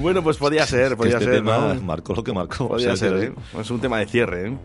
Bueno, 0.00 0.22
pues 0.22 0.36
podía 0.36 0.66
ser, 0.66 0.96
podía 0.96 1.14
este 1.18 1.24
ser, 1.26 1.34
tema 1.34 1.74
¿no? 1.74 1.82
marcó 1.82 2.14
lo 2.14 2.24
que 2.24 2.32
marcó. 2.32 2.68
Podía 2.68 2.92
O 2.92 2.96
sea, 2.96 3.08
ser, 3.10 3.24
¿eh? 3.24 3.32
Es 3.60 3.70
un 3.70 3.80
tema 3.80 3.98
de 3.98 4.06
cierre, 4.06 4.48
¿eh? 4.48 4.56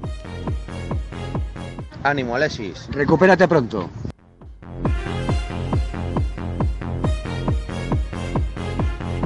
Ánimo, 2.03 2.35
Alexis. 2.35 2.87
Recupérate 2.91 3.47
pronto. 3.47 3.89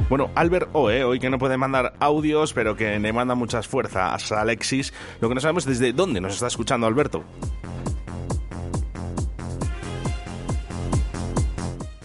Bueno, 0.08 0.30
Albert 0.34 0.68
O, 0.74 0.90
¿eh? 0.90 1.04
hoy 1.04 1.18
que 1.18 1.30
no 1.30 1.38
puede 1.38 1.56
mandar 1.56 1.94
audios, 1.98 2.52
pero 2.52 2.76
que 2.76 2.98
le 2.98 3.12
manda 3.14 3.34
muchas 3.34 3.66
fuerzas 3.66 4.30
a 4.30 4.40
Alexis. 4.42 4.92
Lo 5.20 5.28
que 5.30 5.34
no 5.34 5.40
sabemos 5.40 5.66
es 5.66 5.78
desde 5.78 5.94
dónde 5.94 6.20
nos 6.20 6.34
está 6.34 6.48
escuchando 6.48 6.86
Alberto. 6.86 7.24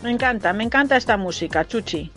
Me 0.08 0.14
encanta, 0.14 0.54
me 0.54 0.64
encanta 0.64 0.96
esta 0.96 1.18
música, 1.18 1.68
Chuchi. 1.68 2.10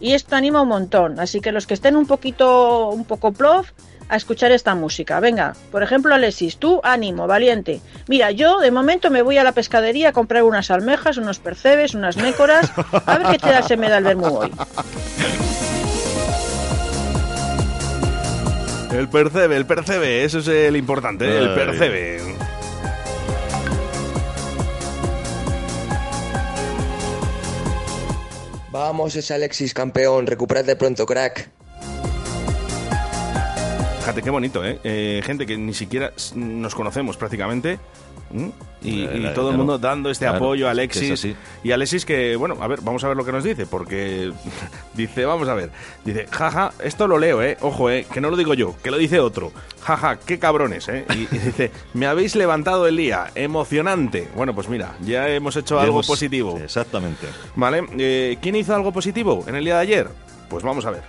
Y 0.00 0.12
esto 0.12 0.36
anima 0.36 0.60
un 0.60 0.68
montón, 0.68 1.18
así 1.18 1.40
que 1.40 1.50
los 1.50 1.66
que 1.66 1.72
estén 1.72 1.96
un 1.96 2.06
poquito, 2.06 2.90
un 2.90 3.06
poco 3.06 3.32
plof, 3.32 3.70
a 4.10 4.16
escuchar 4.16 4.52
esta 4.52 4.74
música. 4.74 5.18
Venga, 5.18 5.54
por 5.70 5.82
ejemplo, 5.82 6.14
Alexis, 6.14 6.58
tú 6.58 6.82
ánimo, 6.84 7.26
valiente. 7.26 7.80
Mira, 8.06 8.32
yo 8.32 8.58
de 8.58 8.70
momento 8.70 9.08
me 9.08 9.22
voy 9.22 9.38
a 9.38 9.44
la 9.44 9.52
pescadería 9.52 10.10
a 10.10 10.12
comprar 10.12 10.42
unas 10.42 10.70
almejas, 10.70 11.16
unos 11.16 11.38
percebes, 11.38 11.94
unas 11.94 12.18
nécoras. 12.18 12.70
A 13.06 13.16
ver 13.16 13.28
qué 13.28 13.38
te 13.38 13.48
da 13.48 13.62
se 13.62 13.78
me 13.78 13.88
da 13.88 13.96
el 13.96 14.04
vermú 14.04 14.26
hoy. 14.26 14.52
El 18.92 19.08
percebe, 19.08 19.56
el 19.56 19.64
percebe, 19.64 20.22
eso 20.22 20.40
es 20.40 20.48
el 20.48 20.76
importante, 20.76 21.24
¿eh? 21.24 21.38
el 21.38 21.54
percebe. 21.54 22.20
Vamos, 28.72 29.14
es 29.16 29.30
Alexis 29.30 29.74
campeón, 29.74 30.26
recuperate 30.26 30.76
pronto, 30.76 31.04
crack. 31.04 31.50
Fíjate 33.98 34.22
qué 34.22 34.30
bonito, 34.30 34.64
¿eh? 34.64 34.80
Eh, 34.82 35.20
Gente 35.22 35.44
que 35.44 35.58
ni 35.58 35.74
siquiera 35.74 36.14
nos 36.34 36.74
conocemos 36.74 37.18
prácticamente. 37.18 37.78
¿M? 38.32 38.52
Y, 38.84 39.06
todo 39.34 39.50
el 39.50 39.56
mundo 39.56 39.78
dando 39.78 40.10
este 40.10 40.24
Claro, 40.24 40.38
apoyo 40.38 40.66
a 40.66 40.72
es 40.72 40.78
Alexis. 40.78 41.28
y 41.62 41.70
Alexis 41.70 42.04
que, 42.04 42.34
bueno, 42.34 42.56
a 42.60 42.66
ver, 42.66 42.80
vamos 42.82 43.04
a 43.04 43.08
ver 43.08 43.16
lo 43.16 43.24
que 43.24 43.30
nos 43.30 43.44
dice, 43.44 43.64
porque 43.64 44.32
dice, 44.94 45.24
vamos 45.24 45.48
a 45.48 45.54
ver, 45.54 45.70
dice, 46.04 46.26
jaja, 46.28 46.72
esto 46.82 47.06
lo 47.06 47.16
leo, 47.18 47.42
¿eh? 47.42 47.56
Ojo, 47.60 47.90
¿eh? 47.90 48.04
Que 48.12 48.20
no 48.20 48.28
lo 48.30 48.36
digo 48.36 48.54
yo, 48.54 48.74
que 48.82 48.90
lo 48.90 48.96
dice 48.98 49.20
otro. 49.20 49.52
Jaja, 49.82 50.18
qué 50.18 50.40
cabrones, 50.40 50.88
¿eh? 50.88 51.04
Y, 51.10 51.22
y 51.32 51.38
dice, 51.38 51.70
me 51.94 52.06
habéis 52.06 52.34
levantado 52.34 52.88
el 52.88 52.96
día, 52.96 53.30
emocionante. 53.36 54.28
Bueno, 54.34 54.52
pues 54.52 54.68
mira, 54.68 54.94
ya 55.02 55.28
hemos 55.28 55.54
hecho 55.56 55.78
algo 55.78 55.92
hemos- 55.98 56.08
positivo. 56.08 56.58
Exactamente. 56.58 57.26
¿Vale? 57.54 57.86
Eh, 57.98 58.38
¿Quién 58.42 58.56
hizo 58.56 58.74
algo 58.74 58.90
positivo 58.92 59.44
en 59.46 59.54
el 59.54 59.64
día 59.64 59.76
de 59.76 59.80
ayer? 59.82 60.08
Pues 60.48 60.64
vamos 60.64 60.84
a 60.86 60.90
ver. 60.90 61.02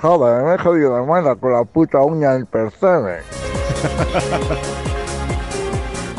Joder, 0.00 0.42
me 0.44 0.54
he 0.54 0.58
jodido 0.58 0.96
la 0.98 1.02
mano 1.04 1.38
con 1.38 1.52
la 1.52 1.64
puta 1.64 1.98
uña 2.00 2.32
del 2.32 2.46
percebe. 2.46 3.20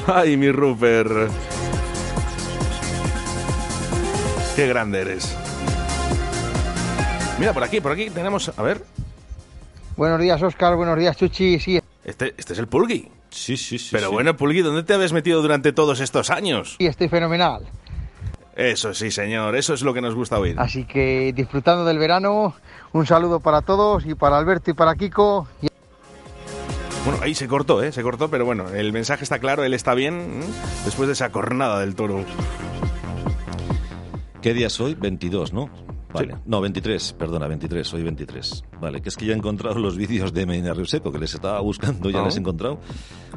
Ay, 0.08 0.38
mi 0.38 0.52
Rupert. 0.52 1.32
Qué 4.56 4.68
grande 4.68 5.02
eres. 5.02 5.36
Mira, 7.40 7.54
por 7.54 7.64
aquí, 7.64 7.82
por 7.82 7.92
aquí 7.92 8.10
tenemos. 8.10 8.52
A 8.58 8.62
ver. 8.62 8.84
Buenos 9.98 10.20
días, 10.22 10.42
Oscar. 10.42 10.76
Buenos 10.76 10.98
días, 10.98 11.18
Chuchi. 11.18 11.60
Sí, 11.60 11.80
Este, 12.04 12.34
este 12.38 12.54
es 12.54 12.60
el 12.60 12.68
Pulgui. 12.68 13.10
Sí, 13.30 13.58
sí, 13.58 13.78
sí. 13.78 13.90
Pero 13.92 14.08
sí. 14.10 14.14
bueno, 14.14 14.38
Pulgui, 14.38 14.62
¿dónde 14.62 14.84
te 14.84 14.94
habías 14.94 15.12
metido 15.12 15.42
durante 15.42 15.74
todos 15.74 16.00
estos 16.00 16.30
años? 16.30 16.76
sí, 16.78 16.86
estoy 16.86 17.10
fenomenal. 17.10 17.64
Eso 18.56 18.94
sí, 18.94 19.12
señor. 19.12 19.56
Eso 19.58 19.74
es 19.74 19.82
lo 19.82 19.94
que 19.94 20.00
nos 20.02 20.16
gusta 20.16 20.40
oír. 20.40 20.56
Así 20.58 20.86
que 20.86 21.34
disfrutando 21.36 21.84
del 21.84 21.98
verano, 22.00 22.56
un 22.94 23.06
saludo 23.06 23.42
para 23.42 23.62
todos 23.62 24.06
y 24.06 24.16
para 24.16 24.38
Alberto 24.38 24.72
y 24.72 24.74
para 24.74 24.96
Kiko. 24.96 25.48
Y- 25.62 25.68
Bueno, 27.06 27.20
ahí 27.22 27.36
se 27.36 27.48
cortó, 27.48 27.84
¿eh? 27.84 27.92
Se 27.92 28.02
cortó, 28.02 28.32
pero 28.32 28.46
bueno, 28.46 28.68
el 28.70 28.92
mensaje 28.92 29.24
está 29.24 29.38
claro, 29.38 29.64
él 29.64 29.76
está 29.76 29.94
bien 29.94 30.42
¿eh? 30.42 30.46
después 30.86 31.08
de 31.08 31.14
esa 31.14 31.32
cornada 31.32 31.80
del 31.80 31.94
toro. 31.94 32.26
¿Qué 34.42 34.56
día 34.56 34.68
es 34.68 34.80
hoy? 34.80 34.96
22, 34.96 35.54
¿no? 35.54 35.70
Vale. 36.12 36.38
No, 36.46 36.62
23, 36.62 37.14
perdona, 37.14 37.48
23, 37.48 37.94
hoy 37.94 38.02
23. 38.02 38.64
Vale, 38.86 39.02
que 39.02 39.10
es 39.10 39.18
que 39.18 39.26
ya 39.26 39.34
he 39.34 39.36
encontrado 39.36 39.80
los 39.80 39.98
vídeos 39.98 40.32
de 40.32 40.46
Medina 40.46 40.72
Río 40.76 40.86
Seco, 40.86 41.12
que 41.12 41.18
les 41.18 41.34
estaba 41.34 41.60
buscando, 41.60 42.12
ya 42.12 42.22
les 42.22 42.36
he 42.36 42.40
encontrado. 42.40 42.80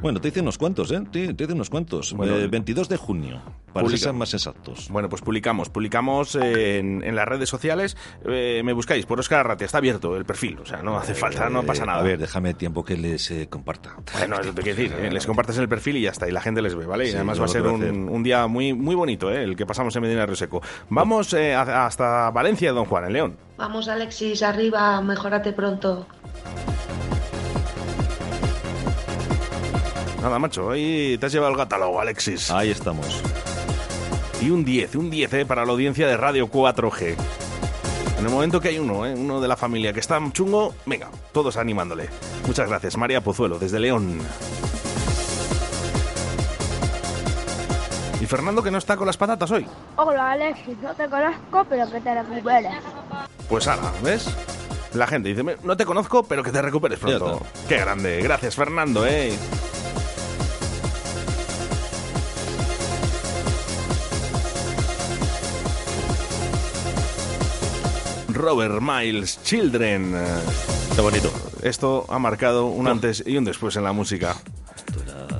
Bueno, 0.02 0.20
te 0.20 0.28
hice 0.28 0.40
unos 0.42 0.58
cuantos, 0.58 0.92
¿eh? 0.92 1.00
Te, 1.10 1.32
te 1.32 1.44
hice 1.44 1.54
unos 1.54 1.70
cuantos. 1.70 2.12
Bueno, 2.12 2.36
Eh, 2.36 2.48
22 2.48 2.86
de 2.90 2.98
junio, 2.98 3.40
para 3.72 3.84
publica. 3.86 4.04
ser 4.04 4.12
más 4.12 4.34
exactos. 4.34 4.90
Bueno, 4.90 5.08
pues 5.08 5.22
publicamos, 5.22 5.70
publicamos 5.70 6.34
eh, 6.36 6.78
en, 6.80 7.02
en 7.02 7.16
las 7.16 7.26
redes 7.26 7.48
sociales. 7.48 7.96
eh, 8.26 8.60
me 8.62 8.74
buscáis 8.74 9.06
por 9.06 9.18
Oscar 9.20 9.40
Arratia, 9.40 9.64
está 9.64 9.78
abierto 9.78 10.16
el 10.18 10.26
perfil, 10.26 10.58
o 10.60 10.66
sea, 10.66 10.82
no 10.82 10.98
hace 10.98 11.14
falta, 11.14 11.48
no 11.48 11.62
pasa 11.62 11.84
Eh, 11.84 11.86
nada. 11.86 12.00
A 12.00 12.02
ver, 12.02 12.18
déjame 12.18 12.52
tiempo 12.52 12.84
que 12.84 12.98
les 12.98 13.30
eh, 13.30 13.48
comparta. 13.48 13.96
Bueno, 14.18 14.38
eso 14.38 14.52
te 14.52 14.60
quiero 14.62 14.76
decir, 14.78 14.94
¿eh? 15.00 15.10
les 15.10 15.26
compartes 15.26 15.56
el 15.56 15.68
perfil 15.68 15.96
y 15.96 16.02
ya 16.02 16.10
está, 16.10 16.28
y 16.28 16.30
la 16.30 16.42
gente 16.42 16.60
les 16.60 16.74
ve, 16.74 16.84
¿vale? 16.84 17.06
y 17.06 17.08
Sí, 17.08 17.14
además 17.16 17.40
va 17.40 17.46
a 17.46 17.48
ser 17.48 17.62
un, 17.66 18.22
día 18.22 18.46
muy, 18.48 18.74
muy 18.74 18.94
bonito, 18.94 19.30
¿eh? 19.32 19.42
el 19.44 19.56
que 19.56 19.64
pasamos 19.64 19.96
en 19.96 20.02
Medina 20.02 20.26
Río 20.26 20.36
Seco. 20.36 20.60
Vamos 20.90 21.32
eh, 21.32 21.54
hasta 21.54 22.30
Valencia, 22.32 22.70
Don 22.72 22.84
Juan, 22.84 23.06
en 23.06 23.12
León. 23.14 23.47
Vamos, 23.58 23.88
Alexis, 23.88 24.44
arriba, 24.44 25.00
mejórate 25.02 25.52
pronto. 25.52 26.06
Nada, 30.22 30.38
macho, 30.38 30.66
hoy 30.66 31.16
te 31.18 31.26
has 31.26 31.32
llevado 31.32 31.50
el 31.50 31.58
catálogo, 31.58 32.00
Alexis. 32.00 32.52
Ahí 32.52 32.70
estamos. 32.70 33.20
Y 34.40 34.50
un 34.50 34.64
10, 34.64 34.94
un 34.94 35.10
10 35.10 35.34
¿eh? 35.34 35.44
para 35.44 35.64
la 35.64 35.72
audiencia 35.72 36.06
de 36.06 36.16
Radio 36.16 36.48
4G. 36.48 37.16
En 38.20 38.24
el 38.24 38.30
momento 38.30 38.60
que 38.60 38.68
hay 38.68 38.78
uno, 38.78 39.04
¿eh? 39.04 39.14
uno 39.16 39.40
de 39.40 39.48
la 39.48 39.56
familia 39.56 39.92
que 39.92 40.00
está 40.00 40.20
chungo, 40.32 40.72
venga, 40.86 41.08
todos 41.32 41.56
animándole. 41.56 42.08
Muchas 42.46 42.68
gracias, 42.68 42.96
María 42.96 43.22
Pozuelo, 43.22 43.58
desde 43.58 43.80
León. 43.80 44.20
Y 48.20 48.26
Fernando 48.26 48.62
que 48.62 48.70
no 48.70 48.78
está 48.78 48.96
con 48.96 49.06
las 49.06 49.16
patatas 49.16 49.50
hoy. 49.50 49.66
Hola 49.96 50.32
Alexis, 50.32 50.76
no 50.82 50.92
te 50.94 51.08
conozco, 51.08 51.64
pero 51.68 51.90
que 51.90 52.00
te 52.00 52.14
recuperes. 52.22 52.72
Pues 53.48 53.68
ahora, 53.68 53.92
¿ves? 54.02 54.28
La 54.94 55.06
gente 55.06 55.28
dice, 55.28 55.42
"Me- 55.42 55.56
no 55.62 55.76
te 55.76 55.84
conozco, 55.84 56.24
pero 56.24 56.42
que 56.42 56.50
te 56.50 56.60
recuperes 56.60 56.98
pronto. 56.98 57.40
Qué 57.68 57.78
grande. 57.78 58.20
Gracias, 58.22 58.56
Fernando, 58.56 59.06
¿eh? 59.06 59.32
Robert 68.32 68.80
Miles, 68.80 69.40
Children. 69.42 70.14
Qué 70.94 71.00
bonito. 71.00 71.30
Esto 71.62 72.06
ha 72.08 72.18
marcado 72.18 72.66
un 72.66 72.86
antes 72.86 73.22
y 73.26 73.36
un 73.36 73.44
después 73.44 73.74
en 73.76 73.84
la 73.84 73.92
música. 73.92 74.36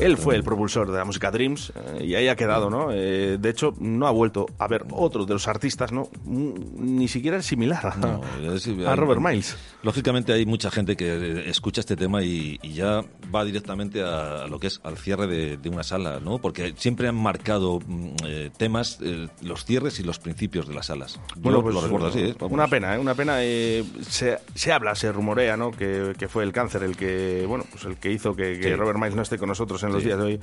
Él 0.01 0.16
fue 0.16 0.37
el 0.37 0.45
propulsor 0.45 0.91
de 0.91 0.97
la 0.99 1.05
música 1.05 1.31
Dreams 1.31 1.73
eh, 1.99 2.05
y 2.05 2.15
ahí 2.15 2.29
ha 2.29 2.37
quedado, 2.37 2.70
¿no? 2.70 2.89
Eh, 2.93 3.37
de 3.41 3.51
hecho, 3.51 3.75
no 3.81 4.07
ha 4.07 4.11
vuelto 4.12 4.47
a 4.59 4.69
ver 4.69 4.85
otro 4.93 5.27
de 5.27 5.33
los 5.33 5.49
artistas, 5.49 5.91
¿no? 5.91 6.09
Mm, 6.25 6.51
Ni 6.97 7.09
siquiera 7.09 7.43
similar 7.43 7.85
a, 7.85 7.97
No, 7.97 8.20
es- 8.55 8.69
a 8.87 8.95
Robert 8.95 9.20
Miles. 9.20 9.57
Lógicamente 9.83 10.33
hay 10.33 10.45
mucha 10.45 10.71
gente 10.73 10.97
que 10.97 11.07
eh, 11.07 11.49
escucha 11.49 11.81
este 11.81 11.95
tema 11.97 12.23
y, 12.25 12.59
y 12.63 12.73
ya 12.75 13.03
va 13.33 13.45
directamente 13.45 14.03
a, 14.03 14.43
a 14.43 14.47
lo 14.49 14.59
que 14.59 14.67
es 14.67 14.81
al 14.83 14.97
cierre 14.99 15.29
de, 15.29 15.57
de 15.57 15.69
una 15.69 15.85
sala, 15.85 16.19
¿no? 16.21 16.39
Porque 16.39 16.75
siempre 16.77 17.07
han 17.07 17.15
marcado 17.15 17.79
mm, 17.87 18.09
eh, 18.27 18.51
temas, 18.57 18.99
eh, 19.03 19.29
los 19.43 19.65
cierres 19.65 20.01
y 20.01 20.03
los 20.03 20.19
principios 20.19 20.67
de 20.67 20.75
las 20.75 20.87
salas. 20.87 21.21
Yo 21.37 21.51
lo 21.53 21.63
recuerdo 21.63 22.09
así, 22.09 22.19
¿eh? 22.21 22.37
Una 22.41 22.67
pena, 22.67 22.97
¿eh? 22.97 22.99
Una 22.99 23.15
pena. 23.15 23.37
se, 23.39 24.39
se 24.55 24.73
habla, 24.73 24.97
se 24.97 25.13
rumorea, 25.13 25.57
¿no? 25.57 25.71
Que, 25.71 26.13
que 26.19 26.27
fue 26.27 26.43
el 26.43 26.53
cáncer 26.53 26.83
el 26.83 26.97
que, 26.97 27.45
bueno, 27.47 27.65
pues 27.71 27.85
el 27.85 27.99
que 27.99 28.11
hizo 28.11 28.35
que, 28.35 28.59
que 28.59 28.69
Sí. 28.71 28.75
Robert 28.75 28.99
Miles 28.99 29.15
no 29.15 29.23
esté 29.23 29.39
con 29.39 29.49
nosotros 29.49 29.81
en 29.85 29.93
los 29.93 30.03
Sí. 30.03 30.09
días 30.09 30.19
de 30.19 30.25
hoy. 30.25 30.41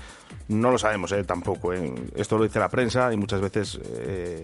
No 0.48 0.72
lo 0.72 0.78
sabemos, 0.78 1.12
¿eh? 1.12 1.24
Tampoco. 1.26 1.74
¿eh? 1.74 1.94
Esto 2.16 2.38
lo 2.38 2.46
dice 2.46 2.60
la 2.60 2.70
prensa 2.70 3.12
y 3.14 3.18
muchas 3.18 3.42
veces, 3.42 3.80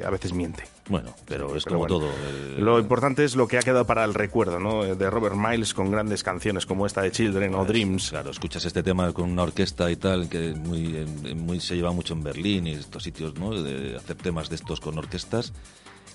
a 0.06 0.10
veces 0.10 0.34
miente. 0.34 0.64
Bueno, 0.90 1.16
pero 1.28 1.56
es 1.56 1.64
Pero 1.64 1.78
como 1.78 1.88
bueno, 1.88 2.00
todo. 2.00 2.58
Lo 2.58 2.78
importante 2.80 3.24
es 3.24 3.36
lo 3.38 3.48
que 3.48 3.58
ha 3.58 3.62
quedado 3.62 3.86
para 3.86 4.04
el 4.04 4.14
recuerdo, 4.14 4.60
¿no? 4.60 4.81
De 4.84 5.10
Robert 5.10 5.36
Miles 5.36 5.74
con 5.74 5.90
grandes 5.92 6.24
canciones 6.24 6.66
como 6.66 6.86
esta 6.86 7.02
de 7.02 7.12
Children 7.12 7.56
o 7.56 7.66
Dreams. 7.66 8.10
Claro, 8.10 8.32
escuchas 8.32 8.66
este 8.66 8.84
tema 8.84 9.12
con 9.14 9.30
una 9.32 9.44
orquesta 9.44 9.90
y 9.92 9.96
tal, 9.96 10.28
que 10.30 10.54
muy, 10.54 10.98
en- 10.98 11.40
muy 11.46 11.60
se 11.60 11.76
lleva 11.76 11.92
mucho 11.92 12.14
en 12.14 12.24
Berlín 12.24 12.68
y 12.68 12.72
estos 12.74 13.04
sitios, 13.04 13.36
¿no? 13.36 13.52
De 13.62 13.96
hacer 13.98 14.16
temas 14.18 14.50
de 14.50 14.56
estos 14.56 14.80
con 14.80 14.98
orquestas 14.98 15.54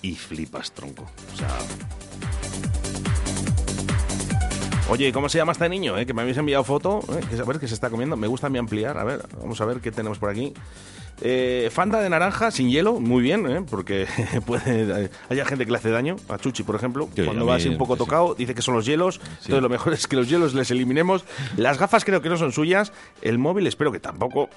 y 0.01 0.15
flipas, 0.15 0.71
tronco. 0.71 1.03
O 1.33 1.37
sea, 1.37 1.47
Oye, 4.89 5.11
¿cómo 5.11 5.27
se 5.27 5.37
llama 5.37 5.51
este 5.51 5.67
niño? 5.67 5.97
eh? 5.97 6.05
Que 6.05 6.13
me 6.13 6.21
habéis 6.21 6.37
enviado 6.37 6.63
foto. 6.63 7.01
eh, 7.09 7.21
que 7.29 7.35
a 7.41 7.43
ver 7.43 7.59
qué 7.59 7.67
se 7.67 7.73
está 7.73 7.89
comiendo. 7.89 8.15
Me 8.15 8.27
gusta 8.27 8.47
a 8.47 8.49
mí 8.49 8.57
ampliar. 8.57 8.97
A 8.97 9.03
ver, 9.03 9.21
vamos 9.37 9.59
a 9.59 9.65
ver 9.65 9.81
qué 9.81 9.91
tenemos 9.91 10.17
por 10.17 10.29
aquí. 10.29 10.53
Eh, 11.21 11.69
Fanta 11.71 11.99
de 11.99 12.09
naranja 12.09 12.51
sin 12.51 12.69
hielo, 12.69 12.99
muy 12.99 13.23
bien, 13.23 13.49
¿eh? 13.49 13.65
porque 13.67 14.07
puede 14.45 15.09
haya 15.29 15.45
gente 15.45 15.65
que 15.65 15.71
le 15.71 15.77
hace 15.77 15.89
daño. 15.89 16.15
A 16.29 16.37
Chuchi, 16.37 16.63
por 16.63 16.75
ejemplo, 16.75 17.09
cuando 17.23 17.45
va 17.45 17.55
así 17.55 17.69
un 17.69 17.77
poco 17.77 17.95
sí. 17.95 17.99
tocado, 17.99 18.35
dice 18.35 18.53
que 18.53 18.61
son 18.61 18.75
los 18.75 18.85
hielos. 18.85 19.19
Entonces, 19.23 19.61
lo 19.61 19.69
mejor 19.69 19.93
es 19.93 20.07
que 20.07 20.15
los 20.15 20.29
hielos 20.29 20.53
les 20.53 20.69
eliminemos. 20.71 21.25
Las 21.55 21.79
gafas 21.79 22.05
creo 22.05 22.21
que 22.21 22.29
no 22.29 22.37
son 22.37 22.51
suyas. 22.51 22.91
El 23.21 23.39
móvil 23.39 23.65
espero 23.67 23.91
que 23.91 23.99
tampoco. 23.99 24.49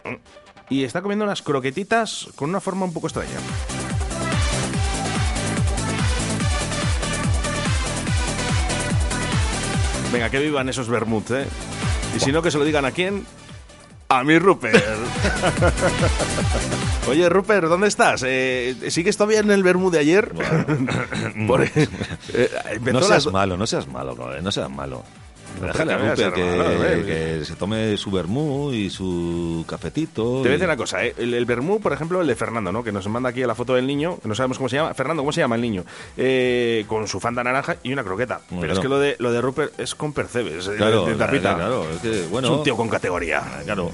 Y 0.69 0.85
está 0.85 1.03
comiendo 1.03 1.24
unas 1.24 1.43
croquetitas 1.43 2.28
con 2.37 2.51
una 2.51 2.61
forma 2.61 2.85
un 2.85 2.93
poco 2.93 3.07
extraña. 3.07 3.31
Venga, 10.12 10.28
que 10.28 10.41
vivan 10.41 10.69
esos 10.69 10.89
vermuts, 10.89 11.31
¿eh? 11.31 11.47
Y 12.16 12.20
si 12.20 12.32
no, 12.32 12.43
que 12.43 12.51
se 12.51 12.59
lo 12.59 12.65
digan 12.65 12.85
a 12.85 12.91
quién. 12.91 13.24
A 14.12 14.24
mi 14.24 14.41
Rupert. 14.41 14.74
Oye, 17.09 17.28
Rupert, 17.28 17.69
¿dónde 17.69 17.87
estás? 17.87 18.24
Eh, 18.27 18.74
¿Sigues 18.89 19.16
todavía 19.16 19.39
en 19.39 19.53
el 19.53 19.62
Bermú 19.62 19.93
de 19.93 20.01
ayer? 20.01 20.32
Por- 21.47 21.62
eh, 21.62 21.89
no 22.93 23.03
seas 23.03 23.27
las- 23.27 23.32
malo, 23.32 23.57
no 23.57 23.69
seas 23.69 23.87
malo, 23.87 24.16
no 24.43 24.51
seas 24.51 24.69
malo. 24.69 25.05
Déjale 25.61 25.93
a 25.95 25.99
que 25.99 26.05
Rupert 26.57 27.43
a 27.43 27.45
se 27.45 27.55
tome 27.57 27.97
su 27.97 28.11
vermú 28.11 28.73
y 28.73 28.91
su 28.91 29.65
cafetito. 29.67 30.23
Te 30.23 30.29
voy 30.41 30.49
a 30.49 30.53
decir 30.53 30.67
una 30.67 30.77
cosa, 30.77 31.05
¿eh? 31.05 31.15
el, 31.19 31.35
el 31.35 31.45
Bermú, 31.45 31.81
por 31.81 31.93
ejemplo, 31.93 32.21
el 32.21 32.27
de 32.27 32.35
Fernando, 32.35 32.73
¿no? 32.73 32.83
Que 32.83 32.93
nos 32.93 33.07
manda 33.09 33.29
aquí 33.29 33.43
la 33.43 33.55
foto 33.55 33.75
del 33.75 33.87
niño, 33.87 34.19
que 34.23 34.29
no 34.29 34.35
sabemos 34.35 34.59
cómo 34.59 34.69
se 34.69 34.77
llama. 34.77 34.95
Fernando, 34.95 35.23
¿cómo 35.23 35.33
se 35.33 35.41
llama 35.41 35.57
el 35.57 35.63
niño? 35.63 35.85
Eh, 36.17 36.85
con 36.87 37.07
su 37.09 37.21
fanta 37.21 37.45
naranja 37.45 37.77
y 37.83 37.93
una 37.93 38.05
croqueta. 38.05 38.41
Pero 38.49 38.61
claro. 38.61 38.75
es 38.75 38.81
que 38.81 38.89
lo 38.89 38.99
de, 38.99 39.17
lo 39.19 39.33
de 39.33 39.41
Rupert 39.41 39.79
es 39.79 39.95
con 39.95 40.13
percebes, 40.13 40.67
eh, 40.69 40.73
de 40.73 41.15
tapita. 41.15 41.57
claro, 41.57 41.87
es 41.91 42.01
que, 42.01 42.27
bueno. 42.31 42.49
Es 42.49 42.55
un 42.55 42.63
tío 42.63 42.77
con 42.77 42.89
categoría. 42.89 43.43
Claro. 43.65 43.91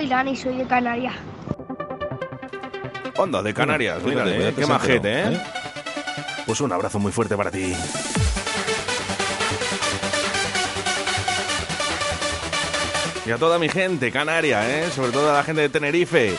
Irán 0.00 0.28
y 0.28 0.36
soy 0.36 0.56
de 0.56 0.66
Canarias. 0.66 1.14
Onda, 3.16 3.42
de 3.42 3.52
Canarias, 3.52 4.02
mira, 4.04 4.24
eh, 4.28 4.52
qué 4.56 4.66
majete, 4.66 5.12
¿eh? 5.12 5.22
enterado, 5.24 5.44
Pues 6.46 6.60
un 6.60 6.72
abrazo 6.72 6.98
muy 6.98 7.10
fuerte 7.10 7.36
para 7.36 7.50
ti. 7.50 7.74
Y 13.26 13.30
a 13.30 13.36
toda 13.36 13.58
mi 13.58 13.68
gente 13.68 14.10
canaria, 14.10 14.66
¿eh? 14.70 14.90
Sobre 14.90 15.10
todo 15.10 15.30
a 15.30 15.34
la 15.34 15.44
gente 15.44 15.60
de 15.62 15.68
Tenerife. 15.68 16.34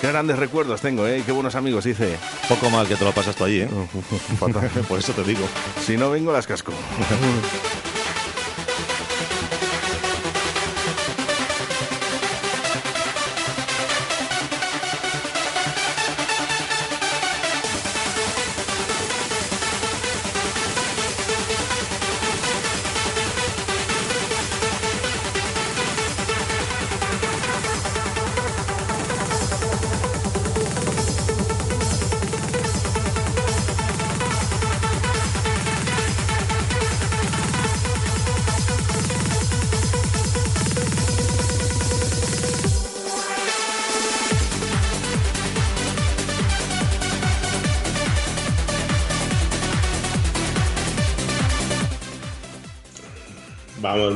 Qué 0.00 0.08
grandes 0.08 0.38
recuerdos 0.38 0.80
tengo, 0.80 1.06
¿eh? 1.06 1.22
Qué 1.24 1.30
buenos 1.30 1.54
amigos 1.54 1.86
hice. 1.86 2.16
Poco 2.48 2.70
mal 2.70 2.88
que 2.88 2.96
te 2.96 3.04
lo 3.04 3.12
pasas 3.12 3.36
tú 3.36 3.44
allí, 3.44 3.60
¿eh? 3.60 3.68
Por 4.88 4.98
eso 4.98 5.12
te 5.12 5.22
digo. 5.22 5.46
Si 5.80 5.96
no 5.96 6.10
vengo, 6.10 6.32
las 6.32 6.46
casco. 6.46 6.72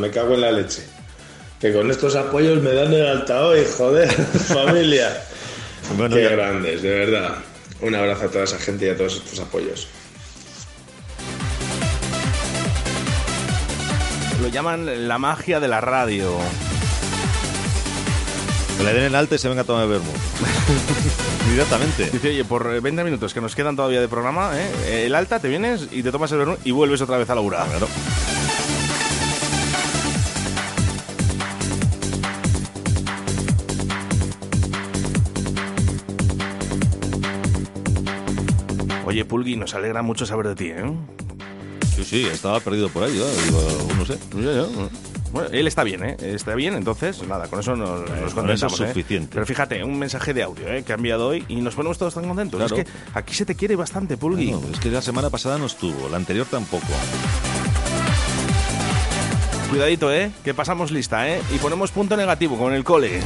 me 0.04 0.10
cago 0.10 0.34
en 0.34 0.42
la 0.42 0.52
leche. 0.52 0.82
Que 1.58 1.72
con 1.72 1.90
estos 1.90 2.14
apoyos 2.14 2.62
me 2.62 2.74
dan 2.74 2.92
el 2.92 3.06
alta 3.06 3.46
hoy, 3.46 3.64
joder, 3.78 4.10
familia. 4.12 5.22
Bueno, 5.96 6.14
Qué 6.14 6.24
ya- 6.24 6.30
grandes, 6.30 6.82
de 6.82 6.90
verdad. 6.90 7.36
Un 7.80 7.94
abrazo 7.94 8.26
a 8.26 8.28
toda 8.28 8.44
esa 8.44 8.58
gente 8.58 8.84
y 8.86 8.88
a 8.90 8.96
todos 8.96 9.14
estos 9.16 9.40
apoyos. 9.40 9.88
Lo 14.42 14.48
llaman 14.48 15.08
la 15.08 15.16
magia 15.18 15.58
de 15.58 15.68
la 15.68 15.80
radio. 15.80 16.36
Que 18.76 18.84
le 18.84 18.92
den 18.92 19.04
el 19.04 19.14
alto 19.14 19.34
y 19.34 19.38
se 19.38 19.48
venga 19.48 19.62
a 19.62 19.64
tomar 19.64 19.88
vermú. 19.88 20.10
Directamente. 21.50 22.10
Dice, 22.10 22.28
oye, 22.28 22.44
por 22.44 22.74
eh, 22.74 22.80
20 22.80 23.04
minutos 23.04 23.32
que 23.32 23.40
nos 23.40 23.54
quedan 23.54 23.74
todavía 23.76 24.00
de 24.02 24.08
programa, 24.08 24.52
¿eh? 24.58 25.06
el 25.06 25.14
alta, 25.14 25.38
te 25.38 25.48
vienes 25.48 25.88
y 25.92 26.02
te 26.02 26.10
tomas 26.10 26.30
el 26.32 26.38
vermú 26.38 26.56
y 26.64 26.72
vuelves 26.72 27.00
otra 27.00 27.16
vez 27.16 27.30
a 27.30 27.34
laburar. 27.34 27.66
Claro. 27.68 27.88
Nos 39.74 39.80
alegra 39.80 40.02
mucho 40.02 40.24
saber 40.24 40.46
de 40.48 40.54
ti, 40.54 40.68
¿eh? 40.68 40.84
Sí, 41.96 42.04
sí, 42.04 42.26
estaba 42.26 42.60
perdido 42.60 42.88
por 42.88 43.02
ahí, 43.02 43.18
¿eh? 43.18 43.44
Digo, 43.44 43.88
no 43.98 44.06
sé. 44.06 44.18
Bueno, 45.32 45.48
él 45.50 45.66
está 45.66 45.82
bien, 45.82 46.04
¿eh? 46.04 46.16
Está 46.20 46.54
bien, 46.54 46.74
entonces, 46.74 47.26
nada, 47.26 47.48
con 47.48 47.58
eso 47.58 47.74
nos, 47.74 48.08
nos 48.08 48.08
con 48.08 48.48
eso 48.50 48.66
contentamos, 48.66 48.80
es 48.80 48.80
¿eh? 48.80 48.88
suficiente. 48.88 49.30
Pero 49.32 49.46
fíjate, 49.46 49.82
un 49.82 49.98
mensaje 49.98 50.32
de 50.32 50.44
audio, 50.44 50.68
¿eh? 50.68 50.84
Que 50.84 50.92
ha 50.92 50.94
enviado 50.94 51.26
hoy 51.26 51.44
y 51.48 51.56
nos 51.56 51.74
ponemos 51.74 51.98
todos 51.98 52.14
tan 52.14 52.26
contentos. 52.28 52.58
Claro. 52.58 52.76
Es 52.76 52.84
que 52.84 52.90
aquí 53.14 53.34
se 53.34 53.44
te 53.44 53.56
quiere 53.56 53.74
bastante, 53.74 54.16
Pulgui. 54.16 54.52
No, 54.52 54.62
es 54.72 54.78
que 54.78 54.90
la 54.90 55.02
semana 55.02 55.28
pasada 55.28 55.58
no 55.58 55.66
estuvo, 55.66 56.08
la 56.08 56.18
anterior 56.18 56.46
tampoco. 56.48 56.86
Cuidadito, 59.70 60.12
¿eh? 60.12 60.30
Que 60.44 60.54
pasamos 60.54 60.92
lista, 60.92 61.28
¿eh? 61.28 61.42
Y 61.52 61.58
ponemos 61.58 61.90
punto 61.90 62.16
negativo 62.16 62.56
con 62.56 62.74
el 62.74 62.84
cole. 62.84 63.20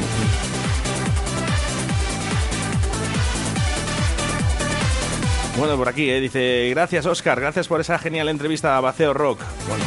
Bueno, 5.58 5.76
por 5.76 5.88
aquí, 5.88 6.08
¿eh? 6.08 6.20
Dice, 6.20 6.68
gracias 6.70 7.04
Oscar, 7.04 7.40
gracias 7.40 7.66
por 7.66 7.80
esa 7.80 7.98
genial 7.98 8.28
entrevista 8.28 8.76
a 8.76 8.80
Baceo 8.80 9.12
Rock. 9.12 9.40
Bueno, 9.66 9.82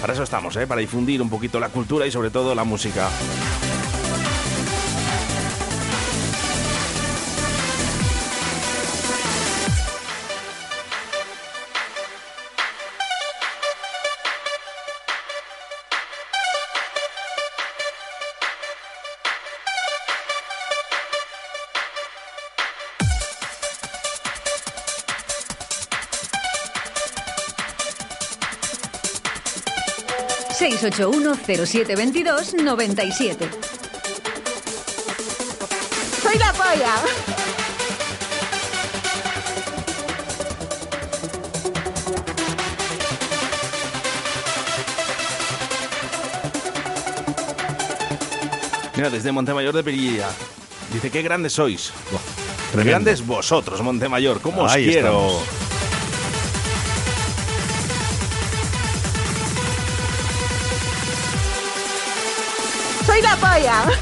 para 0.00 0.12
eso 0.12 0.22
estamos, 0.22 0.54
¿eh? 0.56 0.66
Para 0.68 0.80
difundir 0.80 1.20
un 1.20 1.28
poquito 1.28 1.58
la 1.58 1.70
cultura 1.70 2.06
y 2.06 2.12
sobre 2.12 2.30
todo 2.30 2.54
la 2.54 2.62
música. 2.62 3.08
...681-0722-97. 30.96 33.48
¡Soy 36.22 36.38
la 36.38 36.52
polla! 36.52 36.94
Mira, 48.94 49.08
desde 49.08 49.32
Montemayor 49.32 49.74
de 49.74 49.82
Perilla. 49.82 50.28
Dice, 50.92 51.10
qué 51.10 51.22
grandes 51.22 51.54
sois. 51.54 51.92
Tremendo. 52.70 52.90
grandes 52.90 53.26
vosotros, 53.26 53.80
Montemayor. 53.80 54.40
¿Cómo 54.40 54.64
os 54.64 54.74
quiero? 54.74 55.38
estamos. 55.38 55.61
¡Soy 63.42 63.62
la 63.62 63.82
polla! 63.82 63.98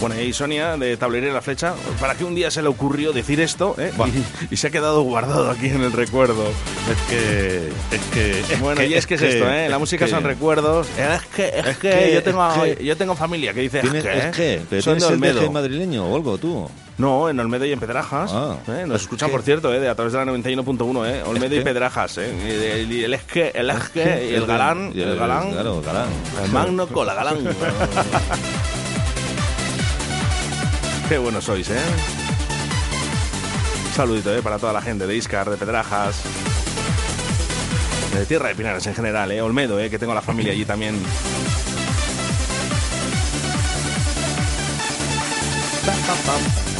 Pone 0.00 0.16
ahí 0.16 0.32
Sonia 0.34 0.76
de 0.76 0.96
Tablería 0.98 1.32
La 1.32 1.40
Flecha. 1.40 1.74
¿Para 1.98 2.14
qué 2.14 2.24
un 2.24 2.34
día 2.34 2.50
se 2.50 2.60
le 2.60 2.68
ocurrió 2.68 3.12
decir 3.12 3.40
esto? 3.40 3.74
eh? 3.78 3.90
Y, 4.50 4.54
y 4.54 4.56
se 4.56 4.66
ha 4.66 4.70
quedado 4.70 5.02
guardado 5.02 5.50
aquí 5.50 5.68
en 5.68 5.80
el 5.82 5.92
recuerdo. 5.92 6.44
Es 6.90 7.00
que. 7.08 7.68
Es 7.94 8.02
que. 8.12 8.40
es 8.54 8.60
Bueno, 8.60 8.80
que- 8.82 8.88
y 8.88 8.94
es 8.94 9.06
que 9.06 9.14
es 9.14 9.22
esto, 9.22 9.50
¿eh? 9.50 9.68
La 9.70 9.78
música 9.78 10.04
que- 10.04 10.10
son 10.10 10.24
recuerdos. 10.24 10.88
Es 10.98 11.22
que, 11.34 11.48
es, 11.60 11.66
Es 11.68 11.78
que, 11.78 11.90
que- 11.90 12.12
yo, 12.12 12.22
tengo, 12.22 12.46
es 12.66 12.76
que- 12.76 12.84
yo 12.84 12.96
tengo 12.98 13.14
familia 13.16 13.54
que 13.54 13.60
dice 13.62 13.80
¿Tienes, 13.80 14.04
es 14.04 14.10
que, 14.12 14.18
es 14.18 14.36
que, 14.36 14.62
pero 14.68 14.82
Son 14.82 14.98
de 14.98 15.06
Olmedo. 15.06 15.50
madrileño 15.50 16.04
o 16.06 16.16
algo, 16.16 16.36
tú. 16.36 16.68
No, 16.96 17.28
en 17.28 17.40
Olmedo 17.40 17.64
y 17.64 17.72
en 17.72 17.80
Pedrajas. 17.80 18.30
Ah. 18.32 18.56
¿eh? 18.68 18.84
Nos 18.86 19.02
escuchan, 19.02 19.28
que- 19.28 19.32
por 19.32 19.42
cierto, 19.42 19.74
¿eh? 19.74 19.80
de 19.80 19.88
a 19.88 19.96
través 19.96 20.12
de 20.12 20.18
la 20.20 20.24
91.1, 20.26 21.04
¿eh? 21.06 21.22
Olmedo 21.26 21.54
y 21.56 21.58
que- 21.58 21.64
Pedrajas, 21.64 22.18
¿eh? 22.18 22.32
Y 22.46 22.50
el, 22.50 23.04
el 23.04 23.14
es 23.14 23.22
que, 23.24 23.50
el 23.54 23.68
es 23.70 23.88
que, 23.88 24.28
y 24.30 24.34
el 24.34 24.46
galán, 24.46 24.92
Y 24.94 25.00
el 25.00 25.16
galán, 25.18 25.50
Claro, 25.52 25.82
galán. 25.82 26.08
el 26.44 26.50
magno 26.52 26.86
con 26.86 27.04
la 27.06 27.14
galán. 27.14 27.38
Qué 31.08 31.18
buenos 31.18 31.44
sois, 31.44 31.68
¿eh? 31.68 31.80
Un 33.88 33.92
saludito, 33.94 34.32
¿eh? 34.34 34.40
Para 34.40 34.58
toda 34.58 34.72
la 34.72 34.80
gente 34.80 35.06
de 35.06 35.16
Iscar, 35.16 35.50
de 35.50 35.56
Pedrajas, 35.56 36.14
de 38.14 38.24
Tierra 38.26 38.48
de 38.48 38.54
Pinares 38.54 38.86
en 38.86 38.94
general, 38.94 39.32
¿eh? 39.32 39.42
Olmedo, 39.42 39.80
¿eh? 39.80 39.90
Que 39.90 39.98
tengo 39.98 40.14
la 40.14 40.22
familia 40.22 40.52
allí 40.52 40.64
también. 40.64 40.94
Pam, 45.84 45.96
pam, 46.06 46.16
pam. 46.24 46.73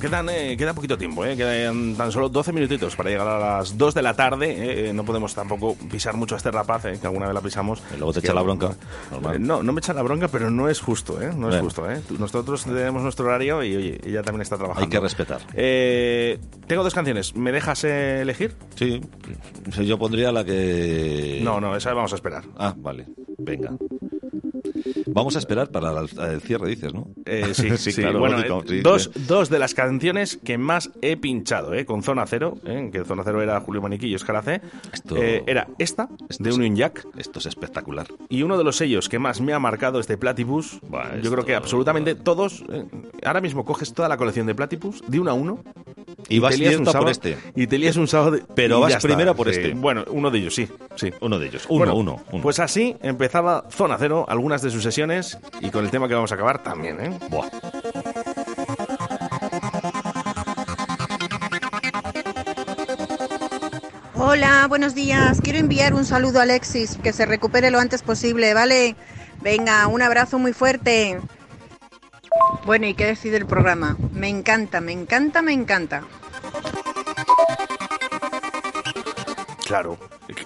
Quedan, 0.00 0.28
eh, 0.30 0.56
queda 0.56 0.74
poquito 0.74 0.96
tiempo, 0.98 1.24
¿eh? 1.24 1.36
quedan 1.36 1.94
tan 1.94 2.10
solo 2.10 2.28
12 2.28 2.52
minutitos 2.52 2.96
para 2.96 3.10
llegar 3.10 3.28
a 3.28 3.38
las 3.58 3.76
2 3.78 3.94
de 3.94 4.02
la 4.02 4.14
tarde. 4.14 4.50
¿eh? 4.50 4.88
Eh, 4.88 4.92
No 4.92 5.04
podemos 5.04 5.34
tampoco 5.34 5.76
pisar 5.90 6.16
mucho 6.16 6.34
a 6.34 6.38
este 6.38 6.50
rapaz, 6.50 6.84
¿eh? 6.86 6.98
que 7.00 7.06
alguna 7.06 7.26
vez 7.26 7.34
la 7.34 7.40
pisamos. 7.40 7.82
Y 7.94 7.98
luego 7.98 8.12
te 8.12 8.20
Que- 8.20 8.26
echa 8.28 8.34
la 8.34 8.42
bronca. 8.42 8.74
Normal. 9.10 9.36
Eh, 9.36 9.38
No, 9.38 9.62
no 9.62 9.72
me 9.72 9.78
echa 9.80 9.92
la 9.92 10.02
bronca, 10.02 10.28
pero 10.28 10.50
no 10.50 10.68
es 10.68 10.80
justo, 10.80 11.20
¿eh? 11.22 11.30
No 11.36 11.48
es 11.54 11.60
justo, 11.60 11.90
¿eh? 11.90 12.00
Nosotros 12.18 12.64
tenemos 12.64 13.02
nuestro 13.02 13.26
horario 13.26 13.62
y, 13.62 13.76
oye, 13.76 14.00
ella 14.04 14.22
también 14.22 14.42
está 14.42 14.56
trabajando. 14.56 14.84
Hay 14.84 14.90
que 14.90 15.00
respetar. 15.00 15.40
Eh, 15.54 16.38
tengo 16.66 16.82
dos 16.82 16.94
canciones. 16.94 17.34
¿Me 17.36 17.52
dejas 17.52 17.84
eh, 17.84 18.22
elegir? 18.22 18.54
Sí, 18.76 19.00
Yo 19.84 19.98
pondría 19.98 20.32
la 20.32 20.44
que. 20.44 21.40
No, 21.42 21.60
no, 21.60 21.76
esa 21.76 21.92
vamos 21.94 22.12
a 22.12 22.16
esperar. 22.16 22.44
Ah, 22.56 22.74
vale. 22.76 23.06
Venga. 23.38 23.72
Vamos 25.06 25.36
a 25.36 25.38
esperar 25.38 25.70
para 25.70 25.92
el 26.00 26.40
cierre, 26.40 26.68
dices, 26.68 26.92
¿no? 26.94 27.08
Eh, 27.26 27.50
sí, 27.54 27.76
sí, 27.76 27.92
claro. 28.00 28.18
Bueno, 28.20 28.36
lógico, 28.36 28.62
eh, 28.64 28.68
sí, 28.68 28.80
dos, 28.80 29.10
sí. 29.14 29.24
dos 29.26 29.48
de 29.50 29.58
las 29.58 29.74
canciones 29.74 30.38
que 30.44 30.58
más 30.58 30.90
he 31.02 31.16
pinchado, 31.16 31.74
¿eh? 31.74 31.84
Con 31.84 32.02
Zona 32.02 32.26
Cero, 32.26 32.56
¿eh? 32.64 32.88
que 32.92 33.04
Zona 33.04 33.22
Cero 33.24 33.42
era 33.42 33.60
Julio 33.60 33.82
Maniquillo 33.82 34.12
y 34.12 34.14
Oscar 34.16 34.42
C. 34.44 34.60
Esto- 34.92 35.16
Eh, 35.16 35.42
era 35.46 35.66
esta, 35.78 36.08
de 36.38 36.52
Union 36.52 36.76
Jack. 36.76 37.06
Esto 37.16 37.38
es 37.40 37.46
espectacular. 37.46 38.06
Y 38.28 38.42
uno 38.42 38.56
de 38.56 38.64
los 38.64 38.76
sellos 38.76 39.08
que 39.08 39.18
más 39.18 39.40
me 39.40 39.52
ha 39.52 39.58
marcado 39.58 40.00
es 40.00 40.06
de 40.06 40.16
Platypus. 40.16 40.80
Yo 41.22 41.30
creo 41.30 41.44
que 41.44 41.54
absolutamente 41.54 42.14
todos. 42.14 42.64
eh, 42.70 42.84
ahora 43.24 43.40
mismo 43.40 43.64
coges 43.64 43.92
toda 43.92 44.08
la 44.08 44.16
colección 44.16 44.46
de 44.46 44.54
Platypus, 44.54 45.02
de 45.06 45.20
uno 45.20 45.30
a 45.30 45.34
uno. 45.34 45.62
Y 46.28 46.38
vas 46.38 46.54
te 46.54 46.58
lías 46.60 46.70
directo 46.72 46.82
un 46.82 46.96
a 46.96 47.00
por 47.00 47.14
sábado- 47.14 47.32
este. 47.34 47.36
Y 47.56 47.66
te 47.66 47.78
lías 47.78 47.96
un 47.96 48.06
sábado. 48.08 48.30
de- 48.32 48.44
Pero 48.54 48.78
y 48.78 48.80
vas 48.92 49.02
primero 49.02 49.34
por 49.34 49.52
Sí. 49.52 49.60
este. 49.60 49.74
Bueno, 49.74 50.04
uno 50.10 50.30
de 50.30 50.38
ellos, 50.38 50.54
sí. 50.54 50.68
sí. 50.96 51.10
Uno 51.20 51.38
de 51.38 51.46
ellos. 51.48 51.66
Uno, 51.68 51.78
Bueno, 51.78 51.94
uno, 51.96 52.22
uno. 52.32 52.42
Pues 52.42 52.58
así 52.60 52.96
empezaba 53.02 53.64
Zona 53.70 53.96
Cero, 53.98 54.24
algunas 54.28 54.62
de 54.62 54.69
sus 54.70 54.82
sesiones, 54.82 55.38
y 55.60 55.70
con 55.70 55.84
el 55.84 55.90
tema 55.90 56.08
que 56.08 56.14
vamos 56.14 56.32
a 56.32 56.34
acabar 56.34 56.62
también, 56.62 57.00
¿eh? 57.00 57.18
Buah. 57.28 57.48
Hola, 64.14 64.66
buenos 64.68 64.94
días. 64.94 65.40
Quiero 65.40 65.58
enviar 65.58 65.94
un 65.94 66.04
saludo 66.04 66.40
a 66.40 66.42
Alexis, 66.42 66.98
que 67.02 67.12
se 67.12 67.26
recupere 67.26 67.70
lo 67.70 67.80
antes 67.80 68.02
posible, 68.02 68.54
¿vale? 68.54 68.94
Venga, 69.40 69.86
un 69.86 70.02
abrazo 70.02 70.38
muy 70.38 70.52
fuerte. 70.52 71.20
Bueno, 72.64 72.86
¿y 72.86 72.94
qué 72.94 73.06
decide 73.06 73.38
el 73.38 73.46
programa? 73.46 73.96
Me 74.12 74.28
encanta, 74.28 74.80
me 74.80 74.92
encanta, 74.92 75.42
me 75.42 75.52
encanta. 75.52 76.04
Claro, 79.66 79.98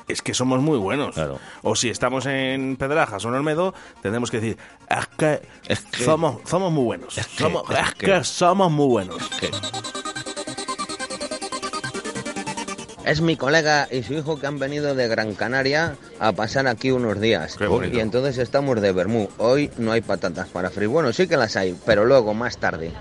es 0.09 0.23
que 0.23 0.35
somos 0.35 0.61
muy 0.61 0.79
buenos. 0.79 1.17
O 1.63 1.75
si 1.77 1.89
estamos 1.91 2.27
en 2.27 2.77
Pedrajas 2.77 3.25
o 3.25 3.29
en 3.29 3.35
Olmedo, 3.35 3.75
tendremos 4.03 4.31
que 4.31 4.41
decir, 4.41 4.59
es 4.89 5.07
que, 5.17 5.43
que- 5.93 6.05
somos, 6.05 6.37
somos 6.45 6.73
muy 6.73 6.85
buenos. 6.85 7.15
que- 7.15 7.23
somos, 7.23 7.63
es 7.71 7.79
es 7.79 7.95
que- 7.95 8.07
que 8.07 8.25
somos 8.25 8.71
muy 8.71 8.87
buenos. 8.87 9.17
Es 13.05 13.21
mi 13.21 13.37
colega 13.37 13.87
y 13.91 14.03
su 14.03 14.15
hijo 14.15 14.39
que 14.41 14.47
han 14.47 14.59
venido 14.59 14.95
de 14.95 15.09
Gran 15.09 15.35
Canaria 15.35 15.97
a 16.19 16.33
pasar 16.33 16.67
aquí 16.67 16.91
unos 16.91 17.21
días. 17.21 17.55
Y 17.99 18.01
entonces 18.01 18.39
estamos 18.39 18.81
de 18.81 18.93
Bermú. 18.93 19.29
Hoy 19.37 19.71
no 19.77 19.93
hay 19.93 20.01
patatas 20.01 20.49
para 20.49 20.71
freír. 20.71 20.89
Bueno, 20.89 21.13
sí 21.13 21.27
que 21.29 21.37
las 21.37 21.55
hay, 21.57 21.77
pero 21.85 22.07
luego, 22.07 22.33
más 22.33 22.57
tarde. 22.57 22.93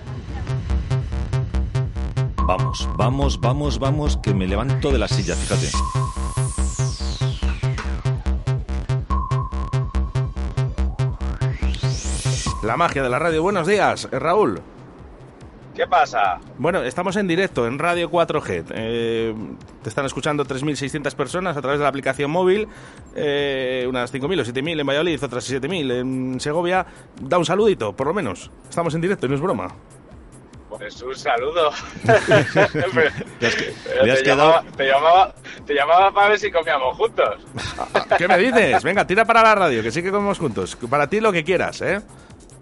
Vamos, 2.45 2.89
vamos, 2.97 3.39
vamos, 3.39 3.79
vamos, 3.79 4.17
que 4.17 4.33
me 4.33 4.45
levanto 4.45 4.91
de 4.91 4.99
la 4.99 5.07
silla, 5.07 5.35
fíjate. 5.37 5.69
La 12.63 12.77
magia 12.77 13.03
de 13.03 13.09
la 13.09 13.19
radio. 13.19 13.41
Buenos 13.43 13.67
días, 13.67 14.07
eh, 14.11 14.19
Raúl. 14.19 14.61
¿Qué 15.75 15.87
pasa? 15.87 16.39
Bueno, 16.59 16.83
estamos 16.83 17.15
en 17.15 17.27
directo 17.27 17.65
en 17.65 17.79
Radio 17.79 18.09
4G. 18.09 18.65
Eh, 18.75 19.33
te 19.81 19.89
están 19.89 20.05
escuchando 20.05 20.45
3.600 20.45 21.15
personas 21.15 21.57
a 21.57 21.61
través 21.61 21.79
de 21.79 21.83
la 21.83 21.89
aplicación 21.89 22.29
móvil, 22.29 22.67
eh, 23.15 23.85
unas 23.89 24.13
5.000 24.13 24.41
o 24.41 24.45
7.000 24.45 24.79
en 24.79 24.87
Valladolid, 24.87 25.23
otras 25.23 25.51
7.000 25.51 25.91
en 25.91 26.39
Segovia. 26.39 26.85
Da 27.19 27.37
un 27.39 27.45
saludito, 27.45 27.93
por 27.95 28.07
lo 28.07 28.13
menos. 28.13 28.51
Estamos 28.69 28.93
en 28.93 29.01
directo 29.01 29.25
y 29.25 29.29
no 29.29 29.35
es 29.35 29.41
broma. 29.41 29.67
Pues 30.69 31.01
un 31.01 31.15
saludo. 31.15 31.71
Te 32.03 33.47
has 33.47 33.55
te, 33.55 34.23
quedado- 34.23 34.23
llamaba, 34.23 34.63
te, 34.75 34.85
llamaba, 34.87 35.35
te 35.65 35.73
llamaba 35.73 36.11
para 36.11 36.29
ver 36.29 36.39
si 36.39 36.51
comíamos 36.51 36.97
juntos. 36.97 37.45
¿Qué 38.17 38.27
me 38.27 38.37
dices? 38.37 38.83
Venga, 38.83 39.05
tira 39.05 39.25
para 39.25 39.41
la 39.43 39.55
radio, 39.55 39.81
que 39.83 39.91
sí 39.91 40.01
que 40.01 40.11
comemos 40.11 40.39
juntos. 40.39 40.75
Para 40.89 41.07
ti 41.07 41.19
lo 41.19 41.31
que 41.31 41.43
quieras, 41.43 41.81
¿eh? 41.81 42.01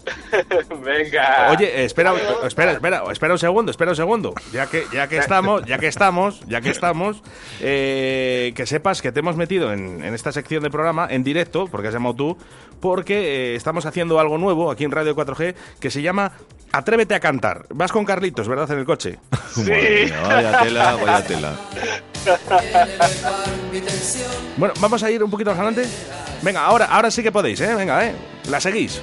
Venga. 0.84 1.50
Oye, 1.50 1.84
espera, 1.84 2.14
espera, 2.44 2.72
espera, 2.72 3.02
espera 3.10 3.32
un 3.32 3.38
segundo, 3.38 3.70
espera 3.70 3.90
un 3.90 3.96
segundo. 3.96 4.34
Ya 4.52 4.66
que, 4.66 4.84
ya 4.92 5.08
que 5.08 5.18
estamos, 5.18 5.64
ya 5.64 5.78
que 5.78 5.86
estamos, 5.86 6.40
ya 6.46 6.60
que 6.60 6.70
estamos, 6.70 7.22
eh, 7.60 8.52
que 8.54 8.66
sepas 8.66 9.02
que 9.02 9.12
te 9.12 9.20
hemos 9.20 9.36
metido 9.36 9.72
en, 9.72 10.04
en 10.04 10.14
esta 10.14 10.32
sección 10.32 10.62
de 10.62 10.70
programa 10.70 11.06
en 11.10 11.22
directo, 11.24 11.66
porque 11.68 11.88
has 11.88 11.94
llamado 11.94 12.14
tú, 12.14 12.38
porque 12.80 13.52
eh, 13.52 13.54
estamos 13.54 13.86
haciendo 13.86 14.18
algo 14.18 14.38
nuevo 14.38 14.70
aquí 14.70 14.84
en 14.84 14.90
Radio 14.90 15.14
4G 15.14 15.54
que 15.80 15.90
se 15.90 16.02
llama 16.02 16.32
Atrévete 16.72 17.14
a 17.14 17.20
cantar. 17.20 17.66
Vas 17.70 17.92
con 17.92 18.04
Carlitos, 18.04 18.48
¿verdad? 18.48 18.70
En 18.72 18.78
el 18.78 18.84
coche. 18.84 19.18
Mía, 19.56 20.20
vaya 20.26 20.60
tela, 20.62 20.96
vaya 20.96 21.24
tela. 21.24 21.52
Bueno, 24.56 24.74
vamos 24.80 25.02
a 25.02 25.10
ir 25.10 25.22
un 25.22 25.30
poquito 25.30 25.50
más 25.50 25.58
adelante. 25.58 25.88
Venga, 26.42 26.64
ahora, 26.64 26.86
ahora 26.86 27.10
sí 27.10 27.22
que 27.22 27.30
podéis, 27.30 27.60
¿eh? 27.60 27.74
Venga, 27.74 28.04
¿eh? 28.06 28.14
La 28.50 28.60
seguís. 28.60 29.00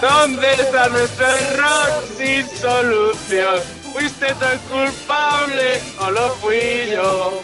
¿Dónde 0.00 0.52
está 0.52 0.88
nuestro 0.88 1.26
error 1.26 2.04
sin 2.16 2.48
solución? 2.48 3.60
¿Fuiste 3.92 4.26
el 4.28 4.58
culpable 4.70 5.80
o 6.00 6.10
lo 6.10 6.28
fui 6.36 6.90
yo? 6.92 7.42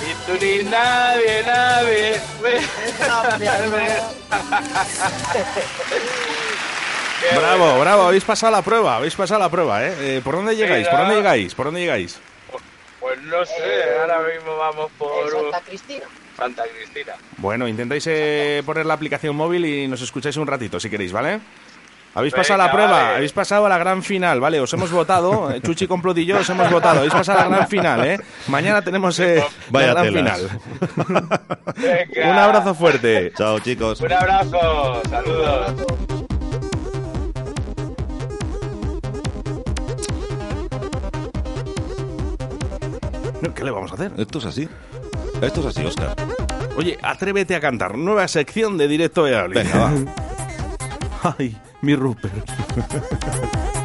Ni 0.00 0.14
tú 0.26 0.32
ni 0.44 0.62
nadie, 0.64 1.42
nadie. 1.44 2.20
Bravo, 7.34 7.78
bravo, 7.78 8.02
habéis 8.04 8.24
pasado 8.24 8.50
la 8.50 8.62
prueba, 8.62 8.96
habéis 8.96 9.14
pasado 9.14 9.40
la 9.40 9.50
prueba, 9.50 9.86
¿eh? 9.86 9.94
Eh, 10.00 10.20
¿Por 10.24 10.36
dónde 10.36 10.56
llegáis? 10.56 10.88
¿Por 10.88 10.98
dónde 11.00 11.16
llegáis? 11.16 11.54
¿Por 11.54 11.66
dónde 11.66 11.80
llegáis? 11.80 12.18
Pues 12.98 13.20
no 13.22 13.44
sé, 13.44 13.98
ahora 14.00 14.20
mismo 14.20 14.56
vamos 14.56 14.90
por 14.98 15.30
Santa 15.30 15.60
Cristina. 15.60 16.06
Santa 16.40 16.62
Cristina. 16.74 17.12
Bueno, 17.36 17.68
intentáis 17.68 18.04
eh, 18.08 18.62
poner 18.64 18.86
la 18.86 18.94
aplicación 18.94 19.36
móvil 19.36 19.64
y 19.66 19.86
nos 19.86 20.00
escucháis 20.02 20.36
un 20.38 20.46
ratito, 20.46 20.80
si 20.80 20.88
queréis, 20.90 21.12
¿vale? 21.12 21.40
Habéis 22.12 22.32
Venga, 22.32 22.42
pasado 22.42 22.58
la 22.58 22.72
prueba, 22.72 22.90
vale. 22.90 23.14
habéis 23.16 23.32
pasado 23.32 23.66
a 23.66 23.68
la 23.68 23.78
gran 23.78 24.02
final, 24.02 24.40
¿vale? 24.40 24.58
Os 24.60 24.72
hemos 24.72 24.90
votado, 24.90 25.48
eh, 25.54 25.60
Chuchi 25.60 25.86
Complot 25.86 26.18
y 26.18 26.24
yo 26.26 26.38
os 26.38 26.48
hemos 26.50 26.68
votado, 26.70 26.98
habéis 26.98 27.12
pasado 27.12 27.38
a 27.38 27.42
la 27.44 27.48
gran 27.56 27.68
final, 27.68 28.04
¿eh? 28.04 28.18
Mañana 28.48 28.82
tenemos 28.82 29.18
eh, 29.20 29.44
Vaya 29.70 29.94
la 29.94 30.02
gran 30.02 30.14
telas. 30.14 30.38
final. 30.40 31.30
Venga. 31.76 32.30
Un 32.32 32.38
abrazo 32.38 32.74
fuerte. 32.74 33.32
Chao, 33.36 33.60
chicos. 33.60 34.00
Un 34.00 34.12
abrazo, 34.12 35.02
saludos. 35.08 35.74
¿Qué 43.54 43.64
le 43.64 43.70
vamos 43.70 43.90
a 43.90 43.94
hacer? 43.94 44.12
Esto 44.16 44.38
es 44.38 44.44
así. 44.46 44.68
Esto 45.42 45.60
es 45.60 45.66
así, 45.66 45.84
Oscar. 45.84 46.14
Oye, 46.76 46.98
atrévete 47.02 47.54
a 47.54 47.60
cantar. 47.60 47.96
Nueva 47.96 48.28
sección 48.28 48.76
de 48.76 48.88
directo 48.88 49.24
de. 49.24 49.48
Venga, 49.48 49.78
va. 49.78 49.92
Ay, 51.38 51.56
mi 51.82 51.94
Rupert. 51.94 52.34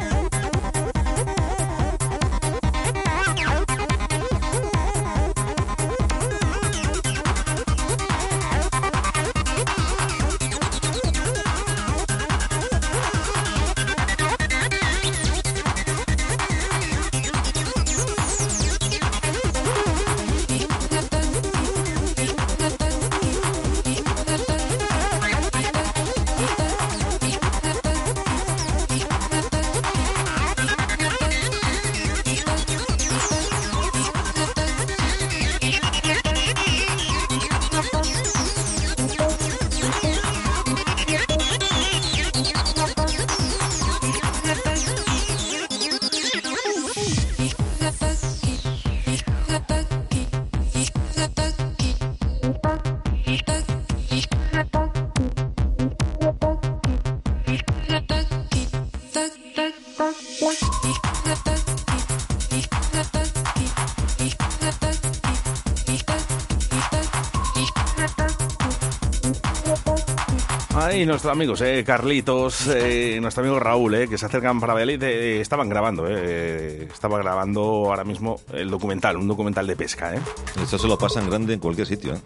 Nuestros 71.06 71.32
amigos, 71.32 71.60
eh, 71.60 71.84
Carlitos, 71.86 72.66
eh, 72.66 73.18
nuestro 73.20 73.44
amigo 73.44 73.60
Raúl, 73.60 73.94
eh, 73.94 74.08
que 74.08 74.18
se 74.18 74.26
acercan 74.26 74.58
para 74.58 74.74
Valladolid, 74.74 75.02
eh, 75.04 75.40
estaban 75.40 75.68
grabando, 75.68 76.04
eh, 76.08 76.88
estaba 76.92 77.18
grabando 77.18 77.60
ahora 77.60 78.02
mismo 78.02 78.40
el 78.52 78.68
documental, 78.68 79.16
un 79.16 79.28
documental 79.28 79.68
de 79.68 79.76
pesca, 79.76 80.14
eh. 80.14 80.20
Esto 80.60 80.78
se 80.78 80.88
lo 80.88 80.98
pasa 80.98 81.20
en 81.20 81.30
grande 81.30 81.54
en 81.54 81.60
cualquier 81.60 81.86
sitio. 81.86 82.14
¿eh? 82.14 82.20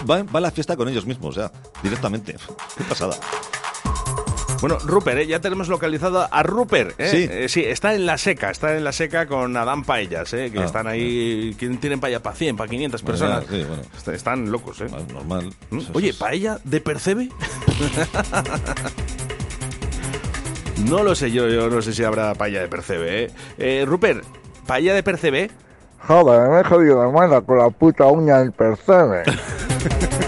Va, 0.10 0.22
va 0.22 0.40
la 0.40 0.50
fiesta 0.50 0.76
con 0.76 0.88
ellos 0.88 1.06
mismos, 1.06 1.36
o 1.36 1.40
sea, 1.40 1.52
directamente. 1.82 2.36
Qué 2.76 2.84
pasada. 2.84 3.16
Bueno, 4.60 4.78
Rupert, 4.78 5.20
eh, 5.20 5.26
ya 5.26 5.40
tenemos 5.40 5.68
localizado 5.68 6.28
a 6.30 6.42
Rupert. 6.42 7.00
eh. 7.00 7.08
Sí. 7.10 7.26
Eh, 7.30 7.48
sí, 7.48 7.64
está 7.64 7.94
en 7.94 8.04
la 8.04 8.18
seca, 8.18 8.50
está 8.50 8.76
en 8.76 8.84
la 8.84 8.92
seca 8.92 9.26
con 9.26 9.56
Adán 9.56 9.84
Paellas, 9.84 10.34
eh, 10.34 10.50
que 10.52 10.58
Ah, 10.60 10.64
están 10.66 10.86
ahí, 10.86 11.56
que 11.58 11.66
tienen 11.70 11.98
paella 11.98 12.22
para 12.22 12.36
100, 12.36 12.58
para 12.58 12.68
500 12.68 13.02
personas. 13.02 13.44
Sí, 13.48 13.64
bueno. 13.66 13.82
Est- 13.96 14.08
Están 14.08 14.50
locos, 14.50 14.82
¿eh? 14.82 14.86
Normal. 15.14 15.50
¿Mm? 15.70 15.78
Oye, 15.94 16.12
¿paella 16.12 16.58
de 16.64 16.80
Percebe? 16.82 17.30
no 20.88 21.02
lo 21.02 21.14
sé 21.14 21.30
yo, 21.30 21.48
yo 21.48 21.68
no 21.70 21.80
sé 21.82 21.92
si 21.94 22.02
habrá 22.04 22.34
paella 22.34 22.60
de 22.60 22.68
Percebe, 22.68 23.24
¿eh? 23.24 23.30
Eh, 23.58 23.84
Rupert, 23.86 24.24
¿paella 24.66 24.92
de 24.94 25.02
Percebe? 25.02 25.50
Joder, 26.06 26.48
me 26.50 26.60
he 26.60 26.64
jodido 26.64 27.02
la 27.02 27.10
mano 27.10 27.44
con 27.44 27.58
la 27.58 27.68
puta 27.70 28.06
uña 28.06 28.38
del 28.38 28.52
percebe. 28.52 29.22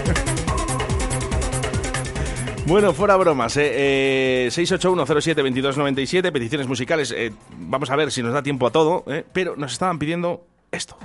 Bueno, 2.65 2.93
fuera 2.93 3.17
bromas, 3.17 3.57
¿eh? 3.57 4.45
eh 4.45 4.49
681072297, 4.51 6.31
peticiones 6.31 6.67
musicales. 6.67 7.11
eh, 7.11 7.33
vamos 7.57 7.89
a 7.89 7.95
ver 7.95 8.11
si 8.11 8.23
nos 8.23 8.33
da 8.33 8.41
tiempo 8.41 8.67
a 8.67 8.71
todo, 8.71 9.03
¿eh? 9.07 9.25
pero 9.33 9.55
nos 9.57 9.73
estaban 9.73 9.99
pidiendo 9.99 10.45
esto. 10.71 10.97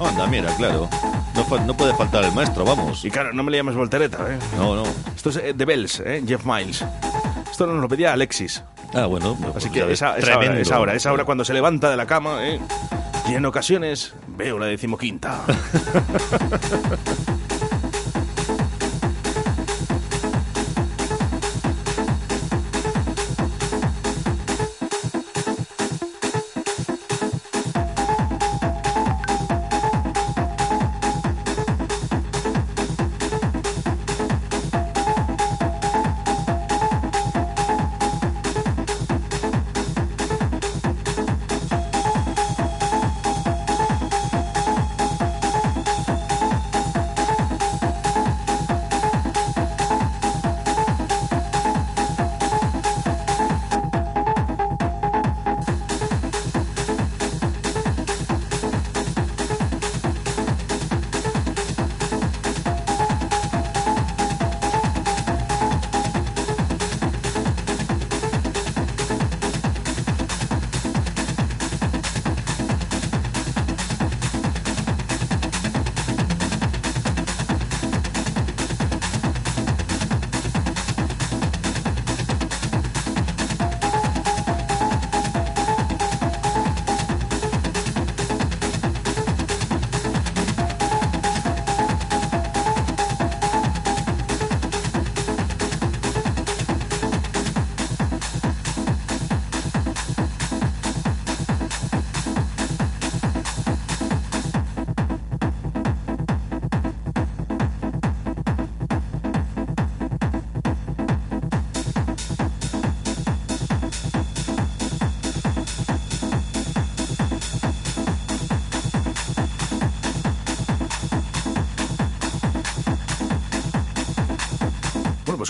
Anda, 0.00 0.26
mira, 0.26 0.54
claro. 0.56 0.88
No, 1.34 1.76
puede 1.76 1.94
faltar 1.94 2.24
el 2.24 2.32
maestro, 2.32 2.64
vamos. 2.64 3.04
Y 3.04 3.10
claro, 3.10 3.32
no 3.32 3.42
me 3.42 3.50
le 3.50 3.58
llames 3.58 3.76
voltereta, 3.76 4.18
¿eh? 4.28 4.38
No, 4.56 4.74
no. 4.74 4.82
Esto 5.14 5.30
es 5.30 5.36
eh, 5.36 5.54
The 5.56 5.64
Bells, 5.64 6.00
¿eh? 6.00 6.22
Jeff 6.26 6.44
Miles. 6.44 6.84
Esto 7.50 7.66
nos 7.66 7.80
lo 7.80 7.88
pedía 7.88 8.12
Alexis. 8.12 8.64
Ah, 8.94 9.06
bueno. 9.06 9.36
Así 9.40 9.50
pues 9.52 9.64
que 9.66 9.78
ya 9.78 9.84
ves, 9.86 9.94
esa, 9.94 10.18
esa 10.18 10.38
hora, 10.38 10.58
esa 10.58 10.80
hora, 10.80 10.94
esa 10.94 11.12
hora 11.12 11.24
cuando 11.24 11.44
se 11.44 11.54
levanta 11.54 11.90
de 11.90 11.96
la 11.96 12.06
cama, 12.06 12.46
¿eh? 12.46 12.58
Y 13.28 13.34
en 13.34 13.44
ocasiones 13.46 14.14
veo 14.36 14.58
la 14.58 14.66
decimoquinta. 14.66 15.44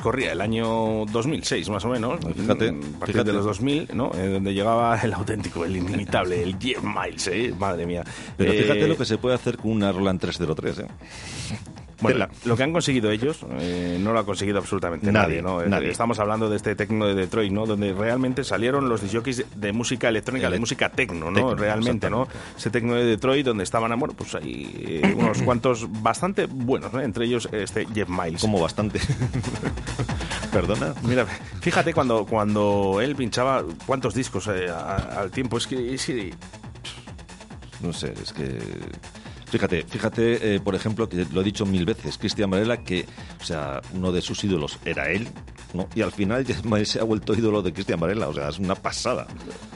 pues 0.00 0.14
corría 0.14 0.32
el 0.32 0.40
año 0.40 1.04
2006 1.12 1.68
más 1.68 1.84
o 1.84 1.88
menos. 1.88 2.18
Fíjate, 2.34 2.72
Mm, 2.72 2.78
a 2.96 2.98
partir 3.00 3.14
fíjate. 3.14 3.24
de 3.24 3.32
los 3.34 3.44
2000, 3.44 3.88
¿no? 3.94 4.10
Eh, 4.14 4.28
donde 4.28 4.54
llegaba 4.54 4.98
el 5.00 5.12
auténtico, 5.12 5.64
el 5.64 5.76
inimitable, 5.76 6.42
el 6.42 6.56
Jeff 6.58 6.82
Miles, 6.82 7.26
¿eh? 7.28 7.54
Madre 7.58 7.84
mía. 7.86 8.02
Pero 8.36 8.52
Eh, 8.52 8.62
fíjate 8.62 8.88
lo 8.88 8.96
que 8.96 9.04
se 9.04 9.18
puede 9.18 9.34
hacer 9.34 9.58
con 9.58 9.72
una 9.72 9.92
Roland 9.92 10.18
303, 10.20 10.78
¿eh? 10.80 10.86
Bueno, 12.00 12.14
Tela. 12.26 12.30
lo 12.46 12.56
que 12.56 12.62
han 12.62 12.72
conseguido 12.72 13.10
ellos 13.10 13.42
eh, 13.42 13.46
no 14.00 14.12
lo 14.12 14.18
ha 14.20 14.24
conseguido 14.26 14.58
absolutamente 14.58 15.10
nadie, 15.12 15.40
Nadie, 15.40 15.42
¿no? 15.42 15.62
Nadie. 15.68 15.90
Estamos 15.90 16.18
hablando 16.18 16.48
de 16.50 16.56
este 16.56 16.74
tecno 16.74 17.06
de 17.06 17.14
Detroit, 17.14 17.52
¿no? 17.52 17.66
Donde 17.66 17.92
realmente 17.92 18.42
salieron 18.44 18.88
los 18.88 19.02
disjockeys 19.02 19.44
de 19.54 19.72
música 19.72 20.08
electrónica, 20.08 20.50
de 20.50 20.58
música 20.58 20.88
tecno, 20.90 21.30
¿no? 21.30 21.34
tecno, 21.36 21.54
realmente, 21.54 22.10
¿no? 22.10 22.26
Ese 22.56 22.70
tecno 22.70 22.94
de 22.94 23.04
Detroit 23.04 23.46
donde 23.46 23.64
estaban, 23.64 23.96
bueno, 23.98 24.14
pues 24.16 24.34
ahí 24.34 25.00
eh, 25.02 25.14
unos 25.16 25.42
cuantos 25.42 25.86
bastante 26.02 26.46
buenos, 26.46 26.92
¿no? 26.92 27.00
Entre 27.00 27.24
ellos 27.26 27.48
este 27.52 27.86
Jeff 27.94 28.08
Miles. 28.08 28.40
Como 28.40 28.60
bastante. 28.60 29.00
Perdona. 30.52 30.94
Mira, 31.02 31.26
fíjate 31.60 31.94
cuando, 31.94 32.26
cuando 32.26 33.00
él 33.00 33.14
pinchaba 33.14 33.64
cuántos 33.86 34.14
discos 34.14 34.48
eh, 34.48 34.68
a- 34.68 35.20
al 35.20 35.30
tiempo. 35.30 35.56
Es 35.58 35.66
que, 35.66 35.94
es 35.94 36.06
que- 36.06 36.34
No 37.80 37.92
sé, 37.92 38.12
es 38.20 38.32
que 38.32 38.58
Fíjate, 39.50 39.82
fíjate, 39.82 40.54
eh, 40.54 40.60
por 40.60 40.74
ejemplo, 40.74 41.08
que 41.08 41.26
lo 41.32 41.40
he 41.40 41.44
dicho 41.44 41.66
mil 41.66 41.84
veces, 41.84 42.16
Cristian 42.18 42.48
Varela, 42.50 42.78
que, 42.84 43.04
o 43.40 43.44
sea, 43.44 43.80
uno 43.94 44.12
de 44.12 44.20
sus 44.22 44.42
ídolos 44.44 44.78
era 44.84 45.10
él, 45.10 45.26
¿no? 45.74 45.88
Y 45.94 46.02
al 46.02 46.12
final 46.12 46.46
se 46.86 47.00
ha 47.00 47.04
vuelto 47.04 47.34
ídolo 47.34 47.60
de 47.60 47.72
Cristian 47.72 47.98
Varela, 47.98 48.28
o 48.28 48.32
sea, 48.32 48.48
es 48.48 48.58
una 48.58 48.74
pasada. 48.76 49.26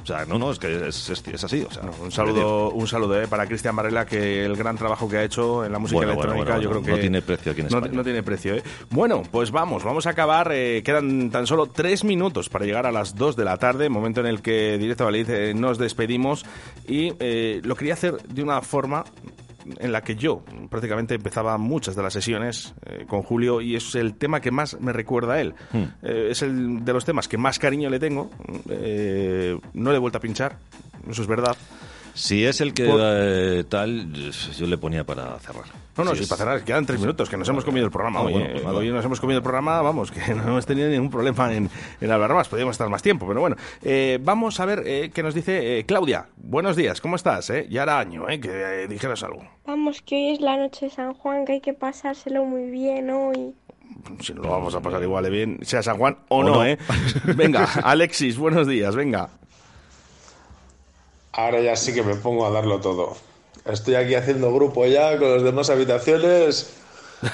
O 0.02 0.06
sea, 0.06 0.24
no, 0.26 0.38
no, 0.38 0.50
es 0.52 0.58
que 0.58 0.88
es, 0.88 1.08
es- 1.10 1.24
es 1.26 1.44
así, 1.44 1.62
o 1.68 1.70
sea. 1.72 1.82
Un 2.00 2.12
saludo, 2.12 2.70
un 2.70 2.86
saludo 2.86 3.20
eh, 3.20 3.26
para 3.26 3.46
Cristian 3.46 3.74
Varela, 3.74 4.06
que 4.06 4.44
el 4.44 4.54
gran 4.54 4.76
trabajo 4.76 5.08
que 5.08 5.16
ha 5.16 5.24
hecho 5.24 5.64
en 5.64 5.72
la 5.72 5.78
música 5.78 5.96
Bueno, 5.98 6.12
electrónica, 6.12 6.44
bueno, 6.56 6.62
yo 6.62 6.70
creo 6.70 6.82
que 6.82 6.90
no 6.92 6.98
tiene 6.98 7.22
precio 7.22 7.52
aquí 7.52 7.60
en 7.62 7.68
no, 7.68 7.78
España. 7.78 7.94
no 7.96 8.04
tiene 8.04 8.22
precio. 8.22 8.54
¿eh? 8.54 8.62
Bueno, 8.90 9.22
pues 9.30 9.50
vamos, 9.50 9.82
vamos 9.82 10.06
a 10.06 10.10
acabar. 10.10 10.52
eh, 10.52 10.82
quedan 10.84 11.30
tan 11.30 11.46
solo 11.46 11.66
tres 11.66 12.04
minutos 12.04 12.48
para 12.48 12.64
llegar 12.64 12.86
a 12.86 12.92
las 12.92 13.16
dos 13.16 13.34
de 13.34 13.44
la 13.44 13.56
tarde, 13.56 13.88
momento 13.88 14.20
en 14.20 14.26
el 14.26 14.40
que 14.42 14.78
Directo 14.78 15.04
Valid 15.04 15.54
nos 15.54 15.78
despedimos 15.78 16.44
y 16.86 17.10
lo 17.62 17.74
quería 17.76 17.94
hacer 17.94 18.22
de 18.22 18.42
una 18.42 18.60
forma 18.62 19.04
en 19.78 19.92
la 19.92 20.02
que 20.02 20.16
yo 20.16 20.42
prácticamente 20.70 21.14
empezaba 21.14 21.56
muchas 21.58 21.96
de 21.96 22.02
las 22.02 22.12
sesiones 22.12 22.74
eh, 22.86 23.04
con 23.06 23.22
Julio 23.22 23.60
y 23.60 23.76
es 23.76 23.94
el 23.94 24.14
tema 24.14 24.40
que 24.40 24.50
más 24.50 24.78
me 24.80 24.92
recuerda 24.92 25.34
a 25.34 25.40
él. 25.40 25.54
Hmm. 25.72 25.84
Eh, 26.02 26.28
es 26.30 26.42
el 26.42 26.84
de 26.84 26.92
los 26.92 27.04
temas 27.04 27.28
que 27.28 27.38
más 27.38 27.58
cariño 27.58 27.90
le 27.90 27.98
tengo. 27.98 28.30
Eh, 28.68 29.58
no 29.74 29.90
le 29.90 29.96
he 29.96 30.00
vuelto 30.00 30.18
a 30.18 30.20
pinchar, 30.20 30.58
eso 31.08 31.22
es 31.22 31.28
verdad. 31.28 31.56
Si 32.14 32.44
es 32.44 32.60
el 32.60 32.74
que 32.74 32.86
Por- 32.86 33.64
tal, 33.68 34.12
yo 34.12 34.66
le 34.66 34.78
ponía 34.78 35.04
para 35.04 35.38
cerrar. 35.40 35.64
No, 35.96 36.04
no, 36.04 36.10
Sí, 36.10 36.16
sí, 36.18 36.22
es- 36.24 36.28
para 36.28 36.38
cerrar, 36.38 36.64
quedan 36.64 36.86
tres 36.86 36.98
minutos, 37.00 37.28
que 37.30 37.36
nos 37.36 37.48
hemos 37.48 37.64
comido 37.64 37.86
el 37.86 37.92
programa 37.92 38.20
Ah, 38.20 38.22
hoy. 38.24 38.32
bueno, 38.32 38.48
eh. 38.48 38.60
pues 38.62 38.74
hoy 38.74 38.90
nos 38.90 39.04
hemos 39.04 39.20
comido 39.20 39.38
el 39.38 39.42
programa, 39.42 39.80
vamos, 39.80 40.10
que 40.10 40.20
no 40.34 40.42
hemos 40.42 40.66
tenido 40.66 40.88
ningún 40.88 41.10
problema 41.10 41.52
en, 41.54 41.70
en 42.00 42.10
hablar 42.10 42.34
más, 42.34 42.48
podríamos 42.48 42.74
estar 42.74 42.88
más 42.88 43.02
tiempo, 43.02 43.26
pero 43.28 43.40
bueno. 43.40 43.56
Eh, 43.82 44.18
vamos 44.22 44.58
a 44.60 44.64
ver 44.66 44.82
eh, 44.86 45.10
qué 45.14 45.22
nos 45.22 45.34
dice 45.34 45.78
eh, 45.78 45.84
Claudia. 45.86 46.26
Buenos 46.36 46.74
días, 46.76 47.00
¿cómo 47.00 47.16
estás? 47.16 47.48
Eh? 47.50 47.66
Ya 47.70 47.84
era 47.84 47.98
año, 48.00 48.28
eh, 48.28 48.40
que 48.40 48.50
eh, 48.84 48.88
dijeras 48.88 49.22
algo. 49.22 49.44
Vamos, 49.66 50.02
que 50.02 50.16
hoy 50.16 50.30
es 50.34 50.40
la 50.40 50.56
noche 50.56 50.86
de 50.86 50.90
San 50.90 51.14
Juan, 51.14 51.44
que 51.44 51.52
hay 51.52 51.60
que 51.60 51.74
pasárselo 51.74 52.44
muy 52.44 52.70
bien 52.70 53.10
hoy. 53.10 53.54
Si 54.20 54.34
no 54.34 54.42
lo 54.42 54.50
vamos 54.50 54.74
a 54.74 54.80
pasar 54.80 55.02
igual 55.02 55.22
de 55.24 55.30
bien, 55.30 55.58
sea 55.62 55.82
San 55.82 55.96
Juan 55.98 56.18
o, 56.28 56.38
O 56.38 56.42
no, 56.42 56.54
no. 56.56 56.64
¿eh? 56.66 56.76
Venga, 57.36 57.68
Alexis, 57.84 58.36
buenos 58.36 58.66
días, 58.66 58.96
venga. 58.96 59.28
Ahora 61.32 61.60
ya 61.60 61.76
sí 61.76 61.92
que 61.94 62.02
me 62.02 62.14
pongo 62.14 62.46
a 62.46 62.50
darlo 62.50 62.80
todo. 62.80 63.16
Estoy 63.64 63.94
aquí 63.94 64.14
haciendo 64.14 64.52
grupo 64.54 64.84
ya 64.86 65.18
con 65.18 65.32
las 65.32 65.42
demás 65.42 65.70
habitaciones. 65.70 66.74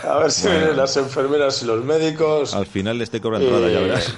A 0.05 0.19
ver 0.19 0.31
si 0.31 0.43
Bueno. 0.43 0.59
vienen 0.59 0.77
las 0.77 0.97
enfermeras 0.97 1.63
y 1.63 1.67
los 1.67 1.85
médicos. 1.85 2.55
Al 2.55 2.67
final 2.67 2.99
le 2.99 3.05
estoy 3.05 3.19
cobrando 3.19 3.49
entrada, 3.49 3.69
ya 3.73 3.81
Eh, 3.81 3.83
verás. 3.83 4.15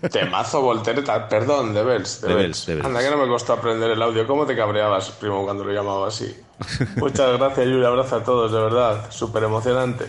Temazo 0.12 0.62
voltereta, 0.62 1.28
perdón, 1.28 1.74
de 1.74 1.82
Bells. 1.84 2.22
De, 2.22 2.32
Bells. 2.32 2.66
Anda, 2.82 3.00
que 3.00 3.10
no 3.10 3.18
me 3.18 3.28
costó 3.28 3.52
aprender 3.52 3.90
el 3.90 4.00
audio. 4.00 4.26
¿Cómo 4.26 4.46
te 4.46 4.56
cabreabas, 4.56 5.10
primo, 5.10 5.44
cuando 5.44 5.64
lo 5.64 5.72
llamaba 5.72 6.08
así? 6.08 6.34
Muchas 6.96 7.36
gracias 7.38 7.66
y 7.66 7.70
un 7.70 7.84
abrazo 7.84 8.16
a 8.16 8.24
todos, 8.24 8.50
de 8.50 8.60
verdad. 8.60 9.10
Súper 9.10 9.42
emocionante. 9.44 10.06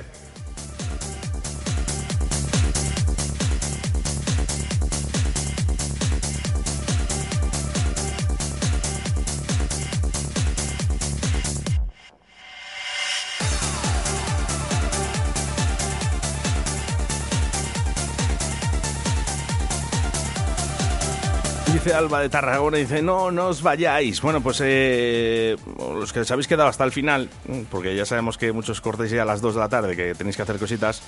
Dice 21.84 21.96
Alba 21.96 22.20
de 22.20 22.30
Tarragona, 22.30 22.78
dice, 22.78 23.02
no, 23.02 23.32
no 23.32 23.48
os 23.48 23.64
vayáis. 23.64 24.22
Bueno, 24.22 24.40
pues 24.40 24.62
eh, 24.64 25.58
los 25.96 26.14
que 26.14 26.20
os 26.20 26.30
habéis 26.30 26.48
quedado 26.48 26.70
hasta 26.70 26.84
el 26.84 26.92
final, 26.92 27.28
porque 27.72 27.96
ya 27.96 28.06
sabemos 28.06 28.38
que 28.38 28.52
muchos 28.52 28.82
cortéis 28.82 29.10
ya 29.10 29.24
a 29.24 29.26
las 29.26 29.42
2 29.42 29.56
de 29.56 29.60
la 29.60 29.68
tarde, 29.68 29.96
que 29.96 30.14
tenéis 30.14 30.36
que 30.36 30.44
hacer 30.44 30.60
cositas, 30.60 31.02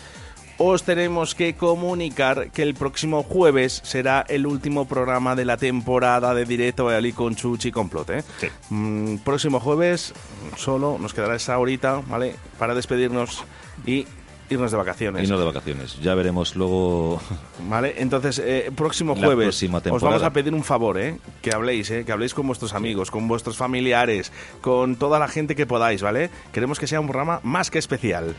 os 0.58 0.82
tenemos 0.82 1.36
que 1.36 1.54
comunicar 1.54 2.50
que 2.50 2.64
el 2.64 2.74
próximo 2.74 3.22
jueves 3.22 3.82
será 3.84 4.26
el 4.28 4.48
último 4.48 4.88
programa 4.88 5.36
de 5.36 5.46
la 5.46 5.58
temporada 5.58 6.34
de 6.34 6.46
Directo 6.46 6.90
Ali 6.90 7.14
con 7.14 7.36
Chuchi 7.36 7.72
Complot. 7.72 8.10
¿eh? 8.10 8.24
Mm, 8.72 9.18
próximo 9.18 9.60
jueves 9.60 10.16
solo 10.58 10.98
nos 11.00 11.14
quedará 11.14 11.36
esa 11.36 11.60
horita, 11.60 12.02
¿vale? 12.08 12.36
Para 12.58 12.74
despedirnos 12.74 13.44
y 13.86 14.08
irnos 14.54 14.72
de 14.72 14.78
vacaciones. 14.78 15.24
Irnos 15.24 15.40
de 15.40 15.46
vacaciones. 15.46 16.00
Ya 16.02 16.16
veremos 16.16 16.56
luego. 16.56 17.22
Vale, 17.70 17.96
entonces, 17.98 18.40
eh, 18.40 18.72
próximo 18.76 19.16
La 19.16 19.26
jueves 19.26 19.64
os 19.90 20.02
vamos 20.02 20.24
a 20.24 20.32
pedir 20.32 20.54
un 20.54 20.64
favor, 20.64 21.00
¿eh? 21.00 21.18
Que 21.42 21.54
habléis, 21.54 21.90
¿eh? 21.92 22.06
Que 22.06 22.12
habléis 22.12 22.34
con 22.34 22.48
vuestros 22.48 22.74
amigos, 22.74 23.12
con 23.12 23.28
vuestros 23.28 23.58
familiares, 23.58 24.32
con 24.62 24.96
toda 24.96 25.20
la 25.20 25.28
gente 25.28 25.56
que 25.56 25.66
podáis, 25.66 26.02
¿vale? 26.02 26.30
Queremos 26.52 26.80
que 26.80 26.88
sea 26.88 27.00
un 27.00 27.08
programa 27.08 27.40
más 27.44 27.70
que 27.70 27.80
especial. 27.80 28.36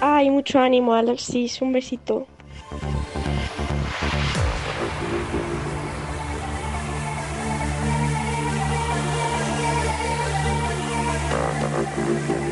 Ay, 0.00 0.30
mucho 0.30 0.58
ánimo, 0.58 0.94
Alexis. 0.94 1.60
Un 1.62 1.72
besito. 1.72 2.26
Hola, 12.10 12.49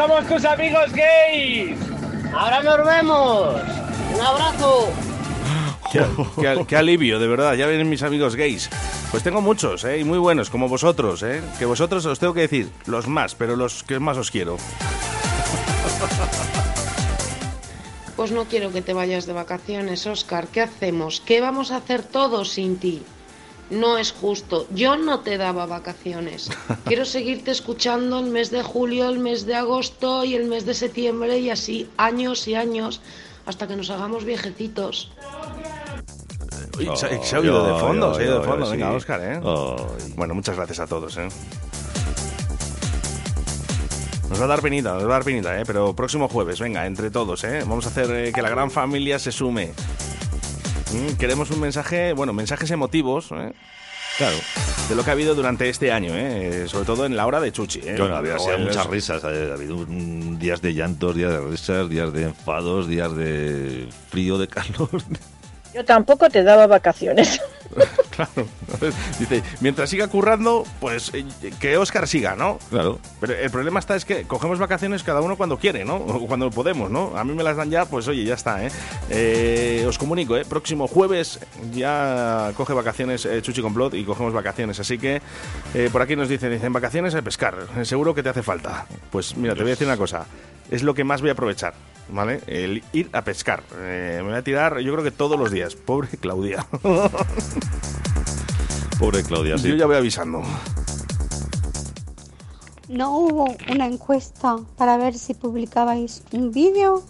somos 0.00 0.26
tus 0.26 0.44
amigos 0.46 0.90
gays. 0.94 1.76
Ahora 2.34 2.62
nos 2.62 2.86
vemos. 2.86 3.54
Un 4.14 4.20
abrazo. 4.20 4.88
Qué, 5.92 6.00
qué- 6.40 6.64
qué 6.66 6.76
alivio, 6.76 7.18
de 7.18 7.26
verdad. 7.28 7.54
Ya 7.54 7.66
vienen 7.66 7.88
mis 7.90 8.02
amigos 8.02 8.34
gays. 8.34 8.70
Pues 9.10 9.22
tengo 9.22 9.40
muchos, 9.42 9.84
¿eh? 9.84 9.98
Y 9.98 10.04
muy 10.04 10.18
buenos, 10.18 10.48
como 10.48 10.68
vosotros, 10.68 11.22
¿eh? 11.22 11.42
Que 11.58 11.66
vosotros 11.66 12.06
os 12.06 12.18
tengo 12.18 12.32
que 12.32 12.42
decir, 12.42 12.70
los 12.86 13.08
más, 13.08 13.34
pero 13.34 13.56
los 13.56 13.82
que 13.82 13.98
más 13.98 14.16
os 14.16 14.30
quiero. 14.30 14.56
Pues 18.16 18.30
no 18.32 18.44
quiero 18.44 18.70
que 18.72 18.82
te 18.82 18.92
vayas 18.94 19.26
de 19.26 19.32
vacaciones, 19.32 20.06
Oscar. 20.06 20.46
¿Qué 20.46 20.60
hacemos? 20.62 21.20
¿Qué 21.20 21.40
vamos 21.40 21.70
a 21.72 21.76
hacer 21.76 22.02
todos 22.02 22.50
sin 22.50 22.78
ti? 22.78 23.02
No 23.70 23.98
es 23.98 24.12
justo. 24.12 24.66
Yo 24.74 24.96
no 24.96 25.20
te 25.20 25.38
daba 25.38 25.66
vacaciones. 25.66 26.50
Quiero 26.84 27.04
seguirte 27.04 27.50
escuchando 27.52 28.18
el 28.18 28.26
mes 28.26 28.50
de 28.50 28.62
julio, 28.62 29.08
el 29.08 29.18
mes 29.18 29.46
de 29.46 29.54
agosto 29.54 30.24
y 30.24 30.34
el 30.34 30.46
mes 30.46 30.66
de 30.66 30.74
septiembre 30.74 31.38
y 31.38 31.50
así 31.50 31.88
años 31.96 32.46
y 32.48 32.54
años 32.54 33.00
hasta 33.46 33.66
que 33.66 33.76
nos 33.76 33.90
hagamos 33.90 34.24
viejecitos. 34.24 35.12
Uy, 36.78 36.84
se, 36.96 37.06
Oh, 37.16 37.22
se 37.22 37.36
ha 37.36 37.40
oído 37.40 37.74
de 37.74 37.80
fondo, 37.80 38.14
se 38.14 38.20
ha 38.20 38.24
oído 38.24 38.40
de 38.40 38.46
fondo. 38.46 38.70
Venga, 38.70 38.92
Oscar, 38.92 39.20
¿eh? 39.22 39.40
Bueno, 40.16 40.34
muchas 40.34 40.56
gracias 40.56 40.80
a 40.80 40.86
todos, 40.86 41.16
¿eh? 41.16 41.28
Nos 44.28 44.40
va 44.40 44.44
a 44.44 44.48
dar 44.48 44.62
penita, 44.62 44.94
nos 44.94 45.02
va 45.02 45.08
a 45.08 45.12
dar 45.14 45.24
penita, 45.24 45.60
¿eh? 45.60 45.64
Pero 45.66 45.94
próximo 45.94 46.28
jueves, 46.28 46.60
venga, 46.60 46.86
entre 46.86 47.10
todos, 47.10 47.42
¿eh? 47.42 47.60
Vamos 47.66 47.86
a 47.86 47.88
hacer 47.88 48.10
eh, 48.12 48.32
que 48.32 48.42
la 48.42 48.48
gran 48.48 48.70
familia 48.70 49.18
se 49.18 49.32
sume. 49.32 49.72
Mm, 50.92 51.16
queremos 51.18 51.50
un 51.50 51.60
mensaje, 51.60 52.12
bueno, 52.12 52.32
mensajes 52.32 52.70
emotivos, 52.70 53.30
¿eh? 53.32 53.52
Claro. 54.18 54.36
De 54.88 54.94
lo 54.94 55.04
que 55.04 55.10
ha 55.10 55.12
habido 55.12 55.34
durante 55.34 55.68
este 55.68 55.92
año, 55.92 56.12
¿eh? 56.14 56.66
Sobre 56.66 56.84
todo 56.84 57.06
en 57.06 57.16
la 57.16 57.26
hora 57.26 57.40
de 57.40 57.52
Chuchi, 57.52 57.80
¿eh? 57.84 57.94
Bueno, 57.96 58.16
había 58.16 58.38
sido 58.38 58.58
muchas 58.58 58.86
risas. 58.86 59.24
Ha 59.24 59.28
habido 59.28 59.86
días 59.86 60.60
de 60.60 60.74
llantos, 60.74 61.14
días 61.14 61.30
de 61.30 61.40
risas, 61.40 61.88
días 61.88 62.12
de 62.12 62.24
enfados, 62.24 62.88
días 62.88 63.16
de 63.16 63.88
frío, 64.10 64.36
de 64.36 64.48
calor. 64.48 64.90
Yo 65.72 65.84
tampoco 65.84 66.28
te 66.28 66.42
daba 66.42 66.66
vacaciones. 66.66 67.40
Claro. 68.10 68.46
Dice, 69.18 69.42
mientras 69.60 69.88
siga 69.88 70.08
currando, 70.08 70.66
pues 70.78 71.10
eh, 71.14 71.24
que 71.58 71.78
Oscar 71.78 72.06
siga, 72.06 72.36
¿no? 72.36 72.58
Claro. 72.68 72.98
Pero 73.18 73.34
el 73.34 73.50
problema 73.50 73.80
está 73.80 73.96
es 73.96 74.04
que 74.04 74.24
cogemos 74.24 74.58
vacaciones 74.58 75.02
cada 75.02 75.22
uno 75.22 75.36
cuando 75.36 75.56
quiere, 75.58 75.86
¿no? 75.86 75.96
O 75.96 76.26
cuando 76.26 76.50
podemos, 76.50 76.90
¿no? 76.90 77.16
A 77.16 77.24
mí 77.24 77.32
me 77.32 77.42
las 77.42 77.56
dan 77.56 77.70
ya, 77.70 77.86
pues 77.86 78.08
oye, 78.08 78.24
ya 78.24 78.34
está, 78.34 78.66
¿eh? 78.66 78.70
Eh, 79.08 79.84
os 79.88 79.96
comunico, 79.96 80.36
¿eh? 80.36 80.44
Próximo 80.44 80.86
jueves 80.86 81.40
ya 81.72 82.52
coge 82.56 82.74
vacaciones 82.74 83.24
eh, 83.24 83.40
Chuchi 83.40 83.62
Complot 83.62 83.94
y 83.94 84.04
cogemos 84.04 84.34
vacaciones. 84.34 84.78
Así 84.80 84.98
que 84.98 85.22
eh, 85.74 85.88
por 85.90 86.02
aquí 86.02 86.16
nos 86.16 86.28
dicen, 86.28 86.52
dicen 86.52 86.72
vacaciones 86.72 87.14
a 87.14 87.22
pescar. 87.22 87.56
Seguro 87.84 88.14
que 88.14 88.22
te 88.22 88.28
hace 88.28 88.42
falta. 88.42 88.86
Pues 89.10 89.36
mira, 89.36 89.54
te 89.54 89.60
voy 89.62 89.70
a 89.70 89.74
decir 89.74 89.86
una 89.86 89.96
cosa. 89.96 90.26
Es 90.70 90.82
lo 90.82 90.94
que 90.94 91.04
más 91.04 91.20
voy 91.20 91.30
a 91.30 91.32
aprovechar, 91.32 91.74
¿vale? 92.12 92.40
El 92.46 92.82
ir 92.92 93.08
a 93.12 93.22
pescar. 93.22 93.62
Eh, 93.78 94.18
me 94.22 94.28
voy 94.30 94.38
a 94.38 94.42
tirar, 94.44 94.78
yo 94.80 94.92
creo 94.92 95.04
que 95.04 95.10
todos 95.10 95.38
los 95.38 95.50
días. 95.50 95.74
Pobre 95.76 96.08
Claudia. 96.20 96.66
Pobre 98.98 99.22
Claudia, 99.22 99.56
sí. 99.58 99.68
Yo 99.68 99.76
ya 99.76 99.86
voy 99.86 99.96
avisando. 99.96 100.42
¿No 102.88 103.16
hubo 103.16 103.54
una 103.70 103.86
encuesta 103.86 104.56
para 104.76 104.96
ver 104.96 105.14
si 105.16 105.34
publicabais 105.34 106.22
un 106.32 106.50
vídeo 106.52 107.04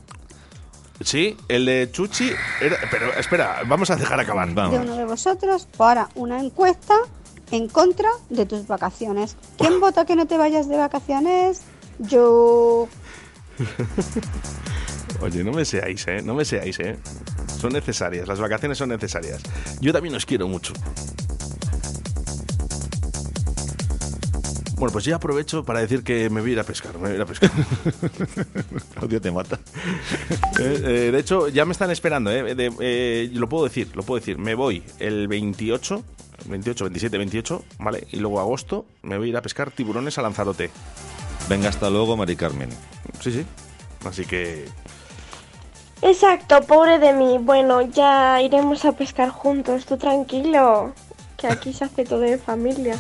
Sí, 1.02 1.35
el 1.48 1.64
de 1.64 1.89
Chuchi. 1.90 2.31
era- 2.60 2.77
pero 2.90 3.10
espera, 3.14 3.62
vamos 3.66 3.89
a 3.90 3.97
dejar 3.97 4.20
acabar. 4.20 4.52
de 4.52 4.78
uno 4.78 4.97
de 4.97 5.06
vosotros? 5.06 5.66
Para 5.78 6.10
una 6.14 6.40
encuesta 6.40 6.94
en 7.51 7.68
contra 7.68 8.10
de 8.28 8.44
tus 8.44 8.66
vacaciones. 8.66 9.36
¿Quién 9.56 9.81
vota 9.81 10.05
que 10.05 10.14
no 10.14 10.27
te 10.27 10.36
vayas 10.36 10.68
de 10.68 10.77
vacaciones? 10.77 11.62
Yo. 11.98 12.86
Oye, 15.20 15.44
no 15.44 15.52
me 15.52 15.64
seáis, 15.64 16.06
¿eh? 16.09 16.22
No 16.22 16.34
me 16.34 16.44
seáis, 16.44 16.78
¿eh? 16.80 16.97
Son 17.60 17.72
necesarias, 17.72 18.26
las 18.26 18.40
vacaciones 18.40 18.78
son 18.78 18.88
necesarias. 18.88 19.42
Yo 19.80 19.92
también 19.92 20.14
os 20.14 20.24
quiero 20.24 20.48
mucho. 20.48 20.72
Bueno, 24.76 24.92
pues 24.94 25.05
ya 25.05 25.16
aprovecho 25.16 25.62
para 25.62 25.80
decir 25.80 26.02
que 26.02 26.30
me 26.30 26.40
voy 26.40 26.51
a 26.51 26.52
ir 26.55 26.60
a 26.60 26.64
pescar, 26.64 26.94
me 26.94 27.01
voy 27.01 27.10
a 27.10 27.14
ir 27.16 27.20
a 27.20 27.26
pescar. 27.26 27.51
Claudia 28.94 29.20
te 29.20 29.30
mata. 29.30 29.59
Eh, 30.59 30.82
eh, 30.84 31.10
de 31.10 31.18
hecho, 31.18 31.48
ya 31.48 31.64
me 31.64 31.72
están 31.72 31.90
esperando, 31.90 32.30
¿eh? 32.30 32.55
De- 32.55 32.70
eh, 32.80 33.30
lo 33.32 33.48
puedo 33.48 33.64
decir, 33.64 33.88
lo 33.97 34.02
puedo 34.02 34.20
decir. 34.20 34.36
Me 34.36 34.55
voy 34.55 34.82
el 34.98 35.26
28, 35.26 36.05
28, 36.47 36.84
27, 36.84 37.16
28, 37.16 37.64
¿vale? 37.78 38.06
Y 38.12 38.16
luego 38.18 38.40
agosto 38.40 38.84
me 39.02 39.16
voy 39.16 39.28
a 39.28 39.30
ir 39.30 39.36
a 39.38 39.42
pescar 39.42 39.70
tiburones 39.70 40.18
a 40.18 40.22
Lanzarote. 40.22 40.70
Venga, 41.48 41.70
hasta 41.70 41.88
luego, 41.88 42.14
Mari 42.14 42.36
Carmen. 42.36 42.68
Sí, 43.20 43.32
sí. 43.32 43.47
Así 44.05 44.26
que 44.26 44.66
Exacto, 46.02 46.60
pobre 46.62 46.98
de 46.98 47.12
mí. 47.12 47.39
Bueno, 47.40 47.82
ya 47.82 48.40
iremos 48.43 48.85
a 48.85 48.93
pescar 48.93 49.31
juntos, 49.31 49.86
tú 49.86 49.97
tranquilo. 49.97 50.93
Que 51.36 51.47
aquí 51.47 51.72
se 51.72 51.85
hace 51.85 52.05
todo 52.05 52.24
en 52.24 52.39
familia. 52.39 52.98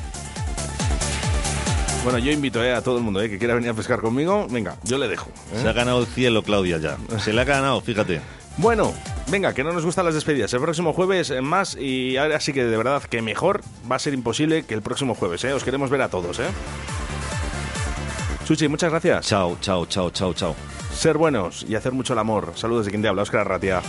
Bueno, 2.04 2.18
yo 2.18 2.32
invito 2.32 2.64
eh, 2.64 2.72
a 2.72 2.82
todo 2.82 2.96
el 2.96 3.02
mundo 3.02 3.20
eh, 3.20 3.28
que 3.28 3.38
quiera 3.38 3.54
venir 3.54 3.70
a 3.70 3.74
pescar 3.74 4.00
conmigo. 4.00 4.46
Venga, 4.48 4.76
yo 4.84 4.96
le 4.96 5.08
dejo. 5.08 5.30
¿eh? 5.52 5.60
Se 5.60 5.68
ha 5.68 5.72
ganado 5.72 6.00
el 6.00 6.06
cielo, 6.06 6.42
Claudia, 6.42 6.78
ya. 6.78 6.96
Se 7.18 7.32
le 7.32 7.40
ha 7.42 7.44
ganado, 7.44 7.80
fíjate. 7.82 8.20
Bueno, 8.56 8.92
venga, 9.28 9.54
que 9.54 9.64
no 9.64 9.72
nos 9.72 9.84
gustan 9.84 10.04
las 10.04 10.14
despedidas. 10.14 10.52
El 10.52 10.60
próximo 10.60 10.92
jueves 10.92 11.30
eh, 11.30 11.40
más 11.40 11.76
y 11.76 12.16
ahora 12.16 12.40
sí 12.40 12.52
que 12.52 12.64
de 12.64 12.76
verdad 12.76 13.02
que 13.02 13.22
mejor 13.22 13.62
va 13.90 13.96
a 13.96 13.98
ser 13.98 14.12
imposible 14.12 14.64
que 14.64 14.74
el 14.74 14.82
próximo 14.82 15.14
jueves. 15.14 15.44
¿eh? 15.44 15.52
Os 15.52 15.64
queremos 15.64 15.88
ver 15.90 16.02
a 16.02 16.08
todos. 16.08 16.38
¿eh? 16.40 16.48
Suchi, 18.44 18.68
muchas 18.68 18.90
gracias. 18.90 19.26
Chao, 19.26 19.56
chao, 19.60 19.86
chao, 19.86 20.10
chao, 20.10 20.34
chao. 20.34 20.56
Ser 21.00 21.16
buenos 21.16 21.64
y 21.66 21.76
hacer 21.76 21.94
mucho 21.94 22.12
el 22.12 22.18
amor. 22.18 22.52
Saludos 22.56 22.84
de 22.84 22.90
quien 22.90 23.00
te 23.00 23.08
habla, 23.08 23.22
Oscar 23.22 23.48
Ratia. 23.48 23.80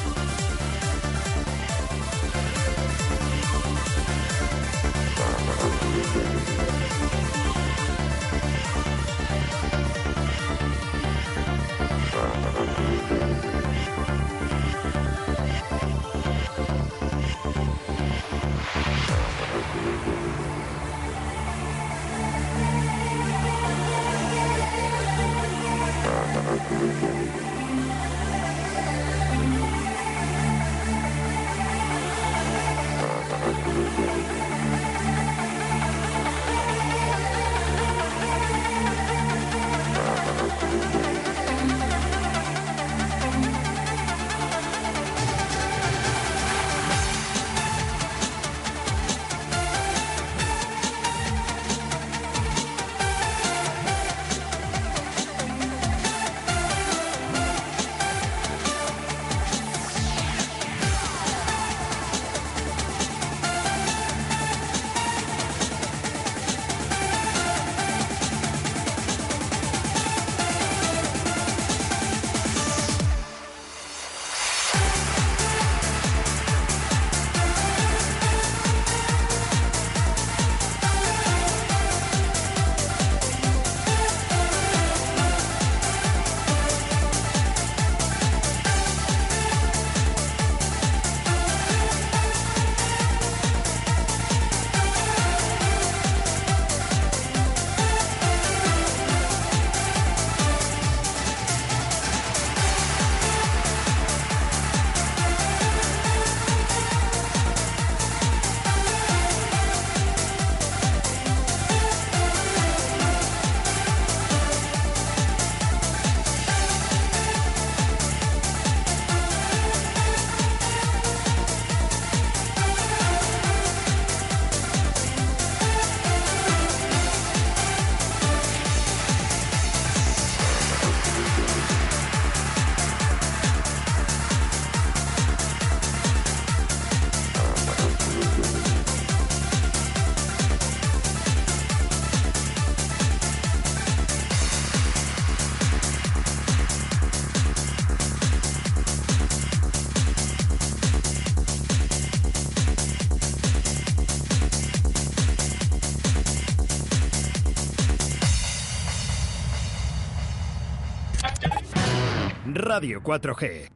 Radio 162.81 162.99
4G. 162.99 163.70